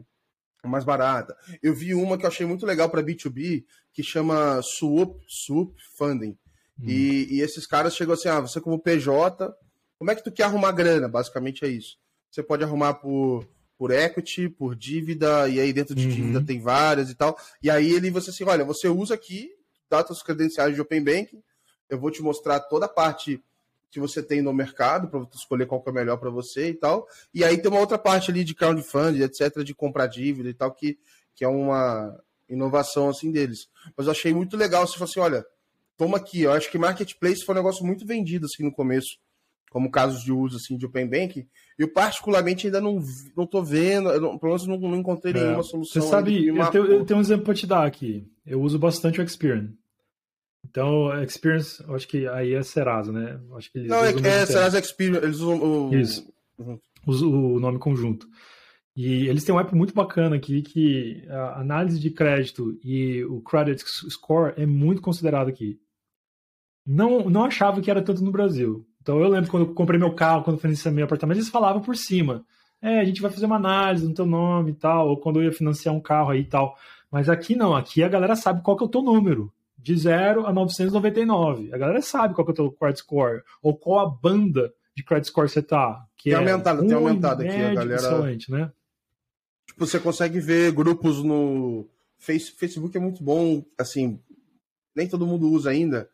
a, 0.63 0.67
mais 0.67 0.83
barata. 0.83 1.35
Eu 1.61 1.73
vi 1.73 1.93
uma 1.93 2.17
que 2.17 2.25
eu 2.25 2.29
achei 2.29 2.45
muito 2.45 2.65
legal 2.65 2.89
para 2.89 3.03
B2B, 3.03 3.63
que 3.93 4.03
chama 4.03 4.61
Swoop, 4.61 5.23
Swoop 5.27 5.73
Funding. 5.97 6.37
Hum. 6.79 6.85
E, 6.87 7.35
e, 7.35 7.41
esses 7.41 7.65
caras 7.65 7.95
chegam 7.95 8.13
assim, 8.13 8.27
ah, 8.27 8.41
você 8.41 8.59
como 8.59 8.79
PJ, 8.79 9.55
como 9.97 10.11
é 10.11 10.15
que 10.15 10.23
tu 10.23 10.31
quer 10.31 10.43
arrumar 10.43 10.71
grana? 10.71 11.07
Basicamente 11.07 11.63
é 11.63 11.69
isso. 11.69 11.97
Você 12.29 12.43
pode 12.43 12.63
arrumar 12.63 12.95
por, 12.95 13.47
por 13.77 13.91
equity, 13.91 14.49
por 14.49 14.75
dívida, 14.75 15.47
e 15.47 15.59
aí 15.59 15.71
dentro 15.71 15.95
de 15.95 16.05
uhum. 16.05 16.13
dívida 16.13 16.43
tem 16.43 16.59
várias 16.59 17.09
e 17.09 17.15
tal. 17.15 17.37
E 17.61 17.69
aí 17.69 17.93
ele, 17.93 18.09
você 18.09 18.31
assim, 18.31 18.43
olha, 18.43 18.65
você 18.65 18.89
usa 18.89 19.13
aqui, 19.13 19.51
dá 19.89 20.05
suas 20.05 20.21
credenciais 20.21 20.75
de 20.75 20.81
Open 20.81 21.03
Banking, 21.03 21.41
eu 21.89 21.99
vou 21.99 22.11
te 22.11 22.21
mostrar 22.21 22.59
toda 22.59 22.87
a 22.87 22.89
parte 22.89 23.41
que 23.89 23.99
você 23.99 24.21
tem 24.21 24.41
no 24.41 24.53
mercado 24.53 25.07
para 25.07 25.19
você 25.19 25.35
escolher 25.35 25.65
qual 25.65 25.81
que 25.81 25.89
é 25.89 25.93
melhor 25.93 26.17
para 26.17 26.29
você 26.29 26.69
e 26.69 26.73
tal. 26.73 27.07
E 27.33 27.43
aí 27.43 27.57
tem 27.57 27.71
uma 27.71 27.79
outra 27.79 27.97
parte 27.97 28.29
ali 28.29 28.43
de 28.43 28.53
crowdfunding, 28.53 29.21
etc, 29.21 29.63
de 29.63 29.73
comprar 29.73 30.07
dívida 30.07 30.49
e 30.49 30.53
tal 30.53 30.71
que, 30.71 30.97
que 31.33 31.45
é 31.45 31.47
uma 31.47 32.17
inovação 32.49 33.09
assim 33.09 33.31
deles. 33.31 33.67
Mas 33.95 34.07
eu 34.07 34.11
achei 34.11 34.33
muito 34.33 34.57
legal 34.57 34.85
se 34.85 34.97
fosse, 34.97 35.19
assim, 35.19 35.19
olha, 35.19 35.45
toma 35.97 36.17
aqui, 36.17 36.41
eu 36.41 36.51
acho 36.51 36.69
que 36.69 36.77
marketplace 36.77 37.43
foi 37.43 37.55
um 37.55 37.57
negócio 37.57 37.85
muito 37.85 38.05
vendido 38.05 38.45
assim 38.45 38.63
no 38.63 38.71
começo, 38.71 39.17
como 39.69 39.91
casos 39.91 40.23
de 40.23 40.31
uso 40.31 40.57
assim 40.57 40.77
de 40.77 40.85
open 40.85 41.07
banking. 41.07 41.47
Eu 41.77 41.91
particularmente 41.91 42.67
ainda 42.67 42.79
não 42.79 43.01
não 43.35 43.45
tô 43.45 43.61
vendo, 43.63 44.09
não, 44.19 44.37
pelo 44.37 44.53
menos 44.53 44.67
não, 44.67 44.77
não 44.77 44.95
encontrei 44.95 45.33
é. 45.33 45.43
nenhuma 45.43 45.63
solução. 45.63 46.01
Você 46.01 46.07
sabe, 46.07 46.47
eu 46.47 46.69
tenho, 46.69 46.85
eu 46.85 47.05
tenho 47.05 47.17
um 47.17 47.21
exemplo 47.21 47.45
para 47.45 47.53
te 47.53 47.67
dar 47.67 47.85
aqui. 47.85 48.27
Eu 48.45 48.61
uso 48.61 48.77
bastante 48.77 49.19
o 49.19 49.23
Experian. 49.23 49.69
Então, 50.69 51.23
Experience, 51.23 51.83
acho 51.89 52.07
que 52.07 52.27
aí 52.27 52.53
é 52.53 52.63
Serasa, 52.63 53.11
né? 53.11 53.39
Acho 53.55 53.71
que 53.71 53.77
eles 53.79 53.89
Não, 53.89 54.03
é, 54.03 54.09
é 54.09 54.45
Serasa 54.45 54.79
Experience, 54.79 55.23
eles 55.23 55.37
usam 55.37 55.61
o... 55.61 55.95
Isso, 55.95 56.27
uhum. 56.57 56.79
o 57.07 57.59
nome 57.59 57.77
conjunto. 57.77 58.27
E 58.95 59.27
eles 59.27 59.43
têm 59.43 59.53
um 59.53 59.59
app 59.59 59.75
muito 59.75 59.93
bacana 59.93 60.37
aqui 60.37 60.61
que 60.61 61.25
a 61.29 61.59
análise 61.59 61.99
de 61.99 62.09
crédito 62.09 62.79
e 62.83 63.23
o 63.25 63.41
credit 63.41 63.83
score 64.09 64.53
é 64.55 64.65
muito 64.65 65.01
considerado 65.01 65.49
aqui. 65.49 65.77
Não, 66.85 67.29
não 67.29 67.43
achava 67.43 67.81
que 67.81 67.91
era 67.91 68.01
tanto 68.01 68.23
no 68.23 68.31
Brasil. 68.31 68.87
Então 69.01 69.19
eu 69.19 69.27
lembro 69.27 69.51
quando 69.51 69.67
eu 69.67 69.73
comprei 69.73 69.99
meu 69.99 70.13
carro, 70.13 70.43
quando 70.43 70.59
financiei 70.59 70.93
meu 70.93 71.05
apartamento, 71.05 71.37
eles 71.37 71.49
falavam 71.49 71.81
por 71.81 71.97
cima. 71.97 72.45
É, 72.81 72.99
a 72.99 73.03
gente 73.03 73.21
vai 73.21 73.29
fazer 73.29 73.45
uma 73.45 73.57
análise 73.57 74.07
no 74.07 74.13
teu 74.13 74.25
nome 74.25 74.71
e 74.71 74.75
tal, 74.75 75.09
ou 75.09 75.17
quando 75.17 75.41
eu 75.41 75.43
ia 75.43 75.51
financiar 75.51 75.93
um 75.93 75.99
carro 75.99 76.29
aí 76.29 76.41
e 76.41 76.45
tal. 76.45 76.77
Mas 77.11 77.27
aqui 77.27 77.55
não, 77.55 77.75
aqui 77.75 78.01
a 78.01 78.09
galera 78.09 78.35
sabe 78.35 78.63
qual 78.63 78.77
que 78.77 78.83
é 78.83 78.87
o 78.87 78.89
teu 78.89 79.01
número 79.01 79.51
de 79.85 79.95
0 79.95 80.47
a 80.47 80.51
999. 80.51 81.71
A 81.71 81.77
galera 81.77 82.01
sabe 82.01 82.33
qual 82.33 82.43
que 82.43 82.49
é 82.49 82.53
o 82.53 82.55
teu 82.55 82.71
credit 82.71 83.01
score, 83.01 83.43
ou 83.61 83.77
qual 83.77 83.99
a 83.99 84.09
banda 84.09 84.73
de 84.97 85.03
credit 85.03 85.27
score 85.27 85.47
você 85.47 85.61
tá. 85.61 86.03
Que 86.17 86.31
tem 86.31 86.33
é 86.33 86.37
aumentado, 86.37 86.81
tem 86.81 86.93
aumentado 86.93 87.43
aqui, 87.43 87.51
a 87.51 87.75
galera. 87.75 88.01
Excelente, 88.01 88.51
né? 88.51 88.71
Tipo, 89.67 89.85
você 89.85 89.99
consegue 89.99 90.39
ver 90.39 90.71
grupos 90.71 91.23
no 91.23 91.87
Facebook 92.17 92.97
é 92.97 92.99
muito 92.99 93.23
bom, 93.23 93.63
assim, 93.77 94.19
nem 94.95 95.07
todo 95.07 95.27
mundo 95.27 95.51
usa 95.51 95.69
ainda, 95.69 96.09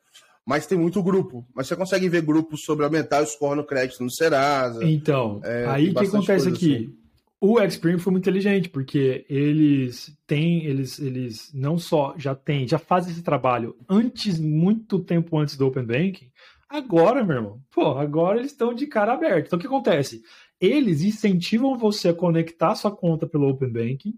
mas 0.46 0.68
tem 0.68 0.78
muito 0.78 1.02
grupo. 1.02 1.48
Mas 1.56 1.68
você 1.68 1.76
consegue 1.78 2.10
ver 2.10 2.24
grupos 2.24 2.66
sobre 2.66 2.84
aumentar 2.84 3.24
o 3.24 3.26
score 3.26 3.56
no 3.56 3.64
crédito 3.64 4.04
no 4.04 4.12
Serasa. 4.12 4.84
Então, 4.84 5.40
é, 5.46 5.66
aí 5.68 5.92
o 5.92 5.96
que 5.96 6.06
acontece 6.06 6.50
aqui? 6.50 6.76
Assim. 6.76 7.01
O 7.44 7.60
Experian 7.60 7.98
foi 7.98 8.12
muito 8.12 8.30
inteligente, 8.30 8.70
porque 8.70 9.26
eles 9.28 10.16
têm, 10.28 10.64
eles, 10.64 11.00
eles 11.00 11.52
não 11.52 11.76
só 11.76 12.14
já 12.16 12.36
têm, 12.36 12.68
já 12.68 12.78
fazem 12.78 13.12
esse 13.12 13.24
trabalho 13.24 13.76
antes, 13.90 14.40
muito 14.40 15.00
tempo 15.00 15.40
antes 15.40 15.58
do 15.58 15.66
Open 15.66 15.84
Banking, 15.84 16.30
agora, 16.70 17.24
meu 17.24 17.38
irmão, 17.38 17.60
pô, 17.72 17.98
agora 17.98 18.38
eles 18.38 18.52
estão 18.52 18.76
de 18.76 18.86
cara 18.86 19.14
aberta. 19.14 19.48
Então 19.48 19.58
o 19.58 19.60
que 19.60 19.66
acontece? 19.66 20.22
Eles 20.60 21.02
incentivam 21.02 21.76
você 21.76 22.10
a 22.10 22.14
conectar 22.14 22.76
sua 22.76 22.92
conta 22.92 23.26
pelo 23.26 23.50
Open 23.50 23.70
Banking 23.70 24.14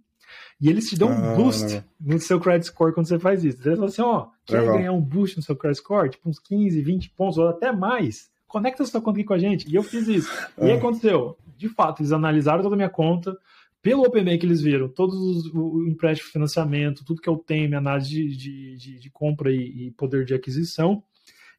e 0.59 0.69
eles 0.69 0.89
te 0.89 0.97
dão 0.97 1.09
ah, 1.09 1.15
um 1.15 1.36
boost 1.38 1.82
no 2.01 2.19
seu 2.19 2.41
credit 2.41 2.67
score 2.67 2.93
quando 2.93 3.07
você 3.07 3.17
faz 3.17 3.45
isso. 3.45 3.65
Eles 3.65 3.80
falam 3.80 3.86
assim, 3.86 4.01
ó, 4.01 4.28
quer 4.45 4.59
legal. 4.59 4.78
ganhar 4.78 4.91
um 4.91 5.01
boost 5.01 5.38
no 5.38 5.43
seu 5.43 5.55
credit 5.55 5.80
score? 5.80 6.09
Tipo 6.09 6.30
uns 6.30 6.39
15, 6.39 6.82
20 6.82 7.09
pontos 7.11 7.38
ou 7.38 7.47
até 7.47 7.71
mais? 7.71 8.30
Conecta 8.49 8.86
sua 8.86 9.01
conta 9.01 9.17
aqui 9.17 9.26
com 9.26 9.34
a 9.34 9.39
gente. 9.39 9.69
E 9.69 9.76
eu 9.76 9.82
fiz 9.82 10.09
isso. 10.09 10.30
E 10.61 10.69
ah. 10.69 10.76
aconteceu? 10.76 11.38
De 11.58 11.70
fato, 11.70 12.01
eles 12.01 12.12
analisaram 12.12 12.62
toda 12.64 12.76
a 12.76 12.78
minha 12.78 12.89
conta, 12.89 13.38
pelo 13.82 14.04
Open 14.04 14.24
Bank 14.24 14.45
eles 14.45 14.62
viram 14.62 14.88
todos 14.88 15.16
os, 15.16 15.54
o 15.54 15.86
empréstimo, 15.88 16.32
financiamento, 16.32 17.04
tudo 17.04 17.22
que 17.22 17.30
eu 17.30 17.38
tenho, 17.38 17.68
minha 17.68 17.80
análise 17.80 18.10
de, 18.10 18.38
de, 18.38 18.78
de, 18.78 18.99
de 18.99 19.10
compra 19.10 19.51
e, 19.51 19.88
e, 19.88 19.91
poder 19.91 20.24
de 20.26 20.34
aquisição, 20.34 21.04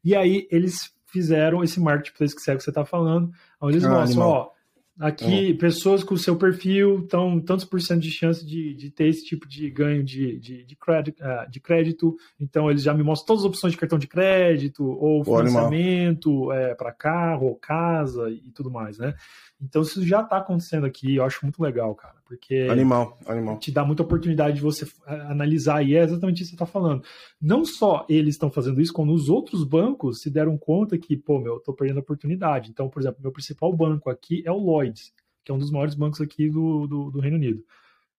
e 0.02 0.14
aí 0.16 0.48
eles 0.50 0.94
fizeram 1.06 1.62
esse 1.62 1.78
marketplace 1.78 2.34
que 2.34 2.40
você 2.40 2.52
está 2.52 2.84
falando, 2.84 3.30
onde 3.60 3.76
eles 3.76 3.84
ah, 3.84 3.90
mostram, 3.90 4.22
animal. 4.22 4.50
ó, 4.50 4.54
Aqui, 4.98 5.50
é. 5.50 5.54
pessoas 5.54 6.04
com 6.04 6.14
o 6.14 6.18
seu 6.18 6.36
perfil 6.36 7.00
estão 7.00 7.40
tantos 7.40 7.64
por 7.64 7.80
cento 7.80 8.00
de 8.00 8.12
chance 8.12 8.46
de, 8.46 8.74
de 8.74 8.90
ter 8.90 9.08
esse 9.08 9.24
tipo 9.24 9.48
de 9.48 9.68
ganho 9.68 10.04
de, 10.04 10.38
de, 10.38 10.64
de, 10.64 10.76
crédito, 10.76 11.20
uh, 11.20 11.50
de 11.50 11.58
crédito. 11.58 12.16
Então, 12.38 12.70
eles 12.70 12.84
já 12.84 12.94
me 12.94 13.02
mostram 13.02 13.26
todas 13.26 13.42
as 13.42 13.48
opções 13.48 13.72
de 13.72 13.78
cartão 13.78 13.98
de 13.98 14.06
crédito, 14.06 14.84
ou 14.84 15.24
financiamento 15.24 16.52
é, 16.52 16.76
para 16.76 16.92
carro, 16.92 17.46
ou 17.46 17.56
casa 17.56 18.30
e 18.30 18.52
tudo 18.52 18.70
mais, 18.70 18.96
né? 18.96 19.14
Então, 19.60 19.82
isso 19.82 20.04
já 20.06 20.20
está 20.20 20.38
acontecendo 20.38 20.84
aqui, 20.84 21.16
eu 21.16 21.24
acho 21.24 21.44
muito 21.44 21.62
legal, 21.62 21.94
cara, 21.94 22.16
porque 22.26 22.66
animal, 22.70 23.18
animal. 23.26 23.58
te 23.58 23.70
dá 23.70 23.84
muita 23.84 24.02
oportunidade 24.02 24.56
de 24.56 24.62
você 24.62 24.86
analisar, 25.06 25.82
e 25.82 25.94
é 25.94 26.02
exatamente 26.02 26.42
isso 26.42 26.50
que 26.50 26.58
você 26.58 26.64
está 26.64 26.66
falando. 26.66 27.02
Não 27.40 27.64
só 27.64 28.04
eles 28.08 28.34
estão 28.34 28.50
fazendo 28.50 28.80
isso, 28.80 28.92
como 28.92 29.12
os 29.12 29.28
outros 29.28 29.64
bancos 29.64 30.20
se 30.20 30.30
deram 30.30 30.58
conta 30.58 30.98
que, 30.98 31.16
pô, 31.16 31.38
meu, 31.38 31.54
eu 31.54 31.58
estou 31.58 31.74
perdendo 31.74 31.98
a 31.98 32.02
oportunidade. 32.02 32.70
Então, 32.70 32.88
por 32.88 33.00
exemplo, 33.00 33.22
meu 33.22 33.32
principal 33.32 33.72
banco 33.74 34.10
aqui 34.10 34.42
é 34.44 34.50
o 34.50 34.58
Lloyds, 34.58 35.12
que 35.44 35.52
é 35.52 35.54
um 35.54 35.58
dos 35.58 35.70
maiores 35.70 35.94
bancos 35.94 36.20
aqui 36.20 36.50
do, 36.50 36.86
do, 36.86 37.10
do 37.10 37.20
Reino 37.20 37.36
Unido. 37.36 37.64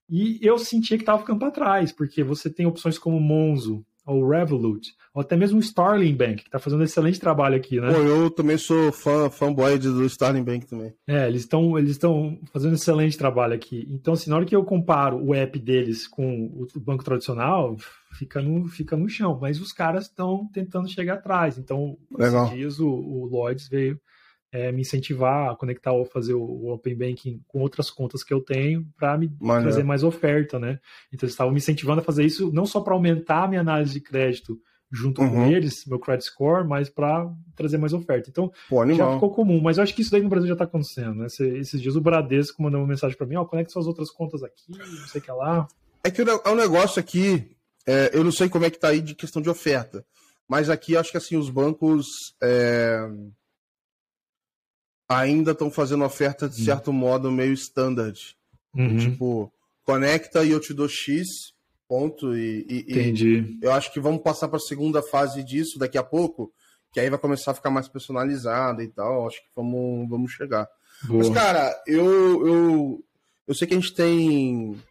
E 0.09 0.39
eu 0.41 0.57
sentia 0.57 0.97
que 0.97 1.03
estava 1.03 1.19
ficando 1.19 1.39
para 1.39 1.51
trás, 1.51 1.91
porque 1.91 2.23
você 2.23 2.49
tem 2.49 2.65
opções 2.65 2.97
como 2.97 3.19
Monzo, 3.19 3.83
ou 4.05 4.27
Revolut, 4.27 4.93
ou 5.13 5.21
até 5.21 5.35
mesmo 5.35 5.57
o 5.57 5.61
Starling 5.61 6.15
Bank, 6.15 6.43
que 6.43 6.47
está 6.47 6.59
fazendo 6.59 6.81
um 6.81 6.83
excelente 6.83 7.19
trabalho 7.19 7.55
aqui, 7.55 7.79
né? 7.79 7.91
Pô, 7.91 7.99
eu 7.99 8.29
também 8.29 8.57
sou 8.57 8.91
fã, 8.91 9.29
fanboy 9.29 9.77
do 9.79 10.05
Starling 10.05 10.43
Bank 10.43 10.67
também. 10.67 10.93
É, 11.07 11.27
eles 11.27 11.41
estão 11.41 11.77
eles 11.77 11.97
fazendo 12.53 12.71
um 12.71 12.75
excelente 12.75 13.17
trabalho 13.17 13.53
aqui. 13.53 13.87
Então, 13.89 14.13
assim, 14.13 14.29
na 14.29 14.35
hora 14.35 14.45
que 14.45 14.55
eu 14.55 14.63
comparo 14.63 15.17
o 15.23 15.33
app 15.33 15.57
deles 15.57 16.07
com 16.07 16.45
o 16.45 16.79
banco 16.79 17.03
tradicional, 17.03 17.75
fica 18.13 18.41
no, 18.41 18.67
fica 18.67 18.95
no 18.95 19.09
chão. 19.09 19.37
Mas 19.41 19.59
os 19.59 19.71
caras 19.71 20.05
estão 20.05 20.47
tentando 20.53 20.89
chegar 20.89 21.15
atrás. 21.15 21.57
Então, 21.57 21.97
Legal. 22.11 22.45
esses 22.45 22.57
dias 22.57 22.79
o, 22.79 22.89
o 22.89 23.25
Lloyds 23.25 23.67
veio 23.67 23.99
é, 24.55 24.71
me 24.71 24.81
incentivar 24.81 25.51
a 25.51 25.55
conectar 25.55 25.91
ou 25.91 26.05
fazer 26.05 26.33
o, 26.33 26.69
Open 26.69 26.95
Banking 26.95 27.41
com 27.45 27.59
outras 27.59 27.91
contas 27.91 28.23
que 28.23 28.33
eu 28.33 28.39
tenho 28.39 28.87
para 28.97 29.17
me 29.17 29.29
Mano. 29.39 29.63
trazer 29.63 29.83
mais 29.83 30.01
oferta, 30.01 30.57
né? 30.57 30.79
Então 31.11 31.27
eles 31.27 31.33
estavam 31.33 31.51
me 31.51 31.57
incentivando 31.57 31.99
a 31.99 32.03
fazer 32.03 32.23
isso 32.23 32.51
não 32.53 32.65
só 32.65 32.79
para 32.79 32.93
aumentar 32.93 33.43
a 33.43 33.47
minha 33.49 33.59
análise 33.59 33.91
de 33.91 33.99
crédito 33.99 34.57
junto 34.89 35.21
uhum. 35.21 35.29
com 35.29 35.45
eles, 35.47 35.85
meu 35.85 35.99
credit 35.99 36.25
score, 36.25 36.65
mas 36.65 36.89
para 36.89 37.29
trazer 37.53 37.77
mais 37.77 37.91
oferta. 37.91 38.29
Então 38.29 38.49
Pô, 38.69 38.85
já 38.93 39.13
ficou 39.13 39.29
comum, 39.31 39.59
mas 39.61 39.77
eu 39.77 39.83
acho 39.83 39.93
que 39.93 40.01
isso 40.01 40.11
daí 40.11 40.21
no 40.21 40.29
Brasil 40.29 40.47
já 40.47 40.53
está 40.53 40.63
acontecendo, 40.63 41.15
né? 41.15 41.25
Esses 41.25 41.81
dias 41.81 41.97
o 41.97 42.01
Bradesco 42.01 42.63
mandou 42.63 42.79
uma 42.79 42.87
mensagem 42.87 43.17
para 43.17 43.27
mim, 43.27 43.35
ó, 43.35 43.41
oh, 43.41 43.45
conecta 43.45 43.73
suas 43.73 43.87
outras 43.87 44.09
contas 44.09 44.41
aqui, 44.41 44.71
não 44.71 45.07
sei 45.07 45.19
o 45.19 45.23
que 45.23 45.31
lá. 45.31 45.67
É 46.01 46.09
que 46.09 46.21
é 46.21 46.49
um 46.49 46.55
negócio 46.55 46.97
aqui, 46.97 47.57
é, 47.85 48.11
eu 48.13 48.23
não 48.23 48.31
sei 48.31 48.47
como 48.47 48.63
é 48.63 48.69
que 48.69 48.79
tá 48.79 48.89
aí 48.89 49.01
de 49.01 49.15
questão 49.15 49.41
de 49.41 49.49
oferta, 49.49 50.05
mas 50.47 50.69
aqui 50.69 50.95
acho 50.95 51.11
que 51.11 51.17
assim 51.17 51.35
os 51.35 51.49
bancos 51.49 52.05
é 52.41 53.05
ainda 55.07 55.51
estão 55.51 55.69
fazendo 55.69 56.03
oferta 56.03 56.49
de 56.49 56.61
hum. 56.61 56.65
certo 56.65 56.91
modo 56.91 57.31
meio 57.31 57.53
standard. 57.53 58.35
Uhum. 58.73 58.97
Tipo, 58.97 59.53
conecta 59.83 60.43
e 60.43 60.51
eu 60.51 60.59
te 60.59 60.73
dou 60.73 60.87
X, 60.87 61.53
ponto. 61.87 62.35
E, 62.35 62.65
e, 62.67 62.91
Entendi. 62.91 63.57
E 63.61 63.65
eu 63.65 63.71
acho 63.71 63.91
que 63.93 63.99
vamos 63.99 64.21
passar 64.21 64.47
para 64.47 64.57
a 64.57 64.61
segunda 64.61 65.01
fase 65.01 65.43
disso 65.43 65.79
daqui 65.79 65.97
a 65.97 66.03
pouco, 66.03 66.51
que 66.91 66.99
aí 66.99 67.09
vai 67.09 67.19
começar 67.19 67.51
a 67.51 67.55
ficar 67.55 67.69
mais 67.69 67.87
personalizada 67.87 68.83
e 68.83 68.87
tal. 68.87 69.27
Acho 69.27 69.41
que 69.41 69.49
vamos, 69.55 70.09
vamos 70.09 70.31
chegar. 70.31 70.67
Boa. 71.03 71.19
Mas, 71.19 71.29
cara, 71.29 71.83
eu, 71.87 72.47
eu, 72.47 73.05
eu 73.47 73.55
sei 73.55 73.67
que 73.67 73.73
a 73.73 73.79
gente 73.79 73.93
tem, 73.93 74.81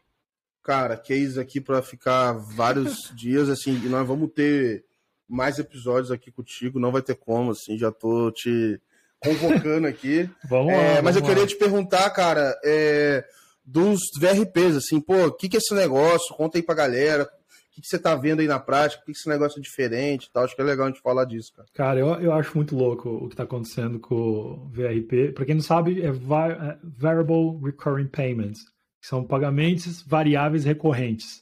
cara, 0.62 0.96
case 0.96 1.40
aqui 1.40 1.60
para 1.60 1.82
ficar 1.82 2.32
vários 2.32 3.10
dias, 3.16 3.48
assim, 3.48 3.74
e 3.84 3.88
nós 3.88 4.06
vamos 4.06 4.30
ter 4.32 4.84
mais 5.28 5.58
episódios 5.58 6.10
aqui 6.10 6.30
contigo, 6.30 6.78
não 6.78 6.92
vai 6.92 7.02
ter 7.02 7.14
como, 7.14 7.50
assim, 7.50 7.78
já 7.78 7.90
tô 7.90 8.30
te 8.30 8.80
convocando 9.24 9.86
aqui. 9.86 10.28
vamos 10.48 10.72
lá, 10.72 10.78
é, 10.78 11.02
mas 11.02 11.14
vamos 11.14 11.28
eu 11.28 11.34
queria 11.34 11.46
te 11.46 11.56
perguntar, 11.56 12.08
cara, 12.10 12.56
é, 12.64 13.24
dos 13.64 14.00
VRPs, 14.20 14.76
assim, 14.76 15.00
pô, 15.00 15.26
o 15.26 15.32
que, 15.32 15.48
que 15.48 15.56
é 15.56 15.58
esse 15.58 15.74
negócio? 15.74 16.34
Conta 16.36 16.58
aí 16.58 16.62
pra 16.62 16.74
galera. 16.74 17.24
O 17.24 17.74
que, 17.74 17.80
que 17.80 17.88
você 17.88 17.98
tá 17.98 18.14
vendo 18.14 18.38
aí 18.38 18.46
na 18.46 18.60
prática? 18.60 19.02
O 19.02 19.04
que, 19.06 19.12
que 19.12 19.18
esse 19.18 19.28
negócio 19.28 19.58
é 19.58 19.62
diferente 19.62 20.30
tal? 20.32 20.44
Acho 20.44 20.54
que 20.54 20.62
é 20.62 20.64
legal 20.64 20.86
a 20.86 20.90
gente 20.90 21.02
falar 21.02 21.24
disso, 21.24 21.52
cara. 21.56 21.68
Cara, 21.74 21.98
eu, 21.98 22.06
eu 22.20 22.32
acho 22.32 22.56
muito 22.56 22.76
louco 22.76 23.08
o 23.08 23.28
que 23.28 23.34
tá 23.34 23.42
acontecendo 23.42 23.98
com 23.98 24.14
o 24.14 24.70
VRP. 24.70 25.32
Pra 25.32 25.44
quem 25.44 25.56
não 25.56 25.62
sabe, 25.62 26.00
é, 26.00 26.06
é 26.06 26.78
Variable 26.84 27.58
Recurring 27.64 28.06
Payments, 28.06 28.60
que 29.00 29.08
são 29.08 29.24
pagamentos 29.24 30.02
variáveis 30.02 30.64
recorrentes. 30.64 31.40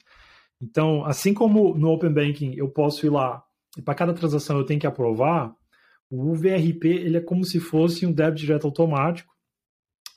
Então, 0.63 1.05
assim 1.05 1.35
como 1.35 1.77
no 1.77 1.91
Open 1.91 2.13
Banking 2.13 2.55
eu 2.57 2.69
posso 2.69 3.05
ir 3.05 3.11
lá 3.11 3.43
e 3.77 3.83
para 3.83 3.95
cada 3.95 4.15
transação 4.15 4.59
eu 4.59 4.65
tenho 4.65 4.81
que 4.81 4.87
aprovar, 4.87 5.53
o 6.15 6.35
VRP 6.35 6.85
ele 6.89 7.17
é 7.17 7.21
como 7.21 7.43
se 7.45 7.59
fosse 7.59 8.05
um 8.05 8.13
débito 8.13 8.43
direto 8.43 8.67
automático, 8.67 9.33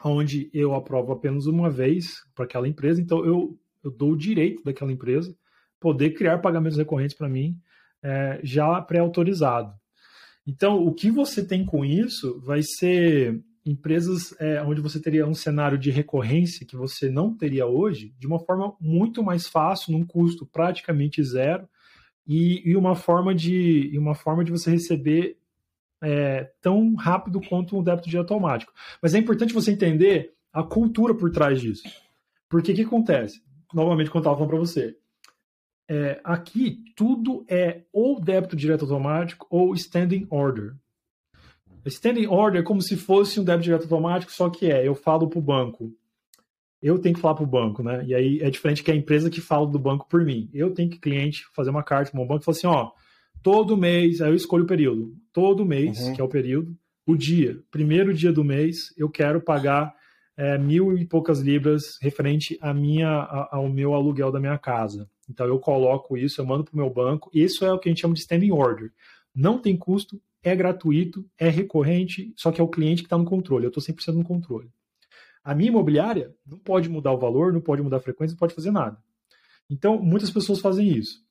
onde 0.03 0.49
eu 0.53 0.75
aprovo 0.75 1.13
apenas 1.13 1.45
uma 1.45 1.69
vez 1.69 2.21
para 2.35 2.43
aquela 2.43 2.67
empresa, 2.67 3.01
então 3.01 3.25
eu, 3.25 3.57
eu 3.81 3.89
dou 3.89 4.11
o 4.11 4.17
direito 4.17 4.61
daquela 4.63 4.91
empresa 4.91 5.35
poder 5.79 6.11
criar 6.11 6.39
pagamentos 6.39 6.77
recorrentes 6.77 7.15
para 7.15 7.29
mim 7.29 7.57
é, 8.03 8.39
já 8.43 8.81
pré-autorizado. 8.81 9.73
Então, 10.45 10.85
o 10.85 10.93
que 10.93 11.09
você 11.09 11.45
tem 11.45 11.65
com 11.65 11.83
isso 11.85 12.39
vai 12.41 12.61
ser 12.61 13.41
empresas 13.65 14.35
é, 14.39 14.61
onde 14.61 14.81
você 14.81 14.99
teria 14.99 15.25
um 15.25 15.33
cenário 15.33 15.77
de 15.77 15.89
recorrência 15.89 16.67
que 16.67 16.75
você 16.75 17.09
não 17.09 17.35
teria 17.35 17.65
hoje, 17.65 18.13
de 18.19 18.27
uma 18.27 18.39
forma 18.39 18.75
muito 18.79 19.23
mais 19.23 19.47
fácil, 19.47 19.93
num 19.93 20.05
custo 20.05 20.45
praticamente 20.45 21.23
zero, 21.23 21.67
e, 22.27 22.61
e 22.69 22.75
uma 22.75 22.95
forma 22.95 23.33
de 23.33 23.91
uma 23.97 24.13
forma 24.13 24.43
de 24.43 24.51
você 24.51 24.69
receber 24.69 25.37
é, 26.05 26.51
tão 26.61 26.93
rápido 26.93 27.41
quanto 27.41 27.75
um 27.75 27.83
débito 27.83 28.07
de 28.07 28.17
automático. 28.17 28.71
Mas 29.01 29.15
é 29.15 29.17
importante 29.17 29.53
você 29.53 29.71
entender 29.71 30.33
a 30.53 30.61
cultura 30.61 31.15
por 31.15 31.31
trás 31.31 31.59
disso. 31.59 31.83
Porque 32.47 32.71
o 32.71 32.75
que 32.75 32.83
acontece? 32.83 33.41
Novamente, 33.73 34.11
quando 34.11 34.23
eu 34.23 34.31
estava 34.31 34.35
falando 34.37 34.51
para 34.51 34.59
você, 34.59 34.95
é, 35.89 36.21
aqui 36.23 36.83
tudo 36.95 37.43
é 37.49 37.81
ou 37.91 38.21
débito 38.21 38.55
direto 38.55 38.83
automático 38.83 39.47
ou 39.49 39.73
standing 39.73 40.27
order. 40.29 40.75
Standing 41.85 42.27
order 42.27 42.61
é 42.61 42.63
como 42.63 42.81
se 42.81 42.95
fosse 42.95 43.39
um 43.39 43.43
débito 43.43 43.63
direto 43.63 43.83
automático, 43.83 44.31
só 44.31 44.49
que 44.49 44.71
é, 44.71 44.87
eu 44.87 44.93
falo 44.93 45.27
para 45.27 45.39
o 45.39 45.41
banco, 45.41 45.91
eu 46.81 46.99
tenho 46.99 47.15
que 47.15 47.21
falar 47.21 47.35
para 47.35 47.43
o 47.43 47.47
banco, 47.47 47.81
né? 47.81 48.03
E 48.05 48.13
aí 48.13 48.39
é 48.41 48.49
diferente 48.49 48.83
que 48.83 48.91
a 48.91 48.95
empresa 48.95 49.29
que 49.29 49.41
fala 49.41 49.65
do 49.65 49.79
banco 49.79 50.07
por 50.07 50.23
mim. 50.23 50.49
Eu 50.53 50.71
tenho 50.71 50.89
que 50.89 50.99
cliente 50.99 51.45
fazer 51.55 51.71
uma 51.71 51.83
carta 51.83 52.11
para 52.11 52.21
o 52.21 52.27
banco 52.27 52.41
e 52.41 52.45
falar 52.45 52.57
assim, 52.57 52.67
ó, 52.67 52.91
todo 53.45 53.77
mês, 53.77 54.21
aí 54.21 54.31
eu 54.31 54.35
escolho 54.35 54.63
o 54.63 54.67
período. 54.67 55.15
Todo 55.31 55.63
mês, 55.63 55.99
uhum. 55.99 56.13
que 56.15 56.19
é 56.19 56.23
o 56.23 56.27
período, 56.27 56.75
o 57.05 57.15
dia, 57.15 57.61
primeiro 57.69 58.11
dia 58.11 58.33
do 58.33 58.43
mês, 58.43 58.91
eu 58.97 59.07
quero 59.07 59.39
pagar 59.39 59.93
é, 60.35 60.57
mil 60.57 60.97
e 60.97 61.05
poucas 61.05 61.41
libras 61.41 61.99
referente 62.01 62.57
a 62.59 62.73
minha, 62.73 63.07
a, 63.07 63.57
ao 63.57 63.69
meu 63.69 63.93
aluguel 63.93 64.31
da 64.31 64.39
minha 64.39 64.57
casa. 64.57 65.07
Então 65.29 65.45
eu 65.45 65.59
coloco 65.59 66.17
isso, 66.17 66.41
eu 66.41 66.45
mando 66.45 66.63
para 66.63 66.73
o 66.73 66.77
meu 66.77 66.89
banco. 66.89 67.29
Isso 67.31 67.63
é 67.63 67.71
o 67.71 67.77
que 67.77 67.87
a 67.87 67.91
gente 67.91 68.01
chama 68.01 68.15
de 68.15 68.21
standing 68.21 68.49
order. 68.49 68.91
Não 69.35 69.59
tem 69.59 69.77
custo, 69.77 70.19
é 70.41 70.55
gratuito, 70.55 71.23
é 71.37 71.47
recorrente, 71.47 72.33
só 72.35 72.51
que 72.51 72.59
é 72.59 72.63
o 72.63 72.67
cliente 72.67 73.03
que 73.03 73.05
está 73.05 73.17
no 73.17 73.25
controle. 73.25 73.65
Eu 73.65 73.69
estou 73.69 73.83
100% 73.83 74.15
no 74.15 74.23
controle. 74.23 74.71
A 75.43 75.53
minha 75.53 75.69
imobiliária 75.69 76.33
não 76.43 76.57
pode 76.57 76.89
mudar 76.89 77.11
o 77.11 77.19
valor, 77.19 77.53
não 77.53 77.61
pode 77.61 77.83
mudar 77.83 77.97
a 77.97 78.01
frequência, 78.01 78.33
não 78.33 78.39
pode 78.39 78.55
fazer 78.55 78.71
nada. 78.71 78.97
Então, 79.69 80.01
muitas 80.01 80.31
pessoas 80.31 80.59
fazem 80.59 80.87
isso. 80.87 81.24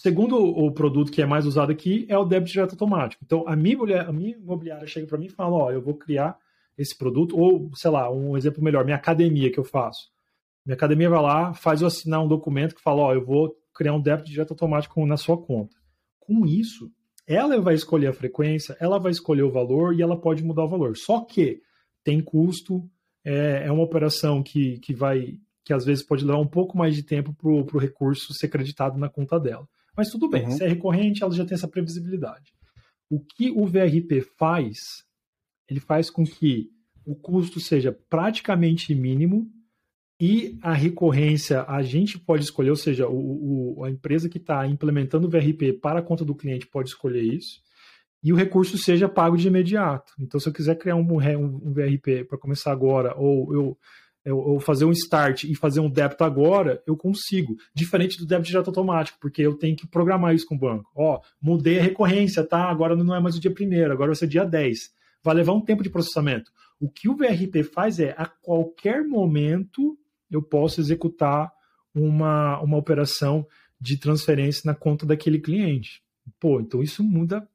Segundo 0.00 0.38
o 0.38 0.70
produto 0.70 1.10
que 1.10 1.20
é 1.20 1.26
mais 1.26 1.44
usado 1.44 1.72
aqui 1.72 2.06
é 2.08 2.16
o 2.16 2.24
débito 2.24 2.52
direto 2.52 2.70
automático. 2.74 3.20
Então, 3.26 3.42
a 3.48 3.56
minha, 3.56 4.02
a 4.02 4.12
minha 4.12 4.36
imobiliária 4.36 4.86
chega 4.86 5.08
para 5.08 5.18
mim 5.18 5.26
e 5.26 5.28
fala: 5.28 5.56
Ó, 5.56 5.72
eu 5.72 5.82
vou 5.82 5.94
criar 5.94 6.38
esse 6.78 6.96
produto, 6.96 7.36
ou 7.36 7.68
sei 7.74 7.90
lá, 7.90 8.08
um 8.08 8.36
exemplo 8.36 8.62
melhor, 8.62 8.84
minha 8.84 8.96
academia 8.96 9.50
que 9.50 9.58
eu 9.58 9.64
faço. 9.64 10.08
Minha 10.64 10.76
academia 10.76 11.10
vai 11.10 11.20
lá, 11.20 11.52
faz 11.52 11.80
eu 11.80 11.88
assinar 11.88 12.22
um 12.22 12.28
documento 12.28 12.76
que 12.76 12.80
fala: 12.80 13.02
Ó, 13.02 13.12
eu 13.12 13.24
vou 13.24 13.56
criar 13.74 13.92
um 13.92 14.00
débito 14.00 14.30
direto 14.30 14.52
automático 14.52 15.04
na 15.04 15.16
sua 15.16 15.36
conta. 15.36 15.76
Com 16.20 16.46
isso, 16.46 16.92
ela 17.26 17.60
vai 17.60 17.74
escolher 17.74 18.06
a 18.06 18.12
frequência, 18.12 18.76
ela 18.78 19.00
vai 19.00 19.10
escolher 19.10 19.42
o 19.42 19.50
valor 19.50 19.92
e 19.98 20.00
ela 20.00 20.16
pode 20.16 20.44
mudar 20.44 20.62
o 20.62 20.68
valor. 20.68 20.96
Só 20.96 21.22
que 21.22 21.60
tem 22.04 22.20
custo, 22.20 22.88
é, 23.24 23.64
é 23.66 23.72
uma 23.72 23.82
operação 23.82 24.44
que, 24.44 24.78
que 24.78 24.94
vai 24.94 25.40
que 25.64 25.72
às 25.72 25.84
vezes 25.84 26.04
pode 26.04 26.24
levar 26.24 26.38
um 26.38 26.46
pouco 26.46 26.78
mais 26.78 26.94
de 26.94 27.02
tempo 27.02 27.34
para 27.34 27.50
o 27.50 27.78
recurso 27.78 28.32
ser 28.32 28.46
creditado 28.46 28.96
na 28.96 29.08
conta 29.08 29.40
dela. 29.40 29.68
Mas 29.98 30.10
tudo 30.10 30.28
bem, 30.28 30.44
uhum. 30.44 30.52
se 30.52 30.62
é 30.62 30.68
recorrente, 30.68 31.24
ela 31.24 31.32
já 31.32 31.44
tem 31.44 31.56
essa 31.56 31.66
previsibilidade. 31.66 32.54
O 33.10 33.18
que 33.18 33.50
o 33.50 33.66
VRP 33.66 34.20
faz, 34.38 35.04
ele 35.68 35.80
faz 35.80 36.08
com 36.08 36.24
que 36.24 36.70
o 37.04 37.16
custo 37.16 37.58
seja 37.58 37.90
praticamente 38.08 38.94
mínimo 38.94 39.50
e 40.20 40.56
a 40.62 40.72
recorrência 40.72 41.64
a 41.64 41.82
gente 41.82 42.16
pode 42.16 42.44
escolher, 42.44 42.70
ou 42.70 42.76
seja, 42.76 43.08
o, 43.08 43.78
o 43.80 43.84
a 43.84 43.90
empresa 43.90 44.28
que 44.28 44.38
está 44.38 44.64
implementando 44.68 45.26
o 45.26 45.30
VRP 45.30 45.72
para 45.72 45.98
a 45.98 46.02
conta 46.02 46.24
do 46.24 46.34
cliente 46.34 46.68
pode 46.68 46.90
escolher 46.90 47.22
isso, 47.22 47.60
e 48.22 48.32
o 48.32 48.36
recurso 48.36 48.78
seja 48.78 49.08
pago 49.08 49.36
de 49.36 49.48
imediato. 49.48 50.12
Então, 50.20 50.38
se 50.38 50.48
eu 50.48 50.52
quiser 50.52 50.76
criar 50.76 50.94
um, 50.94 51.02
um, 51.02 51.68
um 51.68 51.72
VRP 51.72 52.24
para 52.24 52.38
começar 52.38 52.70
agora, 52.70 53.16
ou 53.16 53.52
eu, 53.52 53.78
eu, 54.28 54.52
eu, 54.54 54.60
fazer 54.60 54.84
um 54.84 54.92
start 54.92 55.44
e 55.44 55.54
fazer 55.54 55.80
um 55.80 55.88
débito 55.88 56.22
agora, 56.22 56.82
eu 56.86 56.94
consigo. 56.94 57.56
Diferente 57.74 58.18
do 58.18 58.26
débito 58.26 58.48
direto 58.48 58.68
automático, 58.68 59.16
porque 59.18 59.40
eu 59.40 59.54
tenho 59.54 59.74
que 59.74 59.86
programar 59.86 60.34
isso 60.34 60.46
com 60.46 60.54
o 60.54 60.58
banco. 60.58 60.90
Ó, 60.94 61.20
mudei 61.40 61.78
a 61.78 61.82
recorrência, 61.82 62.44
tá? 62.44 62.64
Agora 62.64 62.94
não 62.94 63.14
é 63.14 63.20
mais 63.20 63.36
o 63.36 63.40
dia 63.40 63.50
primeiro, 63.50 63.90
agora 63.90 64.08
vai 64.08 64.16
ser 64.16 64.26
dia 64.26 64.44
10. 64.44 64.92
Vai 65.24 65.34
levar 65.34 65.54
um 65.54 65.62
tempo 65.62 65.82
de 65.82 65.88
processamento. 65.88 66.52
O 66.78 66.90
que 66.90 67.08
o 67.08 67.16
VRP 67.16 67.62
faz 67.62 67.98
é, 67.98 68.14
a 68.18 68.26
qualquer 68.26 69.02
momento, 69.02 69.98
eu 70.30 70.42
posso 70.42 70.78
executar 70.78 71.50
uma, 71.94 72.60
uma 72.60 72.76
operação 72.76 73.46
de 73.80 73.96
transferência 73.96 74.62
na 74.66 74.74
conta 74.74 75.06
daquele 75.06 75.38
cliente. 75.38 76.02
Pô, 76.38 76.60
então 76.60 76.82
isso 76.82 77.02
muda 77.02 77.48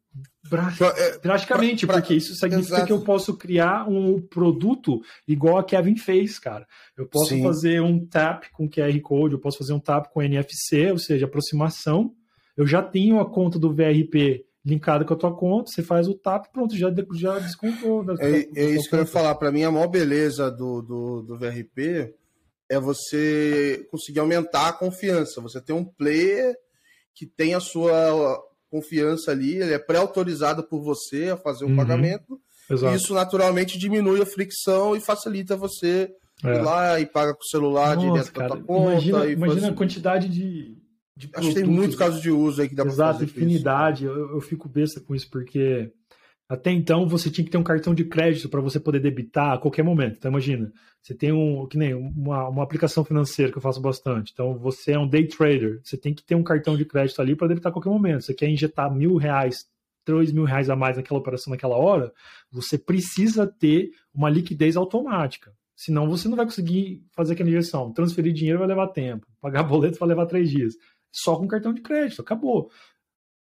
é, 0.52 1.18
drasticamente, 1.20 1.86
pra, 1.86 1.96
pra, 1.96 2.02
porque 2.02 2.16
isso 2.16 2.36
significa 2.36 2.76
exato. 2.76 2.88
que 2.88 2.94
eu 2.94 3.02
posso 3.02 3.36
criar 3.36 3.90
um 3.90 4.22
produto 4.22 5.02
igual 5.28 5.58
a 5.58 5.64
Kevin 5.64 5.96
fez, 5.96 6.38
cara. 6.38 6.68
Eu 6.98 7.08
posso 7.08 7.30
Sim. 7.30 7.44
fazer 7.44 7.82
um 7.82 8.06
tap 8.06 8.44
com 8.52 8.70
QR 8.70 9.00
Code, 9.02 9.36
eu 9.36 9.40
posso 9.40 9.58
fazer 9.58 9.74
um 9.74 9.80
tap 9.80 10.08
com 10.12 10.22
NFC, 10.22 10.92
ou 10.92 10.98
seja, 10.98 11.26
aproximação. 11.26 12.14
Eu 12.58 12.68
já 12.68 12.82
tenho 12.82 13.20
a 13.20 13.30
conta 13.30 13.58
do 13.58 13.74
VRP 13.74 14.46
linkada 14.66 15.04
com 15.04 15.14
a 15.14 15.18
tua 15.18 15.36
conta, 15.36 15.72
você 15.72 15.84
faz 15.84 16.08
o 16.08 16.14
tap, 16.14 16.46
pronto, 16.52 16.76
já, 16.76 16.94
já 17.14 17.40
descontou. 17.40 18.06
é, 18.20 18.48
é 18.56 18.66
isso 18.72 18.90
que 18.90 18.96
eu 18.96 19.00
ia 19.00 19.06
falar. 19.06 19.36
Para 19.36 19.52
mim, 19.52 19.64
a 19.64 19.72
maior 19.72 19.88
beleza 19.88 20.50
do, 20.52 20.82
do, 20.82 21.22
do 21.22 21.38
VRP 21.38 22.14
é 22.70 22.80
você 22.80 23.86
conseguir 23.92 24.20
aumentar 24.20 24.70
a 24.70 24.74
confiança. 24.74 25.42
Você 25.42 25.62
tem 25.62 25.76
um 25.76 25.84
player 25.84 26.56
que 27.14 27.26
tem 27.26 27.54
a 27.54 27.60
sua 27.60 28.42
confiança 28.74 29.30
ali, 29.30 29.58
ele 29.58 29.72
é 29.72 29.78
pré-autorizado 29.78 30.64
por 30.64 30.82
você 30.82 31.30
a 31.30 31.38
fazer 31.38 31.64
o 31.64 31.68
uhum. 31.68 31.76
pagamento. 31.76 32.42
Exato. 32.68 32.96
Isso 32.96 33.14
naturalmente 33.14 33.78
diminui 33.78 34.20
a 34.20 34.26
fricção 34.26 34.96
e 34.96 35.00
facilita 35.00 35.56
você 35.56 36.10
é. 36.44 36.56
ir 36.56 36.62
lá 36.64 37.00
e 37.00 37.06
paga 37.06 37.36
com 37.36 37.44
o 37.44 37.48
celular 37.48 37.96
Nossa, 37.96 38.08
direto 38.08 38.34
cara, 38.34 38.50
da 38.50 38.56
tua 38.56 38.64
conta. 38.64 38.92
Imagina, 38.94 39.26
imagina 39.28 39.68
a 39.70 39.74
quantidade 39.74 40.28
de, 40.28 40.76
de 41.16 41.30
Acho 41.36 41.50
que 41.50 41.54
tem 41.54 41.66
muitos 41.66 41.96
casos 41.96 42.20
de 42.20 42.32
uso 42.32 42.64
aí 42.64 42.70
que 42.70 42.74
dá 42.74 42.84
Exato, 42.84 42.96
pra 42.96 43.14
fazer 43.14 43.26
infinidade. 43.26 44.06
Eu, 44.06 44.32
eu 44.32 44.42
fico 44.42 44.68
besta 44.68 45.00
com 45.00 45.14
isso, 45.14 45.30
porque 45.30 45.92
até 46.54 46.72
então 46.72 47.08
você 47.08 47.32
tinha 47.32 47.44
que 47.44 47.50
ter 47.50 47.58
um 47.58 47.64
cartão 47.64 47.96
de 47.96 48.06
crédito 48.06 48.48
para 48.48 48.62
você 48.62 48.80
poder 48.80 49.00
debitar 49.00 49.54
a 49.54 49.58
qualquer 49.58 49.84
momento. 49.84 50.18
Então 50.18 50.30
imagina, 50.30 50.72
você 51.02 51.16
tem 51.16 51.32
um 51.32 51.66
que 51.66 51.78
nem 51.78 51.96
uma, 51.96 52.48
uma 52.48 52.64
aplicação 52.64 53.04
financeira 53.04 53.52
que 53.52 53.58
eu 53.58 53.62
faço 53.62 53.82
bastante. 53.82 54.32
Então 54.32 54.56
você 54.58 54.92
é 54.92 55.00
um 55.00 55.08
day 55.08 55.28
trader, 55.28 55.82
você 55.84 55.98
tem 55.98 56.14
que 56.14 56.24
ter 56.24 56.36
um 56.36 56.44
cartão 56.44 56.78
de 56.78 56.86
crédito 56.86 57.20
ali 57.22 57.36
para 57.36 57.48
debitar 57.48 57.72
a 57.72 57.74
qualquer 57.74 57.90
momento. 57.90 58.22
Você 58.22 58.36
quer 58.36 58.48
injetar 58.48 58.94
mil 58.94 59.18
reais, 59.18 59.66
três 60.06 60.32
mil 60.32 60.44
reais 60.44 60.70
a 60.70 60.76
mais 60.76 60.96
naquela 60.96 61.20
operação 61.20 61.50
naquela 61.50 61.76
hora, 61.76 62.14
você 62.52 62.78
precisa 62.78 63.48
ter 63.48 63.90
uma 64.14 64.30
liquidez 64.30 64.78
automática. 64.78 65.52
Senão 65.76 66.08
você 66.08 66.30
não 66.30 66.38
vai 66.38 66.46
conseguir 66.46 67.04
fazer 67.14 67.34
aquela 67.34 67.50
injeção. 67.50 67.92
Transferir 67.92 68.32
dinheiro 68.32 68.60
vai 68.60 68.68
levar 68.68 68.90
tempo, 68.90 69.26
pagar 69.42 69.64
boleto 69.68 69.98
vai 69.98 70.10
levar 70.10 70.28
três 70.28 70.52
dias. 70.52 70.76
Só 71.12 71.36
com 71.36 71.48
cartão 71.48 71.74
de 71.74 71.82
crédito, 71.82 72.22
acabou. 72.22 72.70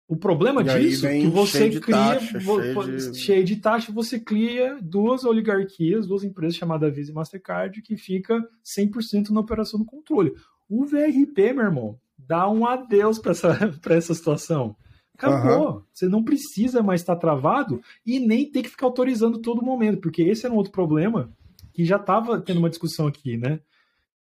O 0.10 0.18
problema 0.18 0.62
e 0.62 0.64
disso 0.64 1.06
é 1.06 1.20
que 1.20 1.28
você 1.28 1.70
cria, 1.80 1.96
taxa, 1.96 2.40
cheio, 2.40 3.12
de... 3.12 3.20
cheio 3.20 3.44
de 3.44 3.56
taxa, 3.58 3.92
você 3.92 4.20
cria 4.20 4.80
duas 4.82 5.24
oligarquias, 5.24 6.08
duas 6.08 6.24
empresas 6.24 6.56
chamadas 6.56 6.96
Visa 6.96 7.12
e 7.12 7.14
Mastercard, 7.14 7.80
que 7.84 7.96
fica 7.96 8.44
100% 8.66 9.30
na 9.30 9.40
operação 9.40 9.80
do 9.80 9.86
controle. 9.86 10.34
O 10.68 10.84
VRP, 10.84 11.54
meu 11.54 11.66
irmão, 11.66 12.00
dá 12.18 12.50
um 12.50 12.66
adeus 12.66 13.20
para 13.20 13.34
essa, 13.34 13.72
essa 13.88 14.16
situação. 14.16 14.76
Acabou. 15.14 15.76
Uhum. 15.76 15.82
Você 15.94 16.08
não 16.08 16.24
precisa 16.24 16.82
mais 16.82 17.02
estar 17.02 17.16
travado 17.16 17.80
e 18.04 18.20
nem 18.20 18.50
ter 18.50 18.64
que 18.64 18.70
ficar 18.70 18.88
autorizando 18.88 19.38
todo 19.38 19.62
momento, 19.62 20.02
porque 20.02 20.24
esse 20.24 20.44
era 20.44 20.56
um 20.56 20.58
outro 20.58 20.72
problema 20.72 21.32
que 21.72 21.86
já 21.86 21.98
estava 21.98 22.42
tendo 22.42 22.58
uma 22.58 22.70
discussão 22.70 23.06
aqui, 23.06 23.38
né? 23.38 23.60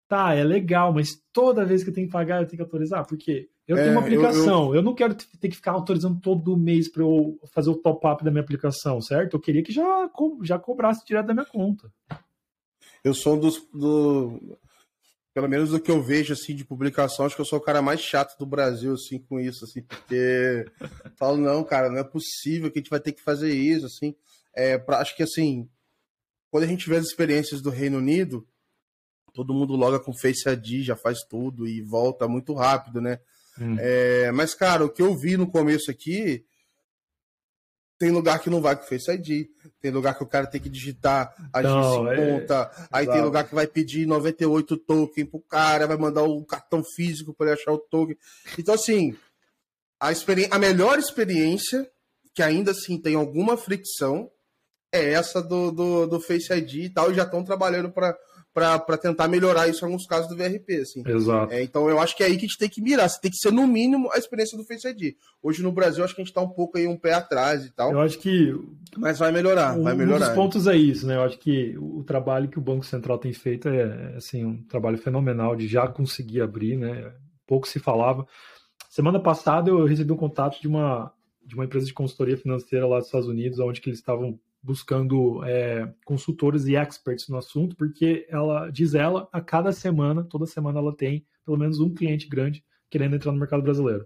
Tá, 0.07 0.35
é 0.35 0.43
legal, 0.43 0.93
mas 0.93 1.19
toda 1.33 1.65
vez 1.65 1.83
que 1.83 1.89
eu 1.89 1.93
tenho 1.95 2.05
que 2.05 2.13
pagar, 2.13 2.41
eu 2.41 2.45
tenho 2.45 2.57
que 2.57 2.63
autorizar, 2.63 3.07
porque 3.07 3.49
eu 3.69 3.75
tenho 3.75 3.91
uma 3.91 4.01
é, 4.01 4.03
aplicação, 4.03 4.63
eu, 4.65 4.69
eu... 4.69 4.75
eu, 4.77 4.81
não 4.81 4.95
quero 4.95 5.13
ter 5.13 5.47
que 5.47 5.55
ficar 5.55 5.73
autorizando 5.73 6.19
todo 6.19 6.57
mês 6.57 6.91
para 6.91 7.03
eu 7.03 7.39
fazer 7.53 7.69
o 7.69 7.75
top-up 7.75 8.23
da 8.23 8.31
minha 8.31 8.41
aplicação, 8.41 8.99
certo? 8.99 9.35
Eu 9.35 9.39
queria 9.39 9.61
que 9.61 9.71
já, 9.71 10.09
já 10.41 10.57
cobrasse 10.57 11.05
direto 11.05 11.27
da 11.27 11.35
minha 11.35 11.45
conta. 11.45 11.93
Eu 13.03 13.13
sou 13.13 13.35
um 13.35 13.39
dos. 13.39 13.61
Do... 13.71 14.57
Pelo 15.35 15.47
menos 15.47 15.69
do 15.69 15.79
que 15.79 15.91
eu 15.91 16.01
vejo 16.01 16.33
assim 16.33 16.55
de 16.55 16.65
publicação, 16.65 17.27
acho 17.27 17.35
que 17.35 17.41
eu 17.41 17.45
sou 17.45 17.59
o 17.59 17.61
cara 17.61 17.79
mais 17.79 18.01
chato 18.01 18.35
do 18.39 18.45
Brasil, 18.45 18.93
assim, 18.93 19.19
com 19.19 19.39
isso, 19.39 19.63
assim, 19.63 19.83
porque 19.83 20.65
falo, 21.15 21.37
não, 21.37 21.63
cara, 21.63 21.89
não 21.89 21.99
é 21.99 22.03
possível 22.03 22.71
que 22.71 22.79
a 22.79 22.81
gente 22.81 22.89
vai 22.89 22.99
ter 22.99 23.11
que 23.11 23.21
fazer 23.21 23.53
isso, 23.53 23.85
assim. 23.85 24.15
É, 24.51 24.79
pra, 24.79 24.97
acho 24.97 25.15
que 25.15 25.21
assim, 25.21 25.69
quando 26.49 26.63
a 26.63 26.67
gente 26.67 26.89
vê 26.89 26.95
as 26.95 27.05
experiências 27.05 27.61
do 27.61 27.69
Reino 27.69 27.99
Unido, 27.99 28.47
todo 29.31 29.53
mundo 29.53 29.75
loga 29.75 29.99
com 29.99 30.11
Face 30.11 30.49
ID, 30.49 30.83
já 30.83 30.95
faz 30.95 31.19
tudo 31.29 31.67
e 31.67 31.83
volta 31.83 32.27
muito 32.27 32.51
rápido, 32.55 32.99
né? 32.99 33.19
Hum. 33.59 33.75
É, 33.79 34.31
mas, 34.31 34.53
cara, 34.53 34.85
o 34.85 34.89
que 34.89 35.01
eu 35.01 35.15
vi 35.15 35.37
no 35.37 35.49
começo 35.49 35.91
aqui, 35.91 36.45
tem 37.99 38.11
lugar 38.11 38.39
que 38.39 38.49
não 38.49 38.61
vai 38.61 38.77
com 38.77 38.83
Face 38.83 39.11
ID, 39.11 39.47
tem 39.81 39.91
lugar 39.91 40.17
que 40.17 40.23
o 40.23 40.27
cara 40.27 40.47
tem 40.47 40.61
que 40.61 40.69
digitar 40.69 41.35
a 41.51 41.61
não, 41.61 42.09
é... 42.09 42.15
conta, 42.15 42.71
aí 42.89 43.03
Exato. 43.03 43.17
tem 43.17 43.25
lugar 43.25 43.47
que 43.47 43.53
vai 43.53 43.67
pedir 43.67 44.05
98 44.05 44.77
token 44.77 45.25
pro 45.25 45.41
cara, 45.41 45.85
vai 45.85 45.97
mandar 45.97 46.23
o 46.23 46.45
cartão 46.45 46.81
físico 46.81 47.33
para 47.33 47.47
ele 47.47 47.59
achar 47.59 47.73
o 47.73 47.77
token. 47.77 48.17
Então, 48.57 48.73
assim, 48.73 49.15
a, 49.99 50.11
experi... 50.11 50.47
a 50.49 50.57
melhor 50.57 50.97
experiência, 50.97 51.89
que 52.33 52.41
ainda 52.41 52.71
assim 52.71 52.97
tem 52.97 53.15
alguma 53.15 53.57
fricção, 53.57 54.31
é 54.91 55.11
essa 55.11 55.41
do, 55.41 55.71
do, 55.71 56.07
do 56.07 56.19
Face 56.21 56.51
ID 56.53 56.73
e 56.75 56.89
tal, 56.89 57.11
e 57.11 57.15
já 57.15 57.23
estão 57.23 57.43
trabalhando 57.43 57.91
para 57.91 58.17
para 58.53 58.97
tentar 58.97 59.27
melhorar 59.27 59.67
isso 59.67 59.83
em 59.83 59.87
alguns 59.87 60.05
casos 60.05 60.27
do 60.27 60.35
VRP, 60.35 60.81
assim. 60.81 61.03
Exato. 61.05 61.53
É, 61.53 61.63
então 61.63 61.89
eu 61.89 61.99
acho 61.99 62.15
que 62.15 62.23
é 62.23 62.25
aí 62.25 62.33
que 62.33 62.45
a 62.45 62.47
gente 62.47 62.57
tem 62.57 62.69
que 62.69 62.81
mirar. 62.81 63.07
Você 63.07 63.19
tem 63.21 63.31
que 63.31 63.37
ser, 63.37 63.51
no 63.51 63.65
mínimo, 63.67 64.09
a 64.11 64.17
experiência 64.17 64.57
do 64.57 64.65
Face 64.65 64.87
ID. 64.87 65.15
Hoje 65.41 65.61
no 65.61 65.71
Brasil, 65.71 66.03
acho 66.03 66.15
que 66.15 66.21
a 66.21 66.23
gente 66.23 66.31
está 66.31 66.41
um 66.41 66.49
pouco 66.49 66.77
aí 66.77 66.87
um 66.87 66.97
pé 66.97 67.13
atrás 67.13 67.65
e 67.65 67.71
tal. 67.71 67.91
Eu 67.91 67.99
acho 67.99 68.17
que. 68.19 68.53
Mas 68.97 69.19
vai 69.19 69.31
melhorar, 69.31 69.77
um, 69.77 69.83
vai 69.83 69.95
melhorar. 69.95 70.25
Um 70.25 70.27
dos 70.27 70.35
pontos 70.35 70.67
é 70.67 70.75
isso, 70.75 71.05
né? 71.05 71.15
Eu 71.15 71.23
acho 71.23 71.37
que 71.37 71.77
o 71.77 72.03
trabalho 72.03 72.49
que 72.49 72.57
o 72.57 72.61
Banco 72.61 72.85
Central 72.85 73.17
tem 73.17 73.31
feito 73.33 73.69
é 73.69 74.15
assim, 74.15 74.43
um 74.43 74.63
trabalho 74.63 74.97
fenomenal 74.97 75.55
de 75.55 75.67
já 75.67 75.87
conseguir 75.87 76.41
abrir, 76.41 76.77
né? 76.77 77.13
Pouco 77.45 77.67
se 77.67 77.79
falava. 77.79 78.25
Semana 78.89 79.19
passada 79.19 79.69
eu 79.69 79.85
recebi 79.85 80.11
um 80.11 80.17
contato 80.17 80.59
de 80.59 80.67
uma, 80.67 81.13
de 81.45 81.53
uma 81.53 81.65
empresa 81.65 81.85
de 81.85 81.93
consultoria 81.93 82.35
financeira 82.35 82.87
lá 82.87 82.97
dos 82.97 83.05
Estados 83.05 83.27
Unidos, 83.27 83.59
onde 83.59 83.79
que 83.79 83.89
eles 83.89 83.99
estavam 83.99 84.39
buscando 84.61 85.43
é, 85.45 85.91
consultores 86.05 86.65
e 86.65 86.75
experts 86.75 87.27
no 87.29 87.37
assunto, 87.37 87.75
porque 87.75 88.25
ela 88.29 88.69
diz 88.69 88.93
ela, 88.93 89.27
a 89.31 89.41
cada 89.41 89.71
semana, 89.71 90.23
toda 90.23 90.45
semana 90.45 90.79
ela 90.79 90.95
tem 90.95 91.25
pelo 91.45 91.57
menos 91.57 91.79
um 91.79 91.93
cliente 91.93 92.27
grande 92.27 92.63
querendo 92.89 93.15
entrar 93.15 93.31
no 93.31 93.39
mercado 93.39 93.63
brasileiro. 93.63 94.05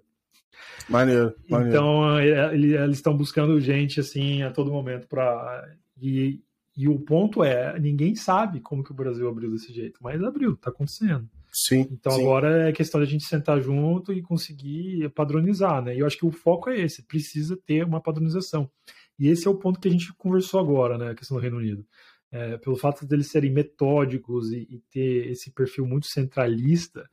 Maneiro, 0.88 1.35
maneiro. 1.49 1.69
Então 1.69 2.19
é, 2.19 2.53
eles 2.53 2.97
estão 2.97 3.17
buscando 3.17 3.59
gente 3.59 3.99
assim 3.99 4.43
a 4.43 4.51
todo 4.51 4.71
momento 4.71 5.07
para 5.07 5.67
e, 5.99 6.41
e 6.77 6.88
o 6.88 6.99
ponto 6.99 7.43
é 7.43 7.80
ninguém 7.80 8.15
sabe 8.15 8.59
como 8.59 8.84
que 8.84 8.91
o 8.91 8.95
Brasil 8.95 9.27
abriu 9.27 9.51
desse 9.51 9.73
jeito, 9.73 9.99
mas 10.01 10.21
abriu, 10.23 10.53
está 10.53 10.69
acontecendo. 10.69 11.27
Sim. 11.51 11.88
Então 11.91 12.11
sim. 12.11 12.21
agora 12.21 12.69
é 12.69 12.71
questão 12.71 12.99
de 12.99 13.07
a 13.07 13.09
gente 13.09 13.25
sentar 13.25 13.61
junto 13.61 14.11
e 14.11 14.21
conseguir 14.21 15.07
padronizar, 15.09 15.84
né? 15.84 15.95
E 15.95 15.99
eu 15.99 16.05
acho 16.07 16.17
que 16.17 16.25
o 16.25 16.31
foco 16.31 16.69
é 16.69 16.80
esse, 16.80 17.03
precisa 17.03 17.55
ter 17.55 17.85
uma 17.85 18.01
padronização. 18.01 18.69
E 19.18 19.30
esse 19.30 19.48
é 19.48 19.52
o 19.52 19.56
ponto 19.56 19.80
que 19.80 19.88
a 19.88 19.91
gente 19.91 20.14
conversou 20.14 20.60
agora, 20.60 20.98
né, 20.98 21.11
a 21.11 21.15
questão 21.15 21.38
do 21.38 21.41
Reino 21.41 21.57
Unido. 21.57 21.85
É, 22.31 22.57
pelo 22.57 22.76
fato 22.76 23.06
deles 23.06 23.27
serem 23.27 23.52
metódicos 23.52 24.52
e, 24.52 24.68
e, 24.69 24.81
ter 24.91 25.30
esse 25.30 25.52
perfil 25.52 25.85
muito 25.85 26.07
centralista, 26.07 27.07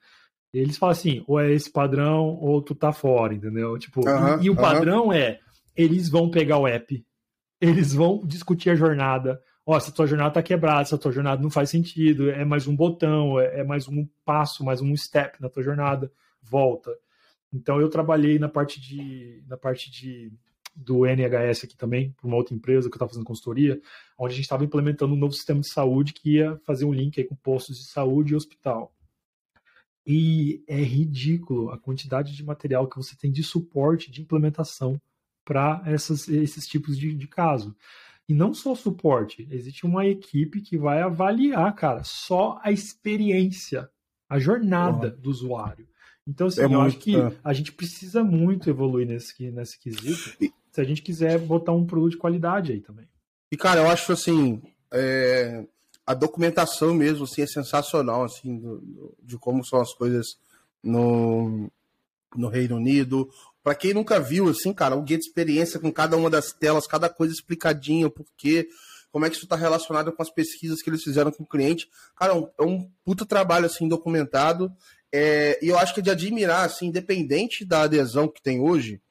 eles 0.52 0.78
falam 0.78 0.92
assim, 0.92 1.22
ou 1.26 1.38
é 1.38 1.52
esse 1.52 1.70
padrão 1.70 2.38
ou 2.40 2.62
tu 2.62 2.74
tá 2.74 2.90
fora, 2.90 3.34
entendeu? 3.34 3.78
Tipo, 3.78 4.00
e, 4.40 4.46
e, 4.46 4.50
o 4.50 4.56
padrão 4.56 5.12
é, 5.12 5.38
eles 5.76 6.08
vão 6.08 6.30
pegar 6.30 6.58
o 6.58 6.66
app, 6.66 7.04
eles 7.60 7.92
vão 7.92 8.22
discutir 8.24 8.70
a 8.70 8.74
jornada, 8.74 9.40
ó, 9.64 9.78
se 9.78 9.90
a 9.90 9.92
tua 9.92 10.06
jornada 10.06 10.32
tá 10.32 10.42
quebrada, 10.42 10.86
se 10.86 10.94
a 10.94 10.98
tua 10.98 11.12
jornada 11.12 11.42
não 11.42 11.50
faz 11.50 11.70
sentido, 11.70 12.30
é 12.30 12.44
mais 12.44 12.66
um 12.66 12.74
botão, 12.74 13.38
é, 13.38 13.60
é 13.60 13.64
mais 13.64 13.86
um 13.88 14.08
passo, 14.24 14.64
mais 14.64 14.80
um 14.80 14.96
step 14.96 15.40
na 15.40 15.48
tua 15.48 15.62
jornada, 15.62 16.10
volta. 16.42 16.90
Então 17.52 17.80
eu 17.80 17.88
trabalhei 17.88 18.38
na 18.38 18.48
parte 18.48 18.80
de 18.80 19.42
na 19.46 19.56
parte 19.56 19.90
de 19.90 20.32
do 20.74 21.06
NHS 21.06 21.64
aqui 21.64 21.76
também, 21.76 22.12
para 22.12 22.26
uma 22.26 22.36
outra 22.36 22.54
empresa 22.54 22.88
que 22.88 22.94
eu 22.94 22.96
estava 22.96 23.10
fazendo 23.10 23.26
consultoria, 23.26 23.80
onde 24.18 24.32
a 24.32 24.36
gente 24.36 24.44
estava 24.44 24.64
implementando 24.64 25.14
um 25.14 25.18
novo 25.18 25.32
sistema 25.32 25.60
de 25.60 25.70
saúde 25.70 26.12
que 26.12 26.36
ia 26.36 26.58
fazer 26.64 26.84
um 26.84 26.92
link 26.92 27.18
aí 27.20 27.26
com 27.26 27.34
postos 27.34 27.78
de 27.78 27.86
saúde 27.86 28.32
e 28.32 28.36
hospital. 28.36 28.94
E 30.06 30.64
é 30.66 30.80
ridículo 30.80 31.70
a 31.70 31.78
quantidade 31.78 32.34
de 32.34 32.44
material 32.44 32.88
que 32.88 32.96
você 32.96 33.16
tem 33.16 33.30
de 33.30 33.42
suporte 33.42 34.10
de 34.10 34.22
implementação 34.22 35.00
para 35.44 35.82
esses 35.86 36.66
tipos 36.66 36.98
de, 36.98 37.14
de 37.14 37.26
caso. 37.26 37.76
E 38.28 38.34
não 38.34 38.54
só 38.54 38.74
suporte, 38.76 39.48
existe 39.50 39.84
uma 39.84 40.06
equipe 40.06 40.60
que 40.60 40.78
vai 40.78 41.02
avaliar, 41.02 41.74
cara, 41.74 42.02
só 42.04 42.60
a 42.62 42.70
experiência, 42.70 43.90
a 44.28 44.38
jornada 44.38 45.08
uhum. 45.08 45.20
do 45.20 45.30
usuário. 45.30 45.88
Então, 46.26 46.46
assim, 46.46 46.60
é 46.60 46.64
eu 46.64 46.70
muito, 46.70 46.86
acho 46.86 46.98
que 46.98 47.16
é. 47.16 47.36
a 47.42 47.52
gente 47.52 47.72
precisa 47.72 48.22
muito 48.22 48.70
evoluir 48.70 49.06
nesse, 49.06 49.50
nesse 49.50 49.78
quesito. 49.80 50.36
E, 50.40 50.52
se 50.72 50.80
a 50.80 50.84
gente 50.84 51.02
quiser 51.02 51.38
botar 51.38 51.72
um 51.72 51.86
produto 51.86 52.12
de 52.12 52.18
qualidade 52.18 52.72
aí 52.72 52.80
também. 52.80 53.08
E, 53.50 53.56
cara, 53.56 53.80
eu 53.80 53.88
acho 53.88 54.12
assim, 54.12 54.62
é, 54.92 55.64
a 56.06 56.14
documentação 56.14 56.94
mesmo 56.94 57.24
assim, 57.24 57.42
é 57.42 57.46
sensacional, 57.46 58.24
assim, 58.24 58.58
do, 58.58 58.78
do, 58.80 59.16
de 59.22 59.38
como 59.38 59.64
são 59.64 59.80
as 59.80 59.92
coisas 59.92 60.38
no, 60.82 61.70
no 62.36 62.48
Reino 62.48 62.76
Unido. 62.76 63.28
Para 63.62 63.74
quem 63.74 63.92
nunca 63.92 64.18
viu, 64.18 64.48
assim, 64.48 64.72
cara, 64.72 64.96
o 64.96 65.02
guia 65.02 65.18
de 65.18 65.24
experiência 65.24 65.78
com 65.80 65.92
cada 65.92 66.16
uma 66.16 66.30
das 66.30 66.52
telas, 66.52 66.86
cada 66.86 67.08
coisa 67.08 67.34
explicadinha, 67.34 68.08
por 68.08 68.26
quê, 68.36 68.68
como 69.10 69.24
é 69.24 69.30
que 69.30 69.36
isso 69.36 69.44
está 69.44 69.56
relacionado 69.56 70.12
com 70.12 70.22
as 70.22 70.30
pesquisas 70.30 70.80
que 70.82 70.88
eles 70.88 71.02
fizeram 71.02 71.32
com 71.32 71.42
o 71.42 71.46
cliente. 71.46 71.88
Cara, 72.16 72.32
é 72.32 72.36
um, 72.36 72.48
é 72.58 72.62
um 72.62 72.90
puta 73.04 73.26
trabalho, 73.26 73.66
assim, 73.66 73.88
documentado. 73.88 74.72
É, 75.12 75.58
e 75.60 75.68
eu 75.68 75.78
acho 75.78 75.92
que 75.92 76.00
é 76.00 76.02
de 76.02 76.10
admirar, 76.10 76.64
assim, 76.64 76.86
independente 76.86 77.64
da 77.64 77.82
adesão 77.82 78.28
que 78.28 78.40
tem 78.40 78.60
hoje, 78.60 79.02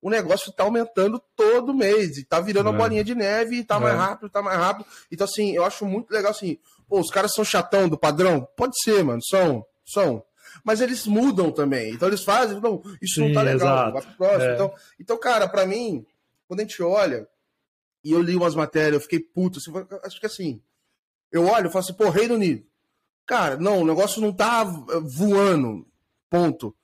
o 0.00 0.10
negócio 0.10 0.50
está 0.50 0.62
aumentando 0.62 1.20
todo 1.34 1.74
mês 1.74 2.16
e 2.16 2.24
tá 2.24 2.40
virando 2.40 2.68
é. 2.68 2.70
uma 2.70 2.78
bolinha 2.78 3.02
de 3.02 3.14
neve 3.14 3.56
e 3.56 3.64
tá 3.64 3.76
é. 3.76 3.80
mais 3.80 3.96
rápido, 3.96 4.30
tá 4.30 4.40
mais 4.40 4.58
rápido. 4.58 4.86
Então, 5.10 5.24
assim, 5.24 5.52
eu 5.52 5.64
acho 5.64 5.84
muito 5.84 6.10
legal 6.10 6.30
assim. 6.30 6.58
Pô, 6.88 7.00
os 7.00 7.10
caras 7.10 7.32
são 7.32 7.44
chatão 7.44 7.88
do 7.88 7.98
padrão? 7.98 8.46
Pode 8.56 8.80
ser, 8.82 9.02
mano, 9.02 9.20
são, 9.22 9.64
são. 9.84 10.24
Mas 10.64 10.80
eles 10.80 11.06
mudam 11.06 11.50
também. 11.50 11.92
Então 11.92 12.08
eles 12.08 12.22
fazem, 12.22 12.60
não, 12.60 12.82
isso 13.02 13.16
Sim, 13.16 13.28
não 13.28 13.34
tá 13.34 13.42
legal, 13.42 13.92
vai 13.92 14.02
pro 14.02 14.16
próximo. 14.16 14.42
É. 14.42 14.54
Então, 14.54 14.74
então, 15.00 15.18
cara, 15.18 15.48
para 15.48 15.66
mim, 15.66 16.06
quando 16.46 16.60
a 16.60 16.62
gente 16.62 16.82
olha, 16.82 17.28
e 18.04 18.12
eu 18.12 18.22
li 18.22 18.36
umas 18.36 18.54
matérias, 18.54 18.94
eu 18.94 19.00
fiquei 19.00 19.20
puto, 19.20 19.58
assim, 19.58 19.72
acho 20.04 20.20
que 20.20 20.26
assim, 20.26 20.62
eu 21.30 21.46
olho 21.46 21.68
e 21.68 21.70
falo 21.70 21.84
assim, 21.84 21.94
pô, 21.94 22.08
Reino 22.08 22.34
Unido. 22.34 22.64
Cara, 23.26 23.56
não, 23.58 23.82
o 23.82 23.86
negócio 23.86 24.22
não 24.22 24.32
tá 24.32 24.64
voando, 24.64 25.86
ponto. 26.30 26.74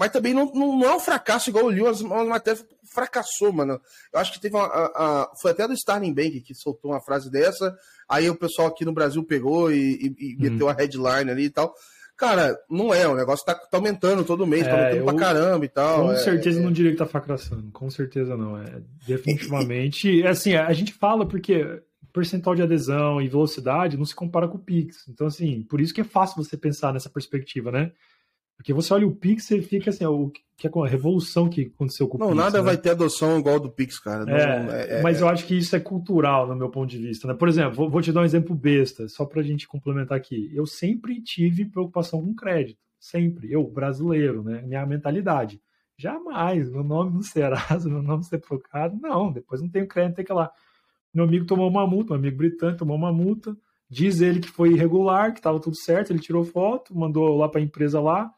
Mas 0.00 0.12
também 0.12 0.32
não, 0.32 0.50
não, 0.54 0.78
não 0.78 0.86
é 0.86 0.96
um 0.96 0.98
fracasso 0.98 1.50
igual 1.50 1.66
o 1.66 1.70
Lyon, 1.70 1.86
as, 1.86 2.00
as 2.00 2.26
matérias 2.26 2.66
fracassou, 2.90 3.52
mano. 3.52 3.78
Eu 4.10 4.18
acho 4.18 4.32
que 4.32 4.40
teve 4.40 4.56
uma. 4.56 4.64
A, 4.64 4.86
a, 4.86 5.30
foi 5.42 5.50
até 5.50 5.68
do 5.68 5.74
Starling 5.74 6.14
Bank 6.14 6.40
que 6.40 6.54
soltou 6.54 6.92
uma 6.92 7.02
frase 7.02 7.30
dessa. 7.30 7.76
Aí 8.08 8.30
o 8.30 8.34
pessoal 8.34 8.68
aqui 8.68 8.82
no 8.82 8.94
Brasil 8.94 9.22
pegou 9.22 9.70
e, 9.70 9.76
e, 9.76 10.16
e 10.18 10.34
hum. 10.36 10.38
meteu 10.38 10.70
a 10.70 10.72
headline 10.72 11.30
ali 11.30 11.44
e 11.44 11.50
tal. 11.50 11.74
Cara, 12.16 12.58
não 12.70 12.94
é, 12.94 13.06
o 13.06 13.14
negócio 13.14 13.44
tá, 13.44 13.54
tá 13.54 13.76
aumentando 13.76 14.24
todo 14.24 14.46
mês, 14.46 14.64
tá 14.64 14.70
é, 14.70 14.72
tá 14.72 14.78
aumentando 14.78 15.00
eu, 15.00 15.04
pra 15.04 15.14
caramba 15.14 15.64
e 15.66 15.68
tal. 15.68 16.06
Com 16.06 16.12
é, 16.12 16.16
certeza 16.16 16.58
é... 16.58 16.62
não 16.62 16.72
diria 16.72 16.92
que 16.92 16.98
tá 16.98 17.06
fracassando, 17.06 17.70
com 17.70 17.90
certeza 17.90 18.34
não. 18.38 18.56
É 18.56 18.80
definitivamente. 19.06 20.24
assim, 20.26 20.54
a 20.54 20.72
gente 20.72 20.94
fala 20.94 21.28
porque 21.28 21.82
percentual 22.10 22.56
de 22.56 22.62
adesão 22.62 23.20
e 23.20 23.28
velocidade 23.28 23.98
não 23.98 24.06
se 24.06 24.14
compara 24.14 24.48
com 24.48 24.56
o 24.56 24.60
Pix. 24.60 25.06
Então, 25.10 25.26
assim, 25.26 25.62
por 25.68 25.78
isso 25.78 25.92
que 25.92 26.00
é 26.00 26.04
fácil 26.04 26.42
você 26.42 26.56
pensar 26.56 26.94
nessa 26.94 27.10
perspectiva, 27.10 27.70
né? 27.70 27.92
Porque 28.60 28.74
você 28.74 28.92
olha 28.92 29.06
o 29.06 29.16
Pix 29.16 29.50
e 29.52 29.62
fica 29.62 29.88
assim, 29.88 30.04
o 30.04 30.28
que 30.28 30.66
é 30.66 30.70
a 30.70 30.86
revolução 30.86 31.48
que 31.48 31.72
aconteceu 31.74 32.06
com 32.06 32.18
o 32.18 32.20
não, 32.20 32.26
Pix. 32.26 32.36
Não, 32.36 32.44
nada 32.44 32.58
né? 32.58 32.64
vai 32.64 32.76
ter 32.76 32.90
adoção 32.90 33.38
igual 33.38 33.58
do 33.58 33.70
Pix, 33.70 33.98
cara. 33.98 34.26
Não, 34.26 34.34
é, 34.34 34.98
é, 34.98 35.02
mas 35.02 35.18
é... 35.18 35.22
eu 35.22 35.28
acho 35.30 35.46
que 35.46 35.56
isso 35.56 35.74
é 35.74 35.80
cultural, 35.80 36.46
no 36.46 36.54
meu 36.54 36.68
ponto 36.68 36.90
de 36.90 36.98
vista. 36.98 37.26
Né? 37.26 37.32
Por 37.32 37.48
exemplo, 37.48 37.72
vou, 37.72 37.88
vou 37.88 38.02
te 38.02 38.12
dar 38.12 38.20
um 38.20 38.24
exemplo 38.24 38.54
besta, 38.54 39.08
só 39.08 39.24
para 39.24 39.40
a 39.40 39.42
gente 39.42 39.66
complementar 39.66 40.18
aqui. 40.18 40.50
Eu 40.54 40.66
sempre 40.66 41.22
tive 41.22 41.64
preocupação 41.64 42.20
com 42.20 42.34
crédito. 42.34 42.78
Sempre. 42.98 43.50
Eu, 43.50 43.66
brasileiro, 43.66 44.42
né? 44.42 44.60
Minha 44.60 44.84
mentalidade. 44.84 45.58
Jamais, 45.96 46.68
meu 46.68 46.84
nome 46.84 47.14
no 47.14 47.22
Serasa, 47.22 47.88
meu 47.88 48.02
nome 48.02 48.24
ser 48.24 48.40
trocado. 48.40 48.94
Não, 49.00 49.32
depois 49.32 49.62
não 49.62 49.70
tenho 49.70 49.88
crédito, 49.88 50.16
tem 50.16 50.24
que 50.26 50.32
ir 50.32 50.34
lá. 50.34 50.52
Meu 51.14 51.24
amigo 51.24 51.46
tomou 51.46 51.66
uma 51.66 51.86
multa, 51.86 52.12
meu 52.12 52.18
amigo 52.18 52.36
britânico 52.36 52.80
tomou 52.80 52.98
uma 52.98 53.10
multa. 53.10 53.56
Diz 53.88 54.20
ele 54.20 54.38
que 54.38 54.50
foi 54.50 54.72
irregular, 54.72 55.32
que 55.32 55.38
estava 55.38 55.58
tudo 55.58 55.76
certo, 55.76 56.10
ele 56.10 56.20
tirou 56.20 56.44
foto, 56.44 56.94
mandou 56.94 57.38
lá 57.38 57.48
para 57.48 57.58
a 57.58 57.64
empresa 57.64 57.98
lá 57.98 58.30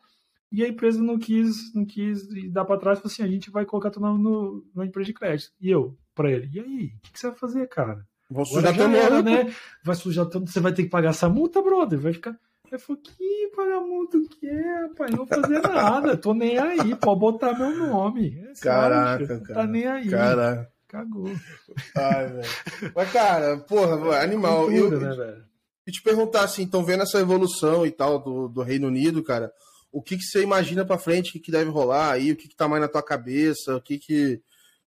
e 0.53 0.63
a 0.63 0.69
empresa 0.69 1.03
não 1.03 1.19
quis, 1.19 1.73
não 1.75 1.85
quis 1.85 2.29
dar 2.51 2.67
para 2.67 2.79
trás, 2.79 2.99
falou 2.99 3.11
assim: 3.11 3.23
a 3.23 3.29
gente 3.29 3.51
vai 3.51 3.65
colocar 3.65 3.91
teu 3.91 4.03
nome 4.03 4.23
no, 4.23 4.65
na 4.75 4.85
empresa 4.85 5.07
de 5.07 5.15
crédito. 5.15 5.51
E 5.59 5.71
eu, 5.71 5.97
para 6.15 6.31
ele, 6.31 6.51
e 6.53 6.61
aí, 6.61 6.87
o 6.87 7.01
que, 7.01 7.13
que, 7.13 7.19
você 7.19 7.29
vai 7.29 7.37
fazer, 7.37 7.67
cara? 7.69 8.07
Vou 8.31 8.45
sujar 8.45 8.75
teu 8.75 8.89
nome. 8.89 9.23
né? 9.23 9.55
Vai 9.83 9.97
sujar 9.97 10.27
tanto, 10.27 10.51
você 10.51 10.61
vai 10.61 10.73
ter 10.73 10.85
que 10.85 10.91
pagar 10.91 11.11
essa 11.11 11.29
multa, 11.29 11.63
brother. 11.63 11.99
Vai 11.99 12.13
ficar. 12.13 12.39
Eu 12.71 12.79
falei, 12.79 13.03
que 13.03 13.51
pagar 13.55 13.81
multa 13.81 14.17
o 14.17 14.29
que 14.29 14.47
é, 14.47 14.83
rapaz? 14.89 15.11
Não 15.11 15.19
vou 15.19 15.27
fazer 15.27 15.61
nada, 15.61 16.17
tô 16.17 16.33
nem 16.33 16.57
aí, 16.57 16.95
pode 16.97 17.21
botar 17.21 17.59
meu 17.59 17.77
nome. 17.77 18.39
É 18.49 18.53
Caraca, 18.61 19.41
cara. 19.41 19.55
Tá 19.61 19.67
nem 19.67 19.87
aí. 19.87 20.09
Caraca. 20.09 20.73
Cagou. 20.89 21.31
Ai, 21.97 22.27
velho. 22.29 22.93
Mas, 22.95 23.13
cara, 23.13 23.57
porra, 23.59 24.19
animal. 24.23 24.67
Cultura, 24.67 24.97
eu, 24.97 25.01
né, 25.01 25.17
velho? 25.17 25.45
E 25.87 25.91
te 25.91 26.03
perguntar 26.03 26.45
assim, 26.45 26.65
estão 26.65 26.85
vendo 26.85 27.03
essa 27.03 27.19
evolução 27.19 27.85
e 27.85 27.91
tal 27.91 28.23
do, 28.23 28.49
do 28.49 28.63
Reino 28.63 28.89
Unido, 28.89 29.23
cara? 29.23 29.51
O 29.93 30.03
que, 30.03 30.17
que 30.17 30.25
você 30.25 30.43
imagina 30.43 30.85
para 30.85 30.99
frente, 30.99 31.29
o 31.29 31.33
que, 31.33 31.41
que 31.41 31.53
deve 31.53 31.71
rolar 31.71 32.13
aí, 32.13 32.33
o 32.33 32.37
que, 32.37 32.49
que 32.49 32.57
tá 32.57 32.67
mais 32.67 32.81
na 32.81 32.89
tua 32.89 33.03
cabeça, 33.03 33.77
o 33.77 33.81
que, 33.81 33.99
que 33.99 34.41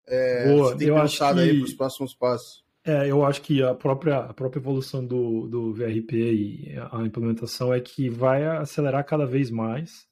é, 0.07 0.47
Boa, 0.47 0.69
você 0.69 0.77
tem 0.77 0.93
pensado 0.93 1.39
aí 1.41 1.57
para 1.57 1.65
os 1.65 1.73
próximos 1.73 2.15
passos? 2.15 2.63
É, 2.85 3.09
eu 3.09 3.25
acho 3.25 3.41
que 3.41 3.63
a 3.63 3.73
própria, 3.73 4.19
a 4.19 4.33
própria 4.33 4.59
evolução 4.59 5.05
do, 5.05 5.47
do 5.47 5.73
VRP 5.73 6.13
e 6.13 6.75
a 6.91 7.01
implementação 7.01 7.73
é 7.73 7.81
que 7.81 8.09
vai 8.09 8.45
acelerar 8.45 9.03
cada 9.03 9.25
vez 9.25 9.49
mais. 9.49 10.07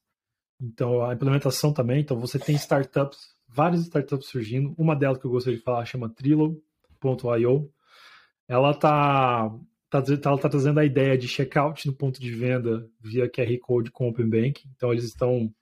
Então, 0.60 1.06
a 1.06 1.14
implementação 1.14 1.72
também. 1.72 2.02
Então, 2.02 2.20
você 2.20 2.40
tem 2.40 2.56
startups, 2.56 3.20
várias 3.48 3.82
startups 3.82 4.28
surgindo. 4.28 4.74
Uma 4.76 4.96
delas 4.96 5.20
que 5.20 5.26
eu 5.26 5.32
gostaria 5.32 5.58
de 5.60 5.64
falar 5.64 5.86
chama 5.86 6.10
Trilo.io. 6.10 7.72
Ela 8.48 8.72
está 8.72 9.52
tá, 10.02 10.18
tá, 10.18 10.38
tá 10.38 10.50
trazendo 10.50 10.80
a 10.80 10.86
ideia 10.86 11.18
de 11.18 11.28
checkout 11.28 11.86
no 11.86 11.94
ponto 11.94 12.20
de 12.20 12.32
venda 12.32 12.90
via 13.00 13.30
QR 13.30 13.58
Code 13.60 13.92
com 13.92 14.08
Open 14.08 14.30
Bank. 14.30 14.64
Então, 14.76 14.92
eles 14.92 15.04
estão 15.04 15.54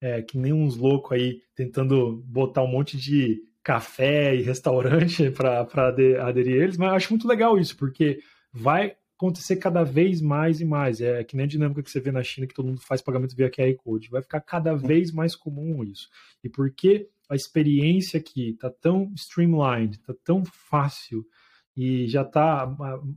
é, 0.00 0.22
que 0.22 0.38
nem 0.38 0.52
uns 0.52 0.76
loucos 0.76 1.12
aí 1.12 1.42
tentando 1.54 2.22
botar 2.26 2.62
um 2.62 2.70
monte 2.70 2.96
de 2.96 3.42
café 3.62 4.34
e 4.34 4.42
restaurante 4.42 5.30
para 5.32 5.88
aderir 6.26 6.62
eles, 6.62 6.76
mas 6.76 6.88
eu 6.88 6.94
acho 6.94 7.12
muito 7.12 7.28
legal 7.28 7.58
isso, 7.58 7.76
porque 7.76 8.20
vai 8.52 8.96
acontecer 9.16 9.56
cada 9.56 9.84
vez 9.84 10.22
mais 10.22 10.60
e 10.60 10.64
mais. 10.64 11.00
É 11.00 11.22
que 11.22 11.36
nem 11.36 11.44
a 11.44 11.48
dinâmica 11.48 11.82
que 11.82 11.90
você 11.90 12.00
vê 12.00 12.10
na 12.10 12.22
China, 12.22 12.46
que 12.46 12.54
todo 12.54 12.66
mundo 12.66 12.80
faz 12.80 13.02
pagamento 13.02 13.36
via 13.36 13.50
QR 13.50 13.74
Code. 13.76 14.08
Vai 14.08 14.22
ficar 14.22 14.40
cada 14.40 14.74
vez 14.74 15.12
mais 15.12 15.36
comum 15.36 15.84
isso. 15.84 16.08
E 16.42 16.48
porque 16.48 17.08
a 17.28 17.34
experiência 17.34 18.18
aqui 18.18 18.50
está 18.50 18.70
tão 18.70 19.12
streamlined, 19.14 19.96
está 19.96 20.14
tão 20.24 20.42
fácil 20.44 21.24
e 21.76 22.08
já 22.08 22.22
está 22.22 22.66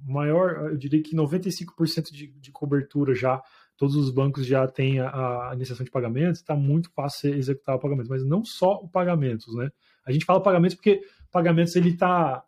maior, 0.06 0.72
eu 0.72 0.78
diria 0.78 1.02
que 1.02 1.16
95% 1.16 2.12
de, 2.12 2.28
de 2.28 2.52
cobertura 2.52 3.14
já 3.14 3.42
todos 3.78 3.96
os 3.96 4.12
bancos 4.12 4.46
já 4.46 4.68
têm 4.68 5.00
a, 5.00 5.50
a 5.50 5.52
iniciação 5.56 5.84
de 5.84 5.92
pagamentos, 5.92 6.40
está 6.40 6.56
muito 6.56 6.90
fácil 6.92 7.34
executar 7.34 7.76
o 7.76 7.80
pagamento, 7.80 8.10
mas 8.10 8.24
não 8.24 8.44
só 8.46 8.76
o 8.76 8.88
pagamentos, 8.88 9.54
né? 9.56 9.70
A 10.06 10.12
gente 10.12 10.26
fala 10.26 10.42
pagamentos 10.42 10.76
porque 10.76 11.02
pagamentos 11.32 11.76
ele 11.76 11.96
tá, 11.96 12.44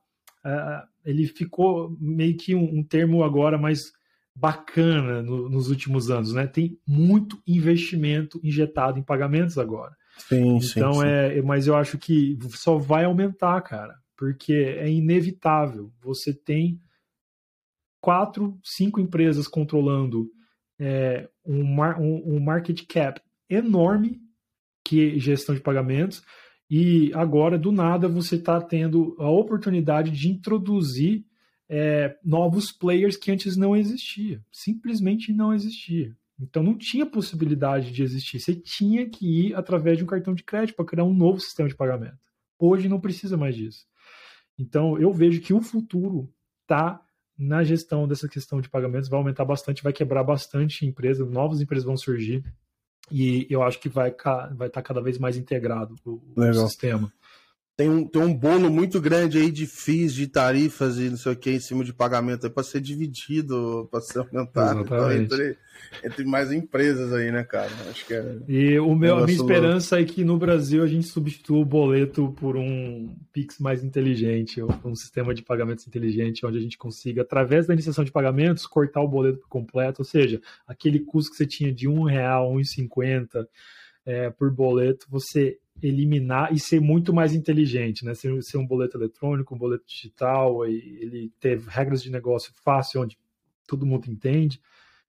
uh, 0.46 0.88
ele 1.04 1.28
ficou 1.28 1.96
meio 2.00 2.38
que 2.38 2.54
um, 2.54 2.80
um 2.80 2.84
termo 2.84 3.24
agora 3.24 3.58
mais 3.58 3.92
bacana 4.36 5.24
no, 5.24 5.50
nos 5.50 5.70
últimos 5.70 6.12
anos, 6.12 6.34
né? 6.34 6.46
Tem 6.46 6.78
muito 6.88 7.42
investimento 7.48 8.40
injetado 8.44 9.00
em 9.00 9.04
pagamentos 9.04 9.58
agora. 9.58 9.96
Sim, 10.18 10.58
então 10.58 10.94
sim, 10.94 11.06
é, 11.06 11.42
mas 11.42 11.68
eu 11.68 11.76
acho 11.76 11.98
que 11.98 12.38
só 12.52 12.78
vai 12.78 13.06
aumentar, 13.06 13.60
cara, 13.62 13.96
porque 14.18 14.54
é 14.54 14.90
inevitável. 14.90 15.92
Você 16.02 16.34
tem 16.34 16.82
quatro, 18.02 18.60
cinco 18.64 19.00
empresas 19.00 19.48
controlando 19.48 20.30
é, 20.80 21.30
um, 21.46 21.64
um, 21.64 22.36
um 22.36 22.40
market 22.40 22.86
cap 22.88 23.22
enorme 23.50 24.22
que 24.84 25.20
gestão 25.20 25.56
de 25.56 25.62
pagamentos 25.62 26.24
e 26.70 27.12
agora, 27.14 27.58
do 27.58 27.72
nada, 27.72 28.08
você 28.08 28.36
está 28.36 28.60
tendo 28.60 29.16
a 29.20 29.30
oportunidade 29.30 30.10
de 30.12 30.30
introduzir 30.30 31.24
é, 31.70 32.18
novos 32.24 32.72
players 32.72 33.16
que 33.16 33.32
antes 33.32 33.56
não 33.56 33.76
existia. 33.76 34.44
Simplesmente 34.52 35.32
não 35.32 35.54
existia. 35.54 36.16
Então 36.40 36.64
não 36.64 36.78
tinha 36.78 37.06
possibilidade 37.06 37.92
de 37.92 38.04
existir. 38.04 38.40
Você 38.40 38.56
tinha 38.56 39.08
que 39.08 39.48
ir 39.48 39.56
através 39.56 39.98
de 39.98 40.04
um 40.04 40.08
cartão 40.08 40.34
de 40.34 40.44
crédito 40.44 40.76
para 40.76 40.86
criar 40.86 41.04
um 41.04 41.14
novo 41.14 41.40
sistema 41.40 41.70
de 41.70 41.76
pagamento. 41.76 42.18
Hoje 42.58 42.90
não 42.90 43.00
precisa 43.00 43.38
mais 43.38 43.56
disso. 43.56 43.86
Então 44.58 45.00
eu 45.00 45.12
vejo 45.12 45.42
que 45.42 45.54
o 45.54 45.62
futuro 45.62 46.32
está 46.62 47.02
na 47.38 47.64
gestão 47.64 48.08
dessa 48.08 48.30
questão 48.30 48.62
de 48.62 48.70
pagamentos, 48.70 49.10
vai 49.10 49.20
aumentar 49.20 49.44
bastante, 49.44 49.84
vai 49.84 49.92
quebrar 49.92 50.24
bastante 50.24 50.86
empresa, 50.86 51.26
novas 51.26 51.62
empresas 51.62 51.86
vão 51.86 51.98
surgir. 51.98 52.44
E 53.12 53.46
eu 53.50 53.62
acho 53.62 53.80
que 53.80 53.90
vai 53.90 54.16
vai 54.56 54.68
estar 54.68 54.70
tá 54.70 54.82
cada 54.82 55.02
vez 55.02 55.18
mais 55.18 55.38
integrado 55.38 55.96
o, 56.06 56.22
o 56.36 56.54
sistema. 56.68 57.12
Tem 57.78 57.90
um, 57.90 58.08
tem 58.08 58.22
um 58.22 58.34
bolo 58.34 58.70
muito 58.70 59.02
grande 59.02 59.38
aí 59.38 59.52
de 59.52 59.68
FIIs, 59.68 60.14
de 60.14 60.28
tarifas 60.28 60.98
e 60.98 61.10
não 61.10 61.18
sei 61.18 61.34
o 61.34 61.36
que 61.36 61.52
em 61.52 61.60
cima 61.60 61.84
de 61.84 61.92
pagamento 61.92 62.50
para 62.50 62.64
ser 62.64 62.80
dividido, 62.80 63.86
para 63.92 64.00
ser 64.00 64.20
aumentado 64.20 64.80
então, 64.80 65.12
entre, 65.12 65.58
entre, 66.02 66.24
mais 66.24 66.54
empresas 66.54 67.12
aí, 67.12 67.30
né, 67.34 67.44
cara? 67.44 67.70
Acho 67.90 68.06
que 68.06 68.14
é. 68.14 68.38
E 68.48 68.80
o 68.80 68.96
meu, 68.96 69.18
a 69.18 69.26
minha 69.26 69.36
esperança 69.36 70.00
é 70.00 70.06
que 70.06 70.24
no 70.24 70.38
Brasil 70.38 70.84
a 70.84 70.88
gente 70.88 71.06
substitua 71.08 71.58
o 71.58 71.66
boleto 71.66 72.32
por 72.38 72.56
um 72.56 73.14
Pix 73.34 73.60
mais 73.60 73.84
inteligente, 73.84 74.64
um 74.64 74.96
sistema 74.96 75.34
de 75.34 75.44
pagamentos 75.44 75.86
inteligente, 75.86 76.46
onde 76.46 76.58
a 76.58 76.62
gente 76.62 76.78
consiga, 76.78 77.24
através 77.24 77.68
da 77.68 77.74
iniciação 77.74 78.06
de 78.06 78.12
pagamentos, 78.12 78.66
cortar 78.66 79.02
o 79.02 79.08
boleto 79.08 79.40
por 79.40 79.50
completo, 79.50 80.02
ou 80.02 80.06
seja, 80.06 80.40
aquele 80.66 81.02
custo 81.02 81.32
que 81.32 81.38
você 81.38 81.46
tinha 81.46 81.74
de 81.74 81.90
um 81.90 82.04
real, 82.04 82.54
um 82.54 82.58
e 82.58 82.66
cinquenta 82.66 83.46
é, 84.06 84.30
por 84.30 84.50
boleto, 84.50 85.08
você 85.10 85.58
eliminar 85.82 86.54
e 86.54 86.60
ser 86.60 86.80
muito 86.80 87.14
mais 87.14 87.34
inteligente, 87.34 88.06
né? 88.06 88.14
Ser, 88.14 88.42
ser 88.42 88.58
um 88.58 88.66
boleto 88.66 88.98
eletrônico, 88.98 89.54
um 89.54 89.58
boleto 89.58 89.86
digital, 89.86 90.66
ele 90.66 91.32
ter 91.40 91.60
regras 91.60 92.02
de 92.02 92.12
negócio 92.12 92.54
fácil, 92.64 93.02
onde 93.02 93.18
todo 93.68 93.86
mundo 93.86 94.10
entende. 94.10 94.62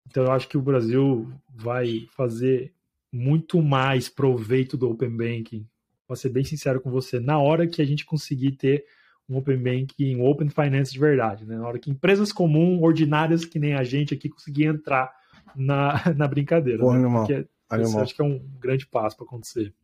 Então 0.07 0.25
eu 0.25 0.33
acho 0.33 0.49
que 0.49 0.59
o 0.59 0.63
Brasil 0.63 1.31
vai 1.49 2.07
fazer 2.17 2.73
muito 3.13 3.63
mais 3.63 4.09
proveito 4.09 4.77
do 4.77 4.91
Open 4.91 5.11
Banking. 5.11 5.67
Vou 6.07 6.17
ser 6.17 6.29
bem 6.29 6.45
sincero 6.45 6.81
com 6.81 6.91
você, 6.91 7.19
na 7.19 7.39
hora 7.39 7.67
que 7.67 7.83
a 7.83 7.85
gente 7.85 8.05
conseguir 8.05 8.53
ter 8.53 8.85
um 9.29 9.37
Open 9.37 9.57
Banking, 9.57 10.17
um 10.17 10.25
Open 10.25 10.49
Finance 10.49 10.93
de 10.93 10.99
verdade, 10.99 11.45
né? 11.45 11.57
Na 11.57 11.67
hora 11.67 11.79
que 11.79 11.91
empresas 11.91 12.33
comuns, 12.33 12.81
ordinárias 12.83 13.45
que 13.45 13.59
nem 13.59 13.75
a 13.75 13.83
gente 13.83 14.15
aqui 14.15 14.29
conseguir 14.29 14.67
entrar 14.67 15.13
na, 15.55 15.95
na 16.15 16.29
brincadeira. 16.29 16.81
Pô, 16.81 16.93
né? 16.93 16.99
animal. 16.99 17.27
Porque 17.27 17.47
animal. 17.69 18.03
acho 18.03 18.15
que 18.15 18.23
é 18.23 18.25
um 18.25 18.39
grande 18.61 18.87
passo 18.87 19.17
para 19.17 19.27
acontecer. 19.27 19.75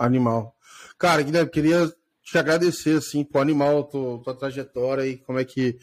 Animal. 0.00 0.56
Cara, 0.98 1.22
Guilherme, 1.22 1.50
queria 1.50 1.92
te 2.22 2.38
agradecer, 2.38 2.96
assim, 2.96 3.24
pro 3.24 3.40
animal, 3.40 3.84
tua, 3.84 4.22
tua 4.22 4.34
trajetória 4.34 5.06
e 5.06 5.18
como 5.18 5.38
é 5.38 5.44
que 5.44 5.74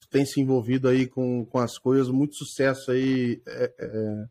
tu 0.00 0.08
tem 0.10 0.24
se 0.24 0.40
envolvido 0.40 0.88
aí 0.88 1.06
com, 1.06 1.44
com 1.44 1.58
as 1.58 1.78
coisas. 1.78 2.08
Muito 2.08 2.36
sucesso 2.36 2.90
aí 2.90 3.42
é, 3.46 3.72
é, 3.78 4.24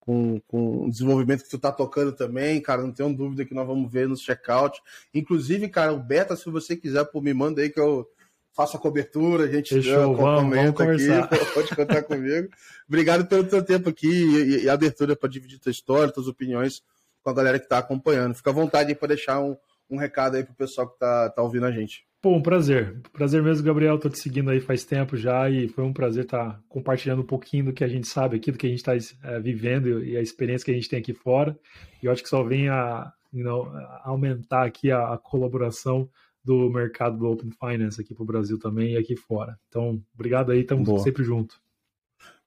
com, 0.00 0.40
com 0.46 0.86
o 0.86 0.90
desenvolvimento 0.90 1.44
que 1.44 1.50
tu 1.50 1.58
tá 1.58 1.72
tocando 1.72 2.12
também, 2.12 2.60
cara. 2.60 2.82
Não 2.82 2.92
tenho 2.92 3.14
dúvida 3.14 3.44
que 3.44 3.54
nós 3.54 3.66
vamos 3.66 3.90
ver 3.90 4.08
no 4.08 4.16
checkout. 4.16 4.80
Inclusive, 5.14 5.68
cara, 5.68 5.92
o 5.92 6.02
beta, 6.02 6.36
se 6.36 6.50
você 6.50 6.76
quiser, 6.76 7.04
pô, 7.04 7.20
me 7.20 7.32
manda 7.32 7.62
aí 7.62 7.70
que 7.70 7.80
eu 7.80 8.06
faço 8.52 8.76
a 8.76 8.80
cobertura, 8.80 9.44
a 9.44 9.48
gente 9.48 9.74
Fechou, 9.74 10.16
vamos, 10.16 10.56
vamos 10.56 10.80
aqui, 10.80 11.08
pode 11.54 11.74
contar 11.74 12.02
comigo. 12.02 12.48
Obrigado 12.88 13.26
pelo 13.26 13.44
teu 13.44 13.64
tempo 13.64 13.88
aqui 13.88 14.06
e, 14.08 14.64
e 14.64 14.68
a 14.68 14.72
abertura 14.72 15.16
para 15.16 15.28
dividir 15.28 15.58
tua 15.58 15.72
história, 15.72 16.12
tuas 16.12 16.28
opiniões 16.28 16.82
com 17.24 17.30
a 17.30 17.34
galera 17.34 17.58
que 17.58 17.64
está 17.64 17.78
acompanhando. 17.78 18.34
Fica 18.34 18.50
à 18.50 18.52
vontade 18.52 18.90
aí 18.90 18.94
para 18.94 19.08
deixar 19.08 19.40
um, 19.40 19.56
um 19.90 19.96
recado 19.96 20.36
aí 20.36 20.44
pro 20.44 20.54
pessoal 20.54 20.86
que 20.86 20.94
está 20.94 21.30
tá 21.30 21.42
ouvindo 21.42 21.64
a 21.64 21.72
gente. 21.72 22.06
Pô, 22.20 22.36
um 22.36 22.42
prazer. 22.42 23.00
Prazer 23.12 23.42
mesmo, 23.42 23.64
Gabriel. 23.64 23.98
Tô 23.98 24.08
te 24.08 24.18
seguindo 24.18 24.50
aí 24.50 24.60
faz 24.60 24.84
tempo 24.84 25.16
já 25.16 25.48
e 25.48 25.68
foi 25.68 25.84
um 25.84 25.92
prazer 25.92 26.24
estar 26.24 26.52
tá 26.52 26.60
compartilhando 26.68 27.22
um 27.22 27.26
pouquinho 27.26 27.66
do 27.66 27.72
que 27.72 27.82
a 27.82 27.88
gente 27.88 28.06
sabe 28.06 28.36
aqui, 28.36 28.52
do 28.52 28.58
que 28.58 28.66
a 28.66 28.70
gente 28.70 28.78
está 28.78 28.92
é, 29.24 29.40
vivendo 29.40 30.04
e 30.04 30.16
a 30.16 30.22
experiência 30.22 30.64
que 30.64 30.70
a 30.70 30.74
gente 30.74 30.88
tem 30.88 30.98
aqui 30.98 31.14
fora. 31.14 31.58
E 32.02 32.06
eu 32.06 32.12
acho 32.12 32.22
que 32.22 32.28
só 32.28 32.42
vem 32.42 32.68
a, 32.68 33.12
you 33.32 33.44
know, 33.44 33.66
a 33.74 34.02
aumentar 34.04 34.64
aqui 34.64 34.90
a, 34.90 35.14
a, 35.14 35.18
colaboração 35.18 36.08
do 36.42 36.70
mercado 36.70 37.18
do 37.18 37.26
Open 37.26 37.50
Finance 37.50 38.00
aqui 38.00 38.14
para 38.14 38.22
o 38.22 38.26
Brasil 38.26 38.58
também 38.58 38.92
e 38.92 38.96
aqui 38.98 39.16
fora. 39.16 39.58
Então, 39.68 40.02
obrigado 40.14 40.52
aí, 40.52 40.60
estamos 40.60 41.02
sempre 41.02 41.24
junto. 41.24 41.58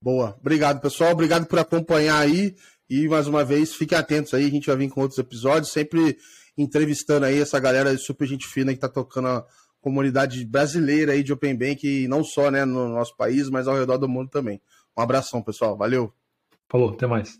Boa. 0.01 0.37
Obrigado, 0.39 0.79
pessoal. 0.79 1.11
Obrigado 1.11 1.47
por 1.47 1.59
acompanhar 1.59 2.19
aí. 2.19 2.55
E 2.89 3.07
mais 3.07 3.27
uma 3.27 3.43
vez, 3.43 3.73
fiquem 3.73 3.97
atentos 3.97 4.33
aí, 4.33 4.45
a 4.45 4.49
gente 4.49 4.67
vai 4.67 4.75
vir 4.77 4.89
com 4.89 5.01
outros 5.01 5.19
episódios, 5.19 5.71
sempre 5.71 6.17
entrevistando 6.57 7.25
aí 7.25 7.39
essa 7.39 7.59
galera 7.59 7.95
super 7.97 8.27
gente 8.27 8.47
fina 8.47 8.73
que 8.73 8.79
tá 8.79 8.89
tocando 8.89 9.27
a 9.27 9.45
comunidade 9.81 10.43
brasileira 10.45 11.11
aí 11.11 11.23
de 11.23 11.31
Open 11.31 11.55
Bank, 11.55 12.07
não 12.07 12.23
só 12.23 12.49
né, 12.49 12.65
no 12.65 12.89
nosso 12.89 13.15
país, 13.15 13.49
mas 13.49 13.67
ao 13.67 13.75
redor 13.75 13.97
do 13.97 14.07
mundo 14.07 14.29
também. 14.29 14.61
Um 14.97 15.01
abração, 15.01 15.41
pessoal. 15.41 15.77
Valeu. 15.77 16.11
Falou, 16.69 16.89
até 16.89 17.05
mais. 17.05 17.39